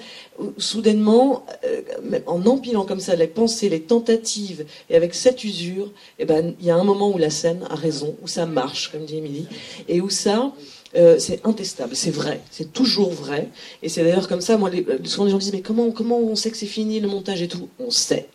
soudainement, 0.58 1.46
euh, 1.64 1.82
en 2.26 2.44
empilant 2.48 2.86
comme 2.86 3.00
ça 3.00 3.16
les 3.16 3.28
pensées, 3.28 3.51
les 3.62 3.82
tentatives, 3.82 4.66
et 4.90 4.96
avec 4.96 5.14
cette 5.14 5.44
usure, 5.44 5.92
eh 6.20 6.26
ben, 6.26 6.56
il 6.60 6.66
y 6.66 6.72
a 6.72 6.76
un 6.76 6.84
moment 6.84 7.12
où 7.12 7.18
la 7.18 7.30
scène 7.30 7.66
a 7.70 7.76
raison, 7.76 8.16
où 8.22 8.28
ça 8.28 8.46
marche, 8.46 8.92
comme 8.92 9.06
dit 9.06 9.18
Émilie, 9.18 9.48
et 9.88 10.02
où 10.02 10.10
ça, 10.10 10.54
euh, 10.96 11.18
c'est 11.20 11.46
intestable, 11.46 11.96
c'est 11.96 12.12
vrai, 12.12 12.42
c'est 12.52 12.74
toujours 12.74 13.12
vrai. 13.12 13.48
Et 13.82 13.88
c'est 13.88 14.04
d'ailleurs 14.04 14.28
comme 14.28 14.42
ça, 14.42 14.58
moi, 14.58 14.70
euh, 14.74 14.98
souvent 15.06 15.26
les 15.26 15.32
gens 15.32 15.38
disent, 15.38 15.54
mais 15.54 15.62
comment, 15.62 15.92
comment 15.92 16.20
on 16.20 16.36
sait 16.36 16.52
que 16.52 16.58
c'est 16.58 16.66
fini 16.66 17.00
le 17.00 17.08
montage 17.08 17.42
et 17.42 17.48
tout? 17.48 17.70
On 17.80 17.92
sait. 17.92 18.28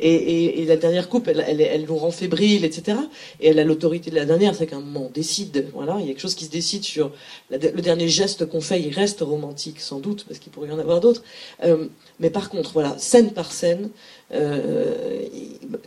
Et, 0.00 0.64
la 0.66 0.76
dernière 0.76 1.08
coupe, 1.08 1.28
elle, 1.28 1.40
elle, 1.40 1.84
nous 1.84 1.96
rend 1.96 2.10
fébrile, 2.10 2.64
etc. 2.64 2.98
Et 3.40 3.48
elle 3.48 3.58
a 3.58 3.64
l'autorité 3.64 4.10
de 4.10 4.16
la 4.16 4.24
dernière, 4.24 4.54
c'est 4.54 4.66
qu'à 4.66 4.76
un 4.76 4.80
moment, 4.80 5.06
on 5.06 5.10
décide. 5.10 5.66
Voilà, 5.72 5.96
il 6.00 6.02
y 6.02 6.04
a 6.04 6.08
quelque 6.08 6.20
chose 6.20 6.34
qui 6.34 6.46
se 6.46 6.50
décide 6.50 6.82
sur 6.82 7.12
le 7.50 7.58
dernier 7.58 8.08
geste 8.08 8.46
qu'on 8.46 8.60
fait. 8.60 8.80
Il 8.80 8.92
reste 8.92 9.20
romantique, 9.20 9.80
sans 9.80 10.00
doute, 10.00 10.24
parce 10.26 10.40
qu'il 10.40 10.50
pourrait 10.50 10.68
y 10.68 10.72
en 10.72 10.78
avoir 10.78 11.00
d'autres. 11.00 11.22
Euh, 11.62 11.86
mais 12.18 12.30
par 12.30 12.50
contre, 12.50 12.72
voilà, 12.72 12.96
scène 12.98 13.32
par 13.32 13.52
scène, 13.52 13.90
euh, 14.32 15.26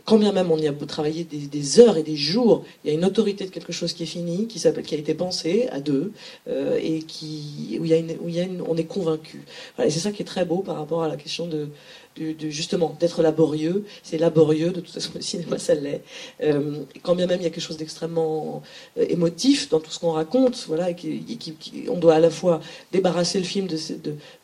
quand 0.04 0.18
bien 0.18 0.32
même 0.32 0.50
on 0.50 0.58
y 0.58 0.68
a 0.68 0.72
travaillé 0.72 1.24
des, 1.24 1.46
des, 1.46 1.80
heures 1.80 1.96
et 1.96 2.02
des 2.02 2.16
jours, 2.16 2.64
il 2.84 2.90
y 2.90 2.94
a 2.94 2.96
une 2.96 3.04
autorité 3.04 3.44
de 3.44 3.50
quelque 3.50 3.72
chose 3.72 3.92
qui 3.92 4.02
est 4.02 4.06
fini, 4.06 4.46
qui 4.46 4.58
s'appelle, 4.58 4.84
qui 4.84 4.94
a 4.94 4.98
été 4.98 5.14
pensé 5.14 5.68
à 5.72 5.80
deux, 5.80 6.12
euh, 6.48 6.78
et 6.82 7.00
qui 7.02 7.78
où 7.80 7.84
il 7.84 7.90
y 7.90 7.94
a 7.94 7.96
une, 7.96 8.12
où 8.20 8.28
il 8.28 8.34
y 8.34 8.40
a 8.40 8.44
une, 8.44 8.62
on 8.62 8.76
est 8.76 8.84
convaincu. 8.84 9.44
Voilà, 9.76 9.90
c'est 9.90 10.00
ça 10.00 10.12
qui 10.12 10.22
est 10.22 10.26
très 10.26 10.44
beau 10.44 10.58
par 10.58 10.76
rapport 10.76 11.02
à 11.02 11.08
la 11.08 11.16
question 11.16 11.46
de 11.46 11.68
de, 12.16 12.48
justement 12.50 12.96
d'être 12.98 13.22
laborieux. 13.22 13.84
C'est 14.02 14.18
laborieux, 14.18 14.70
de 14.70 14.80
toute 14.80 14.92
façon 14.92 15.10
le 15.14 15.20
cinéma 15.20 15.58
ça 15.58 15.74
l'est. 15.74 16.02
Euh, 16.42 16.78
quand 17.02 17.14
bien 17.14 17.26
même 17.26 17.40
il 17.40 17.44
y 17.44 17.46
a 17.46 17.50
quelque 17.50 17.62
chose 17.62 17.76
d'extrêmement 17.76 18.62
euh, 18.98 19.06
émotif 19.08 19.68
dans 19.68 19.80
tout 19.80 19.90
ce 19.90 19.98
qu'on 19.98 20.12
raconte, 20.12 20.64
voilà, 20.68 20.90
et 20.90 20.94
qui, 20.94 21.56
on 21.88 21.96
doit 21.96 22.14
à 22.14 22.20
la 22.20 22.30
fois 22.30 22.60
débarrasser 22.92 23.38
le 23.38 23.44
film 23.44 23.66
de, 23.66 23.76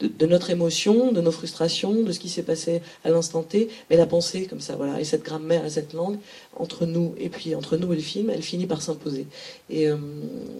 de, 0.00 0.08
de, 0.08 0.26
notre 0.26 0.50
émotion, 0.50 1.12
de 1.12 1.20
nos 1.20 1.30
frustrations, 1.30 2.02
de 2.02 2.12
ce 2.12 2.18
qui 2.18 2.28
s'est 2.28 2.42
passé 2.42 2.82
à 3.04 3.10
l'instant 3.10 3.42
T, 3.42 3.68
mais 3.88 3.96
la 3.96 4.06
pensée 4.06 4.46
comme 4.46 4.60
ça, 4.60 4.76
voilà, 4.76 5.00
et 5.00 5.04
cette 5.04 5.22
grammaire 5.24 5.64
et 5.64 5.70
cette 5.70 5.92
langue 5.92 6.18
entre 6.60 6.86
nous 6.86 7.14
et 7.18 7.28
puis 7.28 7.54
entre 7.54 7.76
nous 7.76 7.92
et 7.92 7.96
le 7.96 8.02
film, 8.02 8.30
elle 8.30 8.42
finit 8.42 8.66
par 8.66 8.82
s'imposer. 8.82 9.26
Et, 9.68 9.88
euh, 9.88 9.96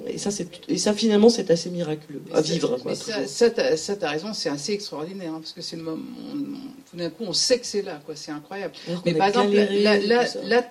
et, 0.07 0.19
ça, 0.19 0.31
c'est 0.31 0.49
et 0.69 0.79
ça 0.79 0.93
finalement 0.93 1.29
c'est 1.29 1.51
assez 1.51 1.71
miraculeux 1.71 2.23
à 2.33 2.41
vivre. 2.41 2.79
Quoi, 2.79 2.95
ça, 2.95 3.27
ça, 3.27 3.51
t'as, 3.51 4.11
raison, 4.11 4.33
c'est 4.33 4.51
assez 4.51 4.73
extraordinaire 4.73 5.33
hein, 5.33 5.41
parce 5.41 5.53
que 5.53 5.63
c'est 5.63 5.77
le 5.77 5.83
moment 5.83 6.03
d'un 6.95 7.11
coup, 7.11 7.25
on 7.27 7.33
sait 7.33 7.59
que 7.59 7.67
c'est 7.67 7.83
là, 7.83 8.01
quoi. 8.05 8.17
C'est 8.17 8.33
incroyable. 8.33 8.75
Mais 9.05 9.15
par 9.15 9.29
exemple, 9.29 9.55
là, 9.55 9.99
là, 9.99 10.63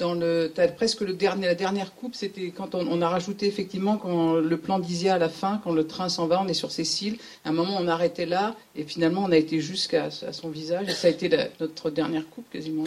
dans 0.00 0.14
le, 0.14 0.50
as 0.56 0.68
presque 0.68 1.02
le 1.02 1.12
dernier, 1.12 1.46
la 1.46 1.54
dernière 1.54 1.94
coupe, 1.94 2.14
c'était 2.14 2.50
quand 2.50 2.74
on, 2.74 3.02
a 3.02 3.08
rajouté 3.08 3.46
effectivement 3.46 3.98
quand 3.98 4.34
le 4.34 4.56
plan 4.56 4.78
d'Isia 4.78 5.14
à 5.14 5.18
la 5.18 5.28
fin, 5.28 5.60
quand 5.62 5.72
le 5.72 5.86
train 5.86 6.08
s'en 6.08 6.26
va, 6.26 6.42
on 6.42 6.48
est 6.48 6.54
sur 6.54 6.72
Cécile. 6.72 7.18
À 7.44 7.50
un 7.50 7.52
moment, 7.52 7.76
on 7.78 7.86
a 7.86 7.92
arrêté 7.92 8.24
là, 8.26 8.56
et 8.74 8.84
finalement, 8.84 9.24
on 9.24 9.30
a 9.30 9.36
été 9.36 9.60
jusqu'à 9.60 10.10
son 10.10 10.48
visage, 10.48 10.88
et 10.88 10.92
ça 10.92 11.08
a 11.08 11.10
été 11.10 11.30
notre 11.60 11.90
dernière 11.90 12.28
coupe 12.28 12.50
quasiment. 12.50 12.84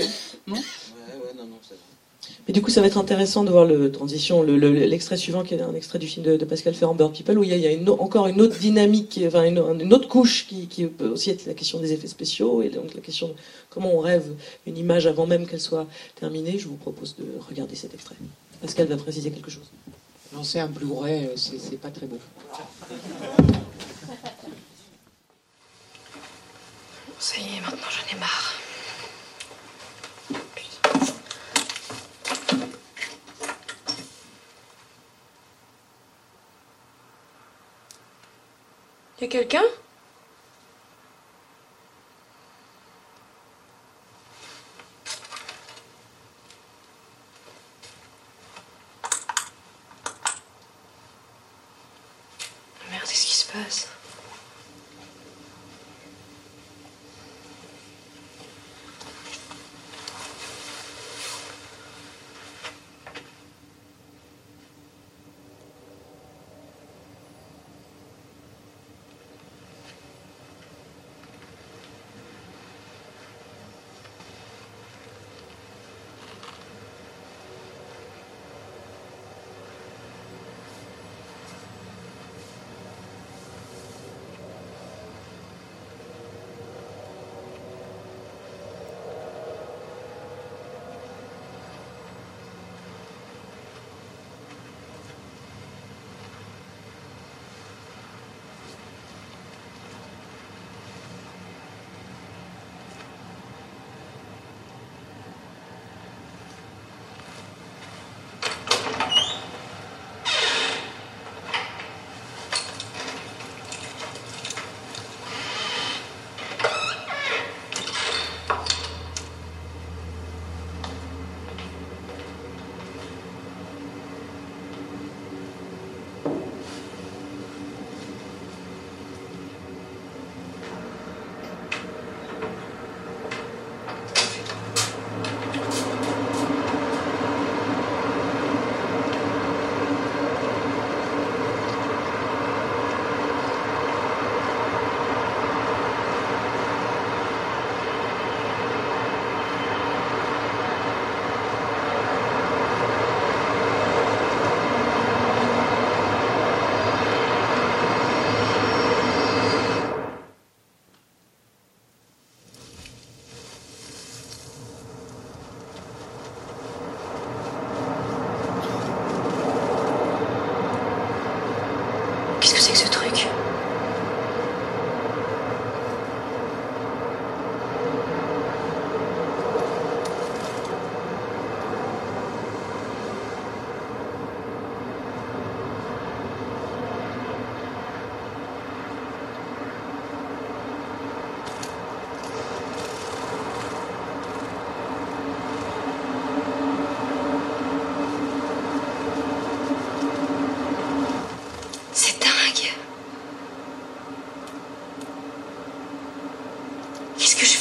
Non? 0.48 0.58
Non, 1.36 1.46
non, 1.46 1.58
c'est 1.62 1.76
mais 2.48 2.54
du 2.54 2.62
coup, 2.62 2.70
ça 2.70 2.82
va 2.82 2.88
être 2.88 2.98
intéressant 2.98 3.44
de 3.44 3.50
voir 3.50 3.66
le 3.66 3.92
transition, 3.92 4.44
l'extrait 4.44 5.18
suivant 5.18 5.44
qui 5.44 5.54
est 5.54 5.62
un 5.62 5.74
extrait 5.76 6.00
du 6.00 6.08
film 6.08 6.26
de, 6.26 6.46
Pascal 6.46 6.74
Ferrand, 6.74 6.94
Bird 6.94 7.14
People, 7.14 7.38
où 7.38 7.44
il 7.44 7.56
y 7.56 7.68
a, 7.68 7.72
une, 7.72 7.90
encore 7.90 8.28
une 8.28 8.42
autre 8.42 8.58
dynamique, 8.60 9.20
enfin 9.26 9.44
une, 9.44 9.94
autre 9.94 10.08
couche 10.08 10.48
qui, 10.48 10.86
peut 10.86 11.08
aussi 11.08 11.30
être 11.30 11.46
la 11.46 11.54
question 11.54 11.80
des 11.80 11.94
effets 11.94 12.08
spéciaux 12.08 12.62
et 12.62 12.70
donc 12.70 12.94
la 12.94 13.02
question 13.02 13.30
de 13.30 13.34
comment 13.70 13.94
on 13.94 14.00
rêve 14.00 14.26
une 14.66 14.78
image 14.78 15.08
avant 15.08 15.26
même 15.26 15.48
qu'elle 15.48 15.62
soit 15.62 15.88
terminée. 16.16 16.60
Je 16.60 16.68
vous 16.68 16.76
propose 16.76 17.16
de 17.16 17.26
regarder 17.48 17.76
cet 17.76 17.94
extrait. 17.94 18.16
Pascal 18.62 18.88
va 18.88 18.98
préciser 18.98 19.32
quelque 19.32 19.52
chose. 19.52 19.70
Lancer 20.34 20.60
un 20.60 20.68
Blu-ray, 20.68 21.26
euh, 21.26 21.34
c'est 21.36 21.80
pas 21.80 21.90
très 21.92 22.08
beau. 22.08 22.18
Ça 27.20 27.38
y 27.38 27.58
est, 27.58 27.62
maintenant 27.62 27.88
j'en 27.90 28.18
ai 28.18 28.20
marre. 28.20 28.54
Y 39.22 39.26
a 39.26 39.28
quelqu'un? 39.28 39.64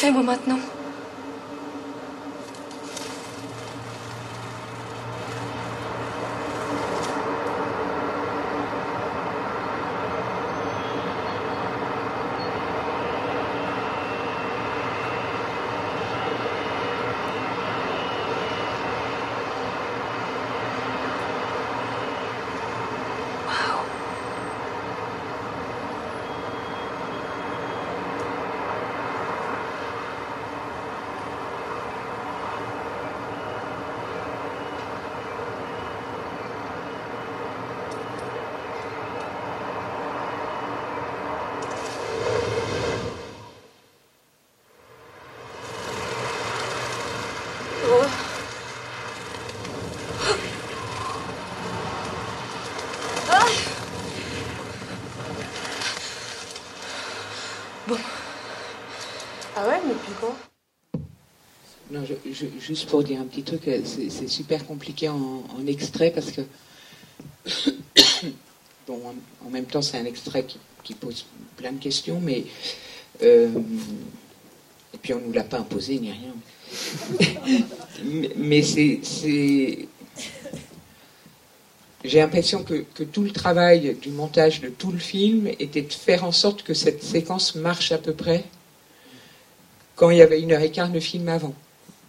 Fais 0.02 0.10
moi 0.10 0.24
maintenant 0.24 0.58
Oh. 47.84 48.06
Ah. 53.28 53.46
Bon. 57.88 57.98
Ah 59.56 59.66
ouais, 59.66 59.80
mais 59.84 59.94
puis 59.94 60.12
quoi 60.20 60.36
Non, 61.90 62.04
juste 62.32 62.88
pour 62.88 63.02
dire 63.02 63.20
un 63.20 63.24
petit 63.24 63.42
truc, 63.42 63.68
euh, 63.68 63.80
c'est 63.84 64.28
super 64.28 64.66
compliqué 64.66 65.08
en, 65.08 65.44
extrait 65.66 66.10
parce 66.10 66.30
que, 66.30 66.40
bon, 68.86 69.00
en, 69.44 69.50
même 69.50 69.66
temps, 69.66 69.82
c'est 69.82 69.98
un 69.98 70.04
extrait 70.04 70.46
qui, 70.82 70.94
pose 70.94 71.24
plein 71.56 71.72
de 71.72 71.78
questions, 71.78 72.20
mais 72.20 72.44
euh, 73.22 73.48
et 74.92 74.98
puis 74.98 75.14
on 75.14 75.20
nous 75.20 75.32
l'a 75.32 75.44
pas 75.44 75.58
imposé 75.58 75.98
ni 75.98 76.12
rien. 76.12 76.34
mais 78.36 78.62
c'est- 78.62 79.88
j'ai 82.04 82.18
l'impression 82.18 82.64
que, 82.64 82.84
que 82.94 83.04
tout 83.04 83.22
le 83.22 83.30
travail 83.30 83.96
du 84.00 84.10
montage 84.10 84.60
de 84.60 84.68
tout 84.68 84.90
le 84.90 84.98
film 84.98 85.46
était 85.58 85.82
de 85.82 85.92
faire 85.92 86.24
en 86.24 86.32
sorte 86.32 86.62
que 86.62 86.74
cette 86.74 87.02
séquence 87.02 87.54
marche 87.54 87.92
à 87.92 87.98
peu 87.98 88.12
près 88.12 88.44
quand 89.94 90.10
il 90.10 90.18
y 90.18 90.22
avait 90.22 90.40
une 90.40 90.52
heure 90.52 90.62
et 90.62 90.72
quart 90.72 90.90
de 90.90 90.98
film 91.00 91.28
avant. 91.28 91.54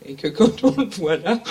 Et 0.05 0.15
que 0.15 0.27
quand 0.27 0.63
on 0.63 0.71
le 0.75 0.85
voit 0.87 1.17
là, 1.17 1.41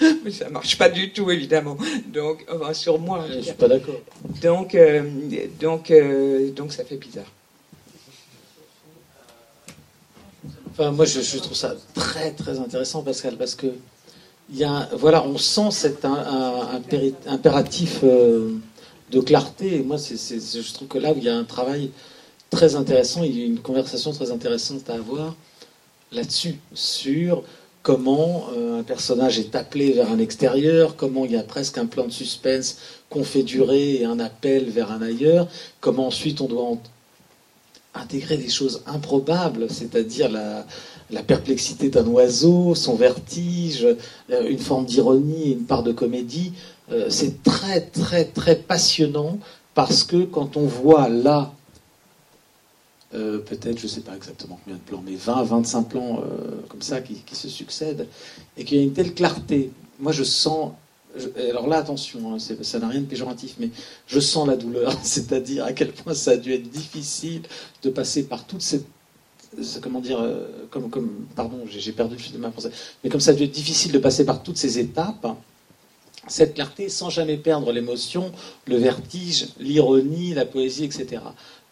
ça 0.30 0.50
marche 0.50 0.76
pas 0.76 0.88
du 0.90 1.12
tout 1.12 1.30
évidemment. 1.30 1.76
Donc, 2.12 2.44
enfin, 2.52 2.74
sur 2.74 2.98
moi. 2.98 3.24
Je 3.34 3.40
suis 3.40 3.52
pas 3.54 3.68
d'accord. 3.68 4.00
Donc, 4.42 4.74
euh, 4.74 5.02
donc, 5.60 5.90
euh, 5.90 6.50
donc 6.52 6.72
ça 6.72 6.84
fait 6.84 6.96
bizarre. 6.96 7.30
Enfin, 10.70 10.90
moi, 10.90 11.04
je, 11.04 11.20
je 11.20 11.38
trouve 11.38 11.56
ça 11.56 11.74
très, 11.94 12.32
très 12.32 12.58
intéressant, 12.58 13.02
Pascal, 13.02 13.36
parce 13.36 13.54
que 13.54 13.68
il 14.52 14.58
y 14.58 14.64
a, 14.64 14.88
voilà, 14.92 15.24
on 15.24 15.38
sent 15.38 15.70
cet 15.70 16.04
un- 16.04 16.12
un- 16.12 16.78
impéri- 16.78 17.14
impératif 17.26 18.00
euh, 18.02 18.50
de 19.10 19.20
clarté. 19.20 19.76
Et 19.76 19.82
moi, 19.82 19.96
c'est, 19.98 20.16
c'est- 20.18 20.40
c'est- 20.40 20.60
je 20.62 20.72
trouve 20.74 20.88
que 20.88 20.98
là, 20.98 21.12
il 21.16 21.22
y 21.22 21.28
a 21.28 21.36
un 21.36 21.44
travail 21.44 21.90
très 22.50 22.74
intéressant, 22.74 23.22
il 23.22 23.38
y 23.38 23.42
a 23.42 23.46
une 23.46 23.60
conversation 23.60 24.12
très 24.12 24.30
intéressante 24.30 24.90
à 24.90 24.94
avoir 24.94 25.34
là-dessus, 26.12 26.56
sur 26.74 27.42
comment 27.84 28.46
euh, 28.56 28.80
un 28.80 28.82
personnage 28.82 29.38
est 29.38 29.54
appelé 29.54 29.92
vers 29.92 30.10
un 30.10 30.18
extérieur, 30.18 30.96
comment 30.96 31.26
il 31.26 31.32
y 31.32 31.36
a 31.36 31.42
presque 31.42 31.76
un 31.76 31.84
plan 31.84 32.06
de 32.06 32.10
suspense 32.10 32.78
qu'on 33.10 33.24
fait 33.24 33.42
durer 33.42 33.96
et 33.96 34.04
un 34.06 34.18
appel 34.18 34.70
vers 34.70 34.90
un 34.90 35.02
ailleurs, 35.02 35.46
comment 35.80 36.06
ensuite 36.06 36.40
on 36.40 36.46
doit 36.46 36.78
intégrer 37.94 38.38
des 38.38 38.48
choses 38.48 38.82
improbables, 38.86 39.66
c'est-à-dire 39.70 40.30
la, 40.30 40.66
la 41.10 41.22
perplexité 41.22 41.90
d'un 41.90 42.06
oiseau, 42.06 42.74
son 42.74 42.94
vertige, 42.96 43.86
euh, 44.30 44.48
une 44.48 44.58
forme 44.58 44.86
d'ironie, 44.86 45.52
une 45.52 45.64
part 45.64 45.82
de 45.82 45.92
comédie. 45.92 46.54
Euh, 46.90 47.06
c'est 47.10 47.42
très 47.42 47.82
très 47.82 48.24
très 48.24 48.56
passionnant 48.56 49.38
parce 49.74 50.04
que 50.04 50.24
quand 50.24 50.56
on 50.56 50.64
voit 50.64 51.10
là, 51.10 51.52
euh, 53.14 53.38
peut-être, 53.38 53.78
je 53.78 53.84
ne 53.84 53.88
sais 53.88 54.00
pas 54.00 54.16
exactement 54.16 54.58
combien 54.64 54.76
de 54.76 54.82
plans, 54.82 55.02
mais 55.04 55.14
20, 55.14 55.42
25 55.44 55.82
plans 55.88 56.20
euh, 56.20 56.60
comme 56.68 56.82
ça 56.82 57.00
qui, 57.00 57.22
se 57.32 57.48
succèdent, 57.48 58.06
et 58.56 58.64
qu'il 58.64 58.78
y 58.78 58.80
a 58.80 58.84
une 58.84 58.92
telle 58.92 59.14
clarté, 59.14 59.70
moi 60.00 60.12
je 60.12 60.24
sens, 60.24 60.72
alors 61.48 61.68
là 61.68 61.76
attention, 61.76 62.34
hein, 62.34 62.38
ça 62.38 62.78
n'a 62.78 62.88
rien 62.88 63.00
de 63.00 63.06
péjoratif, 63.06 63.54
mais 63.58 63.70
je 64.06 64.20
sens 64.20 64.48
la 64.48 64.56
douleur, 64.56 64.92
c'est-à-dire 65.02 65.64
à 65.64 65.72
quel 65.72 65.92
point 65.92 66.14
ça 66.14 66.32
a 66.32 66.36
dû 66.36 66.52
être 66.52 66.68
difficile 66.68 67.42
de 67.82 67.90
passer 67.90 68.24
par 68.24 68.46
toute 68.46 68.62
cette 68.62 68.86
comment 69.80 70.00
dire, 70.00 70.20
euh, 70.20 70.66
comme, 70.70 71.26
pardon, 71.34 71.60
j'ai 71.68 71.92
perdu 71.92 72.14
le 72.16 72.20
fil 72.20 72.32
de 72.32 72.38
ma 72.38 72.50
pensée, 72.50 72.70
mais 73.02 73.10
comme 73.10 73.20
ça 73.20 73.30
a 73.30 73.34
dû 73.34 73.44
être 73.44 73.52
difficile 73.52 73.92
de 73.92 73.98
passer 73.98 74.24
par 74.24 74.42
toutes 74.42 74.56
ces 74.56 74.78
étapes, 74.78 75.26
cette 76.26 76.54
clarté 76.54 76.88
sans 76.88 77.10
jamais 77.10 77.36
perdre 77.36 77.70
l'émotion, 77.72 78.32
le 78.66 78.76
vertige, 78.76 79.48
l'ironie, 79.58 80.34
la 80.34 80.46
poésie, 80.46 80.84
etc. 80.84 81.22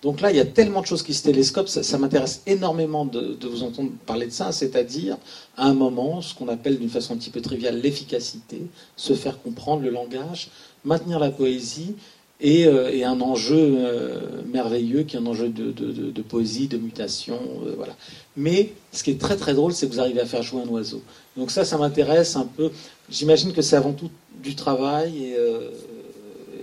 Donc 0.03 0.21
là, 0.21 0.33
il 0.33 0.37
y 0.37 0.41
a 0.41 0.45
tellement 0.45 0.81
de 0.81 0.87
choses 0.87 1.05
qui 1.05 1.15
se 1.15 1.23
télescopent, 1.23 1.69
ça, 1.69 1.99
m'intéresse 1.99 2.43
énormément 2.47 3.05
de, 3.05 3.39
vous 3.47 3.63
entendre 3.63 3.91
parler 4.05 4.27
de 4.27 4.33
ça, 4.33 4.51
c'est-à-dire 4.51 5.17
à 5.57 5.67
un 5.69 5.75
moment, 5.75 6.21
ce 6.21 6.35
qu'on 6.35 6.49
appelle 6.49 6.79
d'une 6.79 6.89
façon 6.89 7.15
un 7.15 7.17
petit 7.17 7.31
peu 7.31 7.41
triviale 7.41 7.81
l'efficacité, 7.81 8.63
se 8.97 9.15
faire 9.15 9.41
comprendre 9.41 9.83
le 9.83 9.91
langage, 9.91 10.51
maintenir 10.85 11.21
la 11.21 11.31
poésie 11.31 11.95
et, 12.41 12.67
euh, 12.67 13.07
un 13.07 13.21
enjeu 13.21 13.77
euh, 13.77 14.43
merveilleux 14.53 15.05
qui 15.05 15.15
est 15.15 15.21
un 15.21 15.27
enjeu 15.27 15.49
de, 15.49 16.23
poésie, 16.23 16.67
de 16.67 16.79
mutation, 16.79 17.39
euh, 17.65 17.75
voilà. 17.77 17.95
Mais 18.37 18.73
ce 18.91 19.05
qui 19.05 19.13
est 19.13 19.21
très 19.21 19.37
très 19.37 19.55
drôle, 19.55 19.73
c'est 19.73 19.87
que 19.87 19.93
vous 19.93 20.01
arrivez 20.01 20.21
à 20.21 20.27
faire 20.27 20.43
jouer 20.43 20.63
un 20.63 20.69
oiseau. 20.69 21.01
Donc 21.37 21.53
ça, 21.53 21.65
ça 21.65 21.79
m'intéresse 21.79 22.35
un 22.35 22.47
peu. 22.47 22.73
J'imagine 23.09 23.53
que 23.53 23.63
c'est 23.63 23.77
avant 23.77 23.93
tout 23.93 24.11
du 24.43 24.57
travail 24.57 25.35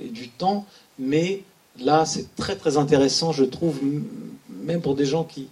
et 0.03 0.09
du 0.09 0.27
temps, 0.27 0.65
mais 0.97 1.43
là, 1.81 2.05
c'est 2.05 2.35
très 2.35 2.55
très 2.55 2.77
intéressant, 2.77 3.31
je 3.31 3.43
trouve, 3.43 3.79
même 4.63 4.81
pour 4.81 4.95
des 4.95 5.05
gens 5.05 5.23
qui, 5.23 5.47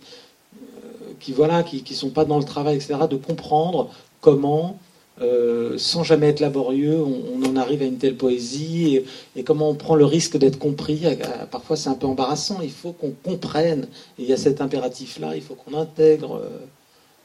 euh, 0.56 1.14
qui 1.20 1.32
voilà, 1.32 1.64
qui, 1.64 1.84
qui 1.84 1.96
sont 1.96 2.10
pas 2.10 2.26
dans 2.26 2.38
le 2.38 2.44
travail, 2.44 2.76
etc., 2.76 2.96
de 3.10 3.16
comprendre 3.16 3.90
comment, 4.22 4.80
euh, 5.22 5.78
sans 5.78 6.04
jamais 6.04 6.28
être 6.28 6.40
laborieux, 6.40 7.02
on, 7.02 7.44
en 7.44 7.56
arrive 7.56 7.82
à 7.82 7.86
une 7.86 7.98
telle 7.98 8.16
poésie 8.16 9.04
et, 9.36 9.44
comment 9.44 9.70
on 9.70 9.76
prend 9.76 9.96
le 9.96 10.06
risque 10.06 10.38
d'être 10.38 10.60
compris. 10.60 11.04
Parfois, 11.52 11.76
c'est 11.76 11.90
un 11.90 11.96
peu 11.96 12.08
embarrassant. 12.08 12.60
Il 12.62 12.72
faut 12.72 12.92
qu'on 12.92 13.12
comprenne. 13.24 13.88
Il 14.20 14.26
y 14.26 14.34
a 14.34 14.38
cet 14.38 14.62
impératif-là. 14.62 15.36
Il 15.36 15.42
faut 15.42 15.56
qu'on 15.56 15.76
intègre 15.76 16.36
euh, 16.36 16.50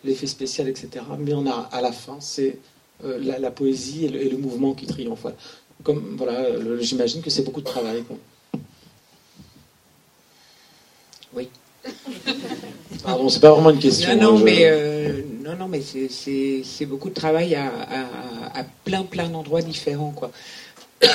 l'effet 0.05 0.27
spécial, 0.27 0.69
etc. 0.69 1.05
Mais 1.19 1.35
on 1.35 1.47
a 1.47 1.69
à 1.73 1.81
la 1.83 1.93
fin, 1.93 2.16
c'est 2.20 2.59
la, 3.05 3.51
poésie 3.51 4.07
et 4.07 4.29
le, 4.29 4.39
mouvement 4.39 4.74
qui 4.74 4.87
triomphe. 4.87 5.27
Comme 5.83 6.15
voilà, 6.16 6.47
j'imagine 6.81 7.20
que 7.20 7.31
c'est 7.31 7.43
beaucoup 7.43 7.61
de 7.61 7.66
travail. 7.66 8.05
Oui. 11.34 11.48
Pardon, 13.04 13.28
c'est 13.28 13.40
pas 13.40 13.50
vraiment 13.52 13.70
une 13.70 13.78
question. 13.78 14.14
Non, 14.16 14.32
non, 14.32 14.38
je- 14.38 14.44
mais, 14.44 14.59
euh, 14.64 15.22
non, 15.44 15.56
non, 15.59 15.68
mais 15.68 15.80
c'est- 15.82 16.86
beaucoup 16.86 17.09
de 17.09 17.14
travail 17.14 17.54
à, 17.54 17.66
à- 17.66 18.60
à 18.60 18.64
plein, 18.84 19.02
plein 19.02 19.28
d'endroits 19.28 19.62
différents, 19.62 20.12
quoi. 20.12 20.30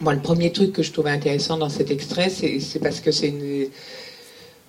Moi, 0.00 0.14
le 0.14 0.20
premier 0.20 0.50
truc 0.52 0.72
que 0.72 0.82
je 0.82 0.90
trouvais 0.92 1.10
intéressant 1.10 1.56
dans 1.56 1.68
cet 1.68 1.90
extrait, 1.90 2.28
c'est 2.30 2.78
parce 2.80 3.00
que 3.00 3.10
c'est 3.12 3.28
une- 3.28 3.68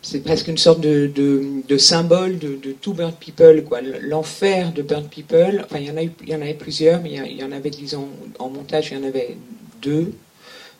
c'est 0.01 0.19
presque 0.19 0.47
une 0.49 0.57
sorte 0.57 0.81
de, 0.81 1.07
de- 1.07 1.43
de 1.67 1.77
symbole 1.77 2.37
de, 2.37 2.55
de 2.55 2.73
tout 2.73 2.93
Burnt 2.93 3.15
People, 3.19 3.63
quoi. 3.63 3.79
L'enfer 3.81 4.71
de 4.73 4.81
Burnt 4.83 5.09
People. 5.09 5.65
Enfin, 5.65 5.79
il 5.79 5.87
y 5.87 5.91
en 5.91 5.97
a 5.97 6.03
eu, 6.03 6.11
il 6.23 6.29
y 6.29 6.35
en 6.35 6.41
avait 6.41 6.53
plusieurs, 6.53 7.01
mais 7.01 7.13
il 7.13 7.37
y 7.37 7.43
en 7.43 7.51
avait, 7.51 7.71
disons, 7.71 8.07
en 8.39 8.49
montage, 8.49 8.89
il 8.91 8.97
y 8.99 9.01
en 9.01 9.07
avait 9.07 9.35
deux 9.81 10.11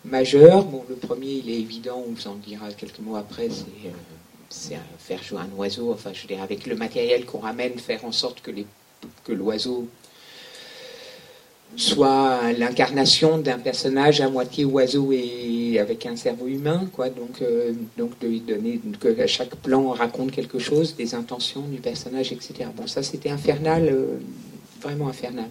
majeurs. 0.06 0.64
Bon, 0.64 0.84
le 0.88 0.96
premier, 0.96 1.32
il 1.44 1.50
est 1.50 1.60
évident, 1.60 2.02
on 2.06 2.12
vous 2.12 2.28
en 2.28 2.36
dira 2.36 2.70
quelques 2.72 3.00
mots 3.00 3.16
après, 3.16 3.48
c'est 3.48 4.74
euh, 4.74 4.78
faire 4.98 5.22
jouer 5.22 5.40
un 5.40 5.56
oiseau, 5.56 5.92
enfin 5.92 6.10
je 6.12 6.34
avec 6.34 6.66
le 6.66 6.76
matériel 6.76 7.24
qu'on 7.24 7.38
ramène, 7.38 7.78
faire 7.78 8.04
en 8.04 8.12
sorte 8.12 8.40
que, 8.40 8.50
les, 8.50 8.66
que 9.24 9.32
l'oiseau 9.32 9.88
soit 11.74 12.52
l'incarnation 12.52 13.38
d'un 13.38 13.58
personnage 13.58 14.20
à 14.20 14.30
moitié 14.30 14.64
oiseau 14.64 15.12
et 15.12 15.78
avec 15.78 16.06
un 16.06 16.16
cerveau 16.16 16.46
humain, 16.46 16.88
quoi. 16.92 17.10
Donc, 17.10 17.42
euh, 17.42 17.72
donc 17.98 18.18
de 18.20 18.28
lui 18.28 18.40
donner 18.40 18.80
que 19.00 19.26
chaque 19.26 19.56
plan 19.56 19.90
raconte 19.90 20.30
quelque 20.30 20.58
chose, 20.58 20.96
des 20.96 21.14
intentions 21.14 21.62
du 21.62 21.80
personnage, 21.80 22.32
etc. 22.32 22.70
Bon, 22.74 22.86
ça 22.86 23.02
c'était 23.02 23.30
infernal, 23.30 23.88
euh, 23.90 24.18
vraiment 24.80 25.08
infernal. 25.08 25.48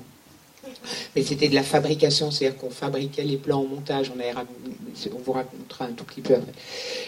Mais 1.16 1.24
c'était 1.24 1.48
de 1.48 1.56
la 1.56 1.64
fabrication, 1.64 2.32
c'est-à-dire 2.32 2.58
qu'on 2.58 2.70
fabriquait 2.70 3.24
les 3.24 3.38
plans 3.38 3.62
en 3.62 3.66
montage. 3.66 4.12
On, 4.12 5.18
vous 5.20 5.32
racontera 5.32 5.86
un 5.86 5.92
tout 5.92 6.04
petit 6.04 6.22
peu 6.22 6.36
après. 6.36 6.52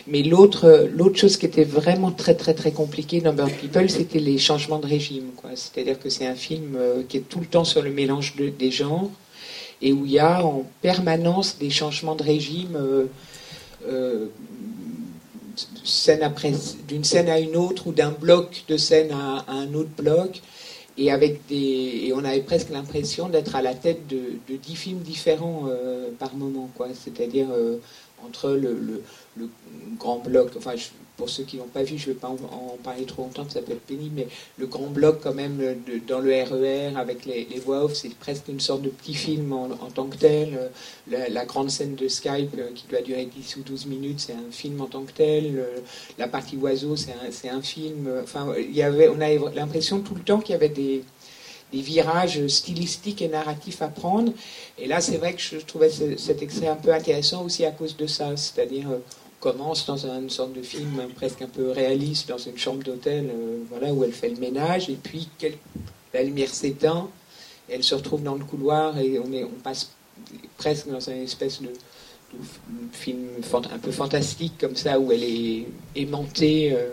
Mais 0.07 0.23
l'autre, 0.23 0.89
l'autre 0.91 1.17
chose 1.17 1.37
qui 1.37 1.45
était 1.45 1.63
vraiment 1.63 2.11
très 2.11 2.35
très 2.35 2.53
très 2.53 2.71
compliquée 2.71 3.21
dans 3.21 3.33
Bird 3.33 3.51
People, 3.51 3.89
c'était 3.89 4.19
les 4.19 4.37
changements 4.37 4.79
de 4.79 4.87
régime. 4.87 5.31
C'est-à-dire 5.55 5.99
que 5.99 6.09
c'est 6.09 6.25
un 6.25 6.35
film 6.35 6.75
euh, 6.75 7.03
qui 7.07 7.17
est 7.17 7.29
tout 7.29 7.39
le 7.39 7.45
temps 7.45 7.65
sur 7.65 7.81
le 7.81 7.91
mélange 7.91 8.35
des 8.35 8.71
genres 8.71 9.09
et 9.81 9.93
où 9.93 10.05
il 10.05 10.11
y 10.11 10.19
a 10.19 10.43
en 10.43 10.65
permanence 10.81 11.57
des 11.59 11.69
changements 11.69 12.15
de 12.15 12.23
régime. 12.23 12.75
Euh, 12.75 13.05
euh, 13.87 14.27
scène 15.83 16.21
après, 16.21 16.53
d'une 16.87 17.03
scène 17.03 17.29
à 17.29 17.39
une 17.39 17.55
autre 17.55 17.87
ou 17.87 17.91
d'un 17.91 18.11
bloc 18.11 18.63
de 18.67 18.77
scène 18.77 19.11
à, 19.11 19.45
un 19.47 19.73
autre 19.73 19.89
bloc 19.97 20.41
et 20.97 21.11
avec 21.11 21.45
des 21.47 22.05
et 22.05 22.13
on 22.13 22.23
avait 22.23 22.41
presque 22.41 22.69
l'impression 22.69 23.29
d'être 23.29 23.55
à 23.55 23.61
la 23.61 23.73
tête 23.73 24.07
de, 24.07 24.55
dix 24.55 24.75
films 24.75 24.99
différents 24.99 25.65
euh, 25.67 26.09
par 26.17 26.35
moment 26.35 26.69
quoi. 26.75 26.87
C'est-à-dire 26.93 27.47
entre 28.25 28.51
le, 28.51 29.03
le, 29.37 29.49
grand 29.97 30.19
bloc 30.19 30.51
enfin 30.57 30.75
je, 30.75 30.87
pour 31.17 31.29
ceux 31.29 31.43
qui 31.43 31.57
n'ont 31.57 31.67
pas 31.67 31.83
vu, 31.83 31.97
je 31.97 32.09
ne 32.09 32.13
vais 32.13 32.19
pas 32.19 32.27
en, 32.27 32.77
parler 32.83 33.05
trop 33.05 33.23
longtemps, 33.23 33.45
ça 33.49 33.61
peut 33.61 33.73
être 33.73 33.81
pénible, 33.81 34.13
mais 34.15 34.27
le 34.59 34.67
grand 34.67 34.87
bloc 34.87 35.19
quand 35.21 35.33
même 35.33 35.59
dans 36.07 36.19
le 36.19 36.29
RER 36.31 36.91
e 36.93 36.95
avec 36.95 37.25
les, 37.25 37.45
voix 37.59 37.83
off, 37.83 37.95
c'est 37.95 38.13
presque 38.15 38.47
une 38.47 38.59
sorte 38.59 38.83
de 38.83 38.89
petit 38.89 39.15
film 39.15 39.51
en, 39.51 39.67
tant 39.93 40.05
que 40.05 40.15
tel. 40.17 40.55
Euh, 40.55 41.27
la, 41.29 41.45
grande 41.45 41.71
scène 41.71 41.95
de 41.95 42.07
Skype 42.07 42.53
euh, 42.57 42.69
qui 42.75 42.85
doit 42.87 43.01
durer 43.01 43.25
10 43.25 43.57
ou 43.57 43.61
12 43.61 43.87
minutes, 43.87 44.19
c'est 44.19 44.33
un 44.33 44.51
film 44.51 44.79
en 44.79 44.85
tant 44.85 45.03
que 45.03 45.11
tel. 45.11 45.65
la 46.19 46.27
partie 46.27 46.55
oiseau, 46.55 46.95
c'est 46.95 47.49
un, 47.49 47.61
film. 47.61 48.09
Enfin, 48.21 48.53
y 48.71 48.83
avait, 48.83 49.09
on 49.09 49.19
avait 49.19 49.39
l'impression 49.55 49.99
tout 50.01 50.13
le 50.13 50.21
temps 50.21 50.39
qu'il 50.39 50.51
y 50.51 50.55
avait 50.55 50.69
des, 50.69 51.03
virages 51.73 52.45
stylistiques 52.47 53.21
et 53.21 53.27
narratifs 53.27 53.81
à 53.81 53.87
prendre. 53.87 54.31
Et 54.77 54.87
là, 54.87 55.01
c'est 55.01 55.17
vrai 55.17 55.33
que 55.33 55.41
je 55.41 55.57
trouvais 55.57 55.89
cet 55.89 56.41
extrait 56.43 56.67
un 56.67 56.75
peu 56.75 56.93
intéressant 56.93 57.43
aussi 57.43 57.65
à 57.65 57.71
cause 57.71 57.97
de 57.97 58.07
ça. 58.07 58.37
C'est-à-dire, 58.37 58.89
euh, 58.91 58.99
commence 59.51 59.85
dans 59.85 60.05
une 60.05 60.29
sorte 60.29 60.51
de 60.51 60.61
film 60.61 61.01
presque 61.15 61.41
un 61.41 61.47
peu 61.47 61.71
réaliste, 61.71 62.27
dans 62.27 62.37
une 62.37 62.57
chambre 62.57 62.83
d'hôtel, 62.83 63.29
euh, 63.33 63.59
voilà, 63.69 63.93
où 63.93 64.03
elle 64.03 64.11
fait 64.11 64.29
le 64.29 64.35
ménage, 64.35 64.89
et 64.89 64.97
puis 65.01 65.29
la 66.13 66.21
lumière 66.21 66.49
s'éteint, 66.49 67.09
elle 67.69 67.81
se 67.81 67.95
retrouve 67.95 68.23
dans 68.23 68.35
le 68.35 68.43
couloir, 68.43 68.99
et 68.99 69.17
on, 69.19 69.31
est, 69.31 69.45
on 69.45 69.59
passe 69.63 69.91
presque 70.57 70.89
dans 70.89 70.99
une 70.99 71.23
espèce 71.23 71.61
de, 71.61 71.69
film 72.91 73.29
un 73.71 73.77
peu 73.77 73.91
fantastique 73.91 74.55
comme 74.59 74.75
ça, 74.75 74.99
où 74.99 75.13
elle 75.13 75.23
est 75.23 75.65
aimantée, 75.95 76.73
euh, 76.73 76.89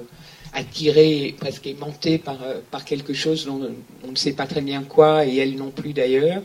attirée, 0.52 1.34
presque 1.36 1.66
aimantée 1.66 2.18
par, 2.18 2.40
euh, 2.44 2.60
par 2.70 2.84
quelque 2.84 3.14
chose 3.14 3.46
dont 3.46 3.68
on 4.04 4.12
ne 4.12 4.16
sait 4.16 4.34
pas 4.34 4.46
très 4.46 4.60
bien 4.60 4.84
quoi, 4.84 5.26
et 5.26 5.38
elle 5.38 5.56
non 5.56 5.72
plus 5.72 5.92
d'ailleurs. 5.92 6.42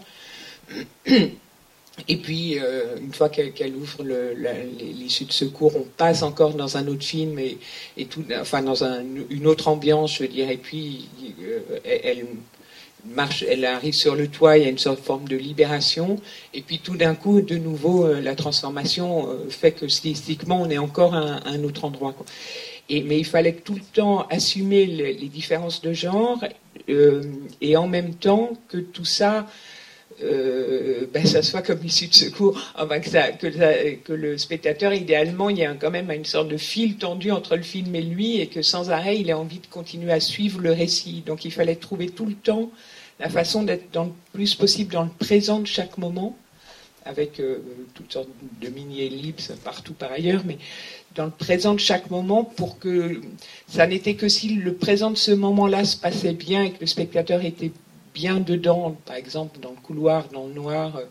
Et 2.07 2.17
puis, 2.17 2.59
euh, 2.59 2.97
une 2.97 3.13
fois 3.13 3.30
qu'elle 3.30 3.76
ouvre 3.76 4.03
l'issue 4.80 5.26
de 5.26 5.31
secours, 5.31 5.76
on 5.76 5.85
passe 5.97 6.23
encore 6.23 6.53
dans 6.53 6.77
un 6.77 6.88
autre 6.88 7.03
film, 7.03 7.39
et, 7.39 8.05
tout, 8.05 8.23
enfin 8.39 8.61
dans 8.61 8.84
une 8.84 9.47
autre 9.47 9.67
ambiance, 9.67 10.15
je 10.15 10.23
veux 10.23 10.30
dire. 10.30 10.49
Et 10.49 10.57
puis, 10.57 11.07
euh, 11.41 11.59
elle, 11.84 12.26
marche, 13.05 13.43
elle 13.47 13.65
arrive 13.65 13.93
sur 13.93 14.15
le 14.15 14.27
toit, 14.27 14.57
il 14.57 14.63
y 14.63 14.67
a 14.67 14.69
une 14.69 14.77
sorte 14.77 14.99
de 14.99 15.05
forme 15.05 15.27
de 15.27 15.35
libération. 15.35 16.19
Et 16.53 16.61
puis, 16.61 16.80
tout 16.80 16.97
d'un 16.97 17.15
coup, 17.15 17.41
de 17.41 17.57
nouveau, 17.57 18.05
euh, 18.05 18.21
la 18.21 18.35
transformation 18.35 19.27
fait 19.49 19.71
que 19.71 19.88
stylistiquement, 19.88 20.61
on 20.61 20.69
est 20.69 20.77
encore 20.77 21.15
à, 21.15 21.47
un 21.47 21.63
autre 21.63 21.85
endroit. 21.85 22.15
Et, 22.89 23.03
mais 23.03 23.19
il 23.19 23.26
fallait 23.26 23.53
tout 23.53 23.76
le 23.76 23.81
temps 23.93 24.26
assumer 24.30 24.85
les 24.85 25.27
différences 25.27 25.81
de 25.81 25.93
genre, 25.93 26.39
et 27.61 27.77
en 27.77 27.88
même 27.88 28.15
temps 28.15 28.53
que 28.67 28.77
tout 28.77 29.05
ça 29.05 29.45
euh, 30.21 31.05
ben, 31.13 31.25
ça 31.25 31.41
soit 31.41 31.61
comme 31.61 31.83
issue 31.83 32.07
de 32.07 32.13
secours, 32.13 32.59
enfin, 32.77 32.99
que, 32.99 34.11
le 34.11 34.37
spectateur, 34.37 34.93
idéalement, 34.93 35.49
il 35.49 35.59
y 35.59 35.65
a 35.65 35.73
quand 35.73 35.91
même 35.91 36.11
une 36.11 36.25
sorte 36.25 36.49
de 36.49 36.57
fil 36.57 36.97
tendu 36.97 37.31
entre 37.31 37.55
le 37.55 37.61
film 37.61 37.95
et 37.95 38.01
lui, 38.01 38.39
et 38.39 38.47
que 38.47 38.61
sans 38.61 38.91
arrêt, 38.91 39.19
il 39.19 39.31
a 39.31 39.37
envie 39.37 39.59
de 39.59 39.67
continuer 39.67 40.11
à 40.11 40.19
suivre 40.19 40.61
le 40.61 40.71
récit. 40.71 41.23
Donc 41.25 41.45
il 41.45 41.51
fallait 41.51 41.75
trouver 41.75 42.09
tout 42.09 42.25
le 42.25 42.33
temps 42.33 42.69
la 43.19 43.29
façon 43.29 43.63
d'être 43.63 43.95
le 43.95 44.11
plus 44.33 44.55
possible 44.55 44.93
dans 44.93 45.03
le 45.03 45.09
présent 45.09 45.59
de 45.59 45.67
chaque 45.67 45.97
moment, 45.97 46.37
avec 47.05 47.39
euh, 47.39 47.59
toutes 47.93 48.13
sortes 48.13 48.29
de 48.61 48.67
mini-ellipses 48.69 49.53
partout 49.63 49.93
par 49.93 50.11
ailleurs, 50.11 50.43
mais 50.45 50.57
dans 51.15 51.25
le 51.25 51.31
présent 51.31 51.73
de 51.73 51.79
chaque 51.79 52.09
moment 52.09 52.43
pour 52.43 52.77
que 52.77 53.21
ça 53.67 53.87
n'était 53.87 54.15
que 54.15 54.29
si 54.29 54.49
le 54.49 54.73
présent 54.73 55.11
de 55.11 55.17
ce 55.17 55.31
moment-là 55.31 55.85
se 55.85 55.97
passait 55.97 56.33
bien 56.33 56.63
et 56.63 56.71
que 56.71 56.81
le 56.81 56.87
spectateur 56.87 57.43
était 57.43 57.71
bien 58.14 58.40
dedans, 58.40 58.95
par 59.06 59.15
exemple 59.15 59.60
dans 59.60 59.72
le 59.72 59.77
couloir, 59.77 60.27
dans 60.30 60.48
le 60.48 60.53
noir, 60.53 60.95
euh, 60.98 61.06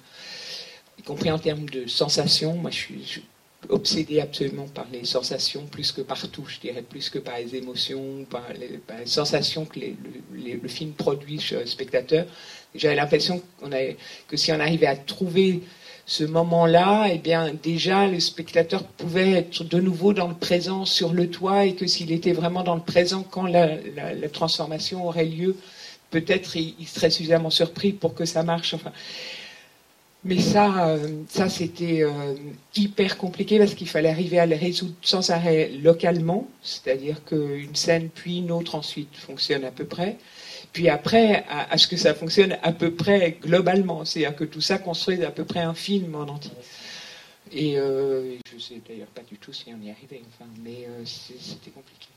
y 0.99 1.03
compris 1.03 1.31
en 1.31 1.39
termes 1.39 1.69
de 1.69 1.87
sensations. 1.87 2.55
Moi, 2.55 2.71
je 2.71 2.77
suis, 2.77 3.23
obsédé 3.69 4.21
absolument 4.21 4.67
par 4.69 4.87
les 4.93 5.05
sensations, 5.05 5.67
plus 5.67 5.93
que 5.93 6.01
partout, 6.01 6.45
je 6.47 6.61
dirais, 6.61 6.83
plus 6.83 7.11
que 7.11 7.19
par 7.19 7.39
les 7.39 7.57
émotions, 7.57 8.25
par 8.31 8.45
les, 8.53 8.79
sensations 9.05 9.65
que 9.65 9.81
le, 9.81 10.69
film 10.69 10.93
produit 10.93 11.41
chez 11.41 11.57
le 11.57 11.67
spectateur. 11.67 12.27
J'avais 12.75 12.95
l'impression 12.95 13.43
que 14.29 14.37
si 14.37 14.53
on 14.53 14.61
arrivait 14.61 14.87
à 14.87 14.97
trouver 14.97 15.63
ce 16.07 16.25
moment-là, 16.25 17.09
eh 17.13 17.19
bien, 17.19 17.53
déjà, 17.53 18.07
le 18.07 18.21
spectateur 18.21 18.85
pouvait 18.85 19.33
être 19.33 19.65
de 19.65 19.81
nouveau 19.81 20.13
dans 20.13 20.29
le 20.29 20.35
présent 20.35 20.85
sur 20.85 21.13
le 21.13 21.29
toit 21.29 21.67
et 21.67 21.75
que 21.75 21.87
s'il 21.87 22.13
était 22.13 22.33
vraiment 22.33 22.63
dans 22.63 22.77
le 22.77 22.83
présent 22.83 23.25
quand 23.29 23.47
la 23.47 23.79
transformation 24.33 25.07
aurait 25.07 25.27
lieu, 25.27 25.57
peut-être 26.11 26.57
il, 26.57 26.87
serait 26.87 27.11
suffisamment 27.11 27.51
surpris 27.51 27.93
pour 27.93 28.15
que 28.15 28.25
ça 28.25 28.43
marche. 28.43 28.75
Enfin, 28.75 28.93
mais 30.25 30.41
ça, 30.41 30.89
euh, 30.89 31.23
ça 31.29 31.49
c'était 31.49 32.03
euh, 32.03 32.35
hyper 32.75 33.19
compliqué 33.19 33.59
parce 33.59 33.75
qu'il 33.75 33.89
fallait 33.89 34.09
arriver 34.09 34.39
à 34.39 34.47
le 34.47 34.57
résoudre 34.57 34.95
sans 35.01 35.31
arrêt 35.31 35.71
localement, 35.81 36.49
c'est-à-dire 36.63 37.25
qu'une 37.25 37.75
scène 37.75 38.09
puis 38.09 38.39
une 38.39 38.51
autre 38.51 38.75
ensuite 38.75 39.15
fonctionne 39.17 39.65
à 39.65 39.71
peu 39.71 39.85
près, 39.85 40.17
puis 40.73 40.89
après 40.89 41.45
à, 41.49 41.79
ce 41.79 41.87
que 41.87 41.97
ça 41.97 42.15
fonctionne 42.15 42.59
à 42.63 42.73
peu 42.73 42.93
près 42.93 43.39
globalement, 43.41 44.05
c'est-à-dire 44.05 44.37
que 44.37 44.45
tout 44.45 44.61
ça 44.61 44.79
construise 44.79 45.23
à 45.23 45.31
peu 45.31 45.45
près 45.45 45.61
un 45.61 45.75
film 45.75 46.15
en 46.17 46.23
entier. 46.23 46.53
Et 47.53 47.79
euh, 47.79 48.37
je 48.51 48.57
ne 48.57 48.61
sais 48.61 48.81
d'ailleurs 48.87 49.09
pas 49.09 49.23
du 49.23 49.39
tout 49.39 49.53
si 49.53 49.67
on 49.69 49.83
y 49.83 49.91
arrivait, 49.91 50.21
enfin, 50.35 50.51
mais 50.63 50.89
c'était 51.05 51.71
compliqué. 51.71 52.09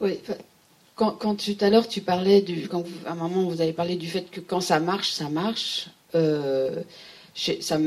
oui, 0.00 0.20
quand, 0.94 1.34
tout 1.36 1.56
à 1.60 1.70
l'heure 1.70 1.88
tu 1.88 2.00
parlais 2.00 2.40
du, 2.40 2.68
à 3.06 3.12
un 3.12 3.14
moment 3.14 3.48
vous 3.48 3.60
avez 3.60 3.72
parlé 3.72 3.96
du 3.96 4.08
fait 4.08 4.30
que 4.30 4.40
quand 4.40 4.60
ça 4.60 4.78
marche, 4.80 5.10
ça 5.10 5.28
marche. 5.28 5.88
Euh, 6.14 6.82
ça, 7.36 7.78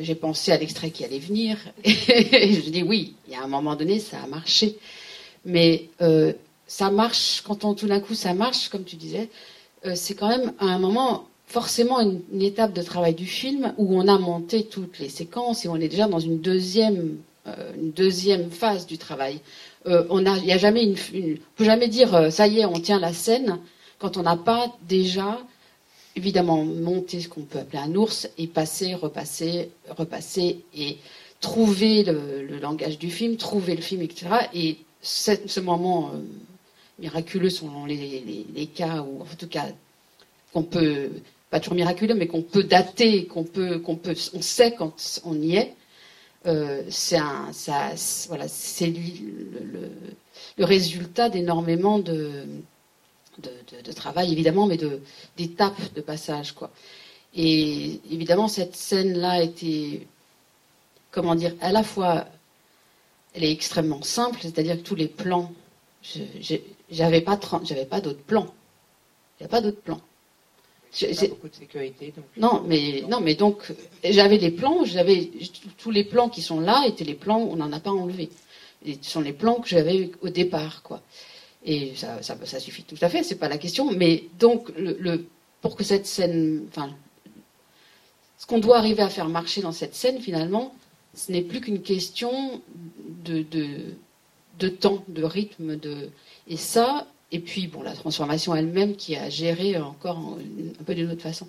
j'ai 0.00 0.14
pensé 0.14 0.52
à 0.52 0.58
l'extrait 0.58 0.90
qui 0.90 1.02
allait 1.02 1.18
venir 1.18 1.56
et 1.84 2.52
je 2.52 2.68
dis 2.68 2.82
oui, 2.82 3.14
il 3.26 3.32
y 3.32 3.36
a 3.36 3.42
un 3.42 3.48
moment 3.48 3.74
donné 3.76 3.98
ça 3.98 4.18
a 4.22 4.26
marché, 4.26 4.76
mais 5.46 5.88
euh, 6.02 6.34
ça 6.66 6.90
marche 6.90 7.42
quand 7.46 7.64
on 7.64 7.72
tout 7.72 7.86
d'un 7.86 8.00
coup 8.00 8.14
ça 8.14 8.34
marche 8.34 8.68
comme 8.68 8.84
tu 8.84 8.96
disais, 8.96 9.30
euh, 9.86 9.94
c'est 9.94 10.14
quand 10.14 10.28
même 10.28 10.52
à 10.58 10.66
un 10.66 10.78
moment 10.78 11.26
forcément 11.46 11.98
une, 12.00 12.20
une, 12.30 12.42
étape 12.42 12.74
de 12.74 12.82
travail 12.82 13.14
du 13.14 13.24
film 13.24 13.72
où 13.78 13.98
on 13.98 14.06
a 14.06 14.18
monté 14.18 14.64
toutes 14.64 14.98
les 14.98 15.08
séquences 15.08 15.64
et 15.64 15.68
on 15.68 15.76
est 15.76 15.88
déjà 15.88 16.06
dans 16.06 16.20
une 16.20 16.38
deuxième 16.38 17.16
une 17.80 17.92
deuxième 17.92 18.50
phase 18.50 18.86
du 18.86 18.98
travail. 18.98 19.40
Euh, 19.88 20.04
on 20.10 20.26
a, 20.26 20.32
a 20.32 20.58
jamais 20.58 20.84
une, 20.84 21.38
peut 21.56 21.64
jamais 21.64 21.88
dire 21.88 22.14
euh, 22.14 22.30
ça 22.30 22.46
y 22.46 22.60
est, 22.60 22.64
on 22.66 22.78
tient 22.78 23.00
la 23.00 23.12
scène 23.12 23.58
quand 23.98 24.16
on 24.16 24.22
n'a 24.22 24.36
pas 24.36 24.76
déjà 24.82 25.40
évidemment 26.14 26.64
monté 26.64 27.20
ce 27.20 27.28
qu'on 27.28 27.42
peut 27.42 27.58
appeler 27.60 27.78
un 27.78 27.94
ours 27.94 28.28
et 28.38 28.46
passer, 28.46 28.94
repasser, 28.94 29.70
repasser 29.96 30.60
et 30.76 30.98
trouver 31.40 32.04
le, 32.04 32.58
langage 32.58 32.98
du 32.98 33.10
film, 33.10 33.36
trouver 33.36 33.76
le 33.76 33.82
film, 33.82 34.02
etc. 34.02 34.26
Et 34.52 34.76
ce 35.00 35.60
moment 35.60 36.10
miraculeux 36.98 37.50
sont 37.50 37.86
les, 37.86 38.44
les, 38.54 38.66
cas 38.66 39.02
où, 39.02 39.22
en 39.22 39.36
tout 39.38 39.46
cas, 39.46 39.66
qu'on 40.52 40.64
peut, 40.64 41.10
pas 41.50 41.60
toujours 41.60 41.76
miraculeux, 41.76 42.14
mais 42.14 42.26
qu'on 42.26 42.42
peut 42.42 42.64
dater, 42.64 43.26
qu'on 43.26 43.44
peut, 43.44 43.78
qu'on 43.78 43.96
peut, 43.96 44.14
on 44.34 44.42
sait 44.42 44.74
quand 44.74 45.20
on 45.24 45.40
y 45.40 45.56
est. 45.56 45.74
Euh, 46.46 46.82
c'est 46.88 47.18
c'est 47.52 48.86
le, 48.86 50.64
résultat 50.64 51.28
d'énormément 51.28 51.98
de, 51.98 52.44
travail, 53.94 54.32
évidemment, 54.32 54.66
mais 54.66 54.78
d'étapes 55.36 55.94
de 55.94 56.00
passage, 56.00 56.52
quoi. 56.52 56.70
Et 57.34 58.00
évidemment, 58.10 58.48
cette 58.48 58.76
scène-là 58.76 59.42
était, 59.42 60.06
comment 61.10 61.34
dire, 61.34 61.54
à 61.60 61.72
la 61.72 61.82
fois, 61.82 62.26
elle 63.34 63.44
est 63.44 63.52
extrêmement 63.52 64.02
simple, 64.02 64.38
c'est-à-dire 64.42 64.76
que 64.76 64.82
tous 64.82 64.94
les 64.94 65.08
plans, 65.08 65.52
j'avais 66.90 67.20
pas, 67.20 67.36
pas 67.36 68.00
d'autres 68.00 68.22
plans. 68.22 68.54
Il 69.38 69.42
n'y 69.42 69.46
a 69.46 69.48
pas 69.48 69.60
d'autres 69.60 69.80
plans. 69.80 70.00
J'ai 70.92 71.28
beaucoup 71.28 71.48
de 71.48 71.54
sécurité. 71.54 72.12
non, 72.36 72.62
mais 72.66 73.04
non, 73.08 73.20
mais 73.20 73.34
donc 73.34 73.72
j'avais 74.02 74.38
des 74.38 74.50
plans. 74.50 74.84
J'avais 74.84 75.30
tous 75.76 75.90
les 75.90 76.04
plans 76.04 76.28
qui 76.28 76.42
sont 76.42 76.60
là 76.60 76.84
étaient 76.86 77.04
les 77.04 77.14
plans. 77.14 77.40
On 77.40 77.56
n'en 77.56 77.72
a 77.72 77.80
pas 77.80 77.90
enlevé. 77.90 78.30
Ce 78.86 79.10
sont 79.10 79.20
les 79.20 79.32
plans 79.32 79.56
que 79.56 79.68
j'avais 79.68 80.10
au 80.22 80.28
départ, 80.28 80.82
quoi. 80.82 81.02
Et 81.64 81.92
ça, 81.96 82.22
ça, 82.22 82.36
ça 82.44 82.60
suffit 82.60 82.84
tout 82.84 82.96
à 83.02 83.08
fait, 83.08 83.22
c'est 83.24 83.34
pas 83.34 83.48
la 83.48 83.58
question. 83.58 83.90
Mais 83.92 84.24
donc, 84.38 84.70
le, 84.78 84.96
le- 84.98 85.26
pour 85.60 85.74
que 85.76 85.82
cette 85.84 86.06
scène, 86.06 86.64
enfin, 86.68 86.90
ce 88.38 88.46
qu'on 88.46 88.60
doit 88.60 88.78
arriver 88.78 89.02
à 89.02 89.08
faire 89.08 89.28
marcher 89.28 89.60
dans 89.60 89.72
cette 89.72 89.94
scène, 89.96 90.20
finalement, 90.20 90.74
ce 91.14 91.32
n'est 91.32 91.42
plus 91.42 91.60
qu'une 91.60 91.82
question 91.82 92.62
de, 93.24 93.42
de, 93.42 93.66
de 94.60 94.68
temps, 94.68 95.04
de 95.08 95.24
rythme, 95.24 95.76
de 95.76 96.10
et 96.46 96.56
ça, 96.56 97.08
et 97.32 97.40
puis 97.40 97.66
bon, 97.66 97.82
la 97.82 97.92
transformation 97.92 98.54
elle-même 98.54 98.96
qui 98.96 99.16
a 99.16 99.28
géré 99.28 99.76
encore 99.78 100.18
en- 100.18 100.38
un 100.80 100.84
peu 100.84 100.94
d'une 100.94 101.10
autre 101.10 101.22
façon. 101.22 101.46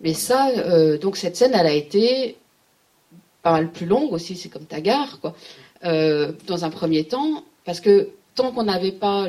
Mais 0.00 0.14
ça, 0.14 0.48
euh, 0.56 0.98
donc 0.98 1.16
cette 1.16 1.36
scène, 1.36 1.52
elle 1.54 1.66
a 1.66 1.72
été 1.74 2.36
pas 3.42 3.52
mal 3.52 3.70
plus 3.70 3.86
longue 3.86 4.12
aussi, 4.12 4.36
c'est 4.36 4.48
comme 4.48 4.64
ta 4.66 4.80
gare, 4.80 5.20
quoi. 5.20 5.34
Euh, 5.84 6.32
dans 6.46 6.64
un 6.64 6.70
premier 6.70 7.04
temps, 7.04 7.44
parce 7.64 7.80
que 7.80 8.08
tant 8.34 8.52
qu'on 8.52 8.64
n'avait 8.64 8.92
pas 8.92 9.28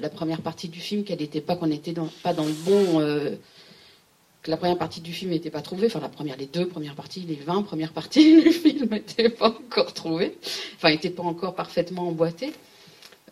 la 0.00 0.08
première 0.08 0.40
partie 0.40 0.68
du 0.68 0.80
film, 0.80 1.04
qu'elle 1.04 1.20
n'était 1.20 1.40
pas, 1.40 1.54
qu'on 1.56 1.66
n'était 1.68 1.94
pas 2.22 2.32
dans 2.32 2.44
le 2.44 2.52
bon, 2.52 3.00
euh, 3.00 3.36
que 4.42 4.50
la 4.50 4.56
première 4.56 4.78
partie 4.78 5.00
du 5.00 5.12
film 5.12 5.30
n'était 5.30 5.50
pas 5.50 5.60
trouvée, 5.62 5.86
enfin 5.86 6.00
la 6.00 6.08
première, 6.08 6.36
les 6.36 6.46
deux 6.46 6.66
premières 6.66 6.96
parties, 6.96 7.20
les 7.20 7.36
20 7.36 7.62
premières 7.62 7.92
parties 7.92 8.42
du 8.42 8.50
film 8.50 8.88
n'étaient 8.90 9.28
pas 9.28 9.48
encore 9.50 9.92
trouvées, 9.94 10.36
enfin 10.76 10.90
n'étaient 10.90 11.10
pas 11.10 11.22
encore 11.22 11.54
parfaitement 11.54 12.08
emboîtées. 12.08 12.52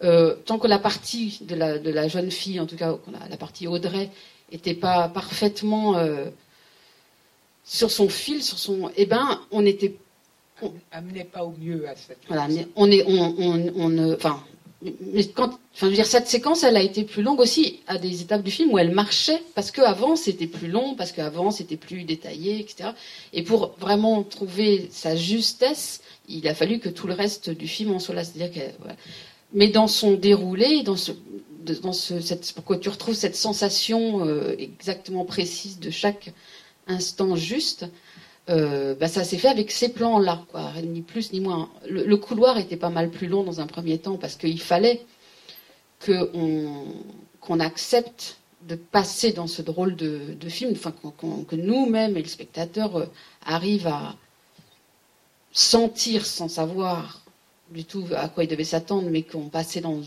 Euh, 0.03 0.35
tant 0.47 0.59
que 0.59 0.67
la 0.67 0.79
partie 0.79 1.39
de 1.43 1.55
la, 1.55 1.79
de 1.79 1.91
la 1.91 2.09
jeune 2.09 2.31
fille, 2.31 2.59
en 2.59 2.67
tout 2.67 2.77
cas 2.77 2.97
la, 3.13 3.29
la 3.29 3.37
partie 3.37 3.67
Audrey, 3.67 4.11
n'était 4.51 4.75
pas 4.75 5.09
parfaitement 5.09 5.97
euh, 5.97 6.25
sur 7.65 7.91
son 7.91 8.09
fil, 8.09 8.43
sur 8.43 8.59
son, 8.59 8.91
eh 8.97 9.07
ben, 9.07 9.41
on 9.51 9.65
était 9.67 9.95
Amenait 10.93 11.25
pas 11.25 11.43
au 11.45 11.55
mieux 11.59 11.89
à 11.89 11.97
cette 11.97 12.19
voilà, 12.29 12.47
mais 12.49 12.67
on 12.77 12.91
est, 12.91 13.03
on, 13.07 13.35
on, 13.39 13.73
on 13.77 13.89
ne- 13.89 14.15
enfin, 14.15 14.43
mais 14.83 15.25
quand, 15.29 15.47
enfin, 15.49 15.59
je 15.75 15.87
veux 15.87 15.93
dire, 15.93 16.07
cette 16.07 16.29
séquence, 16.29 16.65
elle 16.65 16.77
a 16.77 16.83
été 16.83 17.05
plus 17.05 17.23
longue 17.23 17.41
aussi 17.41 17.81
à 17.87 17.97
des 17.97 18.21
étapes 18.23 18.43
du 18.43 18.51
film 18.51 18.71
où 18.73 18.79
elle 18.79 18.91
marchait 18.93 19.43
parce 19.55 19.71
qu'avant 19.71 20.17
c'était 20.17 20.47
plus 20.47 20.69
long, 20.69 20.95
parce 20.97 21.13
qu'avant 21.13 21.51
c'était 21.51 21.77
plus 21.77 22.05
détaillé, 22.05 22.61
etc. 22.61 22.91
Et 23.33 23.43
pour 23.43 23.75
vraiment 23.79 24.23
trouver 24.23 24.89
sa 24.93 25.17
justesse, 25.17 26.03
il 26.29 26.47
a 26.47 26.55
fallu 26.55 26.79
que 26.79 26.89
tout 26.91 27.07
le 27.07 27.15
reste 27.15 27.49
du 27.51 27.67
film 27.69 27.93
en 27.93 27.99
soit 27.99 28.15
là, 28.15 28.25
c'est-à-dire 28.25 28.53
que, 28.53 28.71
voilà. 28.81 28.97
Mais 29.53 29.69
dans 29.69 29.87
son 29.89 30.13
déroulé, 30.13 30.83
dans 30.83 30.97
ce, 30.97 31.13
dans 31.83 31.93
ce, 31.93 32.21
cette, 32.21 32.53
pour 32.53 32.65
que 32.65 32.75
tu 32.75 32.89
retrouves 32.89 33.15
cette 33.15 33.37
sensation 33.37 34.27
euh, 34.27 34.55
exactement 34.59 35.25
précise 35.25 35.79
de 35.79 35.91
chaque 35.91 36.33
instant 36.87 37.37
juste. 37.37 37.87
Euh, 38.49 38.95
bah, 38.95 39.07
ça 39.07 39.23
s'est 39.23 39.39
fait 39.39 39.49
avec 39.49 39.71
ces 39.71 39.91
plans-là, 39.91 40.45
quoi, 40.51 40.73
ni 40.83 41.03
plus 41.03 41.33
ni 41.33 41.41
moins. 41.41 41.71
Le, 41.89 42.17
couloir 42.17 42.59
était 42.59 42.77
pas 42.77 42.91
mal 42.91 43.11
plus 43.11 43.29
long 43.29 43.45
dans 43.45 43.61
un 43.61 43.67
premier 43.67 43.99
temps 43.99 44.17
parce 44.17 44.37
qu'il 44.37 44.61
fallait 44.61 45.05
qu'on 46.05 47.61
accepte 47.61 48.39
de 48.69 48.75
passer 48.75 49.33
dans 49.33 49.47
ce 49.47 49.63
drôle 49.63 49.95
de, 49.95 50.37
film, 50.49 50.73
enfin, 50.73 50.93
que 51.49 51.57
nous-mêmes 51.57 52.17
et 52.17 52.23
le 52.23 52.29
spectateur 52.29 52.97
euh, 52.97 53.07
arrivent 53.45 53.87
à 53.87 54.17
sentir 55.53 56.27
sans 56.27 56.49
savoir 56.49 57.20
du 57.71 57.85
tout 57.85 58.05
à 58.17 58.29
quoi 58.29 58.45
il 58.45 58.49
devait 58.49 58.65
s'attendre, 58.65 59.09
mais 59.11 59.23
qu'on 59.23 59.49
passait 59.49 59.81
dans, 59.81 60.03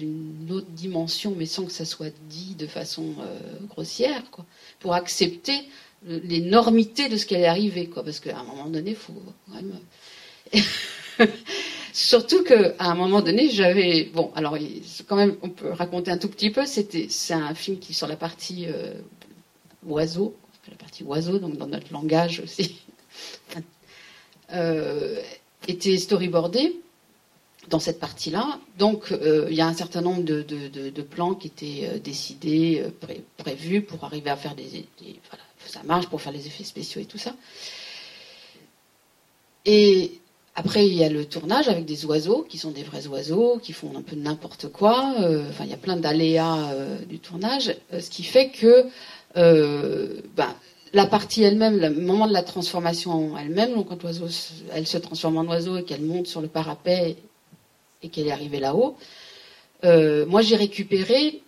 une 0.00 0.48
autre 0.50 0.70
dimension, 0.70 1.34
mais 1.36 1.46
sans 1.46 1.64
que 1.64 1.72
ça 1.72 1.84
soit 1.84 2.14
dit 2.28 2.54
de 2.56 2.66
façon 2.66 3.14
euh, 3.20 3.38
grossière, 3.68 4.22
quoi, 4.30 4.44
pour 4.80 4.94
accepter 4.94 5.62
l'énormité 6.04 7.08
de 7.08 7.16
ce 7.16 7.26
qui 7.26 7.34
allait 7.34 7.46
arriver, 7.46 7.86
quoi, 7.86 8.02
parce 8.02 8.20
qu'à 8.20 8.38
un 8.38 8.44
moment 8.44 8.68
donné, 8.68 8.90
il 8.90 8.96
faut 8.96 9.14
quand 9.46 9.54
même. 9.54 9.78
Surtout 11.92 12.44
qu'à 12.44 12.74
un 12.78 12.94
moment 12.94 13.20
donné, 13.20 13.50
j'avais 13.50 14.04
bon, 14.04 14.30
alors 14.34 14.56
quand 15.08 15.16
même, 15.16 15.36
on 15.42 15.48
peut 15.48 15.70
raconter 15.72 16.10
un 16.10 16.18
tout 16.18 16.28
petit 16.28 16.50
peu. 16.50 16.64
C'était, 16.64 17.06
c'est 17.10 17.34
un 17.34 17.54
film 17.54 17.78
qui 17.78 17.94
sur 17.94 18.06
la 18.06 18.16
partie 18.16 18.66
euh, 18.68 18.94
oiseau, 19.86 20.36
la 20.70 20.76
partie 20.76 21.02
oiseau, 21.02 21.38
donc 21.38 21.56
dans 21.56 21.66
notre 21.66 21.92
langage 21.92 22.40
aussi, 22.40 22.76
euh, 24.52 25.20
était 25.66 25.96
storyboardé 25.98 26.80
dans 27.70 27.78
cette 27.78 28.00
partie-là. 28.00 28.58
Donc, 28.78 29.12
euh, 29.12 29.46
il 29.50 29.56
y 29.56 29.60
a 29.60 29.66
un 29.66 29.74
certain 29.74 30.00
nombre 30.02 30.22
de, 30.22 31.02
plans 31.02 31.34
qui 31.34 31.46
étaient 31.46 31.88
euh, 31.88 31.98
décidés, 31.98 32.82
euh, 32.84 32.90
pré- 33.00 33.22
prévus 33.36 33.80
pour 33.82 34.04
arriver 34.04 34.30
à 34.30 34.36
faire 34.36 34.54
des, 34.54 34.66
voilà, 35.30 35.44
ça 35.66 35.82
marche 35.84 36.06
pour 36.08 36.20
faire 36.20 36.32
les 36.32 36.46
effets 36.46 36.64
spéciaux 36.64 37.00
et 37.00 37.06
tout 37.06 37.18
ça. 37.18 37.34
Et 39.64 40.20
après, 40.54 40.86
il 40.86 40.94
y 40.94 41.04
a 41.04 41.08
le 41.08 41.24
tournage 41.24 41.68
avec 41.68 41.84
des 41.84 42.04
oiseaux 42.04 42.44
qui 42.48 42.58
sont 42.58 42.70
des 42.72 42.82
vrais 42.82 43.06
oiseaux, 43.06 43.58
qui 43.62 43.72
font 43.72 43.96
un 43.96 44.02
peu 44.02 44.16
n'importe 44.16 44.68
quoi. 44.68 45.14
il 45.60 45.66
y 45.70 45.72
a 45.72 45.76
plein 45.76 45.96
d'aléas 45.96 46.74
du 47.08 47.18
tournage, 47.18 47.76
ce 47.92 48.10
qui 48.10 48.24
fait 48.24 48.50
que 48.50 48.86
ben, 49.34 50.54
la 50.92 51.06
partie 51.06 51.42
elle-même, 51.42 51.78
le 51.78 51.90
moment 51.90 52.26
de 52.26 52.32
la 52.32 52.42
transformation 52.42 53.36
elle-même, 53.38 53.74
donc 53.74 53.88
quand 53.88 54.02
l'oiseau, 54.02 54.28
se- 54.28 54.52
elle 54.72 54.86
se 54.86 54.98
transforme 54.98 55.36
en 55.38 55.44
oiseau 55.44 55.76
et 55.76 55.84
qu'elle 55.84 56.02
monte 56.02 56.26
sur 56.26 56.40
le 56.40 56.48
parapet 56.48 57.16
et 58.02 58.08
qu'elle 58.08 58.28
est 58.28 58.32
arrivée 58.32 58.60
là-haut, 58.60 58.96
euh, 59.84 60.26
moi 60.26 60.42
j'ai 60.42 60.56
récupéré, 60.56 61.42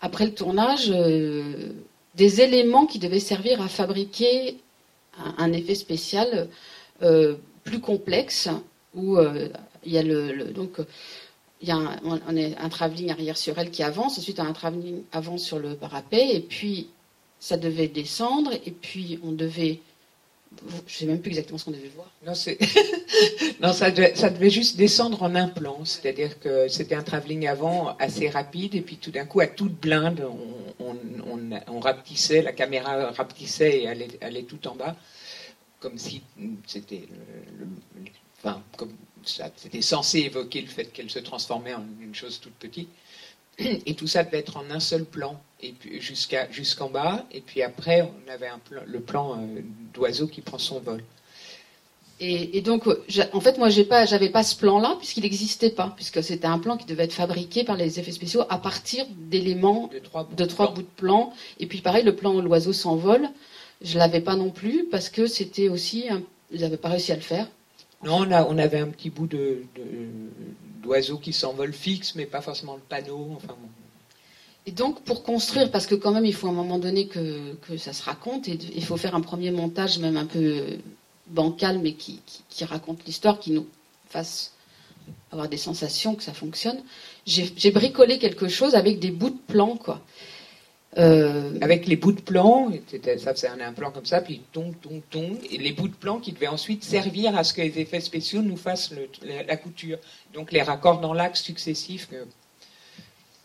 après 0.00 0.26
le 0.26 0.34
tournage, 0.34 0.90
euh, 0.90 1.72
des 2.14 2.40
éléments 2.40 2.86
qui 2.86 2.98
devaient 2.98 3.20
servir 3.20 3.60
à 3.60 3.68
fabriquer 3.68 4.56
un, 5.38 5.52
effet 5.52 5.74
spécial 5.74 6.48
euh, 7.02 7.36
plus 7.64 7.80
complexe, 7.80 8.48
où 8.94 9.18
il 9.84 9.92
y 9.92 9.98
a 9.98 10.02
le, 10.02 10.52
donc 10.52 10.78
il 11.62 11.68
y 11.68 11.70
a 11.70 11.76
un, 11.76 11.98
on- 12.04 12.68
travelling 12.68 13.10
arrière 13.10 13.36
sur 13.36 13.58
elle 13.58 13.70
qui 13.70 13.82
avance, 13.82 14.18
ensuite 14.18 14.40
un 14.40 14.52
travelling 14.52 15.02
avance 15.12 15.42
sur 15.44 15.58
le 15.58 15.74
parapet, 15.74 16.34
et 16.34 16.40
puis 16.40 16.88
ça 17.40 17.56
devait 17.56 17.88
descendre, 17.88 18.52
et 18.64 18.70
puis 18.70 19.18
on 19.22 19.32
devait, 19.32 19.80
je 20.86 20.94
sais 20.94 21.06
même 21.06 21.20
plus 21.20 21.30
exactement 21.30 21.58
ce 21.58 21.64
qu'on 21.64 21.70
devait 21.70 21.90
voir. 21.94 22.10
Non, 22.26 22.34
ça, 23.72 23.90
devait, 23.90 24.50
juste 24.50 24.76
descendre 24.76 25.22
en 25.22 25.34
un 25.34 25.48
plan, 25.48 25.84
c'est-à-dire 25.84 26.38
que 26.40 26.68
c'était 26.68 26.94
un 26.94 27.02
travelling 27.02 27.46
avant 27.46 27.96
assez 27.98 28.28
rapide, 28.28 28.74
et 28.74 28.80
puis 28.80 28.96
tout 28.96 29.10
d'un 29.10 29.24
coup, 29.24 29.40
à 29.40 29.46
toute 29.46 29.80
blinde, 29.80 30.26
on, 30.80 30.96
on, 31.68 31.80
rapetissait, 31.80 32.42
la 32.42 32.52
caméra 32.52 33.10
rapetissait 33.12 33.82
et 33.82 33.88
allait, 33.88 34.08
allait 34.20 34.42
tout 34.42 34.66
en 34.66 34.74
bas, 34.74 34.96
comme 35.80 35.98
si 35.98 36.22
c'était 36.66 37.08
enfin, 38.38 38.62
comme 38.76 38.92
c'était 39.24 39.82
censé 39.82 40.20
évoquer 40.20 40.60
le 40.60 40.68
fait 40.68 40.86
qu'elle 40.86 41.10
se 41.10 41.18
transformait 41.18 41.74
en 41.74 41.84
une 42.00 42.14
chose 42.14 42.40
toute 42.40 42.54
petite. 42.54 42.88
Et 43.58 43.94
tout 43.94 44.06
ça 44.06 44.22
devait 44.24 44.38
être 44.38 44.56
en 44.58 44.70
un 44.70 44.80
seul 44.80 45.04
plan, 45.04 45.40
et 45.62 45.72
puis 45.72 46.00
jusqu'à 46.00 46.50
jusqu'en 46.50 46.90
bas, 46.90 47.24
et 47.32 47.40
puis 47.40 47.62
après 47.62 48.02
on 48.02 48.30
avait 48.30 48.48
un 48.48 48.58
plan, 48.58 48.82
le 48.86 49.00
plan 49.00 49.32
euh, 49.40 49.60
d'oiseau 49.94 50.26
qui 50.26 50.42
prend 50.42 50.58
son 50.58 50.78
vol. 50.80 51.02
Et, 52.18 52.56
et 52.56 52.62
donc, 52.62 52.86
en 53.34 53.40
fait, 53.40 53.58
moi, 53.58 53.68
j'ai 53.68 53.84
pas, 53.84 54.06
j'avais 54.06 54.30
pas 54.30 54.42
ce 54.42 54.56
plan-là 54.56 54.96
puisqu'il 54.98 55.22
n'existait 55.22 55.68
pas, 55.70 55.92
puisque 55.96 56.22
c'était 56.22 56.46
un 56.46 56.58
plan 56.58 56.78
qui 56.78 56.86
devait 56.86 57.04
être 57.04 57.12
fabriqué 57.12 57.62
par 57.62 57.76
les 57.76 58.00
effets 58.00 58.12
spéciaux 58.12 58.42
à 58.48 58.56
partir 58.56 59.04
d'éléments 59.10 59.88
De 59.92 59.98
trois 59.98 60.24
bouts 60.24 60.34
de 60.34 60.44
trois 60.46 60.66
plan. 60.68 60.74
bouts 60.74 60.82
de 60.82 60.96
plan. 60.96 61.32
Et 61.60 61.66
puis, 61.66 61.82
pareil, 61.82 62.04
le 62.04 62.16
plan 62.16 62.34
où 62.34 62.40
l'oiseau 62.40 62.72
s'envole, 62.72 63.28
je 63.82 63.98
l'avais 63.98 64.22
pas 64.22 64.34
non 64.34 64.48
plus 64.50 64.84
parce 64.90 65.10
que 65.10 65.26
c'était 65.26 65.68
aussi, 65.68 66.08
un... 66.08 66.22
ils 66.52 66.62
n'avaient 66.62 66.78
pas 66.78 66.88
réussi 66.88 67.12
à 67.12 67.16
le 67.16 67.20
faire. 67.20 67.48
Non, 68.02 68.20
on, 68.26 68.30
a, 68.30 68.44
on 68.46 68.56
avait 68.56 68.78
un 68.78 68.88
petit 68.88 69.10
bout 69.10 69.26
de, 69.26 69.62
de- 69.76 70.08
d'oiseau 70.86 71.18
qui 71.18 71.32
s'envole 71.32 71.72
fixe, 71.72 72.14
mais 72.14 72.26
pas 72.26 72.40
forcément 72.40 72.74
le 72.74 72.80
panneau. 72.80 73.32
Enfin, 73.36 73.54
bon. 73.60 73.68
Et 74.68 74.72
donc, 74.72 75.02
pour 75.02 75.22
construire, 75.22 75.70
parce 75.70 75.86
que 75.86 75.94
quand 75.94 76.12
même, 76.12 76.24
il 76.24 76.34
faut 76.34 76.48
à 76.48 76.50
un 76.50 76.54
moment 76.54 76.78
donné 76.78 77.06
que, 77.06 77.54
que 77.66 77.76
ça 77.76 77.92
se 77.92 78.02
raconte, 78.02 78.48
et 78.48 78.58
il 78.74 78.84
faut 78.84 78.96
faire 78.96 79.14
un 79.14 79.20
premier 79.20 79.50
montage, 79.50 79.98
même 79.98 80.16
un 80.16 80.26
peu 80.26 80.78
bancal, 81.28 81.78
mais 81.78 81.92
qui, 81.94 82.20
qui, 82.26 82.42
qui 82.48 82.64
raconte 82.64 83.04
l'histoire, 83.06 83.38
qui 83.38 83.52
nous 83.52 83.66
fasse 84.08 84.52
avoir 85.30 85.48
des 85.48 85.56
sensations 85.56 86.14
que 86.14 86.22
ça 86.22 86.32
fonctionne. 86.32 86.78
J'ai 87.26 87.70
bricolé 87.70 88.18
quelque 88.18 88.48
chose 88.48 88.74
avec 88.74 88.98
des 88.98 89.10
bouts 89.10 89.30
de 89.30 89.52
plan, 89.52 89.76
quoi. 89.76 90.00
Euh, 90.98 91.58
Avec 91.60 91.86
les 91.86 91.96
bouts 91.96 92.12
de 92.12 92.22
plan, 92.22 92.70
ça 93.18 93.34
faisait 93.34 93.48
un, 93.48 93.60
un 93.60 93.72
plan 93.74 93.90
comme 93.90 94.06
ça, 94.06 94.22
puis 94.22 94.40
tong, 94.52 94.72
tong, 94.80 95.02
tong, 95.10 95.36
et 95.50 95.58
les 95.58 95.72
bouts 95.72 95.88
de 95.88 95.94
plan 95.94 96.18
qui 96.18 96.32
devaient 96.32 96.46
ensuite 96.48 96.84
servir 96.84 97.36
à 97.36 97.44
ce 97.44 97.52
que 97.52 97.60
les 97.60 97.78
effets 97.78 98.00
spéciaux 98.00 98.40
nous 98.40 98.56
fassent 98.56 98.92
le- 98.92 99.08
la, 99.22 99.42
la 99.42 99.56
couture. 99.58 99.98
Donc 100.32 100.52
les 100.52 100.62
raccords 100.62 101.00
dans 101.00 101.12
l'axe 101.12 101.42
successifs. 101.42 102.08
que- 102.08 102.24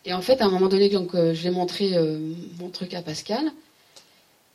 Et 0.06 0.14
en 0.14 0.22
fait, 0.22 0.40
à 0.40 0.46
un 0.46 0.50
moment 0.50 0.68
donné, 0.68 0.88
donc, 0.88 1.14
euh, 1.14 1.34
je 1.34 1.42
l'ai 1.44 1.50
montré 1.50 1.94
euh, 1.94 2.18
mon 2.58 2.70
truc 2.70 2.94
à 2.94 3.02
Pascal. 3.02 3.44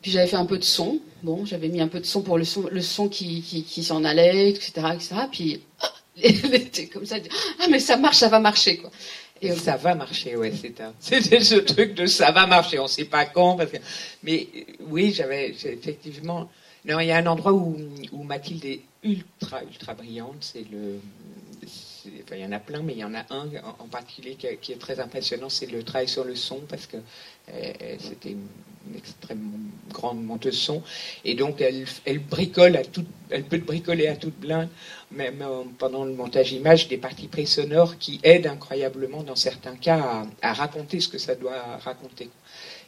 Puis 0.02 0.10
j'avais 0.12 0.26
fait 0.28 0.36
un 0.36 0.46
peu 0.46 0.58
de 0.58 0.64
son. 0.64 1.00
Bon, 1.22 1.44
j'avais 1.44 1.68
mis 1.68 1.80
un 1.80 1.88
peu 1.88 2.00
de 2.00 2.06
son 2.06 2.22
pour 2.22 2.38
le 2.38 2.44
son, 2.44 2.68
le 2.70 2.82
son 2.82 3.08
qui, 3.08 3.42
qui, 3.42 3.62
qui 3.64 3.82
s'en 3.82 4.04
allait, 4.04 4.50
etc., 4.50 4.72
etc. 4.94 5.14
Puis 5.30 5.60
elle 6.22 6.54
était 6.54 6.86
comme 6.86 7.06
ça. 7.06 7.16
Ah, 7.60 7.66
mais 7.70 7.78
ça 7.80 7.96
marche, 7.96 8.18
ça 8.18 8.28
va 8.28 8.38
marcher, 8.40 8.76
quoi. 8.78 8.90
Et 9.40 9.52
ça 9.54 9.76
va 9.76 9.94
marcher, 9.94 10.36
ouais, 10.36 10.52
c'était 10.52 11.40
ce 11.40 11.54
truc 11.56 11.94
de 11.94 12.06
ça 12.06 12.32
va 12.32 12.46
marcher, 12.46 12.78
on 12.78 12.84
ne 12.84 12.88
sait 12.88 13.04
pas 13.04 13.26
quand. 13.26 13.56
Parce 13.56 13.70
que, 13.70 13.76
mais 14.22 14.48
euh, 14.54 14.60
oui, 14.88 15.12
j'avais 15.12 15.50
effectivement. 15.50 16.50
Non, 16.84 17.00
il 17.00 17.08
y 17.08 17.12
a 17.12 17.16
un 17.16 17.26
endroit 17.26 17.52
où, 17.52 17.76
où 18.12 18.22
Mathilde 18.22 18.64
est 18.64 18.80
ultra, 19.02 19.62
ultra 19.62 19.94
brillante, 19.94 20.36
c'est 20.40 20.64
le, 20.70 21.00
enfin, 22.24 22.36
il 22.36 22.42
y 22.42 22.44
en 22.44 22.52
a 22.52 22.58
plein, 22.58 22.82
mais 22.82 22.94
il 22.94 22.98
y 22.98 23.04
en 23.04 23.14
a 23.14 23.24
un 23.30 23.48
en, 23.78 23.86
particulier 23.86 24.36
qui, 24.36 24.72
est 24.72 24.78
très 24.78 25.00
impressionnant, 25.00 25.48
c'est 25.48 25.70
le 25.70 25.82
travail 25.82 26.08
sur 26.08 26.24
le 26.24 26.34
son, 26.34 26.60
parce 26.68 26.86
que 26.86 26.96
euh, 26.96 27.72
c'était 27.98 28.30
une, 28.30 28.46
extrêmement 28.96 29.58
grande 29.92 30.24
monteuse 30.24 30.58
son, 30.58 30.82
et 31.24 31.34
donc 31.34 31.60
elle, 31.60 31.84
elle 32.06 32.20
bricole 32.20 32.76
à 32.76 32.84
toute, 32.84 33.06
elle 33.28 33.44
peut 33.44 33.58
bricoler 33.58 34.06
à 34.06 34.16
toute 34.16 34.38
blinde, 34.38 34.68
même 35.10 35.42
euh, 35.42 35.62
pendant 35.78 36.04
le 36.04 36.12
montage 36.12 36.52
image, 36.52 36.88
des 36.88 36.98
parties 36.98 37.28
pré-sonores 37.28 37.98
qui 37.98 38.20
aident 38.22 38.46
incroyablement 38.46 39.22
dans 39.22 39.36
certains 39.36 39.76
cas 39.76 40.26
à, 40.42 40.52
raconter 40.52 41.00
ce 41.00 41.08
que 41.08 41.18
ça 41.18 41.34
doit 41.34 41.78
raconter. 41.82 42.28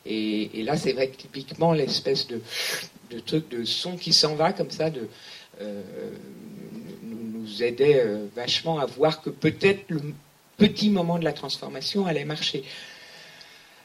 Et, 0.07 0.63
là, 0.63 0.77
c'est 0.77 0.93
vrai 0.93 1.09
que 1.09 1.17
typiquement 1.17 1.73
l'espèce 1.73 2.27
de, 2.27 2.41
truc 3.21 3.49
de 3.51 3.65
son 3.65 3.97
qui 3.97 4.13
s'en 4.13 4.35
va 4.35 4.53
comme 4.53 4.71
ça, 4.71 4.91
de 4.91 5.09
euh, 5.61 5.83
nous, 7.03 7.63
aidait 7.63 8.01
euh, 8.01 8.27
vachement 8.35 8.79
à 8.79 8.87
voir 8.87 9.21
que 9.21 9.31
peut-être 9.31 9.83
le 9.89 10.01
petit 10.57 10.91
moment 10.91 11.19
de 11.19 11.25
la 11.25 11.33
transformation 11.33 12.07
allait 12.07 12.25
marcher. 12.25 12.65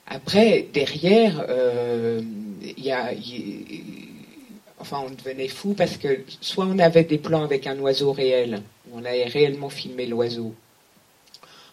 Après, 0.08 0.68
derrière, 0.72 1.44
il 2.62 2.84
y 2.84 2.92
a, 2.92 3.12
enfin, 4.86 5.04
on 5.06 5.10
devenait 5.10 5.48
fou 5.48 5.74
parce 5.74 5.98
que 5.98 6.20
soit 6.42 6.66
on 6.66 6.78
avait 6.78 7.04
des 7.04 7.18
plans 7.18 7.44
avec 7.44 7.66
un 7.66 7.78
oiseau 7.80 8.12
réel, 8.12 8.62
où 8.88 9.00
on 9.00 9.06
avait 9.06 9.26
réellement 9.26 9.70
filmé 9.70 10.06
l'oiseau. 10.06 10.54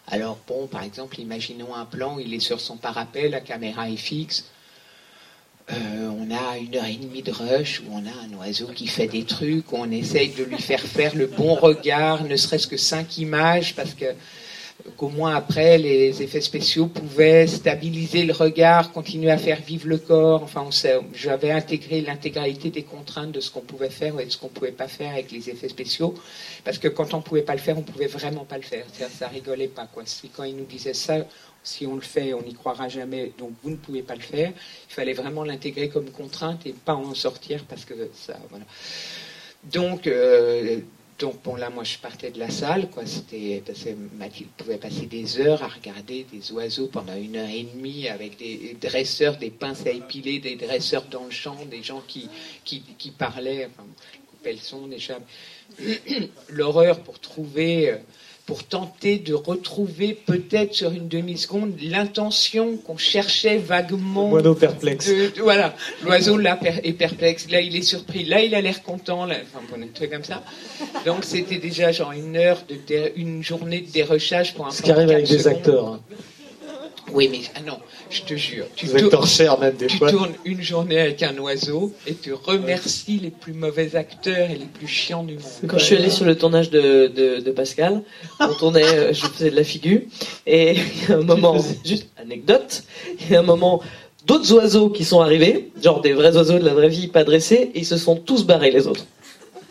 Alors 0.07 0.37
bon, 0.47 0.67
par 0.67 0.83
exemple, 0.83 1.19
imaginons 1.19 1.73
un 1.75 1.85
plan, 1.85 2.17
il 2.19 2.33
est 2.33 2.39
sur 2.39 2.59
son 2.59 2.77
parapet, 2.77 3.29
la 3.29 3.39
caméra 3.39 3.89
est 3.89 3.95
fixe. 3.95 4.45
Euh, 5.71 6.09
on 6.09 6.29
a 6.29 6.57
une 6.57 6.75
heure 6.75 6.85
et 6.85 6.95
demie 6.95 7.21
de 7.21 7.31
rush 7.31 7.81
où 7.81 7.93
on 7.93 8.05
a 8.05 8.09
un 8.09 8.37
oiseau 8.37 8.67
qui 8.67 8.87
fait 8.87 9.07
des 9.07 9.23
trucs, 9.23 9.71
où 9.71 9.77
on 9.77 9.91
essaye 9.91 10.29
de 10.29 10.43
lui 10.43 10.57
faire 10.57 10.81
faire 10.81 11.15
le 11.15 11.27
bon 11.27 11.53
regard, 11.53 12.25
ne 12.25 12.35
serait-ce 12.35 12.67
que 12.67 12.77
cinq 12.77 13.17
images, 13.17 13.75
parce 13.75 13.93
que 13.93 14.05
qu'au 14.97 15.09
moins 15.09 15.35
après 15.35 15.77
les 15.77 16.21
effets 16.21 16.41
spéciaux 16.41 16.87
pouvaient 16.87 17.47
stabiliser 17.47 18.25
le 18.25 18.33
regard, 18.33 18.91
continuer 18.91 19.31
à 19.31 19.37
faire 19.37 19.61
vivre 19.61 19.87
le 19.87 19.97
corps. 19.97 20.43
Enfin, 20.43 20.67
j'avais 21.13 21.51
intégré 21.51 22.01
l'intégralité 22.01 22.69
des 22.69 22.83
contraintes 22.83 23.31
de 23.31 23.39
ce 23.39 23.49
qu'on 23.49 23.61
pouvait 23.61 23.89
faire 23.89 24.19
et 24.19 24.25
de 24.25 24.29
ce 24.29 24.37
qu'on 24.37 24.49
pouvait 24.49 24.71
pas 24.71 24.87
faire 24.87 25.11
avec 25.11 25.31
les 25.31 25.49
effets 25.49 25.69
spéciaux, 25.69 26.13
parce 26.63 26.77
que 26.77 26.87
quand 26.87 27.13
on 27.13 27.21
pouvait 27.21 27.41
pas 27.41 27.53
le 27.53 27.59
faire, 27.59 27.77
on 27.77 27.83
pouvait 27.83 28.07
vraiment 28.07 28.45
pas 28.45 28.57
le 28.57 28.63
faire. 28.63 28.85
Ça, 28.91 29.27
rigolait 29.27 29.67
pas 29.67 29.87
quand 29.93 30.43
ils 30.43 30.55
nous 30.55 30.65
disaient 30.65 30.93
ça, 30.93 31.25
si 31.63 31.87
on 31.87 31.95
le 31.95 32.01
fait, 32.01 32.33
on 32.33 32.41
n'y 32.41 32.53
croira 32.53 32.89
jamais, 32.89 33.31
donc 33.37 33.51
vous 33.63 33.69
ne 33.69 33.77
pouvez 33.77 34.01
pas 34.01 34.15
le 34.15 34.21
faire. 34.21 34.51
Il 34.89 34.93
fallait 34.93 35.13
vraiment 35.13 35.43
l'intégrer 35.43 35.87
comme 35.87 36.09
contrainte 36.09 36.65
et 36.65 36.73
pas 36.73 36.95
en 36.95 37.13
sortir 37.13 37.63
parce 37.67 37.85
que 37.85 37.93
ça. 38.13 38.37
Donc, 39.63 40.07
euh, 40.07 40.81
donc 41.23 41.41
bon 41.41 41.55
là, 41.55 41.69
moi 41.69 41.85
je 41.85 41.97
partais 41.99 42.31
de 42.31 42.39
la 42.39 42.49
salle, 42.49 42.89
quoi. 42.89 43.03
C'était 43.05 43.63
Mathilde 44.17 44.49
pouvait 44.57 44.77
passer 44.77 45.05
des 45.05 45.39
heures 45.39 45.63
à 45.63 45.69
regarder 45.69 46.25
des 46.29 46.51
oiseaux 46.51 46.87
pendant 46.87 47.15
une 47.15 47.37
heure 47.37 47.47
et 47.47 47.63
demie 47.63 48.09
avec 48.09 48.37
des 48.37 48.75
dresseurs, 48.81 49.37
des 49.37 49.49
pinces 49.49 49.85
à 49.85 49.91
épiler, 49.91 50.39
des 50.39 50.57
dresseurs 50.57 51.05
dans 51.09 51.23
le 51.23 51.31
champ, 51.31 51.55
des 51.71 51.81
gens 51.81 52.03
qui 52.05 52.27
qui, 52.65 52.81
qui 52.97 53.11
parlaient, 53.11 53.69
enfin, 53.71 53.87
coupaient 54.31 54.51
le 54.51 54.57
son, 54.57 54.87
des. 54.87 54.99
L'horreur 56.49 56.99
pour 56.99 57.21
trouver. 57.21 57.95
Euh, 58.43 58.53
pour 58.53 58.63
tenter 58.63 59.17
de 59.19 59.33
retrouver 59.33 60.13
peut-être 60.25 60.73
sur 60.73 60.91
une 60.91 61.07
demi-seconde 61.07 61.73
l'intention 61.81 62.77
qu'on 62.77 62.97
cherchait 62.97 63.57
vaguement. 63.57 64.27
Moineau 64.27 64.53
perplexe. 64.55 65.07
de- 65.09 65.35
de- 65.35 65.41
voilà, 65.41 65.73
l'oiseau 66.03 66.37
là 66.37 66.59
est 66.83 66.93
perplexe, 66.93 67.49
là 67.49 67.61
il 67.61 67.75
est 67.75 67.81
surpris, 67.81 68.25
là 68.25 68.41
il 68.41 68.53
a 68.55 68.61
l'air 68.61 68.83
content, 68.83 69.25
là, 69.25 69.35
enfin 69.43 69.63
bon, 69.71 69.81
un 69.83 69.87
truc 69.87 70.11
comme 70.11 70.23
ça. 70.23 70.43
Donc 71.05 71.23
c'était 71.23 71.57
déjà 71.57 71.91
genre 71.91 72.11
une 72.11 72.35
heure, 72.37 72.61
de 72.67 72.75
dé- 72.87 73.13
une 73.15 73.43
journée 73.43 73.81
de 73.81 73.91
dérochage 73.91 74.53
pour 74.53 74.67
un 74.67 74.71
Ce 74.71 74.81
qui 74.81 74.91
arrive 74.91 75.09
avec 75.09 75.27
des 75.27 75.47
acteurs. 75.47 75.87
hein. 75.87 75.99
Oui, 77.13 77.29
mais 77.31 77.41
ah 77.55 77.59
non, 77.65 77.77
je 78.09 78.21
te 78.23 78.33
jure. 78.35 78.65
Tu, 78.75 78.87
acteurs 78.87 79.09
tournes- 79.27 79.59
même 79.59 79.75
des 79.75 79.87
tu 79.87 79.97
fois. 79.97 80.09
tournes 80.09 80.33
une 80.45 80.61
journée 80.61 80.99
avec 80.99 81.21
un 81.23 81.37
oiseau 81.37 81.93
et 82.07 82.15
tu 82.15 82.33
remercies 82.33 83.19
les 83.19 83.29
plus 83.29 83.53
mauvais 83.53 83.95
acteurs 83.95 84.49
et 84.49 84.55
les 84.55 84.65
plus 84.65 84.87
chiants 84.87 85.23
du 85.23 85.33
monde. 85.35 85.43
Quand 85.67 85.77
je 85.77 85.85
suis 85.85 85.95
allée 85.95 86.09
sur 86.09 86.25
le 86.25 86.35
tournage 86.37 86.69
de, 86.71 87.07
de, 87.07 87.39
de 87.39 87.51
Pascal, 87.51 88.01
on 88.39 88.53
tournait, 88.55 88.83
euh, 88.83 89.13
je 89.13 89.25
faisais 89.27 89.51
de 89.51 89.55
la 89.55 89.63
figure, 89.63 90.01
et 90.47 90.71
il 91.03 91.09
y 91.09 91.11
a 91.11 91.17
un 91.17 91.21
moment, 91.23 91.55
juste 91.85 92.07
anecdote, 92.17 92.83
il 93.21 93.31
y 93.31 93.35
a 93.35 93.39
un 93.39 93.43
moment, 93.43 93.81
d'autres 94.25 94.51
oiseaux 94.53 94.89
qui 94.89 95.05
sont 95.05 95.21
arrivés, 95.21 95.69
genre 95.81 96.01
des 96.01 96.13
vrais 96.13 96.35
oiseaux 96.35 96.57
de 96.59 96.65
la 96.65 96.73
vraie 96.73 96.89
vie, 96.89 97.07
pas 97.07 97.23
dressés, 97.23 97.71
et 97.75 97.79
ils 97.79 97.85
se 97.85 97.97
sont 97.97 98.15
tous 98.15 98.45
barrés 98.45 98.71
les 98.71 98.87
autres. 98.87 99.05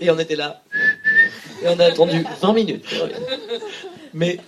Et 0.00 0.10
on 0.10 0.18
était 0.18 0.36
là, 0.36 0.62
et 1.64 1.68
on 1.68 1.78
a 1.80 1.84
attendu 1.86 2.24
20 2.40 2.52
minutes. 2.52 2.84
Mais 4.14 4.38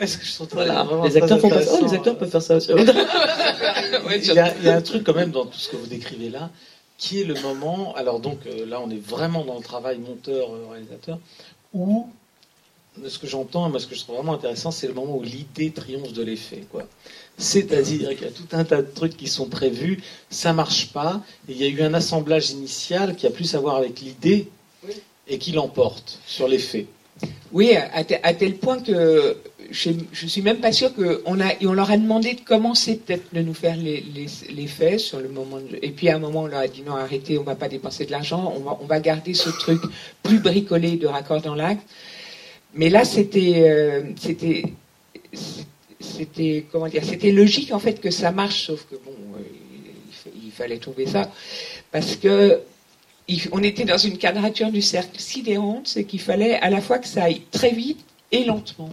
est-ce 0.00 0.18
que 0.18 0.24
je 0.24 0.34
trouve 0.34 0.48
Voilà, 0.52 0.82
vraiment 0.84 1.04
les 1.04 1.10
très 1.10 1.22
acteurs 1.22 1.40
font 1.40 1.48
pas 1.48 1.62
ça. 1.62 1.70
Oh, 1.72 1.76
les 1.76 1.76
intéressant. 1.84 1.96
acteurs 1.96 2.18
peuvent 2.18 2.30
faire 2.30 2.42
ça 2.42 2.56
aussi. 2.56 2.70
Ouais, 4.06 4.18
Il 4.20 4.32
y, 4.34 4.38
a, 4.38 4.54
il 4.58 4.64
y 4.64 4.68
a 4.68 4.76
un 4.76 4.82
truc 4.82 5.04
quand 5.04 5.14
même 5.14 5.30
dans 5.30 5.46
tout 5.46 5.58
ce 5.58 5.68
que 5.68 5.76
vous 5.76 5.86
décrivez 5.86 6.28
là, 6.30 6.50
qui 6.98 7.20
est 7.20 7.24
le 7.24 7.34
moment, 7.40 7.94
alors 7.96 8.20
donc 8.20 8.40
euh, 8.46 8.66
là 8.66 8.80
on 8.84 8.90
est 8.90 9.02
vraiment 9.02 9.44
dans 9.44 9.56
le 9.56 9.62
travail 9.62 9.98
monteur-réalisateur, 9.98 11.18
où 11.72 12.08
ce 13.06 13.18
que 13.18 13.26
j'entends, 13.26 13.68
moi 13.68 13.80
ce 13.80 13.86
que 13.86 13.94
je 13.94 14.00
trouve 14.00 14.16
vraiment 14.16 14.34
intéressant, 14.34 14.70
c'est 14.70 14.86
le 14.86 14.94
moment 14.94 15.16
où 15.16 15.22
l'idée 15.22 15.70
triomphe 15.70 16.12
de 16.12 16.22
l'effet. 16.22 16.64
quoi. 16.70 16.84
C'est-à-dire 17.38 18.10
qu'il 18.10 18.22
y 18.22 18.28
a 18.28 18.32
tout 18.32 18.48
un 18.52 18.64
tas 18.64 18.82
de 18.82 18.90
trucs 18.94 19.16
qui 19.16 19.28
sont 19.28 19.46
prévus, 19.46 20.02
ça 20.28 20.52
marche 20.52 20.88
pas, 20.92 21.20
et 21.48 21.52
il 21.52 21.56
y 21.58 21.64
a 21.64 21.68
eu 21.68 21.82
un 21.82 21.94
assemblage 21.94 22.50
initial 22.50 23.16
qui 23.16 23.26
a 23.26 23.30
plus 23.30 23.54
à 23.54 23.60
voir 23.60 23.76
avec 23.76 24.00
l'idée 24.00 24.48
et 25.26 25.38
qui 25.38 25.52
l'emporte 25.52 26.18
sur 26.26 26.48
l'effet. 26.48 26.86
Oui, 27.52 27.74
à 27.74 28.34
tel 28.34 28.56
point 28.56 28.80
que 28.80 29.36
je, 29.70 29.90
je 30.12 30.26
suis 30.26 30.42
même 30.42 30.58
pas 30.58 30.72
sûr 30.72 30.94
qu'on 30.94 31.18
on 31.24 31.72
leur 31.72 31.90
a 31.90 31.96
demandé 31.96 32.34
de 32.34 32.40
commencer 32.40 32.96
peut-être 32.96 33.32
de 33.32 33.40
nous 33.42 33.54
faire 33.54 33.76
les, 33.76 34.66
faits 34.66 35.00
sur 35.00 35.20
le 35.20 35.28
moment. 35.28 35.58
et 35.80 35.90
puis 35.90 36.08
à 36.08 36.16
un 36.16 36.18
moment, 36.18 36.42
on 36.42 36.46
leur 36.46 36.60
a 36.60 36.68
dit 36.68 36.82
non, 36.82 36.94
arrêtez, 36.96 37.38
on 37.38 37.42
va 37.44 37.54
pas 37.54 37.68
dépenser 37.68 38.04
de 38.06 38.10
l'argent, 38.10 38.54
on 38.56 38.84
va, 38.86 39.00
garder 39.00 39.34
ce 39.34 39.50
truc 39.50 39.80
plus 40.22 40.38
bricolé 40.40 40.96
de 40.96 41.06
raccord 41.06 41.40
dans 41.40 41.54
l'acte. 41.54 41.86
Mais 42.74 42.88
là, 42.90 43.04
c'était, 43.04 43.68
euh, 43.68 44.02
comment 46.70 46.88
dire, 46.88 47.04
c'était 47.04 47.32
logique 47.32 47.72
en 47.72 47.78
fait 47.78 48.00
que 48.00 48.10
ça 48.10 48.30
marche, 48.32 48.66
sauf 48.66 48.86
que 48.90 48.96
bon, 48.96 49.12
euh, 49.36 49.40
il, 50.08 50.14
fa- 50.14 50.30
il 50.46 50.50
fallait 50.52 50.78
trouver 50.78 51.06
ça 51.06 51.30
parce 51.92 52.16
que 52.16 52.60
on 53.52 53.62
était 53.62 53.84
dans 53.84 53.98
une 53.98 54.18
quadrature 54.18 54.72
du 54.72 54.82
cercle 54.82 55.20
sidérante, 55.20 55.86
c'est 55.86 56.04
qu'il 56.04 56.20
fallait 56.20 56.54
à 56.56 56.68
la 56.70 56.80
fois 56.80 56.98
que 56.98 57.06
ça 57.06 57.24
aille 57.24 57.42
très 57.52 57.70
vite 57.70 58.00
et 58.32 58.44
lentement. 58.44 58.90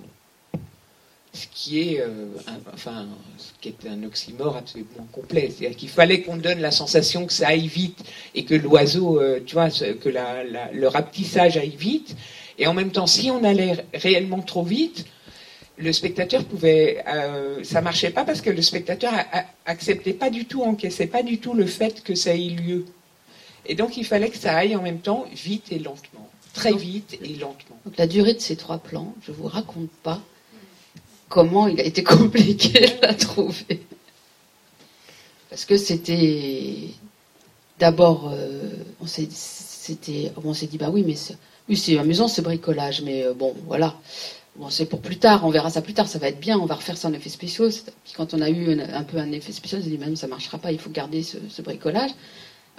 Ce 1.38 1.46
qui 1.54 1.80
est, 1.82 2.02
euh, 2.02 2.26
un, 2.48 2.58
enfin, 2.74 3.06
ce 3.38 3.52
qui 3.62 3.70
est 3.70 3.88
un 3.88 4.02
oxymore 4.04 4.58
absolument 4.58 5.08
complet. 5.12 5.52
C'est-à-dire 5.56 5.78
qu'il 5.78 5.90
fallait 5.90 6.22
qu'on 6.24 6.38
donne 6.38 6.60
la 6.60 6.72
sensation 6.72 7.28
que 7.28 7.34
ça 7.34 7.48
aille 7.50 7.68
vite 7.68 8.00
et 8.34 8.44
que 8.44 8.56
l'oiseau, 8.56 9.22
euh, 9.22 9.40
tu 9.46 9.54
vois, 9.54 9.70
que 9.70 10.10
la- 10.10 10.44
la- 10.44 10.72
le 10.72 10.88
rapetissage 10.88 11.56
aille 11.58 11.76
vite. 11.78 12.16
Et 12.58 12.66
en 12.66 12.74
même 12.74 12.92
temps, 12.92 13.06
si 13.06 13.30
on 13.30 13.44
allait 13.44 13.86
réellement 13.94 14.42
trop 14.42 14.64
vite, 14.64 15.06
le 15.78 15.94
spectateur 15.94 16.44
pouvait, 16.44 17.04
euh, 17.08 17.64
ça 17.64 17.82
marchait 17.82 18.10
pas 18.10 18.26
parce 18.26 18.42
que 18.42 18.50
le 18.50 18.64
spectateur 18.64 19.14
a- 19.14 19.28
a- 19.40 19.46
acceptait 19.68 20.14
pas 20.14 20.32
du 20.32 20.46
tout, 20.46 20.64
encaissait 20.64 21.06
pas 21.06 21.22
du 21.22 21.38
tout 21.38 21.54
le 21.54 21.68
fait 21.68 22.02
que 22.04 22.16
ça 22.16 22.34
ait 22.34 22.50
lieu. 22.50 22.86
Et 23.68 23.76
donc 23.76 23.96
il 23.98 24.06
fallait 24.06 24.30
que 24.30 24.38
ça 24.38 24.56
aille 24.58 24.76
en 24.76 24.82
même 24.82 25.02
temps 25.02 25.26
vite 25.34 25.72
et 25.72 25.78
lentement, 25.78 26.28
très 26.54 26.74
vite 26.74 27.20
et 27.22 27.36
lentement. 27.36 27.78
Donc 27.86 27.96
la 27.98 28.08
durée 28.08 28.34
de 28.34 28.40
ces 28.40 28.56
trois 28.56 28.80
plans, 28.80 29.14
je 29.26 29.32
vous 29.32 29.48
raconte 29.48 29.92
pas 30.02 30.20
comment 31.30 31.68
il 31.68 31.80
a 31.80 31.84
été 31.84 32.04
compliqué 32.16 33.02
à 33.02 33.14
trouver. 33.14 33.82
Parce 35.50 35.66
que 35.66 35.78
c'était 35.78 36.90
d'abord, 37.80 38.32
euh, 38.34 38.70
on 39.02 39.08
s'est, 39.08 39.28
dit 39.28 40.78
bah 40.78 40.90
oui 40.92 41.04
mais 41.06 41.16
c'est, 41.16 41.38
oui 41.70 41.78
c'est 41.78 41.98
amusant 41.98 42.28
ce 42.28 42.42
bricolage, 42.42 43.02
mais 43.02 43.24
euh, 43.26 43.34
bon 43.34 43.56
voilà, 43.66 43.96
bon 44.56 44.70
c'est 44.70 44.86
pour 44.86 45.00
plus 45.00 45.18
tard, 45.18 45.46
on 45.46 45.50
verra 45.50 45.70
ça 45.70 45.82
plus 45.82 45.94
tard, 45.94 46.08
ça 46.08 46.20
va 46.20 46.28
être 46.28 46.40
bien, 46.40 46.60
on 46.60 46.66
va 46.66 46.76
refaire 46.76 46.98
ça 46.98 47.08
en 47.08 47.14
effet 47.14 47.30
spéciaux. 47.30 47.70
Puis 47.70 48.14
quand 48.16 48.34
on 48.34 48.42
a 48.42 48.50
eu 48.50 48.80
un, 48.82 49.04
peu 49.04 49.18
un 49.18 49.32
effet 49.32 49.52
spécial, 49.52 49.82
on 49.82 49.84
s'est 49.84 49.90
dit 49.90 49.98
même 49.98 50.16
ça 50.16 50.28
marchera 50.28 50.58
pas, 50.58 50.72
il 50.72 50.80
faut 50.80 50.90
garder 50.90 51.24
ce 51.24 51.62
bricolage. 51.62 52.12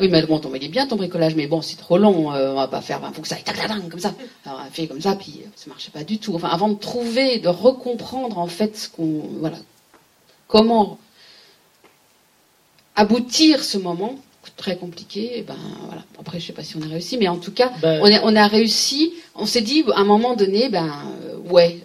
Oui, 0.00 0.08
mais 0.08 0.22
bon, 0.22 0.38
ton, 0.38 0.54
il 0.54 0.62
est 0.62 0.68
bien 0.68 0.86
ton 0.86 0.94
bricolage, 0.94 1.34
mais 1.34 1.48
bon, 1.48 1.60
c'est 1.60 1.76
trop 1.76 1.98
long, 1.98 2.32
euh, 2.32 2.52
on 2.52 2.54
va 2.54 2.68
pas 2.68 2.80
faire, 2.80 3.00
il 3.04 3.14
faut 3.14 3.22
que 3.22 3.26
ça 3.26 3.34
aille 3.34 3.42
tac, 3.42 3.56
tac, 3.56 3.66
tac, 3.66 3.88
comme 3.88 3.98
ça. 3.98 4.14
Alors, 4.46 4.60
on 4.62 4.66
a 4.66 4.70
fait 4.70 4.86
comme 4.86 5.00
ça, 5.00 5.16
puis 5.16 5.40
euh, 5.44 5.48
ça 5.56 5.68
marchait 5.68 5.90
pas 5.90 6.04
du 6.04 6.18
tout. 6.18 6.34
Enfin, 6.36 6.48
avant 6.48 6.68
de 6.68 6.78
trouver, 6.78 7.40
de 7.40 7.48
recomprendre, 7.48 8.38
en 8.38 8.46
fait, 8.46 8.76
ce 8.76 8.88
qu'on, 8.88 9.22
voilà, 9.40 9.56
comment 10.46 10.98
aboutir 12.94 13.64
ce 13.64 13.76
moment, 13.76 14.14
très 14.56 14.76
compliqué, 14.76 15.38
et 15.38 15.42
ben, 15.42 15.56
voilà. 15.86 16.04
Après, 16.18 16.38
je 16.38 16.46
sais 16.46 16.52
pas 16.52 16.62
si 16.62 16.76
on 16.76 16.82
a 16.82 16.86
réussi, 16.86 17.18
mais 17.18 17.28
en 17.28 17.36
tout 17.36 17.52
cas, 17.52 17.72
Ben, 17.82 18.00
on, 18.00 18.06
a, 18.06 18.20
on 18.22 18.36
a 18.36 18.46
réussi, 18.46 19.14
on 19.34 19.46
s'est 19.46 19.62
dit, 19.62 19.84
à 19.94 20.00
un 20.00 20.04
moment 20.04 20.36
donné, 20.36 20.68
ben, 20.68 20.92
euh, 21.26 21.36
ouais, 21.50 21.80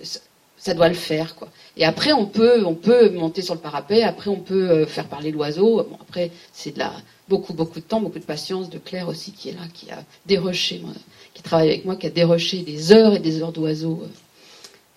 ça, 0.58 0.74
doit 0.76 0.88
le 0.88 0.94
faire, 0.94 1.36
quoi. 1.36 1.50
Et 1.78 1.86
après, 1.86 2.14
on 2.14 2.28
peut, 2.28 2.64
on 2.64 2.76
peut 2.76 3.10
monter 3.10 3.42
sur 3.42 3.56
le 3.56 3.60
parapet, 3.60 4.04
après, 4.04 4.30
on 4.30 4.40
peut 4.40 4.86
faire 4.86 5.08
parler 5.08 5.32
l'oiseau. 5.32 5.84
Bon, 5.90 5.98
après, 6.00 6.32
c'est 6.54 6.72
de 6.76 6.80
la, 6.80 6.94
beaucoup, 7.30 7.54
beaucoup 7.54 7.80
de 7.80 7.86
temps, 7.86 8.02
beaucoup 8.02 8.20
de 8.20 8.24
patience, 8.26 8.70
de 8.70 8.78
Claire 8.80 9.08
aussi, 9.08 9.32
qui 9.32 9.50
est 9.50 9.54
là, 9.54 9.62
qui 9.74 9.90
a 9.92 10.04
déroché, 10.26 10.80
moi, 10.80 10.92
qui 11.34 11.42
travaille 11.44 11.70
avec 11.70 11.86
moi, 11.86 11.96
qui 11.96 12.08
a 12.08 12.10
déroché 12.10 12.60
des 12.64 12.92
heures 12.92 13.14
et 13.16 13.20
des 13.20 13.42
heures 13.42 13.52
d'oiseaux 13.52 14.04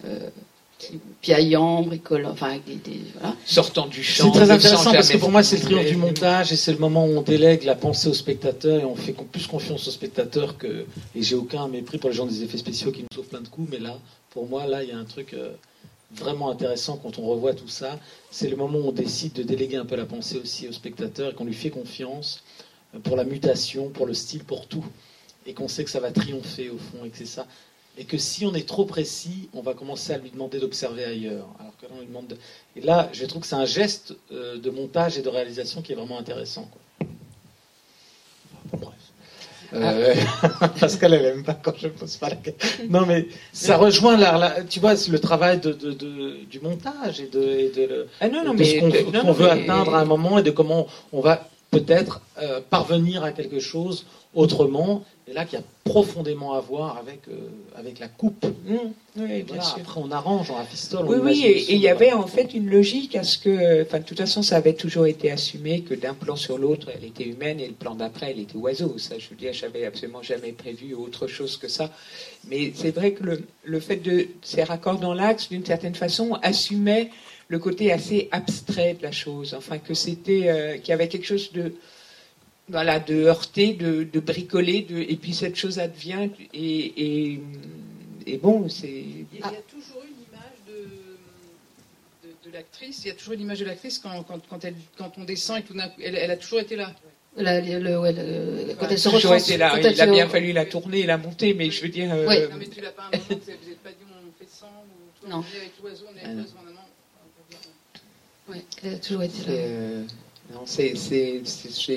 euh, 0.05 0.09
euh, 0.09 0.31
qui, 0.79 0.99
piaillant, 1.23 1.83
bricolant, 1.83 2.31
enfin, 2.33 2.51
avec 2.51 2.65
des, 2.67 2.75
des- 2.75 3.01
voilà. 3.19 3.35
Sortant 3.47 3.87
du 3.87 4.03
champ. 4.03 4.25
C'est 4.33 4.39
très 4.39 4.51
intéressant 4.51 4.93
parce 4.93 5.09
que 5.09 5.17
pour 5.17 5.31
moi 5.31 5.43
c'est 5.43 5.57
le 5.57 5.63
triomphe 5.63 5.87
du 5.87 5.97
montage 5.97 6.53
et 6.53 6.57
c'est 6.57 6.73
le 6.73 6.79
moment 6.79 7.07
où 7.07 7.17
on 7.17 7.23
délègue 7.23 7.65
la 7.65 7.75
pensée 7.75 8.09
au 8.09 8.15
spectateur 8.15 8.83
et 8.83 8.85
on 8.85 8.95
fait 8.95 9.15
plus 9.33 9.47
confiance 9.47 9.89
au 9.89 9.91
spectateur 9.91 10.59
que 10.59 10.85
et 11.15 11.23
j'ai 11.23 11.35
aucun 11.35 11.67
mépris 11.69 11.97
pour 11.97 12.11
les 12.11 12.17
gens 12.17 12.27
des 12.27 12.43
effets 12.43 12.59
spéciaux 12.59 12.93
qui 12.93 13.01
nous 13.03 13.09
sauvent 13.15 13.25
plein 13.29 13.41
de 13.41 13.49
coups 13.49 13.69
mais 13.73 13.79
là 13.79 13.99
pour 14.31 14.47
moi 14.51 14.67
là 14.67 14.83
il 14.83 14.91
y 14.91 14.93
a 14.93 14.99
un 14.99 15.05
truc 15.05 15.33
euh, 15.33 15.53
vraiment 16.13 16.51
intéressant 16.51 16.97
quand 16.99 17.19
on 17.19 17.27
revoit 17.27 17.55
tout 17.55 17.69
ça 17.69 17.99
c'est 18.31 18.49
le 18.49 18.57
moment 18.57 18.79
où 18.79 18.89
on 18.89 18.93
décide 18.93 19.33
de 19.33 19.43
déléguer 19.43 19.77
un 19.77 19.85
peu 19.85 19.97
la 19.97 20.07
pensée 20.07 20.39
aussi 20.39 20.69
au 20.69 20.73
spectateur 20.73 21.31
et 21.31 21.35
qu'on 21.35 21.45
lui 21.45 21.55
fait 21.55 21.71
confiance 21.71 22.43
pour 23.03 23.17
la 23.17 23.25
mutation 23.25 23.91
pour 23.91 24.07
le 24.07 24.15
style 24.15 24.45
pour 24.45 24.67
tout 24.69 24.85
et 25.47 25.53
qu'on 25.55 25.69
sait 25.69 25.85
que 25.85 25.91
ça 25.91 26.01
va 26.01 26.13
triompher 26.13 26.71
au 26.71 26.79
fond 26.79 27.05
et 27.05 27.11
que 27.11 27.19
c'est 27.19 27.27
ça 27.27 27.47
et 27.99 28.05
que 28.05 28.19
si 28.19 28.45
on 28.45 28.55
est 28.55 28.69
trop 28.69 28.85
précis, 28.85 29.49
on 29.55 29.63
va 29.63 29.73
commencer 29.73 30.13
à 30.13 30.19
lui 30.19 30.31
demander 30.31 30.61
d'observer 30.61 31.03
ailleurs. 31.05 31.49
Alors 31.59 31.75
que 31.79 31.87
là, 31.87 31.93
on 31.97 32.01
lui 32.01 32.07
demande 32.07 32.27
de- 32.29 32.37
Et 32.77 32.83
là, 32.83 33.09
je 33.13 33.25
trouve 33.25 33.41
que 33.41 33.49
c'est 33.49 33.55
un 33.55 33.65
geste 33.65 34.15
euh, 34.33 34.59
de 34.59 34.69
montage 34.69 35.17
et 35.17 35.23
de 35.23 35.29
réalisation 35.31 35.81
qui 35.81 35.93
est 35.93 35.95
vraiment 35.95 36.19
intéressant. 36.19 36.65
quoi. 36.65 36.81
Euh, 39.75 40.15
Pascal, 40.81 41.15
elle 41.15 41.25
aime 41.27 41.43
pas 41.45 41.55
quand 41.55 41.73
je 41.81 41.89
pose 41.89 42.17
pas 42.17 42.29
la 42.31 42.37
question. 42.37 42.85
Non, 42.89 43.05
mais 43.07 43.27
ça 43.53 43.77
rejoint, 43.77 44.17
la, 44.17 44.39
la- 44.39 44.63
tu 44.63 44.81
vois, 44.81 44.95
le 45.09 45.19
travail 45.19 45.59
de, 45.59 45.73
de- 45.73 45.93
de- 45.93 46.37
du 46.49 46.61
montage 46.61 47.21
et 47.21 47.27
de, 47.29 47.43
et 47.43 47.73
de 47.75 47.83
le- 47.87 48.09
Ah 48.21 48.29
non, 48.29 48.45
non, 48.45 48.55
mais 48.55 48.65
ce 48.65 48.79
qu'on 49.21 49.33
veut 49.33 49.45
mais- 49.47 49.63
atteindre 49.63 49.95
à 49.95 50.01
un 50.01 50.05
moment 50.05 50.39
et 50.39 50.43
de 50.43 50.51
comment 50.51 50.87
on 51.13 51.21
va 51.21 51.49
peut-être 51.77 52.21
euh, 52.43 52.61
parvenir 52.71 53.23
à 53.25 53.33
quelque 53.33 53.61
chose 53.61 54.07
autrement. 54.35 55.05
Et 55.29 55.33
là, 55.33 55.45
qui 55.45 55.57
a 55.57 55.63
profondément 55.83 56.55
à 56.55 56.61
voir 56.61 56.99
avec, 56.99 57.23
euh, 57.29 57.49
avec 57.77 57.99
la 57.99 58.07
coupe. 58.07 58.45
Mmh, 58.47 58.75
oui, 59.17 59.27
bien 59.43 59.45
Voilà, 59.49 59.63
sûr. 59.63 59.79
après, 59.81 60.01
on 60.01 60.11
arrange, 60.13 60.51
on 60.53 60.55
rafistole. 60.55 61.05
on 61.07 61.09
Oui, 61.09 61.19
oui, 61.21 61.45
et 61.45 61.75
il 61.75 61.81
y 61.81 61.89
avait 61.89 62.13
en 62.13 62.29
fait 62.29 62.55
une 62.55 62.71
logique 62.71 63.17
à 63.17 63.25
ce 63.25 63.37
que, 63.39 63.83
enfin, 63.83 63.99
de 63.99 64.05
toute 64.05 64.19
façon, 64.19 64.43
ça 64.43 64.57
avait 64.57 64.75
toujours 64.75 65.07
été 65.07 65.33
assumé 65.33 65.81
que 65.81 65.95
d'un 65.95 66.15
plan 66.15 66.37
sur 66.37 66.59
l'autre, 66.59 66.89
elle 66.95 67.05
était 67.05 67.25
humaine 67.25 67.59
et 67.59 67.67
le 67.67 67.75
plan 67.75 67.97
d'après, 67.97 68.31
elle 68.31 68.39
était 68.41 68.57
oiseau. 68.57 68.99
Ça, 68.99 69.19
je 69.19 69.29
veux 69.31 69.37
dire, 69.37 69.53
j'avais 69.53 69.85
absolument 69.85 70.23
jamais 70.23 70.53
prévu 70.53 70.95
autre 70.95 71.27
chose 71.27 71.57
que 71.57 71.67
ça. 71.67 71.91
Mais 72.49 72.73
c'est 72.77 72.93
vrai 72.95 73.13
que 73.13 73.25
le, 73.25 73.43
le 73.65 73.81
fait 73.81 73.97
de 73.97 74.29
ces 74.43 74.63
raccords 74.63 74.99
dans 75.01 75.15
l'axe, 75.15 75.49
d'une 75.49 75.67
certaine 75.67 75.97
façon, 75.97 76.39
assumait 76.43 77.11
le 77.49 77.59
côté 77.59 77.93
assez 77.93 78.29
abstrait 78.33 78.95
de 78.95 79.03
la 79.03 79.13
chose. 79.13 79.55
Enfin, 79.55 79.79
que 79.79 79.95
c'était, 79.95 80.49
euh, 80.49 80.79
qu'il 80.79 80.89
y 80.89 80.93
avait 80.93 81.09
quelque 81.09 81.27
chose 81.27 81.53
de, 81.53 81.75
voilà, 82.69 82.99
de 82.99 83.15
heurter, 83.25 83.73
de, 83.75 84.03
de 84.05 84.21
bricoler, 84.21 84.83
de, 84.83 84.97
et 84.99 85.17
puis 85.17 85.33
cette 85.35 85.57
chose 85.57 85.79
advient. 85.79 86.29
Et, 86.53 87.31
et, 87.35 87.41
et 88.27 88.37
bon, 88.39 88.69
c'est. 88.69 88.89
Il 88.89 89.27
y 89.39 89.43
a 89.43 89.51
toujours 89.71 90.03
une 90.03 90.23
image 90.29 90.59
de, 90.67 92.29
de, 92.29 92.35
de 92.51 92.53
l'actrice. 92.53 93.03
Il 93.05 93.09
y 93.09 93.11
a 93.11 93.15
toujours 93.15 93.35
une 93.35 93.43
image 93.43 93.61
de 93.61 93.65
l'actrice 93.65 93.99
quand, 93.99 94.23
quand, 94.25 94.41
quand, 94.49 94.65
elle, 94.65 94.75
quand 94.99 95.13
on 95.19 95.25
descend 95.25 95.59
et 95.61 95.63
tout 95.63 95.75
d'un 95.75 95.89
coup, 95.89 96.01
elle, 96.03 96.17
elle 96.17 96.31
a 96.31 96.37
toujours 96.37 96.61
été 96.61 96.75
là. 96.77 96.95
La- 97.39 97.61
le- 97.61 98.01
ouais, 98.01 98.13
le- 98.15 98.75
quand 98.81 98.89
elle 98.89 98.99
se 98.99 99.11
toujours 99.11 99.33
retrans- 99.33 99.45
été 99.45 99.59
là. 99.59 99.75
Il 99.79 99.85
elle 99.87 100.01
a 100.01 100.07
bien 100.07 100.27
fallu 100.27 100.53
la 100.53 100.65
tourner 100.65 101.01
et 101.01 101.07
la 101.07 101.19
monter, 101.19 101.53
mais 101.53 101.71
je 101.71 101.83
veux 101.83 101.91
dire. 101.91 102.11
euh, 102.13 102.27
Oui. 102.27 102.37
Non, 102.51 102.57
mais 102.59 102.67
tu 102.67 102.81
l'as 102.81 102.91
pas 102.93 103.03
inventé, 103.13 103.35
vous 103.35 103.69
n'êtes 103.69 103.79
pas 103.83 103.91
dit 103.91 103.97
on 104.11 104.33
fait 104.43 104.49
100 104.51 104.67
ou 104.67 105.21
tout 105.21 105.29
Non. 105.31 105.45
avec 105.55 105.73
l'oiseau, 105.83 106.07
on 106.11 106.17
est 106.17 106.25
avec 106.25 106.35
l'oiseau, 106.39 106.57
ouais, 108.49 108.65
elle 108.83 108.95
a 108.95 108.99
toujours 108.99 109.23
été 109.23 109.39
là. 109.47 109.53
euh, 109.53 110.05
c'est, 110.65 111.43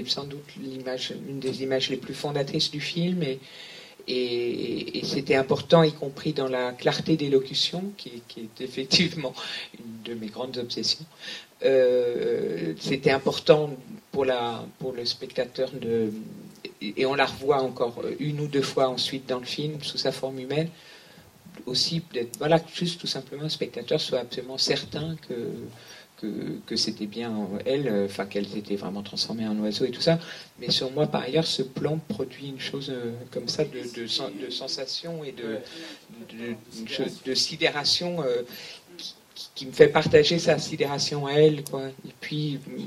sans 0.08 0.24
doute 0.24 0.56
l'image, 0.62 1.14
une 1.28 1.40
des 1.40 1.64
images 1.64 1.90
les 1.90 1.98
plus 1.98 2.14
fondatrices 2.14 2.72
du 2.72 2.82
film 2.82 3.24
et, 3.24 5.02
c'était 5.04 5.36
important, 5.36 5.84
y 5.84 5.92
compris 5.92 6.34
dans 6.34 6.48
la 6.48 6.72
clarté 6.72 7.16
d'élocution, 7.16 7.84
qui, 7.98 8.24
qui 8.28 8.42
est 8.42 8.62
effectivement 8.64 9.34
une 9.78 10.02
de 10.04 10.20
mes 10.20 10.28
grandes 10.28 10.58
obsessions. 10.58 11.06
Euh, 11.64 12.74
c'était 12.80 13.12
important 13.12 13.70
pour, 14.12 14.26
la, 14.26 14.66
pour 14.80 14.94
le 14.94 15.06
spectateur 15.06 15.70
de, 15.72 16.12
et 16.82 17.06
on 17.06 17.16
la 17.16 17.26
revoit 17.26 17.62
encore 17.62 18.02
une 18.20 18.40
ou 18.40 18.48
deux 18.48 18.62
fois 18.62 18.88
ensuite 18.88 19.28
dans 19.28 19.40
le 19.40 19.46
film 19.46 19.82
sous 19.84 19.98
sa 19.98 20.12
forme 20.12 20.40
humaine, 20.40 20.70
aussi 21.66 22.02
d'être, 22.14 22.38
voilà, 22.38 22.60
juste 22.74 23.02
tout 23.02 23.08
simplement 23.08 23.44
un 23.44 23.50
spectateur 23.50 24.00
soit 24.00 24.20
absolument 24.20 24.58
certain 24.58 25.18
que, 25.28 25.34
que, 26.66 26.76
c'était 26.76 27.06
bien 27.06 27.34
elle, 27.66 27.88
euh, 27.88 28.06
enfin 28.06 28.26
qu'elle 28.26 28.48
s'était 28.48 28.76
vraiment 28.76 29.02
transformée 29.04 29.48
en 29.48 29.58
oiseau 29.60 29.86
et 29.86 29.92
tout 29.92 30.02
ça. 30.02 30.20
Mais 30.60 30.70
sur 30.70 30.92
moi, 30.92 31.08
par 31.08 31.24
ailleurs, 31.24 31.48
ce 31.48 31.62
plan 31.62 32.00
produit 32.08 32.48
une 32.48 32.60
chose 32.60 32.90
euh, 32.90 33.12
comme 33.32 33.48
ça 33.48 33.64
de, 33.66 34.02
de, 34.02 34.08
sen- 34.08 34.32
de 34.40 34.50
sensation 34.50 35.24
et 35.24 35.34
de, 35.34 35.60
sidération 37.36 38.22
euh, 38.24 38.44
qui, 39.56 39.66
me 39.66 39.72
fait 39.72 39.88
partager 39.88 40.40
sa 40.40 40.58
sidération 40.58 41.28
à 41.28 41.34
elle. 41.34 41.64
Quoi. 41.64 41.88
Et 41.88 42.14
puis, 42.20 42.60
mm, 42.68 42.82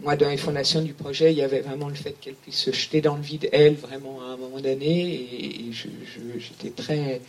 moi, 0.00 0.16
dans 0.16 0.28
les 0.28 0.36
fondations 0.36 0.82
du 0.82 0.94
projet, 0.94 1.32
il 1.32 1.38
y 1.38 1.42
avait 1.42 1.60
vraiment 1.60 1.88
le 1.88 1.94
fait 1.94 2.14
qu'elle 2.20 2.34
puisse 2.34 2.58
se 2.58 2.72
jeter 2.72 3.00
dans 3.00 3.16
le 3.16 3.22
vide, 3.22 3.48
elle, 3.52 3.74
vraiment, 3.74 4.20
à 4.22 4.32
un 4.32 4.36
moment 4.36 4.60
donné. 4.60 5.14
Et, 5.14 5.70
j'étais 5.72 6.70
très. 6.70 7.20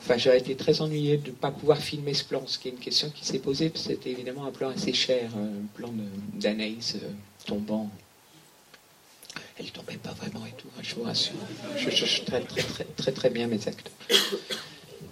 Enfin, 0.00 0.16
j'aurais 0.16 0.38
été 0.38 0.54
très 0.54 0.80
ennuyé 0.80 1.16
de 1.16 1.28
ne 1.28 1.34
pas 1.34 1.50
pouvoir 1.50 1.78
filmer 1.78 2.14
ce 2.14 2.24
plan, 2.24 2.42
ce 2.46 2.58
qui 2.58 2.68
est 2.68 2.70
une 2.70 2.78
question 2.78 3.10
qui 3.10 3.24
s'est 3.24 3.40
posée, 3.40 3.68
parce 3.68 3.84
que 3.84 3.94
c'était 3.94 4.10
évidemment 4.10 4.46
un 4.46 4.52
plan 4.52 4.70
assez 4.70 4.92
cher, 4.92 5.30
euh, 5.36 5.60
un 5.60 5.66
plan 5.74 5.92
d'Anaïs 6.34 6.94
euh, 6.96 7.08
tombant. 7.46 7.90
Elle 9.58 9.70
tombait 9.72 9.96
pas 9.96 10.12
vraiment 10.12 10.46
et 10.46 10.52
tout, 10.56 10.68
hein, 10.78 10.82
je 10.82 10.94
vous 10.94 11.02
rassure. 11.02 11.34
Je 11.76 11.90
cherche 11.90 12.24
très, 12.24 12.40
très, 12.40 12.62
très, 12.62 12.84
très, 12.84 13.12
très 13.12 13.30
bien 13.30 13.48
mes 13.48 13.56
acteurs. 13.56 13.92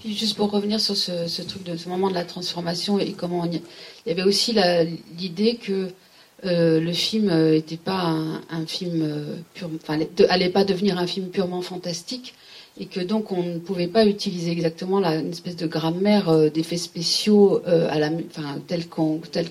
Juste 0.04 0.36
pour 0.36 0.52
revenir 0.52 0.80
sur 0.80 0.96
ce, 0.96 1.42
truc 1.42 1.64
de 1.64 1.76
ce 1.76 1.88
moment 1.88 2.08
de 2.08 2.14
la 2.14 2.24
transformation 2.24 3.00
et 3.00 3.12
comment 3.12 3.44
il 3.44 3.60
y 4.06 4.10
avait 4.10 4.22
aussi 4.22 4.56
l'idée 5.18 5.56
que 5.56 5.88
euh, 6.44 6.78
le 6.78 6.92
film 6.92 7.34
n'était 7.50 7.76
pas 7.76 8.14
un, 8.50 8.66
film 8.66 9.42
pur, 9.54 9.68
enfin, 9.82 9.98
allait 10.28 10.50
pas 10.50 10.64
devenir 10.64 10.96
un 10.96 11.08
film 11.08 11.28
purement 11.30 11.60
fantastique 11.60 12.34
et 12.78 12.86
que 12.86 13.00
donc 13.00 13.32
on 13.32 13.42
ne 13.42 13.58
pouvait 13.58 13.86
pas 13.86 14.04
utiliser 14.06 14.50
exactement 14.50 15.02
une 15.02 15.30
espèce 15.30 15.56
de 15.56 15.66
grammaire 15.66 16.28
euh, 16.28 16.50
d'effets 16.50 16.76
spéciaux 16.76 17.62
euh, 17.66 17.88
enfin, 18.30 18.60
tel 18.66 18.88
qu'on, 18.88 19.20
tel 19.30 19.50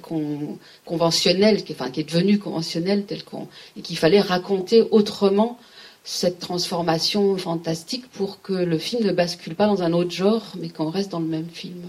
conventionnel, 0.86 1.64
qui, 1.64 1.74
enfin, 1.74 1.90
qui 1.90 2.02
est 2.02 2.04
devenu 2.12 2.38
conventionnel, 2.38 3.06
tel 3.06 3.24
qu'on, 3.24 3.48
et 3.78 3.82
qu'il 3.82 3.98
fallait 3.98 4.22
raconter 4.22 4.84
autrement 4.92 5.58
cette 6.04 6.38
transformation 6.38 7.36
fantastique 7.38 8.08
pour 8.12 8.42
que 8.44 8.54
le 8.54 8.78
film 8.78 9.04
ne 9.04 9.12
bascule 9.12 9.56
pas 9.56 9.66
dans 9.66 9.82
un 9.82 9.92
autre 9.92 10.12
genre, 10.12 10.44
mais 10.60 10.70
qu'on 10.70 10.92
reste 10.92 11.12
dans 11.12 11.20
le 11.20 11.26
même 11.26 11.50
film. 11.50 11.82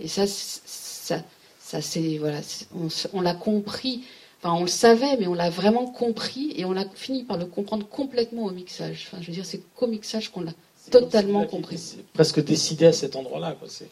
Et 0.00 0.08
ça, 0.08 0.26
ça, 0.26 1.22
ça 1.60 1.82
c'est 1.82 2.16
voilà, 2.16 2.40
on, 2.74 2.88
on 3.12 3.20
l'a 3.20 3.34
compris. 3.34 4.04
Enfin, 4.40 4.54
on 4.54 4.62
le 4.62 4.68
savait, 4.68 5.16
mais 5.18 5.26
on 5.26 5.34
l'a 5.34 5.50
vraiment 5.50 5.86
compris 5.86 6.52
et 6.56 6.64
on 6.64 6.76
a 6.76 6.84
fini 6.94 7.24
par 7.24 7.36
le 7.38 7.46
comprendre 7.46 7.86
complètement 7.88 8.44
au 8.44 8.50
mixage. 8.52 9.08
Enfin, 9.10 9.20
je 9.20 9.26
veux 9.26 9.32
dire, 9.32 9.44
c'est 9.44 9.60
qu'au 9.74 9.86
mixage 9.88 10.30
qu'on 10.30 10.42
l'a 10.42 10.52
totalement 10.90 11.44
compris. 11.44 11.76
C'est 11.78 12.04
presque 12.12 12.42
décidé 12.44 12.86
à 12.86 12.92
cet 12.92 13.16
endroit-là. 13.16 13.56
quoi. 13.58 13.68
C'est- 13.68 13.88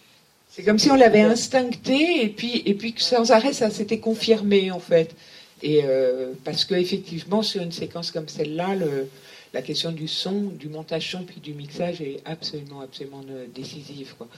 C'est 0.48 0.62
comme 0.62 0.78
si 0.78 0.90
on 0.90 0.94
l'avait 0.94 1.20
instincté 1.22 2.24
et 2.24 2.28
puis, 2.28 2.62
et 2.64 2.74
puis 2.74 2.94
que 2.94 3.02
sans 3.02 3.30
arrêt 3.32 3.52
ça 3.52 3.68
s'était 3.70 3.98
confirmé 3.98 4.70
en 4.70 4.78
fait. 4.78 5.14
Et 5.62 5.80
euh, 5.84 6.32
parce 6.44 6.64
que 6.64 6.74
effectivement 6.74 7.42
sur 7.42 7.60
une 7.62 7.72
séquence 7.72 8.10
comme 8.10 8.28
celle-là, 8.28 8.74
le- 8.76 9.08
la 9.52 9.60
question 9.62 9.90
du 9.92 10.06
son, 10.08 10.42
du 10.42 10.68
montage 10.68 11.10
son 11.10 11.24
puis 11.24 11.40
du 11.40 11.52
mixage 11.54 12.00
est 12.00 12.20
absolument 12.24 12.80
absolument 12.80 13.22
euh, 13.30 13.46
décisive. 13.54 14.14
Quoi. 14.16 14.28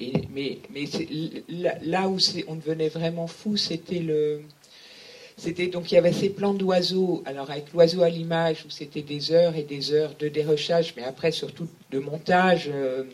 Et, 0.00 0.12
mais 0.34 0.58
mais 0.74 0.84
là, 1.48 1.74
là 1.82 2.08
où 2.08 2.18
on 2.48 2.54
devenait 2.56 2.88
vraiment 2.88 3.26
fou, 3.28 3.56
c'était 3.56 4.00
le 4.00 4.40
c'était 5.40 5.68
donc 5.68 5.90
il 5.90 5.94
y 5.94 5.98
avait 5.98 6.12
ces 6.12 6.28
plans 6.28 6.52
d'oiseaux, 6.52 7.22
alors 7.24 7.50
avec 7.50 7.72
l'oiseau 7.72 8.02
à 8.02 8.10
l'image 8.10 8.66
où 8.66 8.70
c'était 8.70 9.00
des 9.00 9.32
heures 9.32 9.56
et 9.56 9.62
des 9.62 9.92
heures 9.92 10.14
de 10.18 10.28
dérochage, 10.28 10.92
mais 10.98 11.02
après 11.02 11.32
surtout 11.32 11.66
de 11.90 11.98
montage 11.98 12.68
euh, 12.70 13.04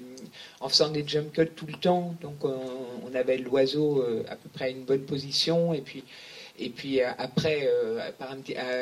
en 0.60 0.68
faisant 0.68 0.88
des 0.88 1.06
jump 1.06 1.32
cuts 1.32 1.48
tout 1.54 1.66
le 1.66 1.74
temps. 1.74 2.16
Donc 2.20 2.44
on, 2.44 3.14
avait 3.14 3.38
l'oiseau 3.38 4.02
euh, 4.02 4.24
à 4.28 4.34
peu 4.34 4.48
près 4.48 4.64
à 4.66 4.68
une 4.68 4.84
bonne 4.84 5.06
position 5.06 5.72
et 5.72 5.80
puis 5.80 6.02
et 6.58 6.68
puis 6.68 7.00
euh, 7.00 7.10
après 7.16 7.70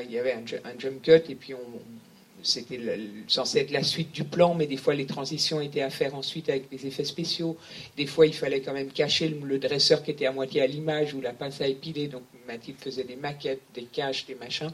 il 0.06 0.10
y 0.10 0.18
avait 0.18 0.32
un 0.32 0.78
jump 0.78 1.02
cut 1.02 1.12
et 1.12 1.34
puis 1.34 1.52
on, 1.52 1.58
c'était 2.44 2.80
censé 3.26 3.58
être 3.58 3.70
la 3.70 3.82
suite 3.82 4.12
du 4.12 4.24
plan, 4.24 4.54
mais 4.54 4.66
des 4.66 4.76
fois 4.76 4.94
les 4.94 5.06
transitions 5.06 5.60
étaient 5.60 5.82
à 5.82 5.90
faire 5.90 6.14
ensuite 6.14 6.48
avec 6.48 6.68
des 6.70 6.86
effets 6.86 7.04
spéciaux. 7.04 7.56
Des 7.96 8.06
fois 8.06 8.26
il 8.26 8.34
fallait 8.34 8.60
quand 8.60 8.72
même 8.72 8.92
cacher 8.92 9.28
le, 9.28 9.58
dresseur 9.58 10.02
qui 10.02 10.10
était 10.10 10.26
à 10.26 10.32
moitié 10.32 10.62
à 10.62 10.66
l'image 10.66 11.14
ou 11.14 11.20
la 11.20 11.32
pince 11.32 11.60
à 11.60 11.66
épiler. 11.66 12.08
Donc 12.08 12.22
Mathilde 12.46 12.78
faisait 12.78 13.04
des 13.04 13.16
maquettes, 13.16 13.62
des 13.74 13.84
caches, 13.84 14.26
des 14.26 14.34
machins. 14.34 14.70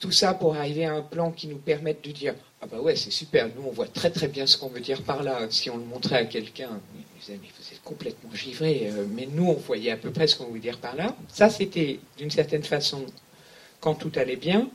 Tout 0.00 0.12
ça 0.12 0.32
pour 0.32 0.54
arriver 0.56 0.84
à 0.84 0.94
un 0.94 1.02
plan 1.02 1.32
qui 1.32 1.48
nous 1.48 1.58
permette 1.58 2.04
de 2.04 2.12
dire 2.12 2.34
Ah 2.62 2.66
bah 2.66 2.80
ouais, 2.80 2.96
c'est 2.96 3.10
super, 3.10 3.48
nous 3.56 3.64
on 3.66 3.72
voit 3.72 3.88
très 3.88 4.10
très 4.10 4.28
bien 4.28 4.46
ce 4.46 4.56
qu'on 4.56 4.68
veut 4.68 4.80
dire 4.80 5.02
par 5.02 5.22
là. 5.22 5.46
Si 5.50 5.68
on 5.70 5.76
le 5.76 5.84
montrait 5.84 6.16
à 6.16 6.24
quelqu'un, 6.24 6.80
il 6.96 7.20
disait 7.20 7.38
Mais 7.42 7.48
vous 7.58 7.74
êtes 7.74 7.82
complètement 7.82 8.34
givré. 8.34 8.90
Euh, 8.90 9.06
Mais 9.10 9.28
nous 9.30 9.46
on 9.46 9.54
voyait 9.54 9.90
à 9.90 9.96
peu 9.96 10.10
près 10.10 10.26
ce 10.26 10.36
qu'on 10.36 10.50
veut 10.52 10.60
dire 10.60 10.78
par 10.78 10.96
là. 10.96 11.14
Ça 11.28 11.50
c'était 11.50 12.00
d'une 12.16 12.30
certaine 12.30 12.62
façon 12.62 13.04
quand 13.80 13.94
tout 13.94 14.12
allait 14.16 14.36
bien. 14.36 14.70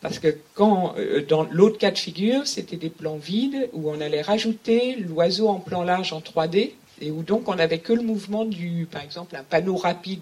Parce 0.00 0.18
que 0.18 0.36
quand, 0.54 0.94
euh, 0.96 1.24
dans 1.26 1.44
l'autre 1.50 1.78
cas 1.78 1.90
de 1.90 1.98
figure, 1.98 2.46
c'était 2.46 2.76
des 2.76 2.90
plans 2.90 3.16
vides 3.16 3.68
où 3.72 3.90
on 3.90 4.00
allait 4.00 4.22
rajouter 4.22 4.96
l'oiseau 4.96 5.48
en 5.48 5.58
plan 5.58 5.82
large 5.82 6.12
en 6.12 6.20
3D 6.20 6.72
et 7.00 7.10
où 7.10 7.22
donc 7.22 7.48
on 7.48 7.54
n'avait 7.54 7.78
que 7.78 7.92
le 7.92 8.02
mouvement 8.02 8.44
du, 8.44 8.86
par 8.90 9.02
exemple, 9.02 9.36
un 9.36 9.42
panneau 9.42 9.76
rapide 9.76 10.20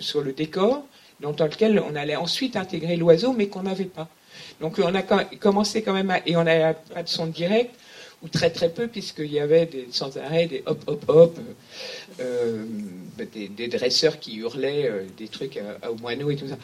sur 0.00 0.22
le 0.22 0.32
décor, 0.32 0.84
dans 1.20 1.30
lequel 1.44 1.80
on 1.80 1.94
allait 1.94 2.16
ensuite 2.16 2.56
intégrer 2.56 2.96
l'oiseau, 2.96 3.32
mais 3.32 3.46
qu'on 3.46 3.62
n'avait 3.62 3.84
pas. 3.84 4.08
Donc 4.60 4.80
on 4.82 4.94
a 4.94 5.02
commencé 5.02 5.82
quand 5.82 5.92
même 5.92 6.10
à, 6.10 6.20
et 6.26 6.36
on 6.36 6.44
n'avait 6.44 6.76
pas 6.92 7.02
de 7.02 7.08
son 7.08 7.26
direct 7.26 7.74
ou 8.22 8.28
très 8.28 8.50
très 8.50 8.68
peu 8.68 8.86
puisqu'il 8.86 9.32
y 9.32 9.40
avait 9.40 9.66
des, 9.66 9.88
sans 9.90 10.16
arrêt 10.16 10.46
des 10.46 10.62
hop 10.66 10.82
hop 10.86 11.04
hop, 11.08 11.38
euh, 12.20 12.64
euh, 13.20 13.26
des, 13.34 13.68
dresseurs 13.68 14.20
qui 14.20 14.36
hurlaient 14.36 14.88
euh, 14.88 15.04
des 15.16 15.28
trucs 15.28 15.58
au 15.88 15.94
moineau 15.96 16.30
et 16.30 16.36
tout 16.36 16.48
ça. 16.48 16.56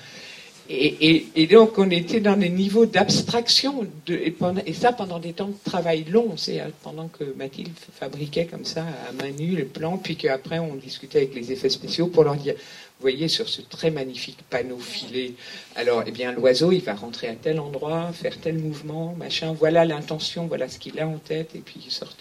Et, 0.71 1.47
donc, 1.51 1.79
on 1.79 1.91
était 1.91 2.21
dans 2.21 2.37
des 2.37 2.51
niveaux 2.51 2.85
d'abstraction, 2.85 3.87
et, 4.09 4.35
ça 4.75 4.93
pendant 4.93 5.19
des 5.19 5.33
temps 5.33 5.49
de 5.49 5.57
travail 5.65 6.05
longs, 6.05 6.37
c'est 6.37 6.63
pendant 6.83 7.09
que 7.09 7.25
Mathilde 7.37 7.73
fabriquait 7.95 8.45
comme 8.45 8.67
ça 8.67 8.85
à 9.09 9.13
main 9.13 9.31
nue 9.31 9.57
le 9.57 9.65
plan, 9.65 9.97
puis 9.97 10.17
qu'après 10.17 10.59
on 10.59 10.75
discutait 10.75 11.19
avec 11.19 11.35
les 11.35 11.53
effets 11.53 11.71
spéciaux 11.71 12.09
pour 12.09 12.25
leur 12.25 12.35
dire, 12.35 12.53
vous 12.55 13.03
voyez 13.03 13.29
sur 13.29 13.49
ce 13.49 13.63
très 13.63 13.91
magnifique 13.91 14.41
panneau 14.51 14.79
filé, 14.79 15.37
alors 15.75 16.03
eh 16.07 16.11
bien 16.11 16.33
l'oiseau 16.33 16.71
il 16.71 16.83
va 16.83 16.95
rentrer 16.95 17.29
à 17.29 17.35
tel 17.35 17.61
endroit, 17.61 18.13
faire 18.13 18.39
tel 18.39 18.59
mouvement, 18.59 19.15
machin, 19.17 19.55
voilà 19.59 19.87
l'intention, 19.87 20.49
voilà 20.49 20.69
ce 20.69 20.79
qu'il 20.79 21.01
a 21.01 21.09
en 21.09 21.19
tête, 21.19 21.55
et 21.55 21.61
puis 21.61 21.81
il 21.87 21.91
sort. 21.91 22.13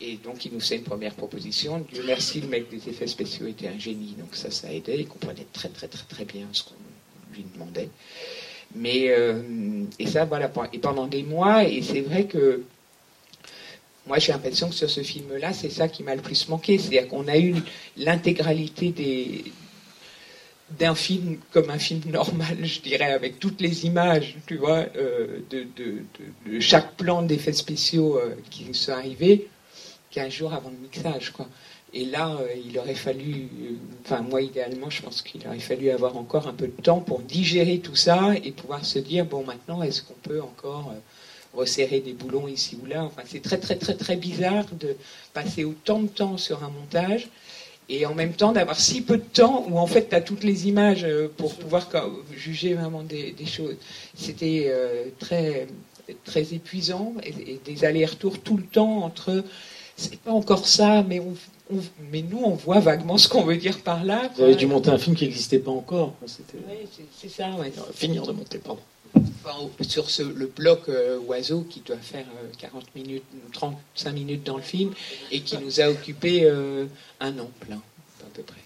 Et 0.00 0.16
donc 0.16 0.46
il 0.46 0.54
nous 0.54 0.60
fait 0.60 0.76
une 0.76 0.84
première 0.84 1.14
proposition. 1.14 1.84
Dieu 1.92 2.02
merci, 2.06 2.40
le 2.40 2.48
mec 2.48 2.70
des 2.70 2.88
effets 2.88 3.08
spéciaux 3.08 3.46
était 3.46 3.68
un 3.68 3.78
génie, 3.78 4.14
donc 4.18 4.36
ça, 4.36 4.50
ça 4.50 4.72
aidait. 4.72 5.00
Il 5.00 5.08
comprenait 5.08 5.46
très 5.52 5.68
très 5.68 5.88
très 5.88 6.04
très 6.06 6.24
bien 6.24 6.46
ce 6.52 6.62
qu'on 6.62 6.87
demandait. 7.54 7.90
Mais, 8.74 9.10
euh, 9.10 9.84
et 9.98 10.06
ça, 10.06 10.24
voilà, 10.24 10.50
et 10.72 10.78
pendant 10.78 11.06
des 11.06 11.22
mois, 11.22 11.64
et 11.64 11.82
c'est 11.82 12.02
vrai 12.02 12.24
que 12.24 12.62
moi 14.06 14.18
j'ai 14.18 14.32
l'impression 14.32 14.68
que 14.68 14.74
sur 14.74 14.90
ce 14.90 15.02
film-là, 15.02 15.52
c'est 15.52 15.70
ça 15.70 15.88
qui 15.88 16.02
m'a 16.02 16.14
le 16.14 16.22
plus 16.22 16.48
manqué. 16.48 16.78
C'est-à-dire 16.78 17.08
qu'on 17.08 17.28
a 17.28 17.38
eu 17.38 17.54
l'intégralité 17.96 18.90
des, 18.90 19.44
d'un 20.70 20.94
film 20.94 21.38
comme 21.52 21.70
un 21.70 21.78
film 21.78 22.02
normal, 22.10 22.58
je 22.62 22.80
dirais, 22.80 23.12
avec 23.12 23.38
toutes 23.38 23.60
les 23.60 23.86
images, 23.86 24.36
tu 24.46 24.56
vois, 24.56 24.86
euh, 24.96 25.40
de, 25.50 26.60
chaque 26.60 26.94
plan 26.96 27.22
d'effets 27.22 27.52
spéciaux 27.52 28.18
euh, 28.18 28.34
qui 28.50 28.64
nous 28.64 28.74
sont 28.74 28.92
arrivés, 28.92 29.48
15 30.10 30.30
jours 30.30 30.52
avant 30.52 30.70
le 30.70 30.76
mixage, 30.76 31.30
quoi. 31.30 31.48
Et 31.94 32.04
là, 32.04 32.36
euh, 32.40 32.48
il 32.66 32.78
aurait 32.78 32.94
fallu, 32.94 33.48
euh, 33.62 33.72
enfin 34.04 34.20
moi 34.20 34.42
idéalement, 34.42 34.90
je 34.90 35.00
pense 35.02 35.22
qu'il 35.22 35.46
aurait 35.46 35.58
fallu 35.58 35.90
avoir 35.90 36.16
encore 36.16 36.46
un 36.46 36.52
peu 36.52 36.66
de 36.66 36.82
temps 36.82 37.00
pour 37.00 37.20
digérer 37.20 37.78
tout 37.78 37.96
ça 37.96 38.34
et 38.44 38.52
pouvoir 38.52 38.84
se 38.84 38.98
dire, 38.98 39.24
bon 39.24 39.44
maintenant, 39.44 39.82
est-ce 39.82 40.02
qu'on 40.02 40.14
peut 40.22 40.42
encore 40.42 40.92
euh, 40.92 40.98
resserrer 41.58 42.00
des 42.00 42.12
boulons 42.12 42.46
ici 42.46 42.78
ou 42.82 42.86
là? 42.86 43.04
Enfin, 43.04 43.22
c'est 43.24 43.40
très 43.40 43.58
très 43.58 43.76
très 43.76 43.94
très 43.94 44.16
bizarre 44.16 44.66
de 44.78 44.96
passer 45.32 45.64
autant 45.64 46.00
de 46.00 46.08
temps 46.08 46.36
sur 46.36 46.62
un 46.62 46.68
montage 46.68 47.28
et 47.88 48.04
en 48.04 48.14
même 48.14 48.34
temps 48.34 48.52
d'avoir 48.52 48.78
si 48.78 49.00
peu 49.00 49.16
de 49.16 49.22
temps 49.22 49.64
où 49.70 49.78
en 49.78 49.86
fait 49.86 50.10
tu 50.10 50.14
as 50.14 50.20
toutes 50.20 50.44
les 50.44 50.68
images 50.68 51.06
pour 51.38 51.54
pouvoir 51.54 51.88
juger 52.36 52.74
vraiment 52.74 53.02
des, 53.02 53.34
choses. 53.46 53.76
C'était 54.14 54.70
très 55.18 55.66
très 56.24 56.52
épuisant 56.52 57.14
et, 57.22 57.52
et 57.52 57.60
des 57.64 57.84
allers-retours 57.86 58.40
tout 58.40 58.58
le 58.58 58.64
temps 58.64 58.98
entre 59.04 59.42
c'est 59.96 60.20
pas 60.20 60.32
encore 60.32 60.66
ça, 60.66 61.02
mais 61.02 61.18
on, 61.18 61.34
mais 62.10 62.22
nous, 62.22 62.38
on 62.38 62.54
voit 62.54 62.80
vaguement 62.80 63.18
ce 63.18 63.28
qu'on 63.28 63.42
veut 63.42 63.56
dire 63.56 63.78
par 63.80 64.04
là. 64.04 64.30
Vous 64.36 64.42
avez 64.42 64.54
dû 64.54 64.66
monter 64.66 64.90
un 64.90 64.98
film 64.98 65.14
qui 65.14 65.24
n'existait 65.24 65.58
pas 65.58 65.70
encore. 65.70 66.14
Oui, 66.22 66.28
c'est 67.16 67.28
ça. 67.28 67.50
Ouais. 67.52 67.72
Finir 67.92 68.26
de 68.26 68.32
monter, 68.32 68.58
pardon. 68.58 68.80
sur 69.82 70.06
le 70.34 70.46
bloc 70.46 70.88
euh, 70.88 71.18
oiseau 71.20 71.62
qui 71.62 71.80
doit 71.80 71.96
faire 71.96 72.26
40 72.58 72.82
euh, 72.82 72.86
minutes, 72.94 73.24
35 73.52 74.12
minutes 74.12 74.44
dans 74.44 74.56
le 74.56 74.62
film 74.62 74.92
et 75.30 75.40
qui 75.40 75.58
nous 75.58 75.80
a 75.80 75.88
occupé 75.90 76.44
euh, 76.44 76.86
un 77.20 77.38
an 77.38 77.50
plein, 77.60 77.76
à 77.76 78.30
peu 78.32 78.42
près. 78.42 78.56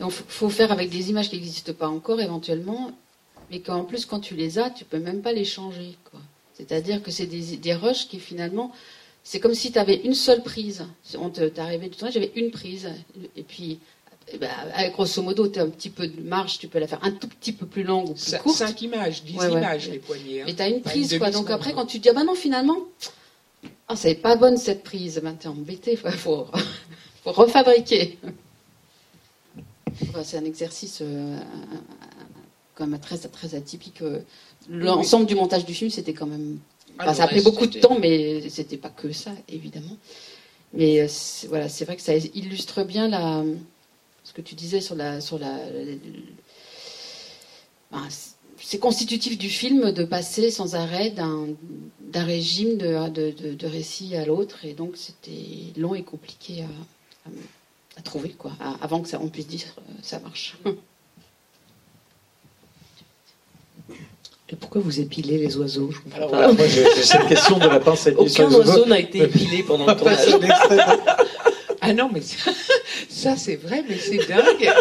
Il 0.00 0.10
faut 0.10 0.50
faire 0.50 0.70
avec 0.70 0.90
des 0.90 1.10
images 1.10 1.28
qui 1.28 1.36
n'existent 1.36 1.72
pas 1.72 1.88
encore 1.88 2.20
éventuellement, 2.20 2.92
mais 3.50 3.58
qu'en 3.58 3.82
plus, 3.82 4.06
quand 4.06 4.20
tu 4.20 4.36
les 4.36 4.60
as, 4.60 4.70
tu 4.70 4.84
peux 4.84 5.00
même 5.00 5.22
pas 5.22 5.32
les 5.32 5.44
changer. 5.44 5.96
C'est-à-dire 6.54 7.02
que 7.02 7.10
c'est 7.10 7.26
des, 7.26 7.56
des 7.56 7.74
rushs 7.74 8.06
qui 8.08 8.20
finalement 8.20 8.72
c'est 9.30 9.40
comme 9.40 9.52
si 9.52 9.70
tu 9.70 9.78
avais 9.78 9.96
une 9.96 10.14
seule 10.14 10.42
prise. 10.42 10.86
On 11.18 11.28
t'arrivait 11.28 11.90
du 11.90 11.98
temps, 11.98 12.10
j'avais 12.10 12.32
une 12.34 12.50
prise. 12.50 12.88
Et 13.36 13.42
puis, 13.42 13.78
eh 14.32 14.38
ben, 14.38 14.48
grosso 14.94 15.20
modo, 15.20 15.48
tu 15.48 15.58
as 15.58 15.64
un 15.64 15.68
petit 15.68 15.90
peu 15.90 16.08
de 16.08 16.22
marge, 16.22 16.58
tu 16.58 16.66
peux 16.66 16.78
la 16.78 16.86
faire 16.86 17.04
un 17.04 17.10
tout 17.10 17.28
petit 17.28 17.52
peu 17.52 17.66
plus 17.66 17.82
longue 17.82 18.08
ou 18.08 18.14
plus 18.14 18.38
courte. 18.38 18.56
Cinq 18.56 18.80
images, 18.80 19.24
dix 19.24 19.34
images, 19.34 19.90
les 19.90 19.98
poignées. 19.98 20.40
Hein. 20.40 20.44
Mais 20.46 20.54
tu 20.54 20.62
as 20.62 20.68
une 20.68 20.80
prise, 20.80 21.18
quoi. 21.18 21.30
Donc 21.30 21.50
après, 21.50 21.74
quand 21.74 21.84
tu 21.84 21.98
te 21.98 22.04
dis, 22.04 22.08
ah 22.08 22.14
ben 22.14 22.24
non, 22.24 22.34
finalement, 22.34 22.78
ah, 23.86 23.96
ça 23.96 24.08
n'est 24.08 24.14
pas 24.14 24.34
bonne 24.36 24.56
cette 24.56 24.82
prise, 24.82 25.20
ben, 25.22 25.36
tu 25.38 25.46
es 25.46 25.50
embêté, 25.50 25.98
il 26.02 26.12
faut, 26.12 26.46
refabriquer. 27.26 28.18
c'est 30.24 30.38
un 30.38 30.44
exercice 30.46 31.00
euh, 31.02 31.38
quand 32.74 32.86
même 32.86 32.98
très, 32.98 33.18
très 33.18 33.54
atypique. 33.54 34.02
L'ensemble 34.70 35.26
du 35.26 35.34
montage 35.34 35.66
du 35.66 35.74
film, 35.74 35.90
c'était 35.90 36.14
quand 36.14 36.26
même 36.26 36.60
ah, 36.98 37.14
ça 37.14 37.24
a 37.24 37.26
pris 37.28 37.42
beaucoup 37.42 37.66
de 37.66 37.78
temps, 37.78 37.98
mais 37.98 38.48
c'était 38.48 38.76
pas 38.76 38.90
que 38.90 39.12
ça, 39.12 39.30
évidemment. 39.48 39.96
Mais 40.72 41.00
euh, 41.00 41.06
voilà, 41.48 41.68
c'est 41.68 41.84
vrai 41.84 41.96
que 41.96 42.02
ça 42.02 42.14
illustre 42.14 42.84
bien 42.84 43.08
la, 43.08 43.44
ce 44.24 44.32
que 44.32 44.40
tu 44.40 44.54
disais 44.54 44.80
sur 44.80 44.94
la, 44.94 45.20
sur 45.20 45.38
la. 45.38 45.58
c'est 48.60 48.78
constitutif 48.78 49.38
du 49.38 49.48
film 49.48 49.92
de 49.92 50.04
passer 50.04 50.50
sans 50.50 50.74
arrêt 50.74 51.10
d'un 51.10 52.24
régime 52.24 52.76
de, 52.76 53.08
de, 53.08 53.54
de, 53.54 53.66
récit 53.66 54.14
à 54.16 54.26
l'autre, 54.26 54.64
et 54.64 54.74
donc 54.74 54.96
c'était 54.96 55.72
long 55.76 55.94
et 55.94 56.02
compliqué 56.02 56.62
à, 56.62 57.30
à, 57.96 58.02
trouver, 58.02 58.30
quoi, 58.30 58.52
avant 58.82 59.00
que 59.00 59.08
ça, 59.08 59.18
on 59.22 59.28
puisse 59.28 59.46
dire 59.46 59.74
euh, 59.78 59.92
ça 60.02 60.18
marche. 60.18 60.56
Et 64.50 64.56
pourquoi 64.56 64.80
vous 64.80 64.98
épilez 64.98 65.36
les 65.36 65.56
oiseaux 65.58 65.90
Alors 66.14 66.30
voilà, 66.30 66.52
moi 66.52 66.64
c'est 66.68 67.18
une 67.18 67.28
question 67.28 67.58
de 67.58 67.66
la 67.66 67.80
pince 67.80 68.08
Aucun 68.16 68.50
oiseau 68.50 68.86
n'a 68.86 68.98
été 68.98 69.18
épilé 69.18 69.62
pendant 69.62 69.86
le 69.86 69.94
tournage. 69.96 70.18
ah 71.82 71.92
non, 71.92 72.08
mais 72.12 72.22
ça, 73.10 73.36
c'est 73.36 73.56
vrai, 73.56 73.84
mais 73.86 73.98
c'est 73.98 74.26
dingue. 74.26 74.72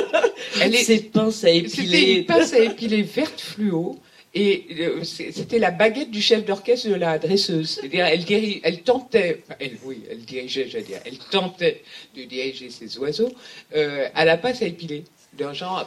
Elle 0.61 0.73
est, 0.73 0.83
Cette 0.83 1.11
pince 1.11 1.43
à 1.43 1.49
épiler. 1.49 1.67
C'était 1.69 2.13
une 2.13 2.25
pince 2.25 2.53
à 2.53 2.59
épiler 2.59 3.01
verte 3.01 3.41
fluo. 3.41 3.99
Et 4.33 4.67
euh, 4.81 5.03
c'était 5.03 5.57
la 5.57 5.71
baguette 5.71 6.11
du 6.11 6.21
chef 6.21 6.45
d'orchestre 6.45 6.89
de 6.89 6.93
la 6.95 7.17
dresseuse. 7.17 7.79
C'est-à-dire, 7.81 8.05
elle, 8.05 8.23
elle 8.61 8.81
tentait, 8.83 9.41
elle, 9.59 9.77
oui, 9.83 10.03
elle 10.11 10.19
dirigeait, 10.19 10.67
j'allais 10.69 10.83
dire, 10.83 10.99
elle 11.05 11.17
tentait 11.17 11.81
de 12.15 12.23
diriger 12.23 12.69
ses 12.69 12.99
oiseaux 12.99 13.31
euh, 13.75 14.07
à 14.13 14.25
la 14.25 14.37
pince 14.37 14.61
à 14.61 14.65
épiler 14.65 15.05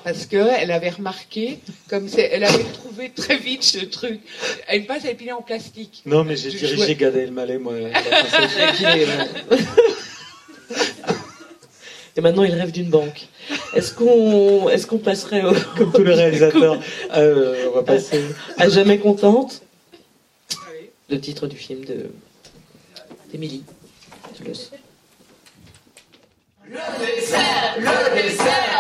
parce 0.05 0.27
qu'elle 0.27 0.71
avait 0.71 0.91
remarqué, 0.91 1.59
comme 1.89 2.09
elle 2.17 2.45
avait 2.45 2.65
trouvé 2.65 3.11
très 3.11 3.37
vite 3.37 3.63
ce 3.65 3.85
truc. 3.85 4.21
Elle 4.69 4.87
passe 4.87 5.05
à 5.05 5.11
épiler 5.11 5.33
en 5.33 5.43
plastique. 5.43 6.03
Non, 6.07 6.25
mais 6.25 6.37
j'ai 6.37 6.51
dirigé 6.51 6.95
Gad 6.95 7.17
Elmaleh, 7.17 7.59
moi. 7.59 7.75
Et 12.17 12.21
maintenant, 12.21 12.45
il 12.45 12.55
rêve 12.55 12.73
d'une 12.73 12.91
banque. 12.91 13.29
Est-ce 13.75 13.95
qu'on 13.95 14.69
est 14.69 14.87
qu'on 14.87 14.99
passerait 14.99 15.43
au... 15.43 15.53
Comme 15.77 15.93
tous 15.93 16.05
les 16.05 16.15
réalisateurs, 16.15 16.79
euh, 17.17 17.71
on 17.71 17.77
va 17.77 17.83
passer... 17.83 18.23
À, 18.59 18.69
Jamais 18.69 18.99
contente 18.99 19.63
Le 21.09 21.21
titre 21.21 21.47
du 21.47 21.57
film 21.57 21.85
de 21.85 22.11
d'Émilie. 23.33 23.63
Le 24.41 24.45
dessert, 26.67 27.77
le 27.79 28.23
dessert, 28.23 28.80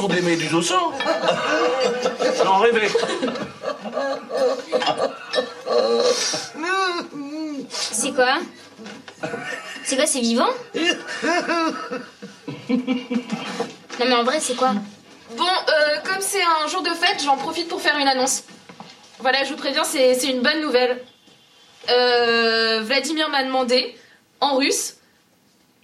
sont 0.00 0.08
des 0.08 0.22
méduses 0.22 0.54
au 0.54 0.62
sang. 0.62 0.92
J'en 2.42 2.58
rêvais. 2.58 2.88
C'est 7.68 8.12
quoi? 8.14 8.38
C'est 9.84 9.96
quoi, 9.96 10.06
c'est 10.06 10.20
vivant? 10.20 10.48
Non 13.98 14.06
mais 14.06 14.14
en 14.14 14.24
vrai, 14.24 14.40
c'est 14.40 14.56
quoi? 14.56 14.72
Bon, 15.37 15.43
euh, 15.43 15.99
comme 16.03 16.21
c'est 16.21 16.41
un 16.41 16.67
jour 16.67 16.83
de 16.83 16.89
fête, 16.89 17.21
j'en 17.23 17.37
profite 17.37 17.67
pour 17.67 17.81
faire 17.81 17.97
une 17.97 18.07
annonce. 18.07 18.43
Voilà, 19.19 19.43
je 19.43 19.49
vous 19.49 19.57
préviens, 19.57 19.83
c'est 19.83 20.13
une 20.23 20.41
bonne 20.41 20.61
nouvelle. 20.61 21.01
Euh, 21.89 22.81
Vladimir 22.83 23.29
m'a 23.29 23.43
demandé, 23.43 23.95
en 24.39 24.57
russe, 24.57 24.95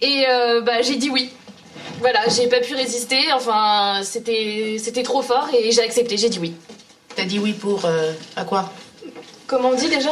et 0.00 0.24
euh, 0.28 0.60
bah, 0.60 0.82
j'ai 0.82 0.96
dit 0.96 1.10
oui. 1.10 1.30
Voilà, 1.98 2.28
j'ai 2.28 2.48
pas 2.48 2.60
pu 2.60 2.74
résister, 2.74 3.32
enfin, 3.32 4.02
c'était 4.04 5.02
trop 5.02 5.22
fort, 5.22 5.48
et 5.56 5.70
j'ai 5.72 5.82
accepté, 5.82 6.16
j'ai 6.16 6.28
dit 6.28 6.38
oui. 6.38 6.54
T'as 7.14 7.24
dit 7.24 7.38
oui 7.38 7.52
pour... 7.52 7.84
à 8.36 8.44
quoi 8.44 8.72
Comment 9.46 9.70
on 9.70 9.74
dit 9.74 9.88
déjà 9.88 10.10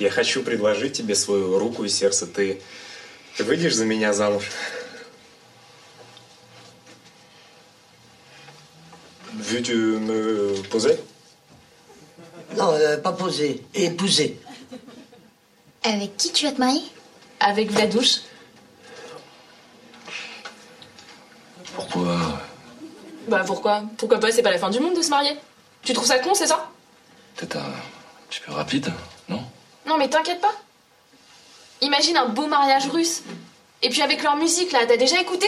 Я 0.00 0.10
хочу 0.10 0.42
предложить 0.42 0.94
тебе 0.94 1.14
свою 1.14 1.58
руку 1.58 1.84
и 1.84 1.88
сердце. 1.88 2.26
Ты, 2.26 2.60
ты 3.36 3.44
выйдешь 3.44 3.74
за 3.76 3.84
меня 3.84 4.12
замуж? 4.12 4.50
Veux-tu 9.47 9.73
me 9.75 10.61
poser? 10.63 10.99
Non, 12.57 12.73
euh, 12.73 12.97
pas 12.97 13.13
poser, 13.13 13.63
épouser. 13.73 14.37
Avec 15.83 16.17
qui 16.17 16.33
tu 16.33 16.45
vas 16.45 16.51
te 16.51 16.59
marier? 16.59 16.81
Avec 17.39 17.71
Vladouche. 17.71 18.17
Pourquoi? 21.75 22.41
Bah 23.29 23.43
pourquoi? 23.45 23.83
Pourquoi 23.97 24.19
pas 24.19 24.33
C'est 24.33 24.41
pas 24.41 24.51
la 24.51 24.57
fin 24.57 24.69
du 24.69 24.81
monde 24.81 24.97
de 24.97 25.01
se 25.01 25.09
marier. 25.09 25.37
Tu 25.81 25.93
trouves 25.93 26.07
ça 26.07 26.19
con, 26.19 26.33
c'est 26.33 26.47
ça? 26.47 26.69
Peut-être 27.37 27.55
un 27.55 27.73
petit 28.29 28.41
peu 28.41 28.51
rapide, 28.51 28.91
non? 29.29 29.41
Non 29.85 29.97
mais 29.97 30.09
t'inquiète 30.09 30.41
pas. 30.41 30.55
Imagine 31.79 32.17
un 32.17 32.27
beau 32.27 32.47
mariage 32.47 32.89
russe. 32.89 33.21
Et 33.81 33.89
puis 33.89 34.01
avec 34.01 34.23
leur 34.23 34.35
musique 34.35 34.73
là, 34.73 34.79
t'as 34.85 34.97
déjà 34.97 35.21
écouté? 35.21 35.47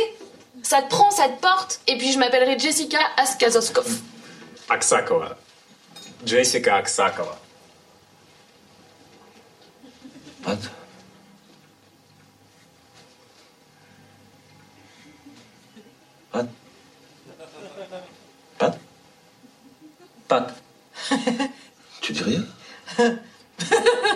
Ça 0.64 0.81
te 0.81 0.90
prend, 0.90 1.10
ça 1.11 1.30
te 1.30 1.40
porte, 1.41 1.81
et 1.88 1.98
puis 1.98 2.11
je 2.11 2.19
m'appellerai 2.19 2.60
Jessica 2.60 2.99
Askazoskov. 3.18 3.88
Aksakova. 4.69 5.38
Jessica 6.26 6.76
Aksakova. 6.76 7.38
Pardon 10.44 10.69
Pat. 16.31 16.48
Pat. 18.57 18.80
Pat. 20.27 20.53
tu 22.02 22.14
dis 22.14 22.23
rien? 22.23 22.45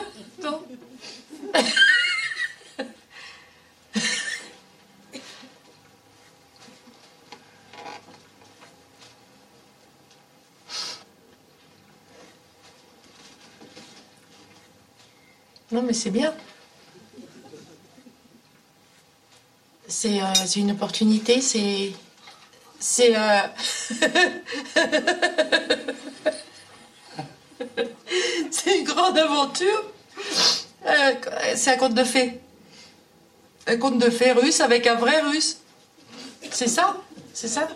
Non, 15.74 15.82
mais 15.82 15.94
c'est 15.94 16.12
bien. 16.12 16.34
C'est 19.88 20.22
euh, 20.22 20.26
une 20.56 20.72
opportunité, 20.72 21.42
c'est. 21.42 21.92
C'est. 22.80 23.16
euh, 23.18 23.40
c'est 28.52 28.78
une 28.80 28.86
grande 28.86 29.18
aventure. 29.18 29.84
Euh, 30.86 31.14
c'est 31.56 31.72
un 31.72 31.78
conte 31.78 31.96
de 31.96 32.04
fées. 32.04 32.40
Un 33.66 33.78
conte 33.78 33.98
de 33.98 34.12
fées 34.12 34.34
russe 34.34 34.62
avec 34.62 34.86
un 34.86 34.96
vrai 34.96 35.22
russe. 35.22 35.58
C'est 36.52 36.68
ça 36.68 36.98
C'est 37.34 37.48
ça 37.48 37.68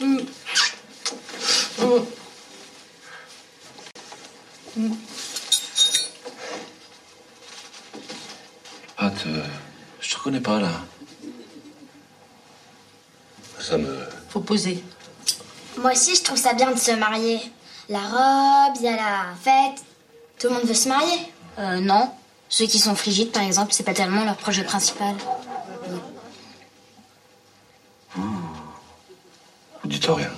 Mm. 0.00 0.20
Mm. 1.80 2.06
Mm. 4.76 4.94
Pat, 8.96 9.14
euh, 9.26 9.42
je 10.00 10.14
te 10.14 10.22
connais 10.22 10.40
pas 10.40 10.60
là. 10.60 10.70
Ça 13.58 13.76
me. 13.78 13.98
Moi 15.78 15.92
aussi, 15.92 16.14
je 16.14 16.22
trouve 16.22 16.38
ça 16.38 16.54
bien 16.54 16.70
de 16.72 16.78
se 16.78 16.92
marier. 16.92 17.40
La 17.88 18.00
robe, 18.00 18.76
il 18.80 18.82
y 18.82 18.88
a 18.88 18.96
la 18.96 19.24
fête. 19.42 19.82
Tout 20.38 20.48
le 20.48 20.54
monde 20.54 20.64
veut 20.64 20.74
se 20.74 20.88
marier. 20.88 21.18
Euh, 21.58 21.80
non. 21.80 22.10
Ceux 22.48 22.66
qui 22.66 22.78
sont 22.78 22.94
frigides, 22.94 23.32
par 23.32 23.42
exemple, 23.42 23.72
c'est 23.72 23.84
pas 23.84 23.94
tellement 23.94 24.24
leur 24.24 24.36
projet 24.36 24.64
principal. 24.64 25.14
Vous 28.14 28.22
dites 29.84 30.06
rien. 30.08 30.30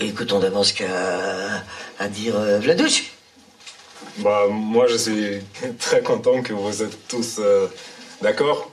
Écoutons 0.00 0.40
d'abord 0.40 0.64
ce 0.64 0.74
qu'a 0.74 1.62
à 1.98 2.08
dire 2.08 2.36
euh, 2.36 2.58
Vladouche. 2.58 3.12
Bah, 4.18 4.46
moi, 4.50 4.86
je 4.88 4.96
suis 4.96 5.40
très 5.78 6.02
content 6.02 6.42
que 6.42 6.52
vous 6.52 6.82
êtes 6.82 7.06
tous 7.06 7.36
euh, 7.38 7.68
d'accord. 8.20 8.71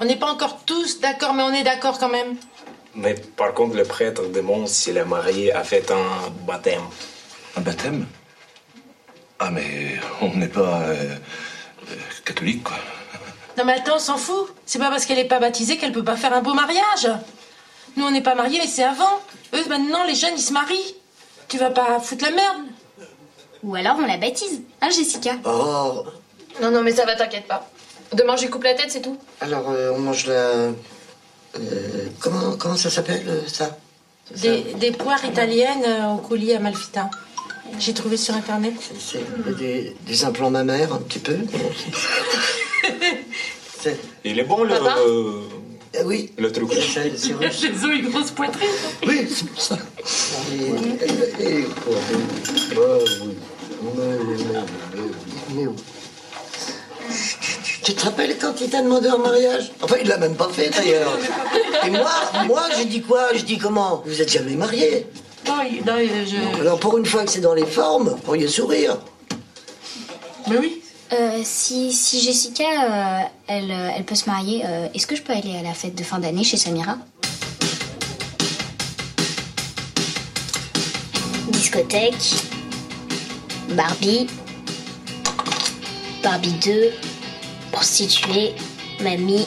On 0.00 0.04
n'est 0.06 0.16
pas 0.16 0.30
encore 0.30 0.64
tous 0.64 1.00
d'accord, 1.00 1.34
mais 1.34 1.42
on 1.42 1.52
est 1.52 1.62
d'accord 1.62 1.98
quand 1.98 2.08
même. 2.08 2.36
Mais 2.94 3.14
par 3.14 3.52
contre, 3.54 3.76
le 3.76 3.84
prêtre 3.84 4.22
demande 4.28 4.66
si 4.66 4.92
le 4.92 5.04
marié 5.04 5.52
a 5.52 5.62
fait 5.62 5.90
un 5.90 6.30
baptême. 6.46 6.82
Un 7.56 7.60
baptême? 7.60 8.06
Ah, 9.38 9.50
mais 9.50 10.00
on 10.22 10.34
n'est 10.34 10.48
pas 10.48 10.80
euh, 10.82 11.16
euh, 11.90 11.94
catholique, 12.24 12.64
quoi. 12.64 12.76
Non 13.58 13.64
mais 13.64 13.74
attends, 13.74 13.96
on 13.96 13.98
s'en 13.98 14.16
fout. 14.16 14.54
C'est 14.64 14.78
pas 14.78 14.88
parce 14.90 15.04
qu'elle 15.04 15.18
est 15.18 15.24
pas 15.28 15.38
baptisée 15.38 15.76
qu'elle 15.76 15.92
peut 15.92 16.04
pas 16.04 16.16
faire 16.16 16.32
un 16.32 16.40
beau 16.40 16.54
mariage. 16.54 17.08
Nous 17.96 18.04
on 18.06 18.10
n'est 18.10 18.22
pas 18.22 18.34
mariés, 18.34 18.58
mais 18.62 18.68
c'est 18.68 18.84
avant. 18.84 19.20
Eux 19.54 19.68
maintenant 19.68 20.04
les 20.04 20.14
jeunes 20.14 20.34
ils 20.36 20.42
se 20.42 20.52
marient. 20.52 20.94
Tu 21.48 21.58
vas 21.58 21.70
pas 21.70 22.00
foutre 22.00 22.24
la 22.24 22.30
merde. 22.30 22.62
Ou 23.62 23.74
alors 23.74 23.96
on 23.98 24.06
la 24.06 24.16
baptise. 24.16 24.62
Hein, 24.80 24.88
Jessica? 24.90 25.32
Oh, 25.44 26.04
Non, 26.62 26.70
non, 26.70 26.82
mais 26.82 26.92
ça 26.92 27.04
va, 27.04 27.16
t'inquiète 27.16 27.46
pas. 27.48 27.68
Demain, 28.12 28.36
je 28.36 28.46
coupe 28.48 28.64
la 28.64 28.74
tête, 28.74 28.90
c'est 28.90 29.02
tout. 29.02 29.16
alors 29.40 29.70
euh, 29.70 29.92
on 29.94 30.00
mange 30.00 30.26
la. 30.26 30.34
euh, 30.34 30.72
comment, 32.18 32.56
comment 32.58 32.76
ça 32.76 32.90
s'appelle 32.90 33.22
euh, 33.28 33.40
ça 33.46 33.78
Des, 34.42 34.62
des 34.80 34.90
poires 34.92 35.24
italiennes 35.24 35.84
euh, 35.86 36.08
au 36.14 36.16
coulis 36.18 36.52
à 36.54 36.58
Malfita. 36.58 37.08
J'ai 37.78 37.94
trouvé 37.94 38.16
sur 38.16 38.34
internet. 38.34 38.74
C'est 38.98 39.22
des, 39.56 39.94
des 40.04 40.24
implants 40.24 40.50
mammaires 40.50 40.92
un 40.92 40.98
petit 40.98 41.20
peu. 41.20 41.36
Il 44.24 44.38
est 44.38 44.44
bon 44.44 44.64
le, 44.64 44.70
Papa 44.74 44.96
euh, 45.06 45.42
Ah 45.96 46.02
oui, 46.04 46.32
le 46.36 46.50
truc. 46.50 46.68
Les 46.74 46.80
os 46.82 47.94
une 47.94 48.10
grosse 48.10 48.32
poitrine. 48.32 48.68
Oui, 49.06 49.28
c'est 49.32 49.46
pour 49.48 49.60
ça. 49.62 49.78
Et, 50.52 51.44
et- 51.44 51.58
et- 51.60 51.62
quoi, 51.64 51.94
bah 52.74 52.82
oui. 53.22 53.36
Mais 53.82 54.02
oui, 54.18 54.44
mais 54.52 55.00
oui, 55.00 55.10
mais 55.54 55.66
oui. 55.68 55.76
Tu 57.90 57.96
te 57.96 58.04
rappelles 58.04 58.38
quand 58.38 58.52
il 58.60 58.70
t'a 58.70 58.82
demandé 58.82 59.08
en 59.10 59.18
mariage 59.18 59.72
Enfin, 59.82 59.96
il 60.00 60.06
l'a 60.06 60.16
même 60.16 60.36
pas 60.36 60.48
fait 60.48 60.70
d'ailleurs. 60.70 61.10
Et 61.84 61.90
moi, 61.90 62.08
moi, 62.46 62.62
j'ai 62.78 62.84
dit 62.84 63.02
quoi? 63.02 63.34
Je 63.34 63.42
dis 63.42 63.58
comment? 63.58 64.04
Vous 64.06 64.22
êtes 64.22 64.30
jamais 64.30 64.54
mariés. 64.54 65.08
Non, 65.44 65.54
il- 65.68 65.84
non. 65.84 66.60
Alors 66.60 66.78
pour 66.78 66.96
une 66.98 67.04
fois 67.04 67.24
que 67.24 67.32
c'est 67.32 67.40
dans 67.40 67.52
les 67.52 67.66
formes, 67.66 68.10
vous 68.10 68.16
pourriez 68.18 68.46
sourire. 68.46 68.96
Mais 70.48 70.58
oui. 70.58 70.80
Euh, 71.12 71.40
si, 71.42 71.92
si 71.92 72.20
Jessica, 72.20 72.62
euh, 72.62 73.22
elle, 73.48 73.72
euh, 73.72 73.88
elle 73.96 74.04
peut 74.04 74.14
se 74.14 74.30
marier, 74.30 74.62
euh, 74.64 74.86
est-ce 74.94 75.08
que 75.08 75.16
je 75.16 75.22
peux 75.22 75.32
aller 75.32 75.56
à 75.58 75.62
la 75.64 75.74
fête 75.74 75.96
de 75.96 76.04
fin 76.04 76.20
d'année 76.20 76.44
chez 76.44 76.58
Samira? 76.58 76.96
Discothèque, 81.48 82.34
Barbie, 83.70 84.28
Barbie 86.22 86.54
2, 86.64 86.92
prostituée, 87.70 88.54
mamie, 89.02 89.46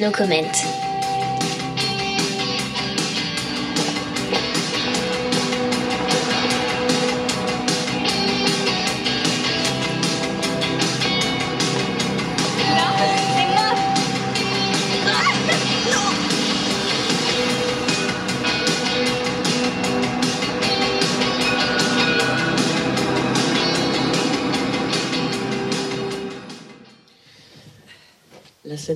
no 0.00 0.10
comment. 0.10 0.87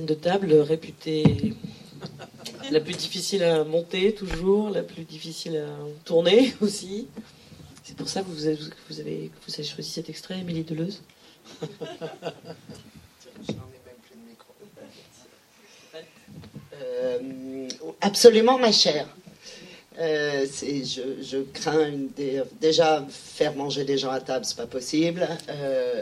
De 0.05 0.15
table 0.15 0.53
réputée 0.53 1.53
la 2.71 2.81
plus 2.81 2.95
difficile 2.95 3.43
à 3.43 3.63
monter 3.63 4.13
toujours, 4.13 4.69
la 4.69 4.83
plus 4.83 5.03
difficile 5.03 5.57
à 5.57 6.03
tourner 6.03 6.53
aussi. 6.61 7.07
C'est 7.83 7.95
pour 7.95 8.09
ça 8.09 8.21
que 8.21 8.27
vous 8.27 8.47
avez, 8.99 9.31
choisi 9.47 9.89
cet 9.89 10.09
extrait, 10.09 10.39
Émilie 10.39 10.63
Deleuze. 10.63 11.01
Euh, 16.81 17.69
absolument, 18.01 18.57
ma 18.59 18.71
chère. 18.71 19.07
Euh, 19.99 20.45
je, 20.45 21.43
crains 21.53 21.93
déjà 22.59 23.05
faire 23.09 23.55
manger 23.55 23.85
des 23.85 23.97
gens 23.97 24.11
à 24.11 24.19
table, 24.19 24.43
c'est 24.43 24.57
pas 24.57 24.67
possible. 24.67 25.27
Euh, 25.49 26.01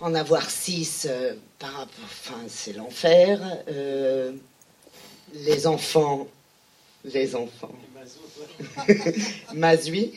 en 0.00 0.14
avoir 0.14 0.50
six, 0.50 1.06
euh, 1.08 1.34
c'est 2.48 2.72
l'enfer. 2.72 3.40
Euh, 3.68 4.32
les 5.34 5.66
enfants, 5.66 6.26
les 7.04 7.36
enfants. 7.36 7.74
Mazui, 9.54 10.12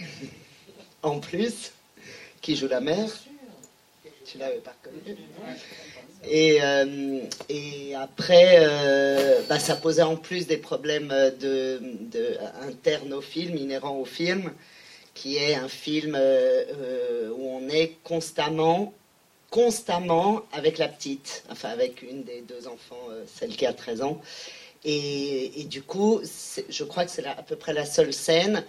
en 1.03 1.19
plus, 1.19 1.71
qui 2.41 2.55
joue 2.55 2.67
la 2.67 2.81
mère. 2.81 3.09
Tu 4.25 4.37
l'avais 4.37 4.57
pas 4.59 4.73
reconnu. 4.83 5.17
Et, 6.25 6.59
euh, 6.61 7.19
et 7.49 7.93
après, 7.95 8.65
bah, 9.49 9.59
ça 9.59 9.75
posait 9.75 10.01
en 10.01 10.15
plus 10.15 10.47
des 10.47 10.57
problèmes 10.57 11.09
de, 11.39 11.79
internes 12.61 13.13
au 13.13 13.21
film, 13.21 13.57
inhérents 13.57 13.97
au 13.97 14.05
film, 14.05 14.51
qui 15.13 15.35
est 15.35 15.55
un 15.55 15.67
film 15.67 16.15
où 16.15 17.49
on 17.49 17.67
est 17.69 17.97
constamment, 18.03 18.93
constamment 19.53 20.41
avec 20.51 20.79
la 20.79 20.87
petite, 20.87 21.43
enfin 21.51 21.69
avec 21.69 22.01
une 22.01 22.23
des 22.23 22.41
deux 22.41 22.67
enfants, 22.67 23.05
euh, 23.11 23.23
celle 23.31 23.55
qui 23.55 23.67
a 23.67 23.73
13 23.73 24.01
ans. 24.01 24.19
Et, 24.83 25.65
du 25.69 25.83
coup, 25.83 26.21
je 26.69 26.83
crois 26.83 27.05
que 27.05 27.11
c'est 27.11 27.23
à 27.23 27.43
peu 27.43 27.55
près 27.55 27.71
la 27.71 27.85
seule 27.85 28.13
scène 28.13 28.65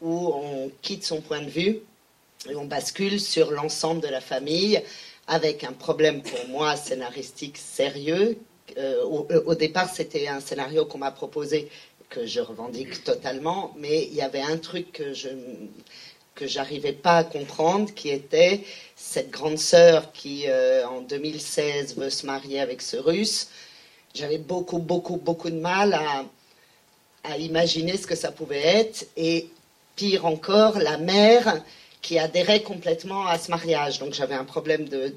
où 0.00 0.32
on 0.32 0.70
quitte 0.80 1.04
son 1.04 1.20
point 1.20 1.42
de 1.42 1.50
vue 1.50 1.80
et 2.48 2.54
on 2.54 2.66
bascule 2.66 3.20
sur 3.20 3.50
l'ensemble 3.50 4.00
de 4.00 4.06
la 4.06 4.20
famille 4.20 4.80
avec 5.26 5.64
un 5.64 5.72
problème 5.72 6.22
pour 6.22 6.48
moi 6.48 6.76
scénaristique 6.76 7.58
sérieux. 7.58 8.38
Euh, 8.76 9.02
au, 9.02 9.26
au 9.44 9.54
départ, 9.56 9.92
c'était 9.92 10.28
un 10.28 10.40
scénario 10.40 10.86
qu'on 10.86 10.98
m'a 10.98 11.10
proposé 11.10 11.68
que 12.10 12.26
je 12.26 12.40
revendique 12.40 13.02
totalement, 13.02 13.74
mais 13.76 14.04
il 14.04 14.14
y 14.14 14.22
avait 14.22 14.40
un 14.40 14.56
truc 14.56 14.92
que 14.92 15.12
je 15.12 15.28
que 16.38 16.46
j'arrivais 16.46 16.92
pas 16.92 17.18
à 17.18 17.24
comprendre, 17.24 17.92
qui 17.92 18.10
était 18.10 18.60
cette 18.94 19.30
grande 19.30 19.58
sœur 19.58 20.12
qui, 20.12 20.44
euh, 20.46 20.86
en 20.86 21.00
2016, 21.00 21.96
veut 21.96 22.10
se 22.10 22.26
marier 22.26 22.60
avec 22.60 22.80
ce 22.80 22.96
Russe. 22.96 23.48
J'avais 24.14 24.38
beaucoup, 24.38 24.78
beaucoup, 24.78 25.16
beaucoup 25.16 25.50
de 25.50 25.58
mal 25.58 25.94
à, 25.94 26.24
imaginer 27.38 27.96
ce 27.98 28.06
que 28.06 28.14
ça 28.14 28.30
pouvait 28.30 28.64
être. 28.64 29.06
Et 29.16 29.48
pire 29.96 30.24
encore, 30.24 30.78
la 30.78 30.96
mère 30.96 31.62
qui 32.00 32.18
adhérait 32.18 32.62
complètement 32.62 33.26
à 33.26 33.36
ce 33.38 33.50
mariage. 33.50 33.98
Donc 33.98 34.14
j'avais 34.14 34.36
un 34.36 34.44
problème 34.44 34.88
de- 34.88 35.12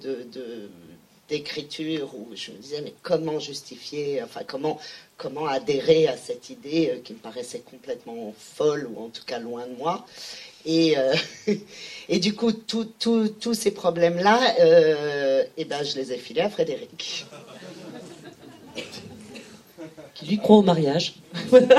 d'écriture 1.30 2.14
où 2.14 2.27
je 2.35 2.52
me 2.52 2.57
disais 2.57 2.81
mais 2.81 2.93
comment 3.02 3.39
justifier, 3.39 4.22
enfin 4.22 4.41
comment, 4.45 4.77
comment 5.18 5.48
adhérer 5.48 6.07
à 6.07 6.18
cette 6.18 6.49
idée 6.49 6.91
euh, 6.93 6.99
qui 7.02 7.14
me 7.14 7.19
paraissait 7.19 7.61
complètement 7.61 8.34
folle 8.38 8.89
ou 8.93 9.02
en 9.06 9.07
tout 9.07 9.23
cas 9.23 9.39
loin 9.39 9.65
de 9.65 9.76
moi. 9.76 10.06
Et, 10.65 10.97
euh, 10.97 11.15
et 12.09 12.19
du 12.19 12.33
coup, 12.35 12.51
tous 12.51 13.53
ces 13.53 13.71
problèmes-là, 13.71 14.55
euh, 14.59 15.43
eh 15.57 15.65
ben, 15.65 15.83
je 15.83 15.95
les 15.95 16.11
ai 16.13 16.17
filés 16.17 16.41
à 16.41 16.49
Frédéric. 16.49 17.25
Qui 20.13 20.25
lui 20.25 20.38
croit 20.38 20.57
au 20.57 20.61
mariage. 20.61 21.15
Moi, 21.51 21.59
je 21.61 21.65
trouve 21.65 21.77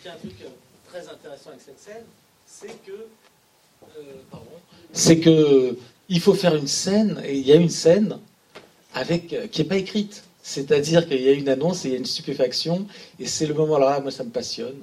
qu'il 0.00 0.04
y 0.04 0.08
a 0.08 0.12
un 0.12 0.16
truc 0.16 0.34
euh, 0.42 0.48
très 0.90 1.08
intéressant 1.08 1.50
avec 1.50 1.62
cette 1.64 1.80
scène, 1.80 2.04
c'est 2.46 2.82
que. 2.84 2.92
euh, 2.92 4.02
pardon. 4.30 4.46
C'est 4.92 5.18
que 5.20 5.78
il 6.08 6.20
faut 6.20 6.34
faire 6.34 6.54
une 6.54 6.66
scène, 6.66 7.22
et 7.24 7.38
il 7.38 7.46
y 7.46 7.52
a 7.52 7.56
une 7.56 7.70
scène 7.70 8.18
avec, 8.94 9.50
qui 9.50 9.62
n'est 9.62 9.68
pas 9.68 9.76
écrite. 9.76 10.24
C'est-à-dire 10.42 11.08
qu'il 11.08 11.22
y 11.22 11.28
a 11.28 11.32
une 11.32 11.48
annonce 11.48 11.84
et 11.84 11.88
il 11.88 11.92
y 11.92 11.94
a 11.94 11.98
une 11.98 12.04
stupéfaction, 12.04 12.86
et 13.18 13.26
c'est 13.26 13.46
le 13.46 13.54
moment 13.54 13.78
là, 13.78 14.00
moi 14.00 14.10
ça 14.10 14.24
me 14.24 14.30
passionne, 14.30 14.76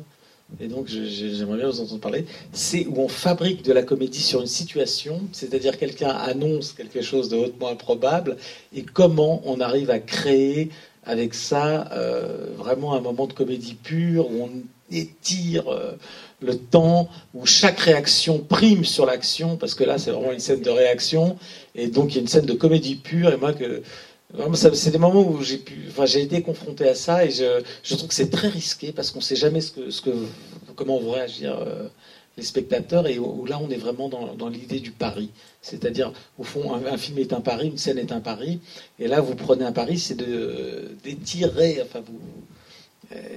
et 0.59 0.67
donc 0.67 0.87
j'aimerais 0.87 1.57
bien 1.57 1.69
vous 1.69 1.81
entendre 1.81 2.01
parler. 2.01 2.25
C'est 2.53 2.85
où 2.87 2.99
on 2.99 3.07
fabrique 3.07 3.63
de 3.63 3.71
la 3.71 3.83
comédie 3.83 4.21
sur 4.21 4.41
une 4.41 4.47
situation, 4.47 5.21
c'est-à-dire 5.31 5.77
quelqu'un 5.77 6.09
annonce 6.09 6.73
quelque 6.73 7.01
chose 7.01 7.29
de 7.29 7.37
hautement 7.37 7.69
improbable, 7.69 8.37
et 8.75 8.83
comment 8.83 9.41
on 9.45 9.59
arrive 9.59 9.89
à 9.89 9.99
créer 9.99 10.69
avec 11.03 11.33
ça 11.33 11.89
euh, 11.93 12.47
vraiment 12.57 12.93
un 12.93 13.01
moment 13.01 13.25
de 13.25 13.33
comédie 13.33 13.75
pure 13.75 14.29
où 14.29 14.43
on 14.43 14.49
étire 14.91 15.67
euh, 15.69 15.93
le 16.41 16.57
temps, 16.57 17.09
où 17.33 17.45
chaque 17.45 17.79
réaction 17.79 18.39
prime 18.39 18.83
sur 18.83 19.05
l'action, 19.05 19.55
parce 19.55 19.75
que 19.75 19.83
là 19.83 19.97
c'est 19.97 20.11
vraiment 20.11 20.31
une 20.31 20.39
scène 20.39 20.61
de 20.61 20.69
réaction, 20.69 21.37
et 21.75 21.87
donc 21.87 22.11
il 22.11 22.15
y 22.15 22.17
a 22.17 22.21
une 22.21 22.27
scène 22.27 22.45
de 22.45 22.53
comédie 22.53 22.95
pure, 22.95 23.31
et 23.31 23.37
moi 23.37 23.53
que 23.53 23.81
c'est 24.53 24.91
des 24.91 24.97
moments 24.97 25.27
où 25.27 25.41
j'ai 25.41 25.57
pu, 25.57 25.85
enfin 25.89 26.05
j'ai 26.05 26.21
été 26.21 26.41
confronté 26.41 26.87
à 26.87 26.95
ça, 26.95 27.25
et 27.25 27.31
je, 27.31 27.95
trouve 27.95 28.09
que 28.09 28.13
c'est 28.13 28.29
très 28.29 28.47
risqué 28.47 28.91
parce 28.91 29.11
qu'on 29.11 29.19
ne 29.19 29.23
sait 29.23 29.35
jamais 29.35 29.61
ce 29.61 29.71
que, 29.71 29.89
ce 29.89 30.01
que, 30.01 30.11
comment 30.75 30.99
vont 30.99 31.11
réagir 31.11 31.57
euh, 31.57 31.87
les 32.37 32.43
spectateurs, 32.43 33.07
et 33.07 33.17
où, 33.17 33.45
là 33.45 33.59
on 33.59 33.69
est 33.69 33.77
vraiment 33.77 34.07
dans, 34.07 34.49
l'idée 34.49 34.79
du 34.79 34.91
pari, 34.91 35.31
c'est-à-dire 35.61 36.13
au 36.37 36.43
fond 36.43 36.73
un, 36.73 36.97
film 36.97 37.17
est 37.17 37.33
un 37.33 37.41
pari, 37.41 37.67
une 37.69 37.77
scène 37.77 37.97
est 37.97 38.11
un 38.11 38.21
pari, 38.21 38.59
et 38.99 39.07
là 39.07 39.19
vous 39.19 39.35
prenez 39.35 39.65
un 39.65 39.71
pari, 39.71 39.97
c'est 39.97 40.15
de 40.15 40.91
d'étirer, 41.03 41.81
enfin 41.81 42.01
vous 42.01 42.19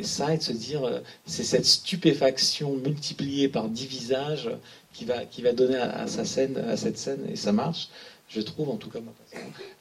ça 0.02 0.34
et 0.34 0.36
de 0.36 0.42
se 0.42 0.52
dire 0.52 0.84
euh, 0.84 0.98
c'est 1.24 1.44
cette 1.44 1.64
stupéfaction 1.64 2.76
multipliée 2.76 3.48
par 3.48 3.70
dix 3.70 3.86
visages 3.86 4.50
qui 4.92 5.06
va 5.06 5.24
qui 5.24 5.40
va 5.40 5.52
donner 5.52 5.76
à 5.76 6.06
sa 6.06 6.26
scène 6.26 6.58
à 6.68 6.76
cette 6.76 6.98
scène 6.98 7.26
et 7.30 7.36
ça 7.36 7.52
marche 7.52 7.88
je 8.34 8.40
trouve 8.40 8.70
en 8.70 8.76
tout 8.76 8.90
cas 8.90 9.00
moi, 9.00 9.12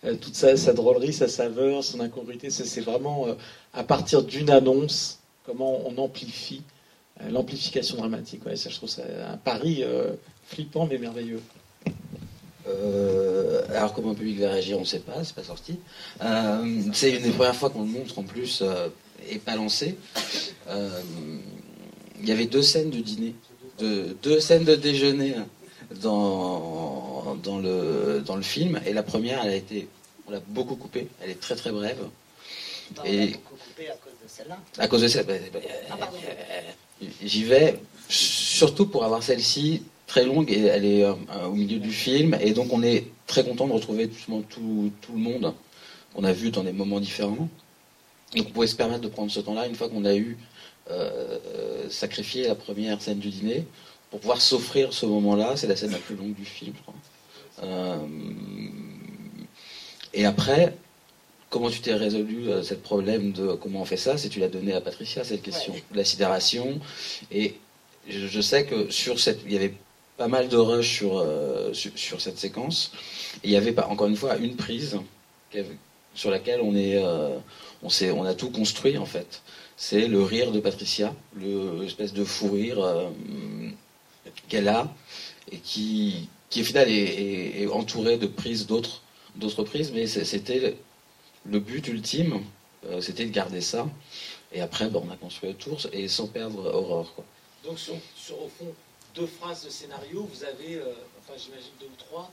Euh, 0.04 0.16
toute 0.16 0.36
sa, 0.36 0.74
drôlerie 0.74 1.14
sa 1.14 1.28
saveur 1.28 1.84
son 1.84 2.00
incongruité 2.00 2.50
c'est 2.50 2.82
vraiment 2.82 3.28
euh, 3.28 3.34
à 3.74 3.84
partir 3.84 4.24
d'une 4.24 4.50
annonce 4.50 5.20
comment 5.46 5.82
on 5.88 5.98
amplifie 5.98 6.62
euh, 7.22 7.30
l'amplification 7.30 7.98
dramatique 7.98 8.42
ça 8.56 8.70
je 8.70 8.76
trouve 8.76 8.90
ça 8.90 9.04
un 9.34 9.38
pari 9.38 9.84
flippant 10.46 10.86
mais 10.90 10.98
merveilleux 10.98 11.42
alors 13.76 13.94
comment 13.94 14.10
le 14.10 14.16
public 14.16 14.40
va 14.40 14.52
réagir, 14.52 14.78
on 14.78 14.82
ne 14.82 14.86
sait 14.86 15.00
pas, 15.00 15.24
c'est 15.24 15.34
pas 15.36 15.44
sorti. 15.44 15.78
C'est 16.94 17.12
une 17.12 17.24
des 17.24 17.32
premières 17.32 17.56
fois 17.56 17.70
qu'on 17.70 17.82
le 17.82 17.88
montre 17.88 18.20
en 18.20 18.24
plus 18.24 18.64
et 19.30 19.40
pas 19.40 19.56
lancé. 19.56 19.98
Il 22.22 22.28
y 22.28 22.32
avait 22.32 22.46
deux 22.46 22.62
scènes 22.62 22.90
de 22.92 23.00
dîner, 23.00 23.34
de- 23.80 24.16
deux 24.22 24.40
scènes 24.40 24.64
de 24.64 24.76
déjeuner 24.76 25.34
dans, 26.02 27.38
dans, 27.44 27.60
le, 27.60 28.22
dans 28.26 28.36
le 28.36 28.42
film. 28.42 28.80
Et 28.86 28.94
la 28.94 29.04
première, 29.04 29.44
elle 29.44 29.52
a 29.52 29.56
été, 29.56 29.88
on 30.28 30.32
l'a 30.32 30.40
beaucoup 30.48 30.76
coupée, 30.76 31.08
elle 31.22 31.32
est 31.32 31.40
très 31.40 31.56
très 31.56 31.72
brève. 31.72 32.00
Et 33.06 33.32
coupé 33.32 33.90
à 33.90 33.94
cause 33.94 34.14
de 34.22 34.28
celle-là. 34.28 34.58
à 34.78 34.88
cause 34.88 35.02
de 35.02 35.08
ça, 35.08 35.24
bah, 35.24 35.34
bah, 35.54 35.60
euh, 35.64 37.06
j'y 37.24 37.44
vais 37.46 37.80
surtout 38.10 38.88
pour 38.88 39.06
avoir 39.06 39.24
celle-ci 39.24 39.84
très 40.08 40.26
longue 40.26 40.52
et 40.52 40.66
elle 40.66 40.84
est 40.84 41.06
euh, 41.06 41.14
au 41.46 41.54
milieu 41.54 41.80
du 41.80 41.92
film 41.92 42.38
et 42.42 42.52
donc 42.52 42.74
on 42.74 42.84
est 42.84 43.06
très 43.28 43.46
content 43.46 43.66
de 43.66 43.72
retrouver 43.72 44.10
justement 44.14 44.42
tout, 44.42 44.92
tout 45.02 45.14
le 45.14 45.20
monde 45.20 45.54
qu'on 46.14 46.26
a 46.26 46.34
vu 46.34 46.52
dans 46.52 46.64
des 46.64 46.74
moments 46.74 47.00
différents. 47.00 47.48
Donc 48.36 48.48
on 48.48 48.52
pouvait 48.52 48.68
se 48.68 48.76
permettre 48.76 49.02
de 49.02 49.08
prendre 49.08 49.32
ce 49.32 49.40
temps-là 49.40 49.68
une 49.68 49.76
fois 49.76 49.88
qu'on 49.88 50.04
a 50.04 50.16
eu 50.16 50.38
euh, 50.90 51.38
euh, 51.56 51.90
sacrifié 51.90 52.48
la 52.48 52.56
première 52.56 53.02
scène 53.02 53.20
du 53.20 53.30
dîner 53.30 53.66
pour 54.12 54.20
pouvoir 54.20 54.42
s'offrir 54.42 54.94
ce 54.94 55.06
moment-là. 55.08 55.56
C'est 55.56 55.68
la 55.68 55.76
scène 55.76 55.92
la 55.92 55.98
plus 55.98 56.16
longue 56.16 56.36
du 56.36 56.46
film, 56.46 56.74
je 56.78 56.82
crois. 56.82 56.94
Euh, 57.64 57.98
et 60.14 60.26
après, 60.26 60.76
comment 61.50 61.70
tu 61.70 61.80
t'es 61.82 61.94
résolu 61.94 62.50
euh, 62.50 62.62
ce 62.64 62.74
problème 62.74 63.32
de 63.32 63.54
comment 63.54 63.82
on 63.82 63.86
fait 63.86 63.98
ça 63.98 64.18
C'est 64.18 64.30
tu 64.30 64.40
l'as 64.40 64.50
donné 64.50 64.74
à 64.74 64.82
Patricia 64.82 65.24
cette 65.24 65.42
question 65.42 65.74
de 65.92 65.98
la 65.98 66.04
sidération. 66.04 66.80
Et 67.32 67.56
je, 68.08 68.28
je 68.28 68.42
sais 68.42 68.66
que 68.66 68.92
sur 68.92 69.20
cette, 69.20 69.40
il 69.46 69.54
y 69.54 69.56
avait 69.56 69.74
pas 70.18 70.28
mal 70.28 70.50
de 70.50 70.58
rush 70.58 70.98
sur, 70.98 71.18
euh, 71.18 71.74
sur, 71.74 71.92
sur 71.96 72.22
cette 72.22 72.38
séquence. 72.38 72.92
Et 73.44 73.48
il 73.48 73.52
y 73.52 73.56
avait 73.56 73.72
pas, 73.72 73.88
encore 73.88 74.08
une 74.08 74.16
fois 74.16 74.38
une 74.38 74.56
prise 74.56 75.00
sur 76.14 76.32
laquelle 76.32 76.62
on 76.62 76.76
est, 76.76 76.98
euh, 77.04 77.38
on 77.84 77.90
s'est, 77.90 78.12
on 78.12 78.26
a 78.26 78.34
tout 78.34 78.50
construit 78.50 78.98
en 78.98 79.06
fait. 79.06 79.42
C'est 79.78 80.08
le 80.08 80.22
rire 80.22 80.52
de 80.52 80.60
Patricia, 80.60 81.16
le 81.36 81.84
espèce 81.84 82.14
de 82.14 82.24
fou 82.24 82.52
rire 82.52 82.80
qu'elle 84.48 84.68
a 84.68 84.94
et 85.52 85.58
qui, 85.58 86.30
qui 86.50 86.62
au 86.62 86.66
final 86.66 86.90
est, 86.90 86.94
est- 86.94 87.62
est 87.64 87.68
entouré 87.68 88.18
de 88.18 88.28
prises 88.28 88.68
d'autres, 88.68 89.02
d'autres 89.36 89.64
prises, 89.64 89.92
mais 89.94 90.08
c'était 90.08 90.76
le, 91.46 91.60
but 91.60 91.88
ultime, 91.88 92.42
euh, 92.86 93.02
c'était 93.02 93.26
de 93.26 93.32
garder 93.32 93.62
ça. 93.62 93.88
Et 94.54 94.62
après, 94.62 94.90
ben, 94.90 95.02
on 95.08 95.12
a 95.12 95.16
construit 95.16 95.50
autour 95.52 95.80
et 95.94 96.08
sans 96.08 96.28
perdre 96.28 96.74
Aurore. 96.74 97.14
Quoi. 97.16 97.24
Donc 97.64 97.80
sur, 97.80 97.96
sur, 98.16 98.42
au 98.42 98.50
fond 98.50 98.74
deux 99.16 99.28
phrases 99.28 99.66
de 99.66 99.70
scénario, 99.70 100.28
vous 100.34 100.44
avez, 100.44 100.76
euh, 100.76 100.86
enfin 101.20 101.34
j'imagine 101.38 101.72
deux 101.80 101.86
ou 101.88 101.96
trois, 101.98 102.32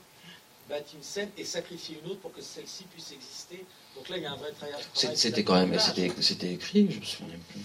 bâti 0.69 0.95
une 0.95 1.03
scène 1.03 1.29
et 1.37 1.43
sacrifié 1.43 1.99
une 2.03 2.11
autre 2.11 2.19
pour 2.21 2.33
que 2.33 2.41
celle-ci 2.41 2.83
puisse 2.85 3.11
exister. 3.11 3.65
Donc 3.95 4.07
là 4.09 4.17
il 4.17 4.23
y 4.23 4.25
a 4.25 4.31
un 4.31 4.35
vrai 4.37 4.51
travail. 4.51 4.75
C'était 4.93 5.43
quand 5.43 5.55
même, 5.55 5.77
c'était, 5.79 6.11
c'était 6.21 6.53
écrit, 6.53 6.87
je 6.91 6.99
me 6.99 7.05
souviens 7.05 7.35
plus. 7.51 7.61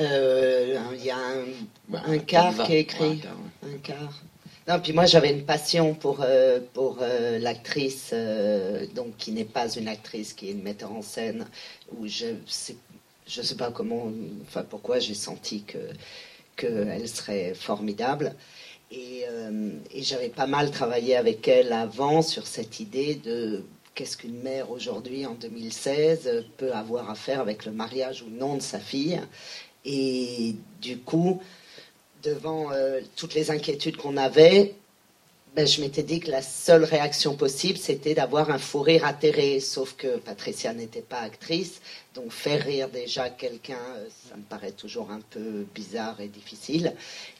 Euh, 0.00 0.78
Il 0.96 1.04
y 1.04 1.10
a 1.10 1.16
un, 1.18 1.44
Bah, 1.88 2.02
un 2.06 2.18
quart 2.18 2.52
va. 2.52 2.64
qui 2.64 2.74
est 2.74 2.80
écrit. 2.80 3.22
Un 3.62 3.78
quart. 3.78 4.22
Non, 4.66 4.80
puis 4.80 4.94
moi 4.94 5.04
j'avais 5.04 5.30
une 5.30 5.44
passion 5.44 5.94
pour, 5.94 6.20
euh, 6.22 6.58
pour 6.72 6.98
euh, 7.02 7.38
l'actrice, 7.38 8.10
euh, 8.14 8.86
donc 8.94 9.16
qui 9.18 9.32
n'est 9.32 9.44
pas 9.44 9.68
une 9.74 9.88
actrice, 9.88 10.32
qui 10.32 10.48
est 10.48 10.52
une 10.52 10.62
metteur 10.62 10.90
en 10.92 11.02
scène, 11.02 11.46
où 11.98 12.06
je 12.06 12.26
sais, 12.46 12.76
je 13.26 13.42
sais 13.42 13.56
pas 13.56 13.70
comment, 13.70 14.10
enfin 14.46 14.64
pourquoi 14.68 14.98
j'ai 15.00 15.14
senti 15.14 15.62
que 15.64 15.78
qu'elle 16.56 17.08
serait 17.08 17.52
formidable. 17.54 18.34
Et, 18.92 19.24
et 19.92 20.02
j'avais 20.04 20.28
pas 20.28 20.46
mal 20.46 20.70
travaillé 20.70 21.16
avec 21.16 21.48
elle 21.48 21.72
avant 21.72 22.22
sur 22.22 22.46
cette 22.46 22.78
idée 22.78 23.16
de 23.16 23.64
qu'est-ce 23.96 24.16
qu'une 24.16 24.40
mère 24.40 24.70
aujourd'hui 24.70 25.26
en 25.26 25.34
2016 25.34 26.44
peut 26.58 26.72
avoir 26.72 27.10
à 27.10 27.16
faire 27.16 27.40
avec 27.40 27.64
le 27.66 27.72
mariage 27.72 28.22
ou 28.22 28.30
non 28.30 28.54
de 28.56 28.62
sa 28.62 28.78
fille. 28.78 29.20
Et 29.84 30.56
du 30.80 30.98
coup, 30.98 31.40
devant 32.22 32.72
euh, 32.72 33.00
toutes 33.16 33.34
les 33.34 33.50
inquiétudes 33.50 33.96
qu'on 33.96 34.16
avait, 34.16 34.74
ben, 35.54 35.68
je 35.68 35.80
m'étais 35.80 36.02
dit 36.02 36.18
que 36.18 36.32
la 36.32 36.42
seule 36.42 36.82
réaction 36.82 37.36
possible, 37.36 37.78
c'était 37.78 38.14
d'avoir 38.14 38.50
un 38.50 38.58
fou 38.58 38.80
rire 38.80 39.04
atterré. 39.04 39.60
Sauf 39.60 39.94
que 39.94 40.16
Patricia 40.16 40.74
n'était 40.74 41.00
pas 41.00 41.20
actrice, 41.20 41.80
donc 42.14 42.32
faire 42.32 42.64
rire 42.64 42.88
déjà 42.88 43.30
quelqu'un, 43.30 43.78
euh, 43.98 44.08
ça 44.28 44.36
me 44.36 44.42
paraît 44.42 44.72
toujours 44.72 45.12
un 45.12 45.20
peu 45.30 45.64
bizarre 45.72 46.20
et 46.20 46.26
difficile. 46.26 46.94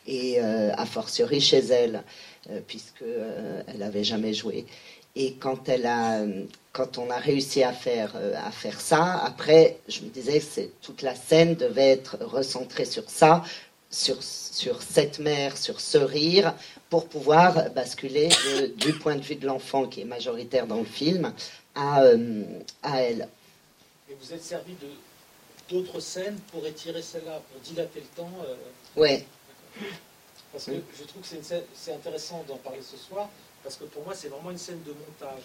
Et 0.07 0.37
euh, 0.39 0.73
a 0.77 0.87
fortiori 0.87 1.41
chez 1.41 1.59
elle, 1.59 2.05
euh, 2.51 2.61
puisque 2.69 3.03
euh, 3.03 3.62
elle 3.66 3.79
n'avait 3.79 4.05
jamais 4.05 4.33
joué. 4.33 4.65
Et 5.16 5.35
quand 5.35 5.69
elle 5.69 5.86
a, 5.86 6.23
quand 6.73 6.99
on 6.99 7.09
a 7.11 7.19
réussi 7.19 7.62
à 7.62 7.73
faire 7.73 8.12
euh, 8.16 8.35
à 8.45 8.51
faire 8.51 8.81
ça, 8.81 9.23
après, 9.24 9.78
je 9.89 10.01
me 10.01 10.09
disais 10.09 10.41
que 10.41 10.62
toute 10.82 11.03
la 11.03 11.15
scène 11.15 11.55
devait 11.55 11.91
être 11.91 12.16
recentrée 12.20 12.85
sur 12.85 13.09
ça, 13.09 13.45
sur 13.91 14.20
sur 14.23 14.82
cette 14.82 15.20
mère, 15.20 15.57
sur 15.57 15.81
ce 15.81 15.99
rire, 15.99 16.53
pour 16.91 17.07
pouvoir 17.09 17.70
basculer 17.70 18.28
de- 18.28 18.66
du 18.66 18.93
point 18.95 19.15
de 19.15 19.20
vue 19.23 19.36
de 19.36 19.47
l'enfant 19.47 19.86
qui 19.86 20.01
est 20.01 20.05
majoritaire 20.05 20.66
dans 20.66 20.78
le 20.78 20.85
film 20.85 21.32
à 21.77 22.03
euh, 22.03 22.43
à 22.82 23.01
elle. 23.03 23.28
Et 24.11 24.16
vous 24.20 24.32
êtes 24.32 24.43
servi 24.43 24.73
de 24.74 24.89
d'autres 25.69 26.01
scènes 26.01 26.39
pour 26.53 26.66
étirer 26.66 27.03
celle-là, 27.03 27.41
pour 27.53 27.61
dilater 27.62 28.01
le 28.01 28.16
temps. 28.16 28.31
euh, 28.47 29.01
Ouais. 29.01 29.24
Parce 30.53 30.65
que 30.66 30.73
Oui. 30.73 30.82
je 30.99 31.05
trouve 31.05 31.23
que 31.23 31.28
c'est 31.74 31.93
intéressant 31.93 32.45
d'en 32.49 32.57
parler 32.57 32.82
ce 32.82 32.97
soir, 32.97 33.28
parce 33.65 33.77
que 33.77 33.85
pour 33.85 34.05
moi, 34.05 34.15
c'est 34.15 34.28
vraiment 34.28 34.51
une 34.51 34.59
scène 34.59 34.82
de 34.85 34.93
montage. 34.93 35.43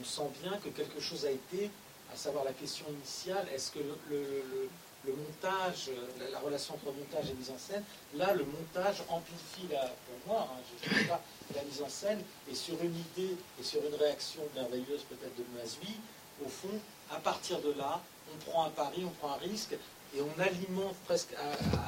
On 0.00 0.04
sent 0.04 0.30
bien 0.42 0.56
que 0.58 0.70
quelque 0.70 1.00
chose 1.00 1.26
a 1.26 1.30
été, 1.30 1.70
à 2.12 2.16
savoir 2.16 2.44
la 2.44 2.52
question 2.52 2.86
initiale, 2.88 3.46
est-ce 3.54 3.70
que 3.70 3.78
le, 3.78 4.40
montage, 5.06 5.90
la, 6.18 6.30
la 6.30 6.38
relation 6.40 6.74
entre 6.74 6.86
montage 6.86 7.30
et 7.30 7.34
mise 7.34 7.50
en 7.50 7.58
scène, 7.58 7.84
là, 8.14 8.34
le 8.34 8.44
montage 8.44 9.02
amplifie, 9.08 9.68
la, 9.70 9.80
pour 9.80 10.34
moi, 10.34 10.48
hein, 10.50 10.60
je 10.82 11.06
pas, 11.06 11.20
la 11.54 11.62
mise 11.62 11.82
en 11.82 11.88
scène, 11.88 12.22
et 12.50 12.54
sur 12.54 12.82
une 12.82 12.96
idée 12.96 13.36
et 13.60 13.62
sur 13.62 13.84
une 13.84 13.94
réaction 13.94 14.42
merveilleuse 14.54 15.02
peut-être 15.08 15.36
de 15.36 15.44
Mazui, 15.56 15.96
au 16.44 16.48
fond, 16.48 16.78
à 17.10 17.16
partir 17.16 17.60
de 17.60 17.72
là, 17.72 18.00
on 18.32 18.50
prend 18.50 18.64
un 18.64 18.70
pari, 18.70 19.04
on 19.04 19.10
prend 19.10 19.34
un 19.34 19.38
risque, 19.38 19.74
et 20.16 20.20
on 20.20 20.42
alimente 20.42 20.94
presque 21.06 21.28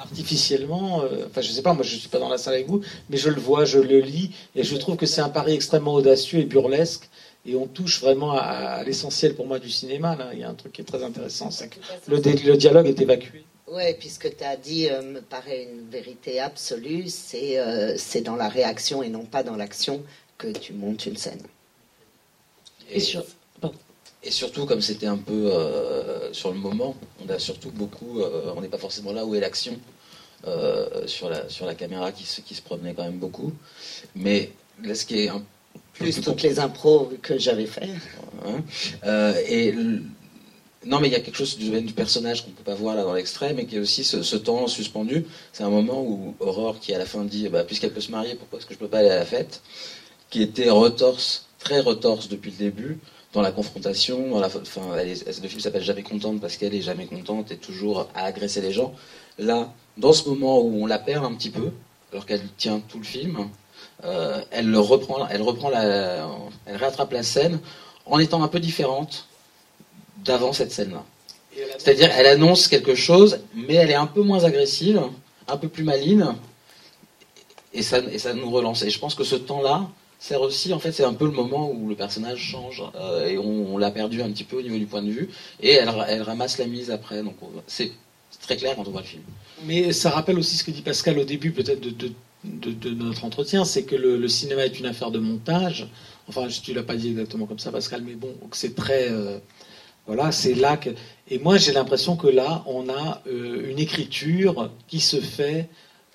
artificiellement, 0.01 1.03
euh, 1.03 1.27
enfin 1.27 1.41
je 1.41 1.51
sais 1.51 1.63
pas, 1.63 1.73
moi 1.73 1.83
je 1.83 1.97
suis 1.97 2.09
pas 2.09 2.19
dans 2.19 2.29
la 2.29 2.39
salle 2.39 2.55
avec 2.55 2.69
vous, 2.69 2.83
mais 3.09 3.17
je 3.17 3.31
le 3.31 3.41
vois, 3.41 3.65
je 3.65 3.79
le 3.79 4.01
lis, 4.01 4.31
et 4.55 4.63
je 4.63 4.77
trouve 4.77 4.97
que 4.97 5.07
c'est 5.07 5.21
un 5.21 5.29
pari 5.29 5.55
extrêmement 5.55 5.95
audacieux 5.95 6.41
et 6.41 6.45
burlesque, 6.45 7.09
et 7.47 7.57
on 7.57 7.67
touche 7.67 8.01
vraiment 8.01 8.33
à, 8.33 8.41
à 8.41 8.85
l'essentiel 8.85 9.35
pour 9.35 9.47
moi 9.47 9.59
du 9.59 9.71
cinéma. 9.71 10.15
Là. 10.17 10.31
Il 10.33 10.41
y 10.41 10.45
a 10.45 10.49
un 10.49 10.55
truc 10.55 10.73
qui 10.73 10.83
est 10.83 10.85
très 10.85 11.03
intéressant, 11.03 11.51
c'est 11.51 11.69
que 11.69 11.79
le, 12.09 12.57
dialogue 12.57 12.87
est 12.87 13.01
évacué. 13.01 13.45
Ouais, 13.67 13.97
puisque 13.99 14.37
tu 14.37 14.45
as 14.45 14.57
dit, 14.57 14.89
euh, 14.89 15.01
me 15.01 15.21
paraît 15.21 15.63
une 15.63 15.89
vérité 15.89 16.41
absolue, 16.41 17.09
c'est 17.09 17.59
euh, 17.59 17.95
c'est 17.97 18.21
dans 18.21 18.37
la 18.37 18.49
réaction 18.49 19.03
et 19.03 19.09
non 19.09 19.25
pas 19.25 19.43
dans 19.43 19.57
l'action 19.57 20.03
que 20.39 20.49
tu 20.49 20.73
montes 20.73 21.07
une 21.07 21.17
scène. 21.17 21.43
Et, 22.91 22.99
et 22.99 23.19
surtout, 24.29 24.67
comme 24.67 24.83
c'était 24.83 25.07
un 25.07 25.17
peu 25.17 25.51
euh, 25.53 26.33
sur 26.33 26.53
le 26.53 26.59
moment, 26.59 26.95
on 27.25 27.29
a 27.31 27.39
surtout 27.39 27.71
beaucoup, 27.71 28.21
euh, 28.21 28.53
on 28.55 28.61
n'est 28.61 28.69
pas 28.69 28.79
forcément 28.79 29.13
là 29.13 29.25
où 29.25 29.35
est 29.35 29.41
l'action 29.41 29.79
euh, 30.47 31.07
sur, 31.07 31.31
la, 31.31 31.49
sur 31.49 31.65
la 31.65 31.75
caméra 31.75 32.13
qui 32.13 32.25
se, 32.25 32.43
qui 32.43 32.55
se 32.55 32.61
promenait 32.61 32.93
quand 32.93 33.05
même 33.05 33.19
beaucoup. 33.19 33.53
Mais 34.15 34.53
là, 34.85 34.95
ce 34.95 35.07
qui 35.07 35.21
est 35.21 35.29
un 35.29 35.39
peu 35.39 36.05
Plus 36.05 36.21
toutes 36.21 36.43
les 36.43 36.59
impros 36.59 37.11
que 37.23 37.39
j'avais 37.39 37.67
fait. 37.67 37.89
Hein. 38.45 38.63
Et 39.49 39.69
l- 39.69 40.03
non, 40.87 40.99
mais 40.99 41.09
il 41.09 41.13
y 41.13 41.17
a 41.17 41.21
quelque 41.21 41.37
chose 41.37 41.59
du 41.59 41.67
domaine 41.67 41.85
du 41.85 41.93
personnage 41.93 42.43
qu'on 42.43 42.53
peut 42.53 42.63
pas 42.63 42.75
voir 42.75 42.95
là 42.95 43.03
dans 43.03 43.13
l'extrait, 43.13 43.53
mais 43.53 43.67
qui 43.67 43.77
est 43.77 43.81
aussi 43.81 44.03
ce, 44.03 44.23
ce 44.23 44.37
temps 44.37 44.67
suspendu. 44.67 45.27
C'est 45.53 45.63
un 45.63 45.69
moment 45.69 46.03
où 46.03 46.35
Aurore, 46.41 46.81
qui 46.81 46.95
à 46.95 46.99
la 46.99 47.05
fin 47.05 47.25
dit, 47.25 47.51
bah, 47.51 47.65
puisqu'elle 47.65 47.93
peut 47.93 48.01
se 48.01 48.11
marier, 48.11 48.35
pourquoi 48.35 48.59
est-ce 48.59 48.67
que 48.67 48.73
je 48.73 48.79
peux 48.79 48.89
pas 48.89 49.01
aller 49.01 49.11
à 49.11 49.17
la 49.17 49.27
fête? 49.27 49.61
Qui 50.31 50.41
était 50.41 50.71
retorse, 50.71 51.49
très 51.59 51.81
retorse 51.81 52.29
depuis 52.31 52.51
le 52.53 52.57
début, 52.57 52.99
dans 53.33 53.43
la 53.43 53.53
confrontation. 53.53 54.31
Dans 54.31 54.41
la, 54.41 54.49
enfin, 54.49 54.83
elle 54.99 55.09
est- 55.09 55.41
le 55.43 55.49
film 55.49 55.61
s'appelle 55.61 55.83
Jamais 55.83 56.03
contente 56.03 56.41
parce 56.41 56.57
qu'elle 56.57 56.75
est 56.75 56.83
jamais 56.83 57.07
contente 57.07 57.51
et 57.53 57.57
toujours 57.57 58.09
à 58.15 58.25
agresser 58.25 58.61
les 58.61 58.73
gens. 58.73 58.93
Là, 59.39 59.73
dans 59.97 60.13
ce 60.13 60.29
moment 60.29 60.61
où 60.61 60.83
on 60.83 60.87
la 60.87 60.99
perd 60.99 61.25
un 61.25 61.35
petit 61.35 61.51
peu, 61.51 61.71
alors 62.13 62.27
qu'elle 62.27 62.43
tient 62.59 62.81
tout 62.89 62.99
le 62.99 63.05
film, 63.05 63.49
euh, 64.05 64.41
elle 64.51 64.69
le 64.71 64.79
reprend, 64.81 65.27
elle 65.29 65.43
reprend 65.43 65.69
la, 65.71 66.29
elle 66.67 66.77
rattrape 66.77 67.13
la 67.13 67.23
scène 67.23 67.61
en 68.07 68.19
étant 68.19 68.43
un 68.43 68.49
peu 68.49 68.61
différente 68.61 69.27
d'avant 70.25 70.53
cette 70.53 70.73
scène-là. 70.73 71.05
C'est-à-dire, 71.79 72.11
elle 72.17 72.27
annonce 72.27 72.69
quelque 72.69 72.95
chose, 72.95 73.41
mais 73.55 73.75
elle 73.75 73.91
est 73.91 73.95
un 73.95 74.07
peu 74.07 74.23
moins 74.23 74.45
agressive, 74.45 75.01
un 75.49 75.57
peu 75.57 75.69
plus 75.69 75.85
maligne, 75.85 76.27
et 77.73 77.83
ça, 77.83 77.99
et 77.99 78.19
ça 78.19 78.35
nous 78.35 78.51
relance. 78.51 78.83
Et 78.83 78.91
je 78.91 78.99
pense 78.99 79.15
que 79.15 79.25
ce 79.25 79.37
temps-là 79.37 79.89
sert 80.21 80.41
aussi, 80.43 80.73
en 80.73 80.79
fait, 80.79 80.93
c'est 80.93 81.03
un 81.05 81.15
peu 81.15 81.25
le 81.25 81.33
moment 81.33 81.73
où 81.73 81.89
le 81.89 81.97
personnage 81.97 82.39
change, 82.39 82.85
euh, 82.95 83.27
et 83.27 83.39
on, 83.39 83.77
l'a 83.79 83.91
perdu 83.91 84.23
un 84.23 84.31
petit 84.31 84.45
peu 84.45 84.59
au 84.59 84.63
niveau 84.63 84.79
du 84.79 84.87
point 84.87 85.03
de 85.03 85.11
vue, 85.11 85.31
et 85.61 85.73
elle, 85.73 85.89
ra- 85.89 86.07
elle 86.09 86.23
ramasse 86.23 86.59
la 86.59 86.67
mise 86.67 86.91
après. 86.91 87.23
Donc, 87.23 87.35
on- 87.43 87.49
c'est 87.67 87.91
très 88.43 88.57
clair 88.57 88.77
quand 88.77 88.87
on 88.87 88.91
voit 88.93 89.01
le 89.01 89.07
film. 89.07 89.23
Mais 89.65 89.93
ça 89.93 90.11
rappelle 90.11 90.39
aussi 90.39 90.57
ce 90.57 90.63
que 90.65 90.71
dit 90.71 90.83
Pascal 90.83 91.19
au 91.19 91.25
début 91.25 91.51
peut-être 91.53 91.81
de, 91.81 92.13
notre 92.91 93.25
entretien, 93.25 93.65
c'est 93.65 93.83
que 93.83 93.97
le, 93.97 94.29
cinéma 94.29 94.65
est 94.65 94.79
une 94.79 94.87
affaire 94.87 95.11
de 95.11 95.19
montage. 95.19 95.89
Enfin, 96.29 96.47
tu 96.49 96.73
l'as 96.73 96.83
pas 96.83 96.97
dit 96.97 97.09
exactement 97.09 97.47
comme 97.47 97.59
ça, 97.59 97.73
Pascal, 97.73 98.03
mais 98.07 98.15
bon, 98.15 98.35
c'est 98.53 98.75
très... 98.75 99.11
euh, 99.11 99.39
voilà, 100.07 100.33
c'est 100.33 100.55
là 100.55 100.77
que... 100.77 100.91
Et 101.29 101.39
moi, 101.39 101.57
j'ai 101.57 101.73
l'impression 101.73 102.17
que 102.17 102.27
là, 102.27 102.63
on 102.67 102.89
a 102.89 103.23
euh, 103.27 103.71
une 103.71 103.79
écriture 103.79 104.71
qui 104.89 105.01
se 105.01 105.21
fait, 105.21 105.69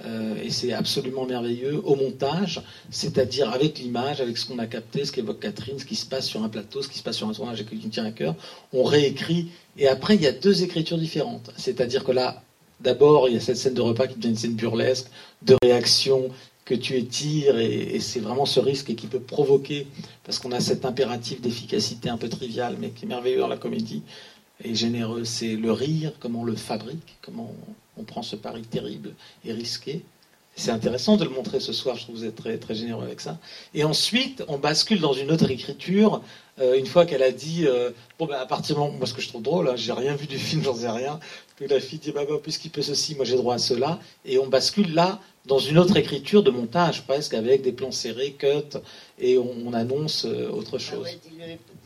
euh, 0.03 0.35
et 0.43 0.49
c'est 0.49 0.73
absolument 0.73 1.25
merveilleux, 1.25 1.81
au 1.85 1.95
montage, 1.95 2.61
c'est-à-dire 2.89 3.51
avec 3.51 3.79
l'image, 3.79 4.19
avec 4.19 4.37
ce 4.37 4.45
qu'on 4.45 4.59
a 4.59 4.67
capté, 4.67 5.05
ce 5.05 5.11
qu'évoque 5.11 5.39
Catherine, 5.39 5.79
ce 5.79 5.85
qui 5.85 5.95
se 5.95 6.05
passe 6.05 6.25
sur 6.25 6.43
un 6.43 6.49
plateau, 6.49 6.81
ce 6.81 6.89
qui 6.89 6.97
se 6.97 7.03
passe 7.03 7.17
sur 7.17 7.29
un 7.29 7.33
tournage 7.33 7.61
et 7.61 7.65
qui 7.65 7.75
nous 7.75 7.89
tient 7.89 8.05
à 8.05 8.11
cœur. 8.11 8.35
On 8.73 8.83
réécrit, 8.83 9.47
et 9.77 9.87
après, 9.87 10.15
il 10.15 10.21
y 10.21 10.27
a 10.27 10.33
deux 10.33 10.63
écritures 10.63 10.97
différentes. 10.97 11.51
C'est-à-dire 11.55 12.03
que 12.03 12.11
là, 12.11 12.43
D'abord, 12.81 13.29
il 13.29 13.35
y 13.35 13.37
a 13.37 13.39
cette 13.39 13.57
scène 13.57 13.73
de 13.73 13.81
repas 13.81 14.07
qui 14.07 14.15
devient 14.15 14.29
une 14.29 14.35
scène 14.35 14.55
burlesque, 14.55 15.07
de 15.41 15.55
réaction 15.63 16.29
que 16.65 16.73
tu 16.73 16.97
étires, 16.97 17.57
et, 17.59 17.99
c'est 17.99 18.19
vraiment 18.19 18.45
ce 18.45 18.59
risque 18.59 18.95
qui 18.95 19.07
peut 19.07 19.19
provoquer, 19.19 19.87
parce 20.23 20.39
qu'on 20.39 20.51
a 20.51 20.59
cet 20.59 20.83
impératif 20.83 21.41
d'efficacité 21.41 22.09
un 22.09 22.17
peu 22.17 22.27
trivial, 22.27 22.75
mais 22.79 22.89
qui 22.89 23.05
est 23.05 23.07
merveilleux 23.07 23.39
dans 23.39 23.47
la 23.47 23.57
comédie, 23.57 24.01
et 24.63 24.75
généreux, 24.75 25.25
c'est 25.25 25.55
le 25.55 25.71
rire, 25.71 26.13
comment 26.19 26.41
on 26.41 26.45
le 26.45 26.55
fabrique, 26.55 27.17
comment 27.21 27.53
on, 27.97 28.03
prend 28.03 28.23
ce 28.23 28.35
pari 28.35 28.61
terrible 28.61 29.13
et 29.43 29.51
risqué. 29.51 30.03
C'est 30.55 30.71
intéressant 30.71 31.17
de 31.17 31.25
le 31.25 31.29
montrer 31.31 31.59
ce 31.59 31.73
soir, 31.73 31.97
je 31.97 32.03
trouve 32.03 32.15
que 32.15 32.19
vous 32.21 32.25
êtes 32.25 32.35
très, 32.35 32.57
très 32.57 32.75
généreux 32.75 33.03
avec 33.03 33.19
ça. 33.19 33.37
Et 33.73 33.83
ensuite, 33.83 34.43
on 34.47 34.57
bascule 34.57 35.01
dans 35.01 35.11
une 35.11 35.31
autre 35.31 35.49
écriture, 35.51 36.21
euh, 36.59 36.77
une 36.77 36.85
fois 36.85 37.05
qu'elle 37.05 37.23
a 37.23 37.31
dit, 37.31 37.65
euh, 37.67 37.91
bon 38.17 38.25
ben 38.25 38.37
à 38.37 38.45
partir 38.45 38.75
du 38.75 38.81
moment, 38.81 38.93
moi 38.93 39.05
ce 39.05 39.13
que 39.13 39.21
je 39.21 39.27
trouve 39.27 39.41
drôle, 39.41 39.67
hein, 39.67 39.75
j'ai 39.75 39.91
rien 39.91 40.15
vu 40.15 40.27
du 40.27 40.39
film, 40.39 40.63
j'en 40.63 40.75
sais 40.75 40.89
rien, 40.89 41.19
que 41.57 41.65
la 41.65 41.81
fille 41.81 41.99
dit, 41.99 42.11
bah, 42.11 42.23
bah 42.27 42.35
puisqu'il 42.41 42.71
peut 42.71 42.81
ceci, 42.81 43.15
moi 43.15 43.25
j'ai 43.25 43.35
droit 43.35 43.55
à 43.55 43.57
cela, 43.57 43.99
et 44.23 44.37
on 44.37 44.47
bascule 44.47 44.93
là 44.93 45.19
dans 45.47 45.59
une 45.59 45.77
autre 45.77 45.95
écriture 45.97 46.41
de 46.43 46.49
montage 46.51 47.03
presque, 47.03 47.33
avec 47.33 47.61
des 47.61 47.71
plans 47.71 47.91
serrés, 47.91 48.35
cut, 48.37 48.77
et 49.19 49.37
on, 49.37 49.53
on 49.67 49.73
annonce 49.73 50.25
euh, 50.25 50.49
autre 50.49 50.77
chose. 50.79 51.07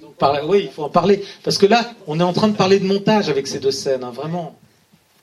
Donc, 0.02 0.16
par- 0.16 0.48
oui, 0.48 0.62
il 0.64 0.70
faut 0.70 0.84
en 0.84 0.90
parler, 0.90 1.24
parce 1.44 1.58
que 1.58 1.66
là, 1.66 1.92
on 2.08 2.20
est 2.20 2.24
en 2.24 2.34
train 2.34 2.48
de 2.48 2.56
parler 2.56 2.80
de 2.80 2.86
montage 2.86 3.30
avec 3.30 3.48
ces 3.48 3.60
deux 3.60 3.72
scènes, 3.72 4.04
hein, 4.04 4.12
vraiment. 4.12 4.56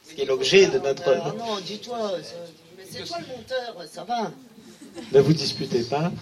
Ce 0.09 0.15
qui 0.15 0.21
est 0.23 0.27
l'objet 0.27 0.67
de 0.67 0.79
notre... 0.79 1.03
Ah 1.09 1.35
non, 1.39 1.59
dis-toi, 1.67 2.13
mais 2.77 2.85
c'est 2.91 3.05
toi 3.05 3.17
le 3.21 3.27
monteur, 3.27 3.85
ça 3.91 4.05
va. 4.05 4.31
Ne 5.13 5.21
vous 5.21 5.33
disputez 5.33 5.83
pas. 5.83 6.13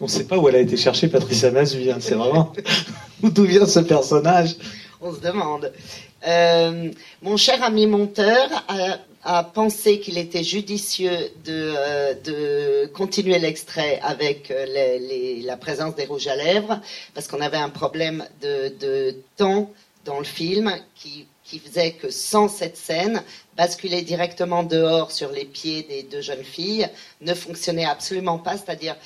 On 0.00 0.04
ne 0.04 0.10
sait 0.10 0.24
pas 0.24 0.36
où 0.38 0.48
elle 0.48 0.56
a 0.56 0.60
été 0.60 0.76
chercher 0.76 1.08
Patricia 1.08 1.50
Mazui. 1.50 1.90
hein. 1.90 1.98
C'est 2.00 2.14
vraiment 2.16 2.52
d'où 3.22 3.44
vient 3.44 3.64
ce 3.66 3.78
personnage? 3.80 4.56
On 5.00 5.14
se 5.14 5.20
demande. 5.20 5.72
Euh, 6.26 6.90
mon 7.22 7.36
cher 7.36 7.62
ami 7.62 7.86
monteur 7.86 8.48
a, 8.68 8.98
a 9.24 9.42
pensé 9.42 10.00
qu'il 10.00 10.18
était 10.18 10.44
judicieux 10.44 11.30
de, 11.44 11.74
euh, 11.76 12.14
de 12.14 12.86
continuer 12.92 13.38
l'extrait 13.38 13.98
avec 14.02 14.50
euh, 14.50 15.40
la 15.44 15.56
présence 15.56 15.94
des 15.94 16.04
rouges 16.04 16.26
à 16.26 16.36
lèvres, 16.36 16.80
parce 17.14 17.26
qu'on 17.26 17.40
avait 17.40 17.56
un 17.56 17.70
problème 17.70 18.26
de, 18.42 18.68
de 18.78 19.16
temps 19.36 19.70
dans 20.04 20.18
le 20.18 20.24
film 20.24 20.74
qui, 20.94 21.26
qui 21.44 21.58
faisait 21.58 21.92
que 21.92 22.10
sans 22.10 22.48
cette 22.48 22.76
scène, 22.76 23.22
basculer 23.56 24.02
directement 24.02 24.62
dehors 24.62 25.10
sur 25.10 25.30
les 25.30 25.44
pieds 25.46 25.82
des 25.84 26.02
deux 26.02 26.20
jeunes 26.20 26.44
filles 26.44 26.88
ne 27.22 27.32
fonctionnait 27.32 27.84
absolument 27.86 28.38
pas, 28.38 28.58
c'est-à-dire 28.58 28.96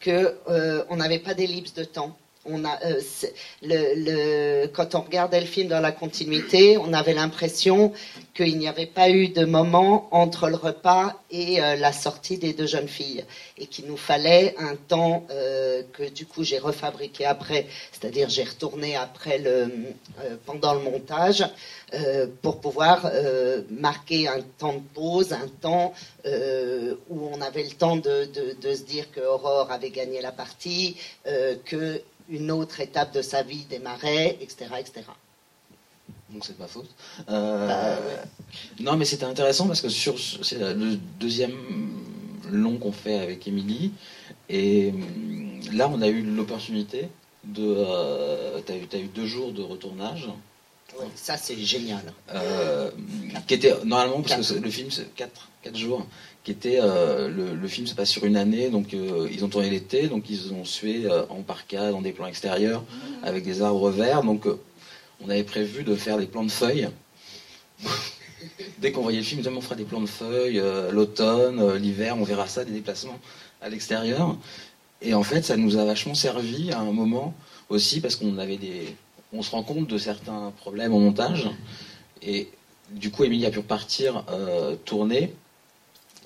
que 0.00 0.36
euh, 0.48 0.84
n'avait 0.96 1.18
pas 1.18 1.34
d'ellipse 1.34 1.74
de 1.74 1.84
temps. 1.84 2.16
Euh, 2.50 4.66
quand 4.72 4.94
on 4.94 5.00
regardait 5.00 5.40
le 5.40 5.46
film 5.46 5.68
dans 5.68 5.80
la 5.80 5.92
continuité, 5.92 6.78
on 6.78 6.92
avait 6.92 7.14
l'impression 7.14 7.92
qu'il 8.34 8.58
n'y 8.58 8.68
avait 8.68 8.86
pas 8.86 9.10
eu 9.10 9.28
de 9.28 9.44
moment 9.44 10.08
entre 10.10 10.48
le 10.48 10.56
repas 10.56 11.14
et 11.30 11.62
euh, 11.62 11.76
la 11.76 11.92
sortie 11.92 12.38
des 12.38 12.52
deux 12.52 12.66
jeunes 12.66 12.88
filles, 12.88 13.24
et 13.58 13.66
qu'il 13.66 13.86
nous 13.86 13.96
fallait 13.96 14.54
un 14.58 14.76
temps 14.76 15.26
euh, 15.30 15.82
que 15.92 16.08
du 16.08 16.26
coup 16.26 16.44
j'ai 16.44 16.58
refabriqué 16.58 17.24
après, 17.24 17.66
c'est-à-dire 17.92 18.28
j'ai 18.28 18.44
retourné 18.44 18.96
après 18.96 19.38
le, 19.38 19.70
pendant 20.44 20.74
le 20.74 20.80
montage 20.80 21.44
pour 22.42 22.60
pouvoir 22.60 23.10
marquer 23.70 24.26
un 24.28 24.40
temps 24.58 24.74
de 24.74 24.82
pause, 24.94 25.32
un 25.32 25.48
temps 25.60 25.94
où 26.26 27.28
on 27.32 27.40
avait 27.40 27.62
le 27.62 27.70
temps 27.70 27.96
de, 27.96 28.28
de- 28.60 28.74
se 28.74 28.82
dire 28.82 29.10
que 29.12 29.20
Aurore 29.20 29.70
avait 29.70 29.90
gagné 29.90 30.20
la 30.20 30.32
partie, 30.32 30.96
que 31.64 32.02
une 32.28 32.50
autre 32.50 32.80
étape 32.80 33.14
de 33.14 33.22
sa 33.22 33.42
vie 33.42 33.64
démarrait, 33.68 34.38
etc., 34.40 34.66
etc. 34.78 35.02
Donc 36.30 36.44
c'est 36.44 36.54
de 36.56 36.60
ma 36.60 36.66
faute. 36.68 36.90
Euh, 37.28 37.96
Non, 38.80 38.96
mais 38.96 39.04
c'était 39.04 39.24
intéressant 39.24 39.66
parce 39.66 39.80
que 39.80 39.88
sur 39.88 40.16
c'est 40.18 40.58
le 40.58 40.96
deuxième 41.20 41.54
long 42.50 42.78
qu'on 42.78 42.92
fait 42.92 43.18
avec 43.18 43.46
Émilie, 43.46 43.92
et 44.48 44.90
hum, 44.90 45.60
là 45.72 45.88
on 45.92 46.00
a 46.02 46.08
eu 46.08 46.22
l'opportunité 46.22 47.08
de. 47.44 47.62
Euh, 47.64 48.60
T'as 48.64 48.74
eu, 48.76 48.86
t'as 48.88 48.98
eu 48.98 49.06
deux 49.06 49.26
jours 49.26 49.52
de 49.52 49.62
retournage. 49.62 50.28
Ouais, 50.98 51.06
ça 51.14 51.36
c'est 51.36 51.56
génial. 51.58 52.02
Euh, 52.34 52.90
qui 53.46 53.54
était 53.54 53.74
normalement 53.84 54.22
parce 54.22 54.52
que 54.52 54.58
le 54.58 54.70
film 54.70 54.90
c'est 54.90 55.14
4, 55.14 55.48
quatre 55.62 55.76
jours 55.76 56.06
qui 56.46 56.52
était 56.52 56.78
euh, 56.80 57.28
le, 57.28 57.66
film 57.66 57.88
se 57.88 57.94
passe 57.96 58.08
sur 58.08 58.24
une 58.24 58.36
année 58.36 58.70
donc 58.70 58.94
euh, 58.94 59.28
ils 59.32 59.44
ont 59.44 59.48
tourné 59.48 59.68
l'été 59.68 60.06
donc 60.06 60.30
ils 60.30 60.52
ont 60.52 60.64
sué 60.64 61.04
euh, 61.04 61.24
en 61.28 61.42
parka 61.42 61.90
dans 61.90 62.00
des 62.00 62.12
plans 62.12 62.28
extérieurs 62.28 62.84
avec 63.24 63.42
des 63.42 63.62
arbres 63.62 63.90
verts. 63.90 64.22
Donc 64.22 64.46
on 65.20 65.28
avait 65.28 65.42
prévu 65.42 65.82
de 65.82 65.96
faire 65.96 66.18
des 66.18 66.26
plans 66.26 66.44
de 66.44 66.50
feuilles. 66.52 66.88
Dès 68.78 68.92
qu'on 68.92 69.02
voyait 69.02 69.18
le 69.18 69.24
film 69.24 69.42
on 69.44 69.60
fera 69.60 69.74
des 69.74 69.82
plans 69.82 70.00
de 70.00 70.06
feuilles 70.06 70.62
l'automne 70.92 71.74
l'hiver 71.78 72.16
on 72.16 72.22
verra 72.22 72.46
ça 72.46 72.64
des 72.64 72.70
déplacements 72.70 73.18
à 73.60 73.68
l'extérieur. 73.68 74.36
Et 75.02 75.14
en 75.14 75.24
fait 75.24 75.44
ça 75.44 75.56
nous 75.56 75.76
a 75.78 75.84
vachement 75.84 76.14
servi 76.14 76.70
à 76.70 76.78
un 76.78 76.92
moment 76.92 77.34
aussi 77.70 78.00
parce 78.00 78.14
qu'on 78.14 78.38
avait 78.38 78.56
des 78.56 78.94
on 79.32 79.42
se 79.42 79.50
rend 79.50 79.64
compte 79.64 79.88
de 79.88 79.98
certains 79.98 80.52
problèmes 80.58 80.94
au 80.94 81.00
montage. 81.00 81.50
Et 82.22 82.50
du 82.92 83.10
coup 83.10 83.24
Émilie 83.24 83.46
a 83.46 83.50
pu 83.50 83.58
repartir 83.58 84.22
tourner 84.84 85.32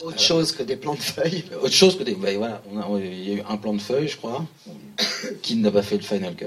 Autre 0.03 0.19
chose 0.21 0.53
que 0.53 0.63
des 0.63 0.77
plans 0.77 0.95
de 0.95 1.01
feuilles. 1.01 1.45
autre 1.63 1.75
chose 1.75 1.97
que 1.99 2.03
des 2.03 2.15
ben 2.15 2.37
voilà 2.39 2.63
on 2.73 2.79
a- 2.81 2.87
on- 2.87 2.99
il 2.99 3.29
y 3.29 3.33
a 3.33 3.35
eu 3.37 3.43
un 3.49 3.57
plan 3.57 3.75
de 3.75 3.81
feuilles 3.81 4.09
je 4.09 4.17
crois 4.17 4.45
qui 5.43 5.57
n'a 5.57 5.71
pas 5.71 5.83
fait 5.83 5.97
le 5.97 6.03
final 6.03 6.35
cut 6.37 6.47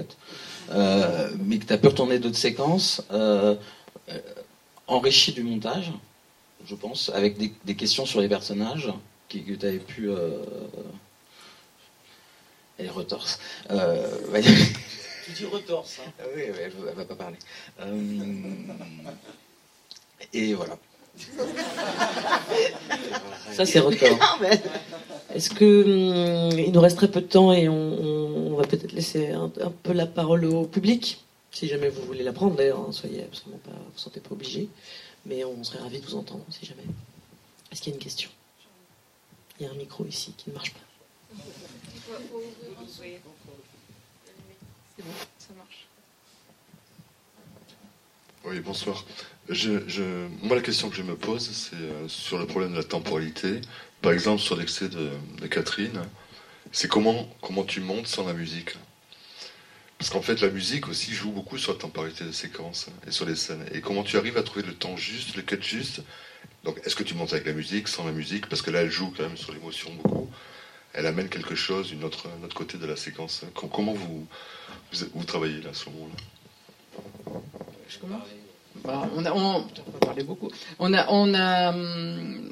Euh, 0.71 1.30
mais 1.45 1.57
que 1.59 1.65
tu 1.65 1.73
as 1.73 1.77
pu 1.77 1.88
retourner 1.88 2.17
d'autres 2.19 2.38
séquences 2.38 3.01
euh, 3.11 3.55
euh, 4.09 4.19
enrichies 4.88 5.34
du 5.34 5.43
montage 5.43 5.91
je 6.65 6.75
pense 6.75 7.09
avec 7.13 7.38
des, 7.38 7.53
des 7.65 7.75
questions 7.75 8.05
sur 8.05 8.21
les 8.21 8.30
personnages 8.30 8.89
qui, 9.30 9.43
que 9.43 9.53
tu 9.53 9.65
avais 9.65 9.80
pu 9.80 10.09
euh, 10.09 10.38
elle 12.80 12.89
retorse 12.89 13.39
euh. 13.71 14.07
Tu 15.25 15.31
dis 15.31 15.45
retorse. 15.45 15.99
Hein. 16.05 16.11
Oui, 16.35 16.41
oui, 16.49 16.57
elle 16.61 16.73
ne 16.77 16.91
va 16.91 17.05
pas 17.05 17.15
parler. 17.15 17.38
Euh, 17.80 17.85
et 20.34 20.53
voilà. 20.53 20.77
Ça, 23.53 23.65
c'est 23.65 23.80
record. 23.80 24.38
Mais- 24.41 24.61
Est-ce 25.35 25.49
que 25.49 25.84
hum, 26.52 26.60
il 26.60 26.72
nous 26.72 26.80
reste 26.81 26.98
très 26.98 27.10
peu 27.10 27.22
de 27.22 27.27
temps 27.27 27.53
et 27.53 27.68
on, 27.69 27.73
on- 27.73 28.53
on 28.53 28.56
va 28.56 28.64
peut-être 28.68 28.91
laisser 28.91 29.31
un, 29.31 29.52
un 29.61 29.72
peu 29.72 29.94
la 29.94 30.06
parole 30.06 30.45
au 30.45 30.65
public, 30.65 31.23
si 31.52 31.68
jamais 31.68 31.90
vous 31.90 32.03
voulez 32.03 32.23
la 32.23 32.34
prendre. 32.34 32.56
D'ailleurs, 32.56 32.80
hein, 32.81 32.91
soyez 32.91 33.23
absolument 33.23 33.60
pas, 33.64 33.72
vous 33.72 33.98
sentez 33.98 34.19
pas 34.19 34.31
obligé, 34.31 34.69
mais 35.26 35.44
on 35.44 35.64
serait 35.64 35.80
ravis 35.80 35.99
de 35.99 36.06
vous 36.06 36.15
entendre, 36.15 36.44
si 36.52 36.65
jamais. 36.65 36.84
Est-ce 37.72 37.81
qu'il 37.81 37.91
y 37.91 37.94
a 37.94 37.98
une 37.98 38.03
question? 38.03 38.30
Il 39.60 39.65
y 39.65 39.69
a 39.69 39.72
un 39.72 39.76
micro 39.76 40.06
ici 40.06 40.34
qui 40.38 40.49
ne 40.49 40.56
marche 40.56 40.72
pas. 40.73 40.80
C'est 44.95 45.03
bon, 45.03 45.11
ça 45.40 45.53
marche. 45.57 45.88
Oui, 48.45 48.60
bonsoir. 48.60 49.03
Moi, 49.49 50.55
la 50.55 50.61
question 50.61 50.89
que 50.89 50.95
je 50.95 51.03
me 51.03 51.15
pose, 51.15 51.49
c'est 51.51 51.75
euh, 51.75 52.07
sur 52.07 52.37
le 52.37 52.47
problème 52.47 52.71
de 52.71 52.77
la 52.77 52.83
temporalité. 52.83 53.59
Par 54.01 54.11
exemple, 54.11 54.41
sur 54.41 54.55
l'excès 54.55 54.89
de, 54.89 55.11
Catherine, 55.47 56.01
c'est 56.71 56.87
comment, 56.87 57.29
comment 57.41 57.63
tu 57.63 57.81
montes 57.81 58.07
sans 58.07 58.25
la 58.25 58.33
musique? 58.33 58.75
Parce 59.97 60.09
qu'en 60.09 60.21
fait, 60.21 60.41
la 60.41 60.49
musique 60.49 60.87
aussi 60.87 61.13
joue 61.13 61.31
beaucoup 61.31 61.57
sur 61.57 61.73
la 61.73 61.79
temporalité 61.79 62.25
des 62.25 62.33
séquences 62.33 62.87
et 63.07 63.11
sur 63.11 63.25
les 63.25 63.35
scènes. 63.35 63.65
Et 63.73 63.81
comment 63.81 64.03
tu 64.03 64.17
arrives 64.17 64.37
à 64.37 64.43
trouver 64.43 64.65
le 64.65 64.73
temps 64.73 64.97
juste, 64.97 65.35
le 65.35 65.41
cut 65.41 65.61
juste? 65.61 66.01
Donc, 66.63 66.79
est-ce 66.85 66.95
que 66.95 67.03
tu 67.03 67.13
montes 67.13 67.33
avec 67.33 67.45
la 67.45 67.53
musique, 67.53 67.87
sans 67.87 68.05
la 68.05 68.11
musique? 68.11 68.47
Parce 68.47 68.61
que 68.61 68.71
là, 68.71 68.81
elle 68.81 68.91
joue 68.91 69.13
quand 69.15 69.23
même 69.23 69.37
sur 69.37 69.53
l'émotion 69.53 69.93
beaucoup. 69.93 70.29
Elle 70.93 71.05
amène 71.05 71.29
quelque 71.29 71.55
chose, 71.55 71.91
une 71.91 72.03
autre, 72.03 72.27
autre 72.43 72.55
côté 72.55 72.77
de 72.77 72.85
la 72.85 72.95
séquence. 72.95 73.43
Com- 73.55 73.69
Comment 73.69 73.93
vous, 73.93 74.27
vous, 75.13 75.23
travaillez 75.23 75.61
là, 75.61 75.69
ce 75.73 75.89
moment-là? 75.89 77.41
Je 77.89 77.97
commence? 77.99 78.27
Bah, 78.83 79.09
on 79.15 79.25
a, 79.25 79.31
on, 79.33 79.65
on 79.95 80.05
parler 80.05 80.23
beaucoup. 80.23 80.49
On 80.79 80.93
a, 80.93 81.05
on 81.09 81.33
a, 81.33 81.69
hum, 81.69 82.51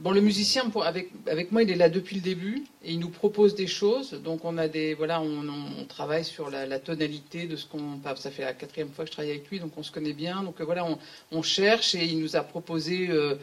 bon, 0.00 0.10
le 0.10 0.20
musicien, 0.20 0.64
avec, 0.84 1.10
avec 1.26 1.52
moi, 1.52 1.62
il 1.62 1.70
est 1.70 1.76
là 1.76 1.88
depuis 1.88 2.16
le 2.16 2.22
début 2.22 2.64
et 2.84 2.92
il 2.92 2.98
nous 2.98 3.10
propose 3.10 3.54
des 3.54 3.66
choses. 3.66 4.12
Donc, 4.12 4.44
on 4.44 4.58
a 4.58 4.68
des, 4.68 4.94
voilà, 4.94 5.20
on, 5.20 5.84
travaille 5.88 6.24
sur 6.24 6.50
la, 6.50 6.78
tonalité 6.78 7.46
de 7.46 7.56
ce 7.56 7.66
qu'on, 7.66 8.00
ça 8.16 8.30
fait 8.30 8.44
la 8.44 8.54
quatrième 8.54 8.88
fois 8.90 9.04
que 9.04 9.10
je 9.10 9.12
travaille 9.12 9.30
avec 9.32 9.48
lui, 9.50 9.60
donc 9.60 9.72
on 9.76 9.82
se 9.82 9.92
connaît 9.92 10.12
bien. 10.14 10.42
Donc, 10.42 10.60
euh, 10.60 10.64
voilà, 10.64 10.86
on, 11.30 11.42
cherche 11.42 11.94
et 11.94 12.04
il 12.04 12.18
nous 12.20 12.36
a 12.36 12.42
proposé. 12.42 13.08
euh, 13.10 13.36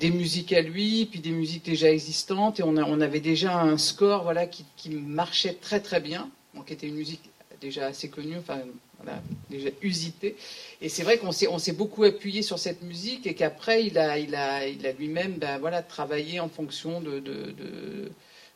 des 0.00 0.10
musiques 0.10 0.52
à 0.52 0.60
lui, 0.60 1.06
puis 1.06 1.20
des 1.20 1.30
musiques 1.30 1.64
déjà 1.64 1.90
existantes, 1.90 2.60
et 2.60 2.62
on, 2.62 2.76
a- 2.76 2.84
on 2.84 3.00
avait 3.00 3.20
déjà 3.20 3.60
un 3.60 3.78
score 3.78 4.22
voilà, 4.22 4.46
qui, 4.46 4.64
qui 4.76 4.90
marchait 4.90 5.54
très 5.54 5.80
très 5.80 6.00
bien, 6.00 6.28
donc 6.54 6.66
qui 6.66 6.72
était 6.72 6.86
une 6.88 6.94
musique 6.96 7.22
déjà 7.60 7.86
assez 7.86 8.08
connue, 8.08 8.36
enfin 8.38 8.58
voilà, 9.02 9.22
déjà 9.50 9.68
usitée. 9.82 10.36
Et 10.80 10.88
c'est 10.88 11.02
vrai 11.02 11.18
qu'on 11.18 11.32
s'est, 11.32 11.48
on 11.48 11.58
s'est 11.58 11.72
beaucoup 11.72 12.04
appuyé 12.04 12.42
sur 12.42 12.58
cette 12.58 12.82
musique 12.82 13.26
et 13.26 13.34
qu'après 13.34 13.84
il 13.84 13.98
a, 13.98 14.18
il 14.18 14.34
a, 14.34 14.66
il 14.66 14.86
a 14.86 14.92
lui-même 14.92 15.34
ben, 15.34 15.58
voilà, 15.58 15.82
travaillé 15.82 16.40
en 16.40 16.48
fonction 16.48 17.00
de, 17.00 17.20
de, 17.20 17.52
de, 17.52 18.10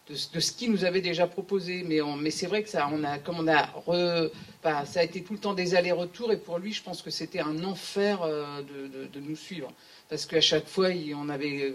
de 0.08 0.40
ce- 0.40 0.52
qu'il 0.52 0.70
nous 0.72 0.84
avait 0.84 1.00
déjà 1.00 1.26
proposé. 1.26 1.84
Mais, 1.86 2.00
on- 2.00 2.16
mais 2.16 2.30
c'est 2.30 2.46
vrai 2.46 2.62
que 2.62 2.68
ça, 2.68 2.88
on 2.92 3.04
a, 3.04 3.18
comme 3.18 3.38
on 3.38 3.48
a 3.48 3.62
re- 3.86 4.30
enfin, 4.62 4.84
ça 4.84 5.00
a 5.00 5.04
été 5.04 5.22
tout 5.22 5.34
le 5.34 5.38
temps 5.38 5.54
des 5.54 5.74
allers-retours 5.74 6.32
et 6.32 6.36
pour 6.36 6.58
lui, 6.58 6.72
je 6.72 6.82
pense 6.82 7.02
que 7.02 7.10
c'était 7.10 7.40
un 7.40 7.62
enfer 7.64 8.22
euh, 8.22 8.62
de, 8.62 9.06
de- 9.06 9.20
nous 9.20 9.36
suivre. 9.36 9.72
Parce 10.08 10.26
qu'à 10.26 10.40
chaque 10.42 10.66
fois, 10.66 10.88
on 11.16 11.28
avait, 11.30 11.72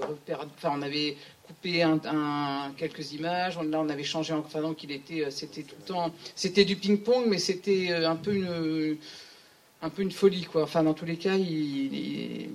enfin, 0.57 0.71
on 0.77 0.81
avait 0.83 1.17
coupé 1.47 1.81
un, 1.83 1.99
un- 2.05 2.71
quelques 2.77 3.13
images. 3.13 3.57
On- 3.57 3.63
Là, 3.63 3.79
on 3.79 3.89
avait 3.89 4.03
changé. 4.03 4.33
Enfin, 4.33 4.61
donc, 4.61 4.83
il 4.83 4.91
était, 4.91 5.25
euh, 5.25 5.31
c'était 5.31 5.63
tout 5.63 5.75
le 5.79 5.85
temps, 5.85 6.11
c'était 6.35 6.65
du 6.65 6.75
ping-pong, 6.75 7.25
mais 7.27 7.37
c'était 7.39 7.87
euh, 7.91 8.09
un 8.09 8.15
peu 8.15 8.33
une, 8.33 8.97
un 9.81 9.89
peu 9.89 10.01
une 10.01 10.11
folie, 10.11 10.43
quoi. 10.43 10.63
Enfin, 10.63 10.83
dans 10.83 10.93
tous 10.93 11.05
les 11.05 11.17
cas, 11.17 11.35
il, 11.35 11.93
il- 11.93 12.49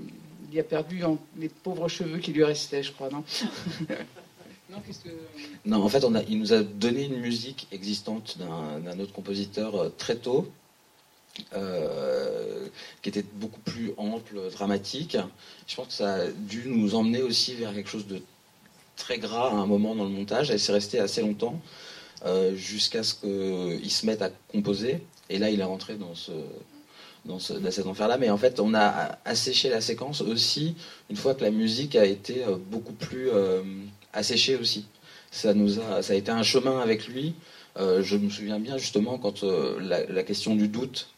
il 0.53 0.59
a 0.61 0.63
perdu 0.65 1.03
en- 1.05 1.19
les 1.39 1.49
pauvres 1.49 1.89
cheveux 1.89 2.19
qui 2.19 2.33
lui 2.33 2.45
restaient, 2.45 2.83
je 2.83 2.93
crois, 2.93 3.09
non? 3.11 3.25
Non, 4.71 4.79
qu'est-ce 4.87 5.01
que 5.01 5.11
Non, 5.67 5.83
en 5.83 5.89
fait, 5.91 6.03
on 6.03 6.15
a, 6.15 6.23
il 6.23 6.39
nous 6.39 6.55
a 6.55 6.63
donné 6.63 7.05
une 7.05 7.21
musique 7.21 7.67
existante 7.73 8.39
d'un 8.39 8.99
autre 9.01 9.13
compositeur 9.13 9.75
euh, 9.77 9.89
très 9.99 10.17
tôt, 10.17 10.51
euh, 11.55 12.69
qui 13.03 13.11
était 13.11 13.25
beaucoup 13.35 13.61
plus 13.61 13.93
ample, 13.99 14.39
dramatique. 14.53 15.19
Je 15.67 15.77
pense 15.77 15.89
que 15.89 15.93
ça 15.93 16.15
a 16.15 16.27
dû 16.29 16.63
nous 16.67 16.95
emmener 16.95 17.21
aussi 17.21 17.55
vers 17.55 17.75
quelque 17.75 17.91
chose 17.91 18.07
de 18.07 18.23
très 19.03 19.19
gras 19.19 19.49
à 19.51 19.55
un 19.55 19.67
moment 19.67 19.95
dans 19.95 20.05
le 20.05 20.11
montage. 20.11 20.51
Et 20.51 20.59
c'est 20.59 20.73
resté 20.73 20.99
assez 20.99 21.21
longtemps, 21.23 21.61
euh, 22.25 22.55
jusqu'à 22.57 23.03
ce 23.03 23.15
qu'il 23.15 23.91
se 23.91 24.07
mette 24.07 24.23
à 24.23 24.31
composer. 24.53 25.03
Et 25.29 25.39
là, 25.39 25.51
il 25.51 25.61
est 25.61 25.65
rentré 25.65 25.95
dans 25.97 26.15
ce 26.15 26.33
dans, 27.25 27.39
ce- 27.39 27.53
dans 27.53 27.71
cet 27.71 27.87
enfer-là. 27.87 28.17
Mais 28.19 28.31
en 28.31 28.37
fait, 28.37 28.59
on 28.59 28.75
a 28.75 29.19
asséché 29.25 29.69
la 29.69 29.81
séquence 29.81 30.21
aussi 30.23 30.75
une 31.11 31.17
fois 31.17 31.35
que 31.35 31.45
la 31.45 31.51
musique 31.53 31.95
a 31.97 32.05
été 32.05 32.45
euh, 32.45 32.57
beaucoup 32.57 32.93
plus 32.95 33.29
euh, 33.31 33.63
asséchée 34.13 34.57
aussi. 34.57 34.87
Ça, 35.31 35.55
nous 35.55 35.79
a, 35.81 36.03
ça 36.03 36.13
a 36.15 36.17
été 36.17 36.31
un 36.31 36.43
chemin 36.43 36.81
avec 36.81 37.07
lui. 37.09 37.35
Je 37.79 38.17
me 38.19 38.29
souviens 38.29 38.59
bien 38.61 38.77
justement 38.77 39.17
quand 39.17 39.45
la, 39.45 40.23
question 40.25 40.55
du 40.55 40.69
doute, 40.69 41.09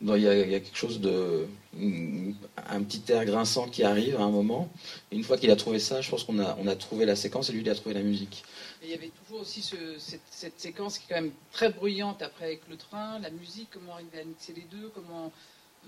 il 0.00 0.08
y, 0.22 0.28
a, 0.28 0.34
il 0.44 0.50
y 0.50 0.54
a 0.54 0.60
quelque 0.60 0.76
chose 0.76 1.00
de. 1.00 1.46
un 1.76 2.82
petit 2.82 3.02
air 3.10 3.24
grinçant 3.24 3.68
qui 3.68 3.82
arrive 3.84 4.16
à 4.16 4.22
un 4.24 4.30
moment. 4.30 4.68
Et 5.10 5.16
une 5.16 5.24
fois 5.24 5.38
qu'il 5.38 5.50
a 5.50 5.56
trouvé 5.56 5.78
ça, 5.78 6.00
je 6.00 6.10
pense 6.10 6.24
qu'on 6.24 6.38
a, 6.40 6.56
on 6.60 6.66
a 6.66 6.76
trouvé 6.76 7.04
la 7.06 7.16
séquence 7.16 7.48
et 7.48 7.52
lui, 7.52 7.60
il 7.60 7.70
a 7.70 7.74
trouvé 7.74 7.94
la 7.94 8.02
musique. 8.02 8.44
Et 8.82 8.86
il 8.86 8.90
y 8.90 8.94
avait 8.94 9.10
toujours 9.24 9.40
aussi 9.40 9.62
ce- 9.62 9.98
cette, 9.98 10.20
cette 10.30 10.60
séquence 10.60 10.98
qui 10.98 11.04
est 11.06 11.14
quand 11.14 11.22
même 11.22 11.32
très 11.52 11.70
bruyante 11.70 12.20
après 12.22 12.44
avec 12.46 12.62
le 12.68 12.76
train, 12.76 13.18
la 13.20 13.30
musique, 13.30 13.68
comment 13.72 13.94
arriver 13.94 14.20
à 14.20 14.24
mixer 14.24 14.52
les 14.52 14.66
deux, 14.70 14.90
comment, 14.94 15.32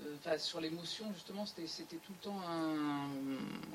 euh, 0.00 0.14
enfin, 0.24 0.38
sur 0.38 0.60
l'émotion 0.60 1.04
justement, 1.14 1.44
c'était, 1.44 1.66
c'était 1.66 1.96
tout 1.96 2.12
le 2.18 2.24
temps 2.24 2.40
un, 2.48 3.08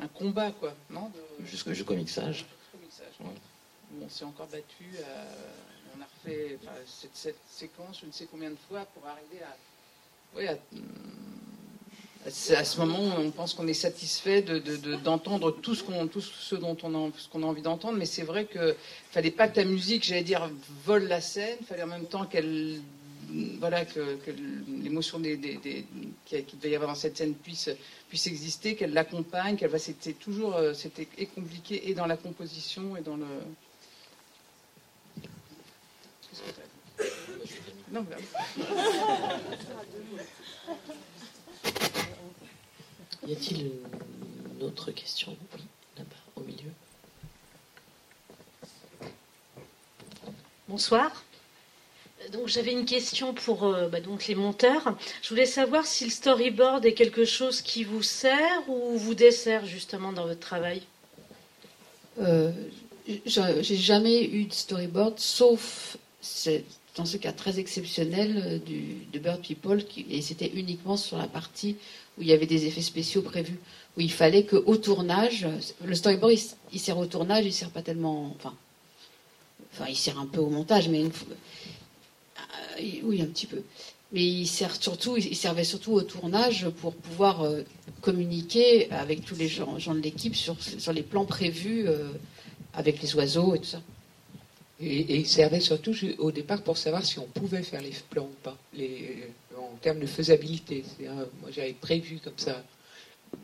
un 0.03 0.07
combat 0.07 0.51
quoi, 0.51 0.73
non 0.89 1.11
de- 1.39 1.45
Jusqu'au 1.45 1.69
mixage. 1.93 2.37
jusqu'au 2.37 2.77
mixage. 2.81 3.13
Ouais. 3.19 4.01
On 4.03 4.09
s'est 4.09 4.25
encore 4.25 4.47
battu, 4.47 4.85
euh, 4.95 5.25
on 5.97 6.01
a 6.01 6.05
refait 6.05 6.57
cette, 6.87 7.11
cette 7.15 7.39
séquence, 7.47 7.99
je 8.01 8.05
ne 8.07 8.11
sais 8.11 8.27
combien 8.31 8.49
de 8.49 8.57
fois, 8.69 8.85
pour 8.95 9.05
arriver 9.05 9.43
à. 9.43 9.55
Oui, 10.35 10.47
à, 10.47 10.57
c'est 12.29 12.55
à 12.55 12.63
ce 12.63 12.79
moment 12.79 12.99
on 13.19 13.31
pense 13.31 13.53
qu'on 13.53 13.67
est 13.67 13.73
satisfait 13.73 14.41
de- 14.41 14.59
de- 14.59 14.77
de- 14.77 14.95
d'entendre 14.95 15.51
tout, 15.51 15.75
ce 15.75 15.83
qu'on, 15.83 16.07
tout 16.07 16.21
ce 16.21 16.55
dont 16.55 16.77
on 16.83 17.07
a, 17.07 17.11
ce 17.17 17.27
qu'on 17.27 17.43
a 17.43 17.45
envie 17.45 17.61
d'entendre, 17.61 17.97
mais 17.97 18.05
c'est 18.05 18.21
vrai 18.23 18.45
qu'il 18.45 18.75
fallait 19.11 19.31
pas 19.31 19.47
que 19.47 19.59
la 19.59 19.65
musique, 19.65 20.03
j'allais 20.03 20.23
dire, 20.23 20.49
vole 20.85 21.05
la 21.07 21.19
scène, 21.19 21.57
il 21.59 21.65
fallait 21.65 21.83
en 21.83 21.87
même 21.87 22.05
temps 22.05 22.25
qu'elle, 22.25 22.79
voilà, 23.59 23.85
que, 23.85 24.17
l'émotion 24.83 25.19
des, 25.19 25.37
qu'il 26.25 26.45
devait 26.59 26.69
y 26.71 26.75
avoir 26.75 26.91
dans 26.91 26.99
cette 26.99 27.17
scène 27.17 27.33
puisse, 27.33 27.69
puisse 28.07 28.27
exister, 28.27 28.75
qu'elle 28.75 28.93
l'accompagne, 28.93 29.57
qu'elle 29.57 29.69
va, 29.71 29.79
c'était 29.79 30.13
toujours, 30.13 30.55
euh, 30.55 30.73
c'était 30.73 31.07
compliqué 31.35 31.89
et 31.89 31.93
dans 31.93 32.05
la 32.07 32.17
composition 32.17 32.95
et 32.95 33.01
dans 33.01 33.17
le. 33.17 33.25
Qu'est-ce 36.21 36.41
que 36.41 36.51
t'as 36.97 37.03
Non. 37.91 38.05
Y 43.27 43.34
a-t-il 43.34 43.72
une 44.55 44.63
autre 44.63 44.91
question? 44.91 45.35
Oui, 45.55 45.61
là-bas, 45.97 46.15
au 46.35 46.41
milieu. 46.41 46.72
Bonsoir. 50.68 51.23
Donc 52.31 52.47
j'avais 52.47 52.72
une 52.72 52.85
question 52.85 53.34
pour 53.34 53.65
euh, 53.65 53.89
bah, 53.89 53.99
donc 53.99 54.27
les 54.27 54.35
monteurs. 54.35 54.95
Je 55.22 55.30
voulais 55.30 55.45
savoir 55.45 55.85
si 55.85 56.05
le 56.05 56.11
storyboard 56.11 56.85
est 56.85 56.93
quelque 56.93 57.26
chose 57.26 57.61
qui 57.61 57.84
vous 57.84 58.03
sert 58.03 58.69
ou 58.69 58.97
vous 58.97 59.15
dessert 59.15 59.65
justement 59.65 60.13
dans 60.13 60.26
votre 60.27 60.39
travail? 60.39 60.81
Euh, 62.19 62.51
j'ai 63.26 63.63
j'ai 63.63 63.76
jamais 63.76 64.23
eu 64.23 64.45
de 64.45 64.53
storyboard, 64.53 65.19
sauf 65.19 65.97
c'est- 66.22 66.63
dans 66.95 67.05
ce 67.05 67.18
cas 67.18 67.31
très 67.31 67.59
exceptionnel 67.59 68.43
euh, 68.45 68.59
du, 68.59 68.97
de 69.13 69.19
Bird 69.19 69.41
People, 69.41 69.84
qui- 69.85 70.05
et 70.09 70.22
c'était 70.22 70.51
uniquement 70.53 70.97
sur 70.97 71.18
la 71.18 71.27
partie 71.27 71.77
où 72.18 72.22
il 72.22 72.27
y 72.27 72.34
avait 72.34 72.45
des 72.47 72.65
effets 72.65 72.81
spéciaux 72.81 73.22
prévus, 73.22 73.59
où 73.97 74.01
il 74.01 74.11
fallait 74.11 74.45
qu'au 74.45 74.76
tournage, 74.77 75.47
le 75.85 75.95
storyboard 75.95 76.34
il, 76.34 76.41
il 76.73 76.80
sert 76.80 76.97
au 76.97 77.05
tournage, 77.05 77.45
il 77.45 77.53
sert 77.53 77.69
pas 77.69 77.81
tellement, 77.81 78.35
enfin, 78.38 78.53
enfin 79.73 79.85
il 79.89 79.95
sert 79.95 80.19
un 80.19 80.26
peu 80.26 80.39
au 80.41 80.49
montage, 80.49 80.89
mais 80.89 81.01
euh, 81.03 81.09
oui 83.03 83.22
un 83.22 83.26
petit 83.27 83.47
peu. 83.47 83.61
Mais 84.13 84.26
il 84.26 84.45
sert 84.47 84.76
surtout, 84.81 85.15
il 85.15 85.35
servait 85.38 85.63
surtout 85.63 85.93
au 85.93 86.01
tournage 86.01 86.68
pour 86.81 86.93
pouvoir 86.93 87.43
euh, 87.43 87.61
communiquer 88.01 88.91
avec 88.91 89.23
tous 89.23 89.35
les 89.35 89.47
gens, 89.47 89.77
de 89.77 89.99
l'équipe 90.01 90.35
sur, 90.35 90.57
sur 90.61 90.91
les 90.91 91.01
plans 91.03 91.23
prévus 91.23 91.88
euh, 91.88 92.09
avec 92.73 93.01
les 93.01 93.15
oiseaux 93.15 93.55
et 93.55 93.59
tout 93.59 93.65
ça. 93.65 93.81
Et, 94.81 95.19
il 95.19 95.27
servait 95.27 95.59
surtout 95.59 95.95
au 96.17 96.31
départ 96.31 96.61
pour 96.61 96.77
savoir 96.77 97.05
si 97.05 97.19
on 97.19 97.25
pouvait 97.27 97.63
faire 97.63 97.81
les 97.81 97.93
plans 98.09 98.25
ou 98.25 98.35
pas, 98.43 98.57
les, 98.73 99.29
en 99.57 99.75
termes 99.81 99.99
de 99.99 100.07
faisabilité. 100.07 100.83
C'est-à-dire, 100.85 101.27
moi, 101.41 101.51
j'avais 101.51 101.73
prévu 101.73 102.19
comme 102.23 102.37
ça 102.37 102.63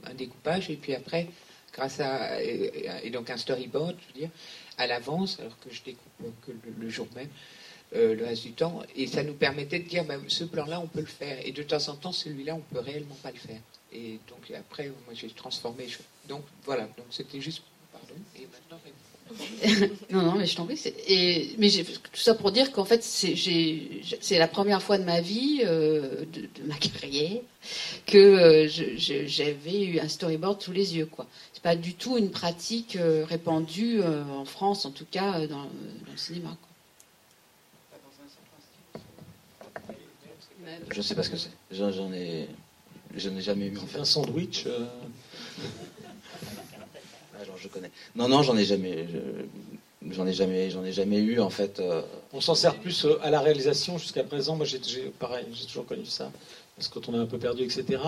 un 0.05 0.13
découpage, 0.13 0.69
et 0.69 0.75
puis 0.75 0.93
après, 0.95 1.27
grâce 1.73 1.99
à. 1.99 2.43
Et, 2.43 2.89
et 3.03 3.09
donc 3.09 3.29
un 3.29 3.37
storyboard, 3.37 3.95
je 4.01 4.13
veux 4.13 4.19
dire, 4.19 4.29
à 4.77 4.87
l'avance, 4.87 5.39
alors 5.39 5.57
que 5.59 5.73
je 5.73 5.83
découpe 5.83 6.33
que 6.45 6.51
le, 6.79 6.89
jour 6.89 7.07
même, 7.15 7.29
euh, 7.95 8.15
le 8.15 8.25
reste 8.25 8.43
du 8.43 8.53
temps, 8.53 8.81
et 8.95 9.07
ça 9.07 9.23
nous 9.23 9.33
permettait 9.33 9.79
de 9.79 9.87
dire 9.87 10.05
ben, 10.05 10.21
ce 10.27 10.43
plan-là, 10.43 10.79
on 10.79 10.87
peut 10.87 11.01
le 11.01 11.05
faire, 11.05 11.37
et 11.45 11.51
de 11.51 11.63
temps 11.63 11.87
en 11.89 11.95
temps, 11.95 12.11
celui-là, 12.11 12.55
on 12.55 12.61
peut 12.73 12.79
réellement 12.79 13.17
pas 13.21 13.31
le 13.31 13.37
faire. 13.37 13.61
Et 13.93 14.19
donc 14.27 14.51
après, 14.57 14.87
moi, 14.87 15.13
j'ai 15.13 15.29
transformé. 15.29 15.87
Donc 16.27 16.43
voilà, 16.63 16.83
donc 16.83 17.07
c'était 17.09 17.41
juste. 17.41 17.63
Pardon. 17.91 18.15
non, 20.11 20.21
non, 20.23 20.35
mais 20.35 20.45
je 20.45 20.55
t'en 20.55 20.65
prie. 20.65 20.79
Et, 21.07 21.49
mais 21.57 21.69
tout 21.69 22.19
ça 22.19 22.33
pour 22.33 22.51
dire 22.51 22.71
qu'en 22.71 22.85
fait, 22.85 23.03
c'est 23.03 24.37
la 24.37 24.47
première 24.47 24.81
fois 24.81 24.97
de 24.97 25.03
ma 25.03 25.21
vie, 25.21 25.61
euh, 25.65 26.25
de, 26.33 26.41
de 26.41 26.67
ma 26.67 26.75
carrière, 26.77 27.41
que 28.05 28.17
euh, 28.17 28.67
j'avais 29.27 29.83
eu 29.83 29.99
un 29.99 30.07
storyboard 30.07 30.61
sous 30.61 30.71
les 30.71 30.95
yeux. 30.97 31.05
quoi. 31.05 31.27
C'est 31.53 31.63
pas 31.63 31.75
du 31.75 31.95
tout 31.95 32.17
une 32.17 32.31
pratique 32.31 32.95
euh, 32.95 33.25
répandue 33.25 33.99
euh, 34.01 34.23
en 34.25 34.45
France, 34.45 34.85
en 34.85 34.91
tout 34.91 35.05
cas 35.09 35.39
euh, 35.39 35.47
dans, 35.47 35.63
dans 35.63 36.11
le 36.11 36.17
cinéma. 36.17 36.55
quoi. 36.55 36.67
Je 40.93 41.01
sais 41.01 41.15
pas 41.15 41.23
ce 41.23 41.29
que 41.29 41.37
c'est. 41.37 41.51
J'en 41.71 41.91
j'en 41.91 42.11
ai, 42.13 42.47
je 43.15 43.29
n'ai 43.29 43.41
jamais 43.41 43.67
eu 43.67 43.77
en 43.77 43.85
fait. 43.85 43.99
Un 43.99 44.05
sandwich. 44.05 44.65
Ah. 47.39 47.87
Non, 48.15 48.27
non, 48.27 48.41
j'en 48.43 48.57
ai 48.57 48.65
jamais. 48.65 49.07
eu 51.19 51.39
en 51.39 51.49
fait. 51.49 51.79
euh, 51.79 52.01
On 52.33 52.41
s'en 52.41 52.55
sert 52.55 52.75
plus 52.79 53.05
euh, 53.05 53.17
à 53.21 53.29
la 53.29 53.39
réalisation 53.39 53.97
jusqu'à 53.97 54.23
présent. 54.23 54.55
Moi, 54.55 54.65
j'ai 54.65 54.79
pareil, 55.19 55.45
j'ai 55.53 55.65
toujours 55.65 55.85
connu 55.85 56.05
ça. 56.05 56.31
Parce 56.75 56.87
que 56.87 56.99
quand 56.99 57.09
on 57.09 57.15
est 57.15 57.21
un 57.21 57.25
peu 57.25 57.37
perdu, 57.37 57.63
etc. 57.63 58.01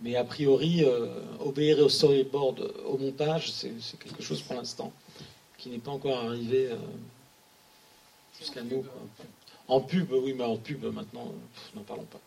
Mais 0.00 0.16
a 0.16 0.24
priori, 0.24 0.84
euh, 0.84 1.06
obéir 1.40 1.78
au 1.78 1.88
storyboard, 1.88 2.70
au 2.86 2.98
montage, 2.98 3.50
c'est 3.50 3.72
quelque 3.98 4.22
chose 4.22 4.42
pour 4.42 4.56
l'instant 4.56 4.92
qui 5.58 5.70
n'est 5.70 5.78
pas 5.78 5.90
encore 5.90 6.18
arrivé 6.18 6.68
jusqu'à 8.38 8.62
nous. 8.62 8.84
En 9.68 9.80
pub, 9.80 10.12
oui, 10.12 10.34
mais 10.36 10.44
en 10.44 10.58
pub 10.58 10.84
maintenant, 10.84 11.32
n'en 11.74 11.82
parlons 11.82 12.04
pas. 12.04 12.20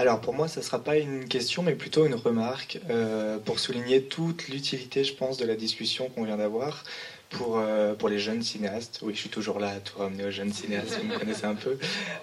Alors 0.00 0.18
pour 0.22 0.32
moi, 0.32 0.48
ce 0.48 0.60
ne 0.60 0.64
sera 0.64 0.78
pas 0.78 0.96
une 0.96 1.28
question, 1.28 1.62
mais 1.62 1.74
plutôt 1.74 2.06
une 2.06 2.14
remarque 2.14 2.78
euh, 2.88 3.36
pour 3.36 3.58
souligner 3.58 4.00
toute 4.04 4.48
l'utilité, 4.48 5.04
je 5.04 5.12
pense, 5.12 5.36
de 5.36 5.44
la 5.44 5.56
discussion 5.56 6.08
qu'on 6.08 6.24
vient 6.24 6.38
d'avoir 6.38 6.84
pour, 7.28 7.58
euh, 7.58 7.92
pour 7.92 8.08
les 8.08 8.18
jeunes 8.18 8.42
cinéastes. 8.42 9.00
Oui, 9.02 9.12
je 9.14 9.20
suis 9.20 9.28
toujours 9.28 9.58
là 9.58 9.68
à 9.68 9.78
tout 9.78 9.98
ramener 9.98 10.24
aux 10.24 10.30
jeunes 10.30 10.54
cinéastes, 10.54 10.98
vous 11.02 11.06
me 11.06 11.18
connaissez 11.18 11.44
un 11.44 11.54
peu. 11.54 11.76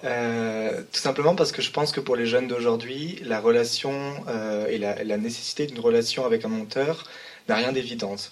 Euh, 0.05 0.81
tout 0.91 0.99
simplement 0.99 1.35
parce 1.35 1.51
que 1.51 1.61
je 1.61 1.69
pense 1.69 1.91
que 1.91 1.99
pour 1.99 2.15
les 2.15 2.25
jeunes 2.25 2.47
d'aujourd'hui, 2.47 3.19
la 3.23 3.39
relation 3.39 3.93
et 4.67 4.79
la, 4.79 5.17
nécessité 5.17 5.67
d'une 5.67 5.79
relation 5.79 6.25
avec 6.25 6.45
un 6.45 6.49
monteur 6.49 7.03
n'a 7.47 7.57
rien 7.57 7.73
d'évidente. 7.73 8.31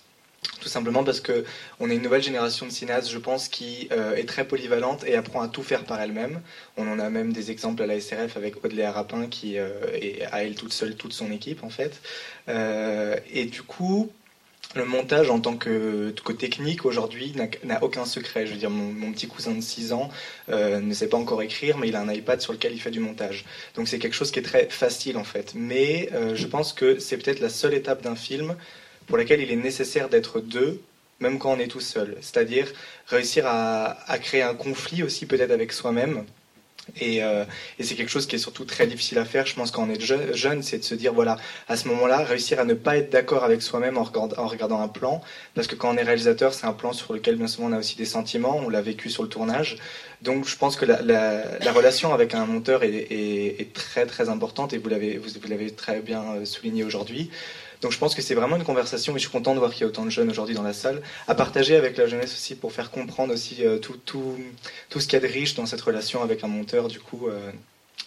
Tout 0.61 0.69
simplement 0.69 1.03
parce 1.03 1.19
que 1.19 1.45
on 1.80 1.89
est 1.89 1.95
une 1.95 2.01
nouvelle 2.01 2.23
génération 2.23 2.65
de 2.65 2.72
cinéastes, 2.72 3.09
je 3.11 3.17
pense, 3.17 3.47
qui 3.47 3.88
euh, 3.91 4.15
est 4.15 4.27
très 4.27 4.45
polyvalente 4.47 5.03
et 5.05 5.15
apprend 5.15 5.41
à 5.41 5.47
tout 5.47 5.63
faire 5.63 5.84
par 5.84 6.01
elle-même. 6.01 6.41
On 6.77 6.88
en 6.91 6.99
a 6.99 7.09
même 7.09 7.34
des 7.34 7.51
exemples 7.51 7.84
à 7.84 7.88
la 7.88 7.99
SRF 7.99 8.38
avec 8.38 8.63
Audley 8.63 8.84
Arapin 8.84 9.27
qui 9.27 9.57
euh, 9.57 9.69
est 9.93 10.23
à 10.31 10.43
elle 10.43 10.55
toute 10.55 10.73
seule 10.73 10.95
toute 10.95 11.13
son 11.13 11.31
équipe 11.31 11.63
en 11.63 11.69
fait. 11.69 12.01
Euh, 12.49 13.17
et 13.31 13.45
du 13.45 13.61
coup, 13.61 14.11
le 14.76 14.85
montage 14.85 15.30
en 15.30 15.39
tant 15.39 15.55
que, 15.55 16.13
que 16.23 16.34
technique 16.34 16.85
aujourd'hui 16.85 17.34
n'a- 17.63 17.84
aucun 17.84 18.05
secret. 18.05 18.47
Je 18.47 18.53
veux 18.53 18.57
dire, 18.57 18.72
mon, 18.72 19.11
petit 19.11 19.27
cousin 19.27 19.51
de 19.53 19.61
6 19.61 19.93
ans 19.93 20.09
euh, 20.49 20.80
ne 20.80 20.93
sait 20.93 21.07
pas 21.07 21.17
encore 21.17 21.43
écrire, 21.43 21.77
mais 21.77 21.89
il 21.89 21.95
a 21.95 22.01
un 22.01 22.11
iPad 22.11 22.41
sur 22.41 22.53
lequel 22.53 22.73
il 22.73 22.81
fait 22.81 22.91
du 22.91 22.99
montage. 22.99 23.45
Donc 23.76 23.88
c'est 23.88 23.99
quelque 23.99 24.15
chose 24.15 24.31
qui 24.31 24.39
est 24.39 24.43
très 24.43 24.67
facile 24.69 25.17
en 25.17 25.23
fait. 25.23 25.53
Mais 25.55 26.09
je 26.34 26.47
pense 26.47 26.73
que 26.73 26.97
c'est 26.99 27.17
peut-être 27.17 27.39
la 27.39 27.49
seule 27.49 27.73
étape 27.73 28.01
d'un 28.01 28.15
film 28.15 28.55
pour 29.07 29.18
laquelle 29.18 29.41
il 29.41 29.52
est 29.52 29.56
nécessaire 29.56 30.10
d'être 30.10 30.40
deux, 30.41 30.82
même 31.19 31.40
quand 31.40 31.52
on 31.53 31.60
est 31.60 31.68
tout 31.68 31.80
seul. 31.82 32.18
C'est-à-dire 32.22 32.68
réussir 33.07 33.45
à, 33.48 33.98
à 34.11 34.18
créer 34.19 34.41
un 34.41 34.53
conflit 34.56 35.03
aussi 35.03 35.26
peut-être 35.26 35.52
avec 35.52 35.72
soi-même. 35.72 36.26
Et, 37.02 37.23
euh, 37.23 37.45
et 37.80 37.84
c'est 37.84 37.95
quelque 37.95 38.10
chose 38.11 38.27
qui 38.27 38.36
est 38.36 38.40
surtout 38.40 38.64
très 38.64 38.86
difficile 38.86 39.18
à 39.18 39.26
faire, 39.26 39.48
je 39.48 39.56
pense, 39.56 39.72
quand 39.72 39.88
on 39.88 39.90
est 39.90 39.99
je- 39.99 40.34
jeune, 40.34 40.61
c'est 40.61 40.77
de 40.77 40.84
se 40.84 40.94
dire, 40.94 41.14
voilà, 41.15 41.38
à 41.68 41.77
ce 41.77 41.88
moment-là, 41.88 42.18
réussir 42.23 42.60
à 42.60 42.64
ne 42.64 42.76
pas 42.76 42.95
être 42.98 43.10
d'accord 43.10 43.44
avec 43.44 43.64
soi-même 43.64 43.98
en, 43.98 44.03
en 44.03 44.48
regardant 44.48 44.80
un 44.82 44.88
plan, 44.88 45.19
parce 45.56 45.65
que 45.65 45.73
quand 45.73 45.90
on 45.91 45.98
est 45.98 46.03
réalisateur, 46.03 46.53
c'est 46.53 46.68
un 46.68 46.73
plan 46.73 46.94
sur 46.94 47.11
lequel 47.14 47.38
bien 47.38 47.48
souvent 47.48 47.69
on 47.69 47.72
a 47.73 47.80
aussi 47.80 47.95
des 47.95 48.06
sentiments, 48.06 48.57
on 48.57 48.69
l'a 48.69 48.82
vécu 48.84 49.10
sur 49.10 49.23
le 49.23 49.30
tournage. 49.30 49.77
Donc 50.22 50.48
je 50.48 50.56
pense 50.57 50.76
que 50.76 50.86
la, 50.86 51.02
la- 51.02 51.57
la 51.57 51.72
relation 51.72 52.14
avec 52.14 52.36
un 52.36 52.45
monteur 52.45 52.84
est, 52.84 52.90
est- 52.94 53.61
est 53.61 53.73
très 53.73 54.06
très 54.06 54.30
importante, 54.30 54.73
et 54.73 54.77
vous 54.77 54.90
l'avez 54.90 55.18
vous 55.18 55.30
l'avez 55.49 55.72
très 55.72 56.02
bien 56.02 56.22
euh, 56.36 56.45
souligné 56.45 56.84
aujourd'hui. 56.84 57.32
Donc 57.85 57.91
je 57.91 57.99
pense 57.99 58.15
que 58.15 58.23
c'est 58.23 58.33
vraiment 58.33 58.55
une 58.55 58.63
conversation, 58.63 59.13
et 59.13 59.19
je 59.19 59.19
suis 59.19 59.29
content 59.29 59.53
de 59.53 59.59
voir 59.59 59.71
qu'il 59.71 59.81
y 59.81 59.83
a 59.83 59.87
autant 59.87 60.05
de 60.05 60.09
jeunes 60.09 60.31
aujourd'hui 60.31 60.55
dans 60.55 60.63
la 60.63 60.73
salle, 60.73 61.03
à 61.27 61.35
partager 61.35 61.75
avec 61.75 61.97
la 61.97 62.07
jeunesse 62.07 62.33
aussi 62.33 62.55
pour 62.55 62.73
faire 62.73 62.89
comprendre 62.89 63.31
aussi 63.31 63.57
euh, 63.63 63.77
tout, 63.77 63.95
tout, 63.97 64.39
tout 64.89 64.99
ce 64.99 65.05
qu'il 65.05 65.21
y 65.21 65.23
a 65.23 65.27
de 65.27 65.31
riche 65.31 65.53
dans 65.53 65.67
cette 65.67 65.81
relation 65.81 66.23
avec 66.23 66.43
un 66.43 66.47
monteur. 66.47 66.87
Du 66.87 66.99
coup, 66.99 67.27
euh, 67.27 67.51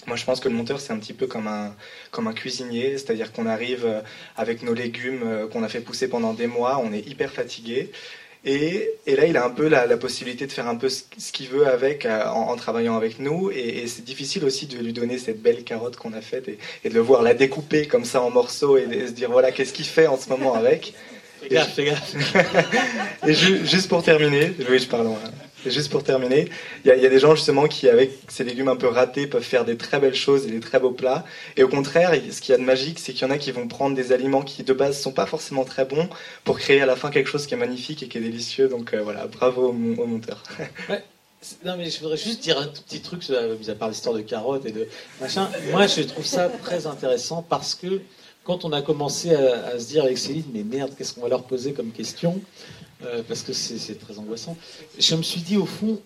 moi 0.09 0.17
je 0.17 0.25
pense 0.25 0.41
que 0.41 0.49
le 0.49 0.57
monteur 0.57 0.81
c'est 0.81 0.93
un 0.93 0.99
petit 0.99 1.13
peu 1.13 1.29
comme 1.29 1.47
un, 1.47 1.77
comme 2.11 2.27
un 2.27 2.33
cuisinier, 2.33 2.99
c'est-à-dire 2.99 3.31
qu'on 3.31 3.47
arrive 3.47 3.87
euh, 3.87 4.01
avec 4.37 4.65
nos 4.65 4.75
légumes 4.75 5.49
qu'on 5.53 5.63
a 5.63 5.69
fait 5.69 5.81
pousser 5.81 6.09
pendant 6.09 6.35
des 6.35 6.49
mois, 6.49 6.81
on 6.83 6.93
est 6.93 7.07
hyper 7.07 7.31
fatigué. 7.31 7.93
Et, 8.45 8.91
et 9.07 9.17
là, 9.17 9.27
il 9.27 9.37
a 9.37 9.45
un 9.45 9.51
peu 9.51 9.69
la, 9.69 9.87
la 9.87 9.97
possibilité 9.97 10.47
de 10.47 10.53
faire 10.53 10.69
un 10.69 10.77
peu 10.77 10.89
ce, 10.89 11.03
ce 11.19 11.33
qu'il 11.33 11.49
veut 11.49 11.67
avec 11.67 12.07
euh, 12.07 12.25
en, 12.27 12.51
en 12.51 12.57
travaillant 12.57 12.97
avec 12.97 13.19
nous. 13.19 13.51
Et, 13.51 13.81
et 13.83 13.87
c'est 13.89 14.05
difficile 14.05 14.45
aussi 14.45 14.67
de 14.67 14.79
lui 14.79 14.93
donner 14.93 15.19
cette 15.19 15.43
belle 15.43 15.65
carotte 15.65 15.97
qu'on 15.97 16.13
a 16.13 16.21
faite 16.21 16.49
et, 16.49 16.59
et 16.85 16.89
de 16.89 16.95
le 16.95 17.01
voir 17.01 17.23
la 17.23 17.35
découper 17.35 17.87
comme 17.87 18.05
ça 18.05 18.23
en 18.23 18.31
morceaux 18.31 18.77
et, 18.79 18.87
de 18.87 19.07
se 19.07 19.13
dire 19.13 19.31
voilà 19.31 19.51
qu'est-ce 19.53 19.73
qu'il 19.73 19.85
fait 19.87 20.07
en 20.07 20.17
ce 20.19 20.29
moment 20.29 20.55
avec? 20.55 20.95
Fais 21.41 21.49
gaffe, 21.49 21.75
fais 21.75 21.85
gaffe. 21.85 22.15
et 23.27 23.35
ju- 23.35 23.67
juste 23.67 23.89
pour 23.89 24.03
terminer, 24.03 24.53
oui, 24.71 24.79
je 24.79 24.87
parle 24.89 25.05
loin. 25.05 25.19
Et 25.67 25.71
juste 25.71 25.91
pour 25.91 26.05
terminer, 26.05 26.49
il 26.85 26.89
y, 26.89 26.93
a- 27.07 27.09
des 27.09 27.19
gens 27.19 27.35
justement 27.35 27.67
qui, 27.67 27.89
avec 27.89 28.13
ces 28.29 28.45
légumes 28.45 28.69
un 28.69 28.77
peu 28.77 28.87
ratés, 28.87 29.27
peuvent 29.27 29.43
faire 29.43 29.65
des 29.65 29.77
très 29.77 29.99
belles 29.99 30.15
choses 30.15 30.47
et 30.47 30.51
des 30.51 30.61
très 30.61 30.79
beaux 30.79 30.93
plats. 30.93 31.25
Et 31.57 31.63
au 31.65 31.69
contraire, 31.69 32.13
ce 32.31 32.41
qu'il 32.41 32.53
y 32.53 32.55
a 32.55 32.59
de 32.59 32.65
magique, 32.65 32.99
c'est 32.99 33.13
qu'il 33.13 33.23
y 33.23 33.31
en 33.31 33.35
a 33.35 33.39
qui 33.39 33.51
vont 33.51 33.67
prendre 33.67 33.97
des 33.97 34.13
aliments 34.13 34.43
qui 34.43 34.63
de 34.63 34.73
base 34.73 35.01
sont 35.01 35.13
pas 35.13 35.27
forcément 35.27 35.65
très 35.65 35.85
bons 35.85 36.09
pour 36.45 36.59
créer 36.59 36.81
à 36.81 36.87
la 36.87 36.95
fin 36.97 37.11
quelque 37.11 37.29
chose 37.29 37.47
qui 37.47 37.55
est 37.55 37.59
magnifique 37.59 38.03
et 38.03 38.09
qui 38.09 38.19
est 38.19 38.21
délicieux. 38.23 38.69
Donc 38.69 38.95
euh, 38.95 39.03
voilà, 39.03 39.27
bravo 39.27 39.69
au, 39.69 40.03
au 40.03 40.07
monteur. 40.07 40.43
Non, 41.65 41.77
mais 41.77 41.89
je 41.89 42.01
voudrais 42.01 42.17
juste 42.17 42.41
dire 42.43 42.59
un 42.59 42.67
tout 42.67 42.83
petit 42.83 43.01
truc, 43.01 43.23
euh, 43.31 43.57
mis 43.61 43.71
à 43.71 43.75
part 43.77 43.89
l'histoire 43.89 44.13
de 44.15 44.23
carottes 44.23 44.67
et 44.67 44.73
de 44.73 44.89
machin. 45.21 45.49
Moi, 45.71 45.87
je 45.87 46.03
trouve 46.03 46.27
ça 46.27 46.49
très 46.65 46.89
intéressant 46.89 47.47
parce 47.49 47.77
que 47.77 48.01
quand 48.43 48.65
on 48.65 48.73
a 48.73 48.83
commencé 48.83 49.33
à, 49.35 49.67
à 49.69 49.79
se 49.79 49.87
dire 49.87 50.03
avec 50.03 50.19
Céline, 50.19 50.43
mais 50.53 50.65
merde, 50.65 50.91
qu'est-ce 50.99 51.15
qu'on 51.15 51.21
va 51.21 51.29
leur 51.29 51.45
poser 51.45 51.73
comme 51.75 51.93
question? 51.93 52.41
Euh, 53.05 53.23
Parce 53.27 53.43
que 53.43 53.53
c'est 53.53 53.99
très 53.99 54.19
angoissant. 54.19 54.57
Je 54.99 55.15
me 55.15 55.23
suis 55.23 55.41
dit, 55.41 55.57
au 55.57 55.67
fond, 55.67 56.01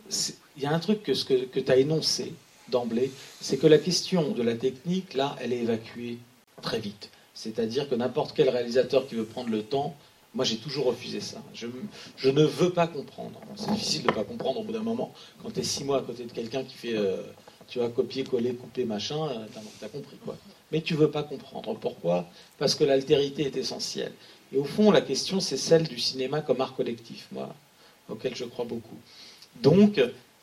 il 0.56 0.62
y 0.62 0.66
a 0.66 0.72
un 0.72 0.78
truc 0.78 1.02
que, 1.02 1.12
que, 1.12 1.44
que 1.44 1.60
tu 1.60 1.72
as 1.72 1.76
énoncé 1.76 2.32
d'emblée, 2.68 3.10
c'est 3.40 3.56
que 3.56 3.66
la 3.66 3.78
question 3.78 4.30
de 4.30 4.42
la 4.42 4.54
technique, 4.54 5.14
là, 5.14 5.36
elle 5.40 5.52
est 5.52 5.60
évacuée 5.60 6.18
très 6.60 6.78
vite. 6.78 7.10
C'est-à-dire 7.34 7.88
que 7.88 7.94
n'importe 7.94 8.34
quel 8.36 8.48
réalisateur 8.48 9.06
qui 9.06 9.14
veut 9.14 9.24
prendre 9.24 9.50
le 9.50 9.62
temps, 9.62 9.96
moi 10.34 10.44
j'ai 10.44 10.56
toujours 10.56 10.86
refusé 10.86 11.20
ça. 11.20 11.42
Je, 11.54 11.66
ne 12.28 12.42
veux 12.44 12.70
pas 12.70 12.86
comprendre. 12.86 13.40
C'est 13.56 13.70
difficile 13.72 14.02
de 14.02 14.08
ne 14.08 14.14
pas 14.14 14.24
comprendre 14.24 14.60
au 14.60 14.64
bout 14.64 14.72
d'un 14.72 14.82
moment. 14.82 15.12
Quand 15.42 15.50
tu 15.50 15.60
es 15.60 15.62
six 15.62 15.84
mois 15.84 15.98
à 15.98 16.02
côté 16.02 16.24
de 16.24 16.32
quelqu'un 16.32 16.64
qui 16.64 16.74
fait, 16.74 16.96
euh, 16.96 17.22
tu 17.68 17.78
vois, 17.78 17.90
copier, 17.90 18.24
coller, 18.24 18.54
couper, 18.54 18.84
machin, 18.84 19.28
euh, 19.28 19.46
t'as 19.80 19.86
as 19.86 19.88
compris 19.88 20.16
quoi. 20.24 20.36
Mais 20.70 20.80
tu 20.80 20.94
veux 20.94 21.10
pas 21.10 21.22
comprendre. 21.22 21.74
Pourquoi? 21.78 22.26
Parce 22.58 22.74
que 22.74 22.84
l'altérité 22.84 23.42
est 23.44 23.56
essentielle. 23.56 24.12
Et 24.54 24.58
au 24.58 24.64
fond, 24.64 24.90
la 24.90 25.00
question 25.00 25.40
c'est 25.40 25.56
celle 25.56 25.84
du 25.88 25.98
cinéma 25.98 26.40
comme 26.40 26.60
art 26.60 26.74
collectif, 26.74 27.26
moi, 27.32 27.54
auquel 28.08 28.34
je 28.34 28.44
crois 28.44 28.64
beaucoup. 28.64 28.96
Donc, 29.62 29.98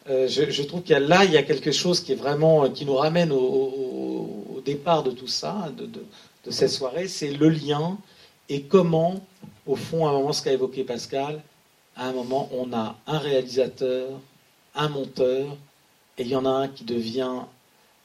euh, 0.07 0.27
je, 0.27 0.64
trouve 0.64 0.81
qu'il 0.81 0.91
y 0.91 0.95
a 0.95 0.99
là, 0.99 1.26
il 1.26 1.31
y 1.31 1.38
a 1.38 1.44
quelque 1.44 1.72
chose 1.72 1.99
qui 2.02 2.11
est 2.14 2.15
vraiment, 2.15 2.65
euh, 2.65 2.69
qui 2.69 2.86
nous 2.86 2.95
ramène 2.95 3.31
au 3.31 4.61
départ 4.65 5.03
de 5.03 5.11
tout 5.11 5.27
ça, 5.27 5.72
de, 5.77 5.86
de- 5.86 6.06
de 6.45 6.52
cette 6.52 6.69
soirée, 6.69 7.07
c'est 7.07 7.31
le 7.31 7.49
lien 7.49 7.98
et 8.48 8.61
comment, 8.64 9.23
au 9.68 9.76
fond, 9.76 10.07
à 10.07 10.10
un 10.10 10.14
moment, 10.14 10.34
ce 10.34 10.41
qu'a 10.41 10.53
évoqué 10.53 10.84
Pascal, 10.84 11.41
à 11.95 12.07
un 12.07 12.14
moment, 12.14 12.49
on 12.53 12.72
a 12.73 12.95
un 13.07 13.18
réalisateur, 13.19 14.10
un 14.76 14.90
monteur, 14.90 15.56
et 16.18 16.23
il 16.23 16.27
y 16.30 16.36
en 16.36 16.45
a 16.45 16.49
un 16.49 16.68
qui 16.68 16.84
devient 16.86 17.41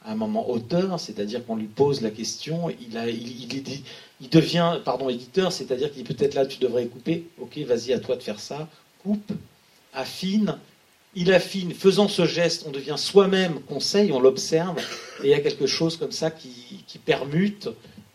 à 0.05 0.13
un 0.13 0.15
moment 0.15 0.51
auteur, 0.51 1.01
c'est-à-dire 1.01 1.45
qu'on 1.47 1.57
lui 1.57 1.67
pose 1.67 2.03
la 2.03 2.11
question, 2.11 2.69
il, 2.71 4.29
devient 4.29 4.79
pardon, 4.85 5.09
éditeur, 5.09 5.53
c'est-à-dire 5.53 5.93
qu'il 5.93 6.05
dit 6.05 6.15
peut-être 6.15 6.35
là 6.35 6.45
tu 6.47 6.59
devrais 6.59 6.87
couper, 6.87 7.27
ok, 7.41 7.59
vas-y 7.59 7.93
à 7.93 7.99
toi 7.99 8.17
de 8.17 8.23
faire 8.23 8.39
ça, 8.39 8.69
coupe, 9.03 9.33
affine, 9.95 10.59
il 11.15 11.33
affine, 11.33 11.73
faisant 11.73 12.09
ce 12.09 12.27
geste, 12.27 12.65
on 12.67 12.71
devient 12.71 12.97
soi-même 12.97 13.61
conseil, 13.61 14.13
on 14.13 14.21
l'observe, 14.21 14.79
et 15.23 15.29
il 15.29 15.31
y 15.31 15.35
a 15.35 15.41
quelque 15.41 15.67
chose 15.67 15.97
comme 15.97 16.13
ça 16.13 16.31
qui, 16.31 16.85
permute, 17.05 17.69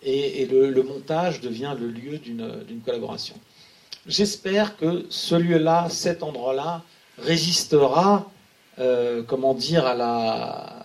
et, 0.03 0.45
le, 0.45 0.83
montage 0.83 1.41
devient 1.41 1.75
le 1.79 1.87
lieu 1.87 2.17
d'une 2.19 2.63
d'une 2.67 2.81
collaboration. 2.81 3.35
J'espère 4.07 4.77
que 4.77 5.05
ce 5.09 5.35
lieu-là, 5.35 5.87
cet 5.89 6.23
endroit-là, 6.23 6.83
résistera, 7.17 8.31
euh, 8.79 9.23
comment 9.23 9.53
dire, 9.53 9.85
à 9.85 9.95
la... 9.95 10.83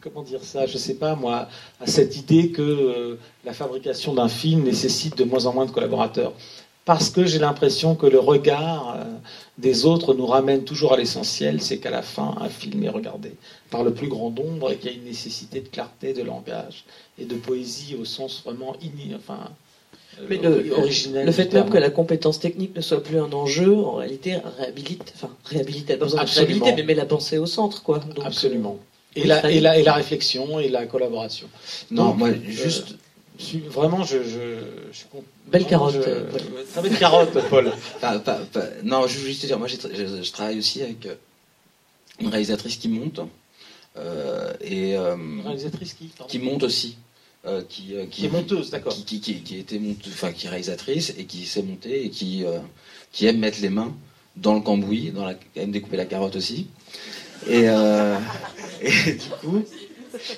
Comment 0.00 0.22
dire 0.22 0.42
ça? 0.42 0.66
Je 0.66 0.78
sais 0.78 0.94
pas 0.94 1.14
moi, 1.14 1.48
à 1.80 1.86
cette 1.86 2.16
idée 2.16 2.50
que 2.50 2.62
euh, 2.62 3.18
la 3.44 3.52
fabrication 3.52 4.14
d'un 4.14 4.28
film 4.28 4.62
nécessite 4.62 5.16
de 5.16 5.24
moins 5.24 5.46
en 5.46 5.54
moins 5.54 5.66
de 5.66 5.70
collaborateurs. 5.70 6.32
Parce 6.84 7.10
que 7.10 7.26
j'ai 7.26 7.40
l'impression 7.40 7.96
que 7.96 8.06
le 8.06 8.20
regard 8.20 8.96
euh, 8.96 9.04
des 9.58 9.86
autres 9.86 10.14
nous 10.14 10.26
ramène 10.26 10.62
toujours 10.62 10.92
à 10.92 10.96
l'essentiel, 10.96 11.60
c'est 11.60 11.78
qu'à 11.78 11.90
la 11.90 12.02
fin, 12.02 12.36
un 12.40 12.48
film 12.48 12.82
est 12.84 12.88
regardé 12.88 13.32
par 13.70 13.82
le 13.82 13.92
plus 13.92 14.06
grand 14.06 14.30
nombre 14.30 14.70
et 14.70 14.76
qu'il 14.76 14.90
y 14.90 14.94
a 14.94 14.96
une 14.96 15.04
nécessité 15.04 15.60
de 15.60 15.68
clarté 15.68 16.12
de 16.12 16.22
langage 16.22 16.84
et 17.18 17.24
de 17.24 17.34
poésie 17.34 17.96
au 18.00 18.04
sens 18.04 18.42
vraiment 18.44 18.76
ini, 18.80 19.14
enfin, 19.16 19.50
euh, 20.20 20.26
Mais 20.28 20.38
le, 20.38 21.32
fait 21.32 21.52
même 21.52 21.68
que 21.68 21.76
la 21.76 21.90
compétence 21.90 22.38
technique 22.38 22.74
ne 22.74 22.80
soit 22.80 23.02
plus 23.02 23.18
un 23.18 23.32
enjeu, 23.32 23.74
en 23.74 23.96
réalité, 23.96 24.36
réhabilite, 24.58 25.12
enfin, 25.14 25.30
réhabilite, 25.44 25.90
elle 25.90 25.98
pas 25.98 26.06
besoin 26.06 26.24
de 26.24 26.30
réhabiliter, 26.30 26.72
mais 26.74 26.82
met 26.84 26.94
la 26.94 27.04
pensée 27.04 27.38
au 27.38 27.46
centre, 27.46 27.82
quoi. 27.82 27.98
Donc, 27.98 28.24
Absolument. 28.24 28.78
euh, 28.78 28.95
Et 29.16 29.22
oui, 29.22 29.26
la, 29.28 29.40
Fanny. 29.40 29.56
et, 29.56 29.60
la, 29.60 29.78
et 29.78 29.82
la 29.82 29.94
réflexion 29.94 30.60
et 30.60 30.68
la 30.68 30.86
collaboration. 30.86 31.48
Non, 31.90 32.08
Donc, 32.10 32.18
moi, 32.18 32.28
euh, 32.28 32.34
juste- 32.46 32.94
je 33.38 33.44
suis- 33.44 33.58
vraiment, 33.60 34.04
je, 34.04 34.18
je, 34.22 34.38
je 34.92 34.96
suis 34.96 35.06
content. 35.10 35.24
Belle 35.48 35.64
carotte, 35.66 35.94
je- 35.94 36.00
Paul. 36.00 36.40
Très 36.72 36.82
belle 36.82 36.98
carotte, 36.98 37.48
Paul. 37.48 37.72
Pas- 38.00 38.18
pas- 38.18 38.40
pas- 38.52 38.66
non, 38.84 39.06
je 39.06 39.18
veux 39.18 39.26
juste 39.26 39.42
te 39.42 39.46
dire, 39.46 39.58
moi 39.58 39.68
je, 39.68 40.30
travaille 40.32 40.58
aussi 40.58 40.82
avec 40.82 41.06
euh, 41.06 41.14
une 42.20 42.28
réalisatrice 42.28 42.76
qui 42.76 42.88
monte. 42.88 43.20
euh, 43.98 44.52
et, 44.60 44.96
euh, 44.96 45.16
Une 45.16 45.40
réalisatrice 45.42 45.94
qui 45.94 46.06
pardon 46.16 46.30
qui 46.30 46.38
monte 46.38 46.62
aussi. 46.62 46.96
euh, 47.46 47.62
qui, 47.68 47.94
euh, 47.94 48.06
Qui 48.10 48.26
est 48.26 48.30
monteuse, 48.30 48.70
d'accord. 48.70 48.92
Qui, 48.94 49.04
qui, 49.04 49.20
qui, 49.20 49.40
qui 49.42 49.58
était 49.58 49.78
monte- 49.78 50.06
enfin, 50.08 50.32
qui 50.32 50.46
est 50.46 50.50
réalisatrice 50.50 51.14
et 51.16 51.24
qui 51.24 51.46
s'est 51.46 51.62
montée 51.62 52.04
et 52.04 52.10
qui, 52.10 52.44
euh, 52.44 52.58
qui 53.12 53.26
aime 53.26 53.38
mettre 53.38 53.60
les 53.62 53.70
mains 53.70 53.94
dans 54.36 54.54
le 54.54 54.60
cambouis, 54.60 55.12
dans 55.12 55.24
la, 55.24 55.34
aime 55.54 55.70
découper 55.70 55.96
la 55.96 56.04
carotte 56.06 56.36
aussi. 56.36 56.66
Et, 57.48 57.68
euh, 57.68 58.16
et 58.82 59.12
du 59.14 59.28
coup, 59.40 59.62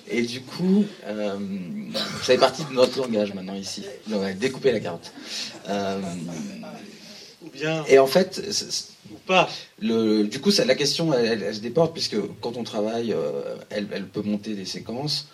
et 0.08 0.22
du 0.22 0.40
coup, 0.40 0.84
euh, 1.06 1.36
ça 1.94 2.04
fait 2.24 2.38
partie 2.38 2.64
de 2.64 2.72
notre 2.72 2.98
langage 2.98 3.32
maintenant 3.34 3.54
ici. 3.54 3.84
Donc, 4.08 4.22
ouais, 4.22 4.34
découper 4.34 4.72
la 4.72 4.80
carotte. 4.80 5.12
Euh, 5.68 6.00
Ou 7.44 7.50
bien. 7.50 7.84
et 7.88 7.98
en 7.98 8.06
fait, 8.06 8.42
Ou 9.12 9.14
pas. 9.26 9.48
le, 9.80 10.24
du 10.24 10.40
coup, 10.40 10.50
ça, 10.50 10.64
la 10.64 10.74
question, 10.74 11.12
elle, 11.12 11.26
elle- 11.26 11.42
elle 11.42 11.54
se 11.54 11.60
déporte, 11.60 11.92
puisque 11.92 12.16
quand 12.40 12.56
on 12.56 12.64
travaille, 12.64 13.12
euh, 13.12 13.56
elle, 13.70 13.86
elle 13.92 14.06
peut 14.06 14.22
monter 14.22 14.54
des 14.54 14.64
séquences, 14.64 15.28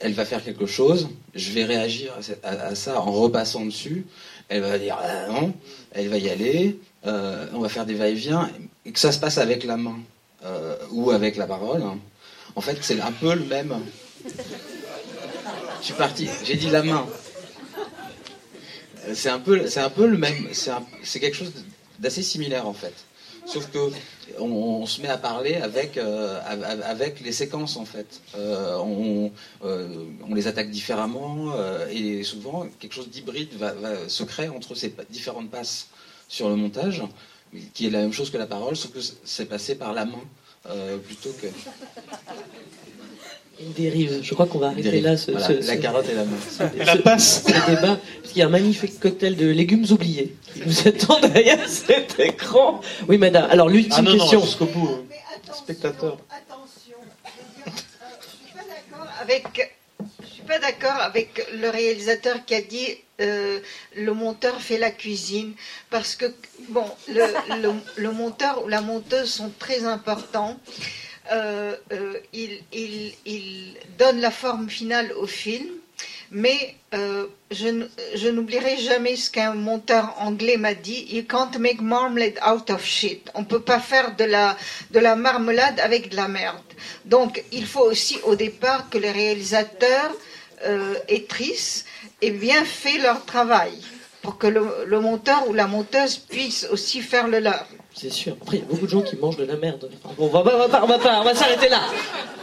elle 0.00 0.12
va 0.12 0.24
faire 0.24 0.44
quelque 0.44 0.66
chose, 0.66 1.08
je 1.34 1.50
vais 1.52 1.64
réagir 1.64 2.12
à, 2.18 2.22
cette- 2.22 2.44
à- 2.44 2.66
à 2.68 2.74
ça 2.74 3.00
en 3.00 3.10
repassant 3.10 3.64
dessus, 3.64 4.06
elle 4.48 4.60
va 4.62 4.78
dire 4.78 4.98
ah, 5.00 5.28
non, 5.28 5.52
elle 5.92 6.08
va 6.08 6.18
y 6.18 6.28
aller, 6.28 6.78
on 7.04 7.58
va 7.60 7.68
faire 7.68 7.86
des 7.86 7.94
va-et-vient, 7.94 8.50
et 8.86 8.92
que 8.92 8.98
ça 8.98 9.12
se 9.12 9.18
passe 9.18 9.38
avec 9.38 9.64
la 9.64 9.76
main 9.76 9.98
euh, 10.44 10.76
ou 10.90 11.10
avec 11.10 11.36
la 11.36 11.46
parole. 11.46 11.82
hein. 11.82 11.98
En 12.56 12.60
fait, 12.60 12.78
c'est 12.82 13.00
un 13.00 13.12
peu 13.12 13.34
le 13.34 13.44
même. 13.44 13.74
Je 15.80 15.84
suis 15.86 15.94
parti, 15.94 16.28
j'ai 16.44 16.56
dit 16.56 16.68
la 16.70 16.82
main. 16.82 17.06
C'est 19.14 19.30
un 19.30 19.38
peu, 19.38 19.64
un 19.76 19.90
peu 19.90 20.06
le 20.06 20.18
même. 20.18 20.48
C'est 21.02 21.20
quelque 21.20 21.36
chose 21.36 21.52
d'assez 21.98 22.22
similaire 22.22 22.66
en 22.66 22.72
fait. 22.74 22.94
Sauf 23.46 23.70
que 23.70 23.78
on, 24.38 24.84
se 24.86 25.00
met 25.00 25.08
à 25.08 25.16
parler 25.16 25.54
avec 25.56 25.96
euh, 25.96 26.38
av- 26.46 26.82
avec 26.84 27.20
les 27.20 27.32
séquences 27.32 27.76
en 27.76 27.84
fait. 27.86 28.20
Euh, 28.36 28.76
on, 28.76 29.32
euh, 29.64 29.88
on 30.28 30.34
les 30.34 30.46
attaque 30.46 30.70
différemment 30.70 31.52
et 31.90 32.22
souvent 32.22 32.66
quelque 32.78 32.94
chose 32.94 33.08
d'hybride 33.08 33.52
va, 33.54 33.72
se 34.08 34.22
créer 34.24 34.48
entre 34.48 34.74
ces 34.74 34.94
différentes 35.08 35.50
passes 35.50 35.88
sur 36.28 36.48
le 36.48 36.54
montage, 36.56 37.02
qui 37.74 37.86
est 37.86 37.90
la 37.90 37.98
même 38.00 38.12
chose 38.12 38.30
que 38.30 38.38
la 38.38 38.46
parole, 38.46 38.76
sauf 38.76 38.92
que 38.92 39.00
c'est 39.24 39.46
passé 39.46 39.74
par 39.74 39.92
la 39.92 40.04
main 40.04 40.20
euh, 40.68 40.98
plutôt 40.98 41.30
que. 41.40 41.46
Une 43.62 43.72
dérive. 43.72 44.20
Je 44.22 44.32
crois 44.32 44.46
qu'on 44.46 44.58
va 44.58 44.68
arrêter 44.68 44.84
Dérive. 44.84 45.04
là 45.04 45.16
ce, 45.18 45.32
Voilà, 45.32 45.46
ce- 45.48 45.66
la 45.66 45.76
carotte 45.76 46.08
et 46.08 46.14
la 46.14 46.24
main. 46.24 46.36
ce- 46.50 46.62
Et 46.80 46.84
la 46.84 46.96
ce- 46.96 47.02
passe. 47.02 47.42
ce 47.46 47.70
débat. 47.70 47.98
Parce 48.22 48.28
qu'il 48.32 48.38
y 48.38 48.42
a 48.42 48.46
un 48.46 48.50
magnifique 48.50 48.98
cocktail 48.98 49.36
de 49.36 49.46
légumes 49.48 49.84
oubliés 49.90 50.34
qui 50.54 50.60
nous 50.64 50.88
attend 50.88 51.20
derrière 51.20 51.68
cet 51.68 52.18
écran. 52.20 52.80
Oui, 53.06 53.18
madame. 53.18 53.50
Alors, 53.50 53.68
l'ultime 53.68 53.92
Ah 53.98 54.02
non, 54.02 54.12
non, 54.12 54.18
question. 54.18 54.40
jusqu'au 54.40 54.64
bout. 54.66 54.88
hein. 54.88 55.52
Spectateur. 55.52 56.16
avec, 56.30 56.48
je 58.22 58.28
suis 58.46 58.54
pas 58.54 58.60
d'accord 58.62 59.06
avec 59.20 59.76
le 60.48 61.68
réalisateur 61.70 62.44
qui 62.44 62.54
a 62.54 62.60
dit 62.60 62.96
euh, 63.20 63.60
le 63.96 64.12
monteur 64.14 64.60
fait 64.60 64.78
la 64.78 64.90
cuisine 64.90 65.52
parce 65.90 66.16
que 66.16 66.26
bon, 66.68 66.86
le, 67.08 68.10
monteur 68.10 68.64
ou 68.64 68.68
la 68.68 68.80
monteuse 68.80 69.30
sont 69.30 69.52
très 69.58 69.84
importants. 69.84 70.58
Euh, 71.32 71.76
euh, 71.92 72.18
ils 72.32 73.74
donnent 73.98 74.20
la 74.20 74.30
forme 74.30 74.68
finale 74.68 75.12
au 75.12 75.26
film, 75.26 75.68
mais 76.30 76.74
euh, 76.94 77.26
je 77.50 78.28
n'oublierai 78.28 78.76
jamais 78.78 79.16
ce 79.16 79.30
qu'un 79.30 79.54
monteur 79.54 80.14
anglais 80.18 80.56
m'a 80.56 80.74
dit 80.74 81.06
You 81.10 81.24
can't 81.24 81.56
make 81.58 81.80
marmalade 81.80 82.38
out 82.46 82.70
of 82.70 82.84
shit. 82.84 83.30
On 83.34 83.40
ne 83.40 83.46
peut 83.46 83.62
pas 83.62 83.80
faire 83.80 84.16
de 84.16 84.24
la, 84.24 84.56
de 84.92 84.98
la 85.00 85.16
marmelade 85.16 85.78
avec 85.80 86.10
de 86.10 86.16
la 86.16 86.28
merde. 86.28 86.58
Donc, 87.04 87.42
il 87.52 87.66
faut 87.66 87.82
aussi 87.82 88.18
au 88.24 88.34
départ 88.34 88.88
que 88.90 88.98
les 88.98 89.10
réalisateurs 89.10 90.12
euh, 90.66 90.94
et 91.08 91.24
trices 91.24 91.84
aient 92.22 92.30
bien 92.30 92.64
fait 92.64 92.98
leur 92.98 93.24
travail 93.24 93.72
pour 94.22 94.36
que 94.38 94.46
le, 94.46 94.66
le 94.86 95.00
monteur 95.00 95.48
ou 95.48 95.54
la 95.54 95.66
monteuse 95.66 96.16
puisse 96.18 96.66
aussi 96.70 97.00
faire 97.00 97.26
le 97.28 97.40
leur. 97.40 97.66
C'est 97.94 98.12
sûr. 98.12 98.36
Après, 98.40 98.58
il 98.58 98.60
y 98.60 98.62
a 98.62 98.66
beaucoup 98.66 98.86
de 98.86 98.90
gens 98.90 99.02
qui 99.02 99.16
mangent 99.16 99.36
de 99.38 99.44
la 99.44 99.56
merde. 99.56 99.90
Bon, 100.16 100.26
on 100.26 100.28
va 100.28 100.42
pas, 100.42 100.54
on 100.54 100.58
va 100.58 100.68
pas, 100.68 100.82
on 100.84 100.86
va 100.86 100.98
pas, 100.98 101.20
on 101.20 101.24
va 101.24 101.34
s'arrêter 101.34 101.68
là. 101.68 101.80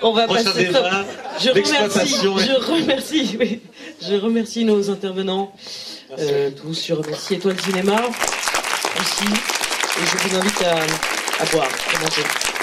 On 0.02 0.12
va 0.12 0.26
Prochain 0.26 0.44
passer. 0.46 0.66
débat 0.66 1.06
je 1.40 1.50
remercie, 1.50 2.16
je 2.22 2.28
remercie, 2.72 3.38
oui. 3.40 3.62
je 4.02 4.16
remercie 4.16 4.66
nos 4.66 4.90
intervenants 4.90 5.54
euh, 6.20 6.50
tous. 6.52 6.86
Je 6.88 6.94
remercie 6.94 7.36
Étoile 7.36 7.60
Cinéma 7.62 7.96
aussi. 9.00 9.26
Et 9.26 10.06
je 10.06 10.28
vous 10.30 10.38
invite 10.38 10.62
à 10.64 10.76
à 11.40 11.46
boire, 11.46 11.68
à 11.96 12.00
manger. 12.00 12.57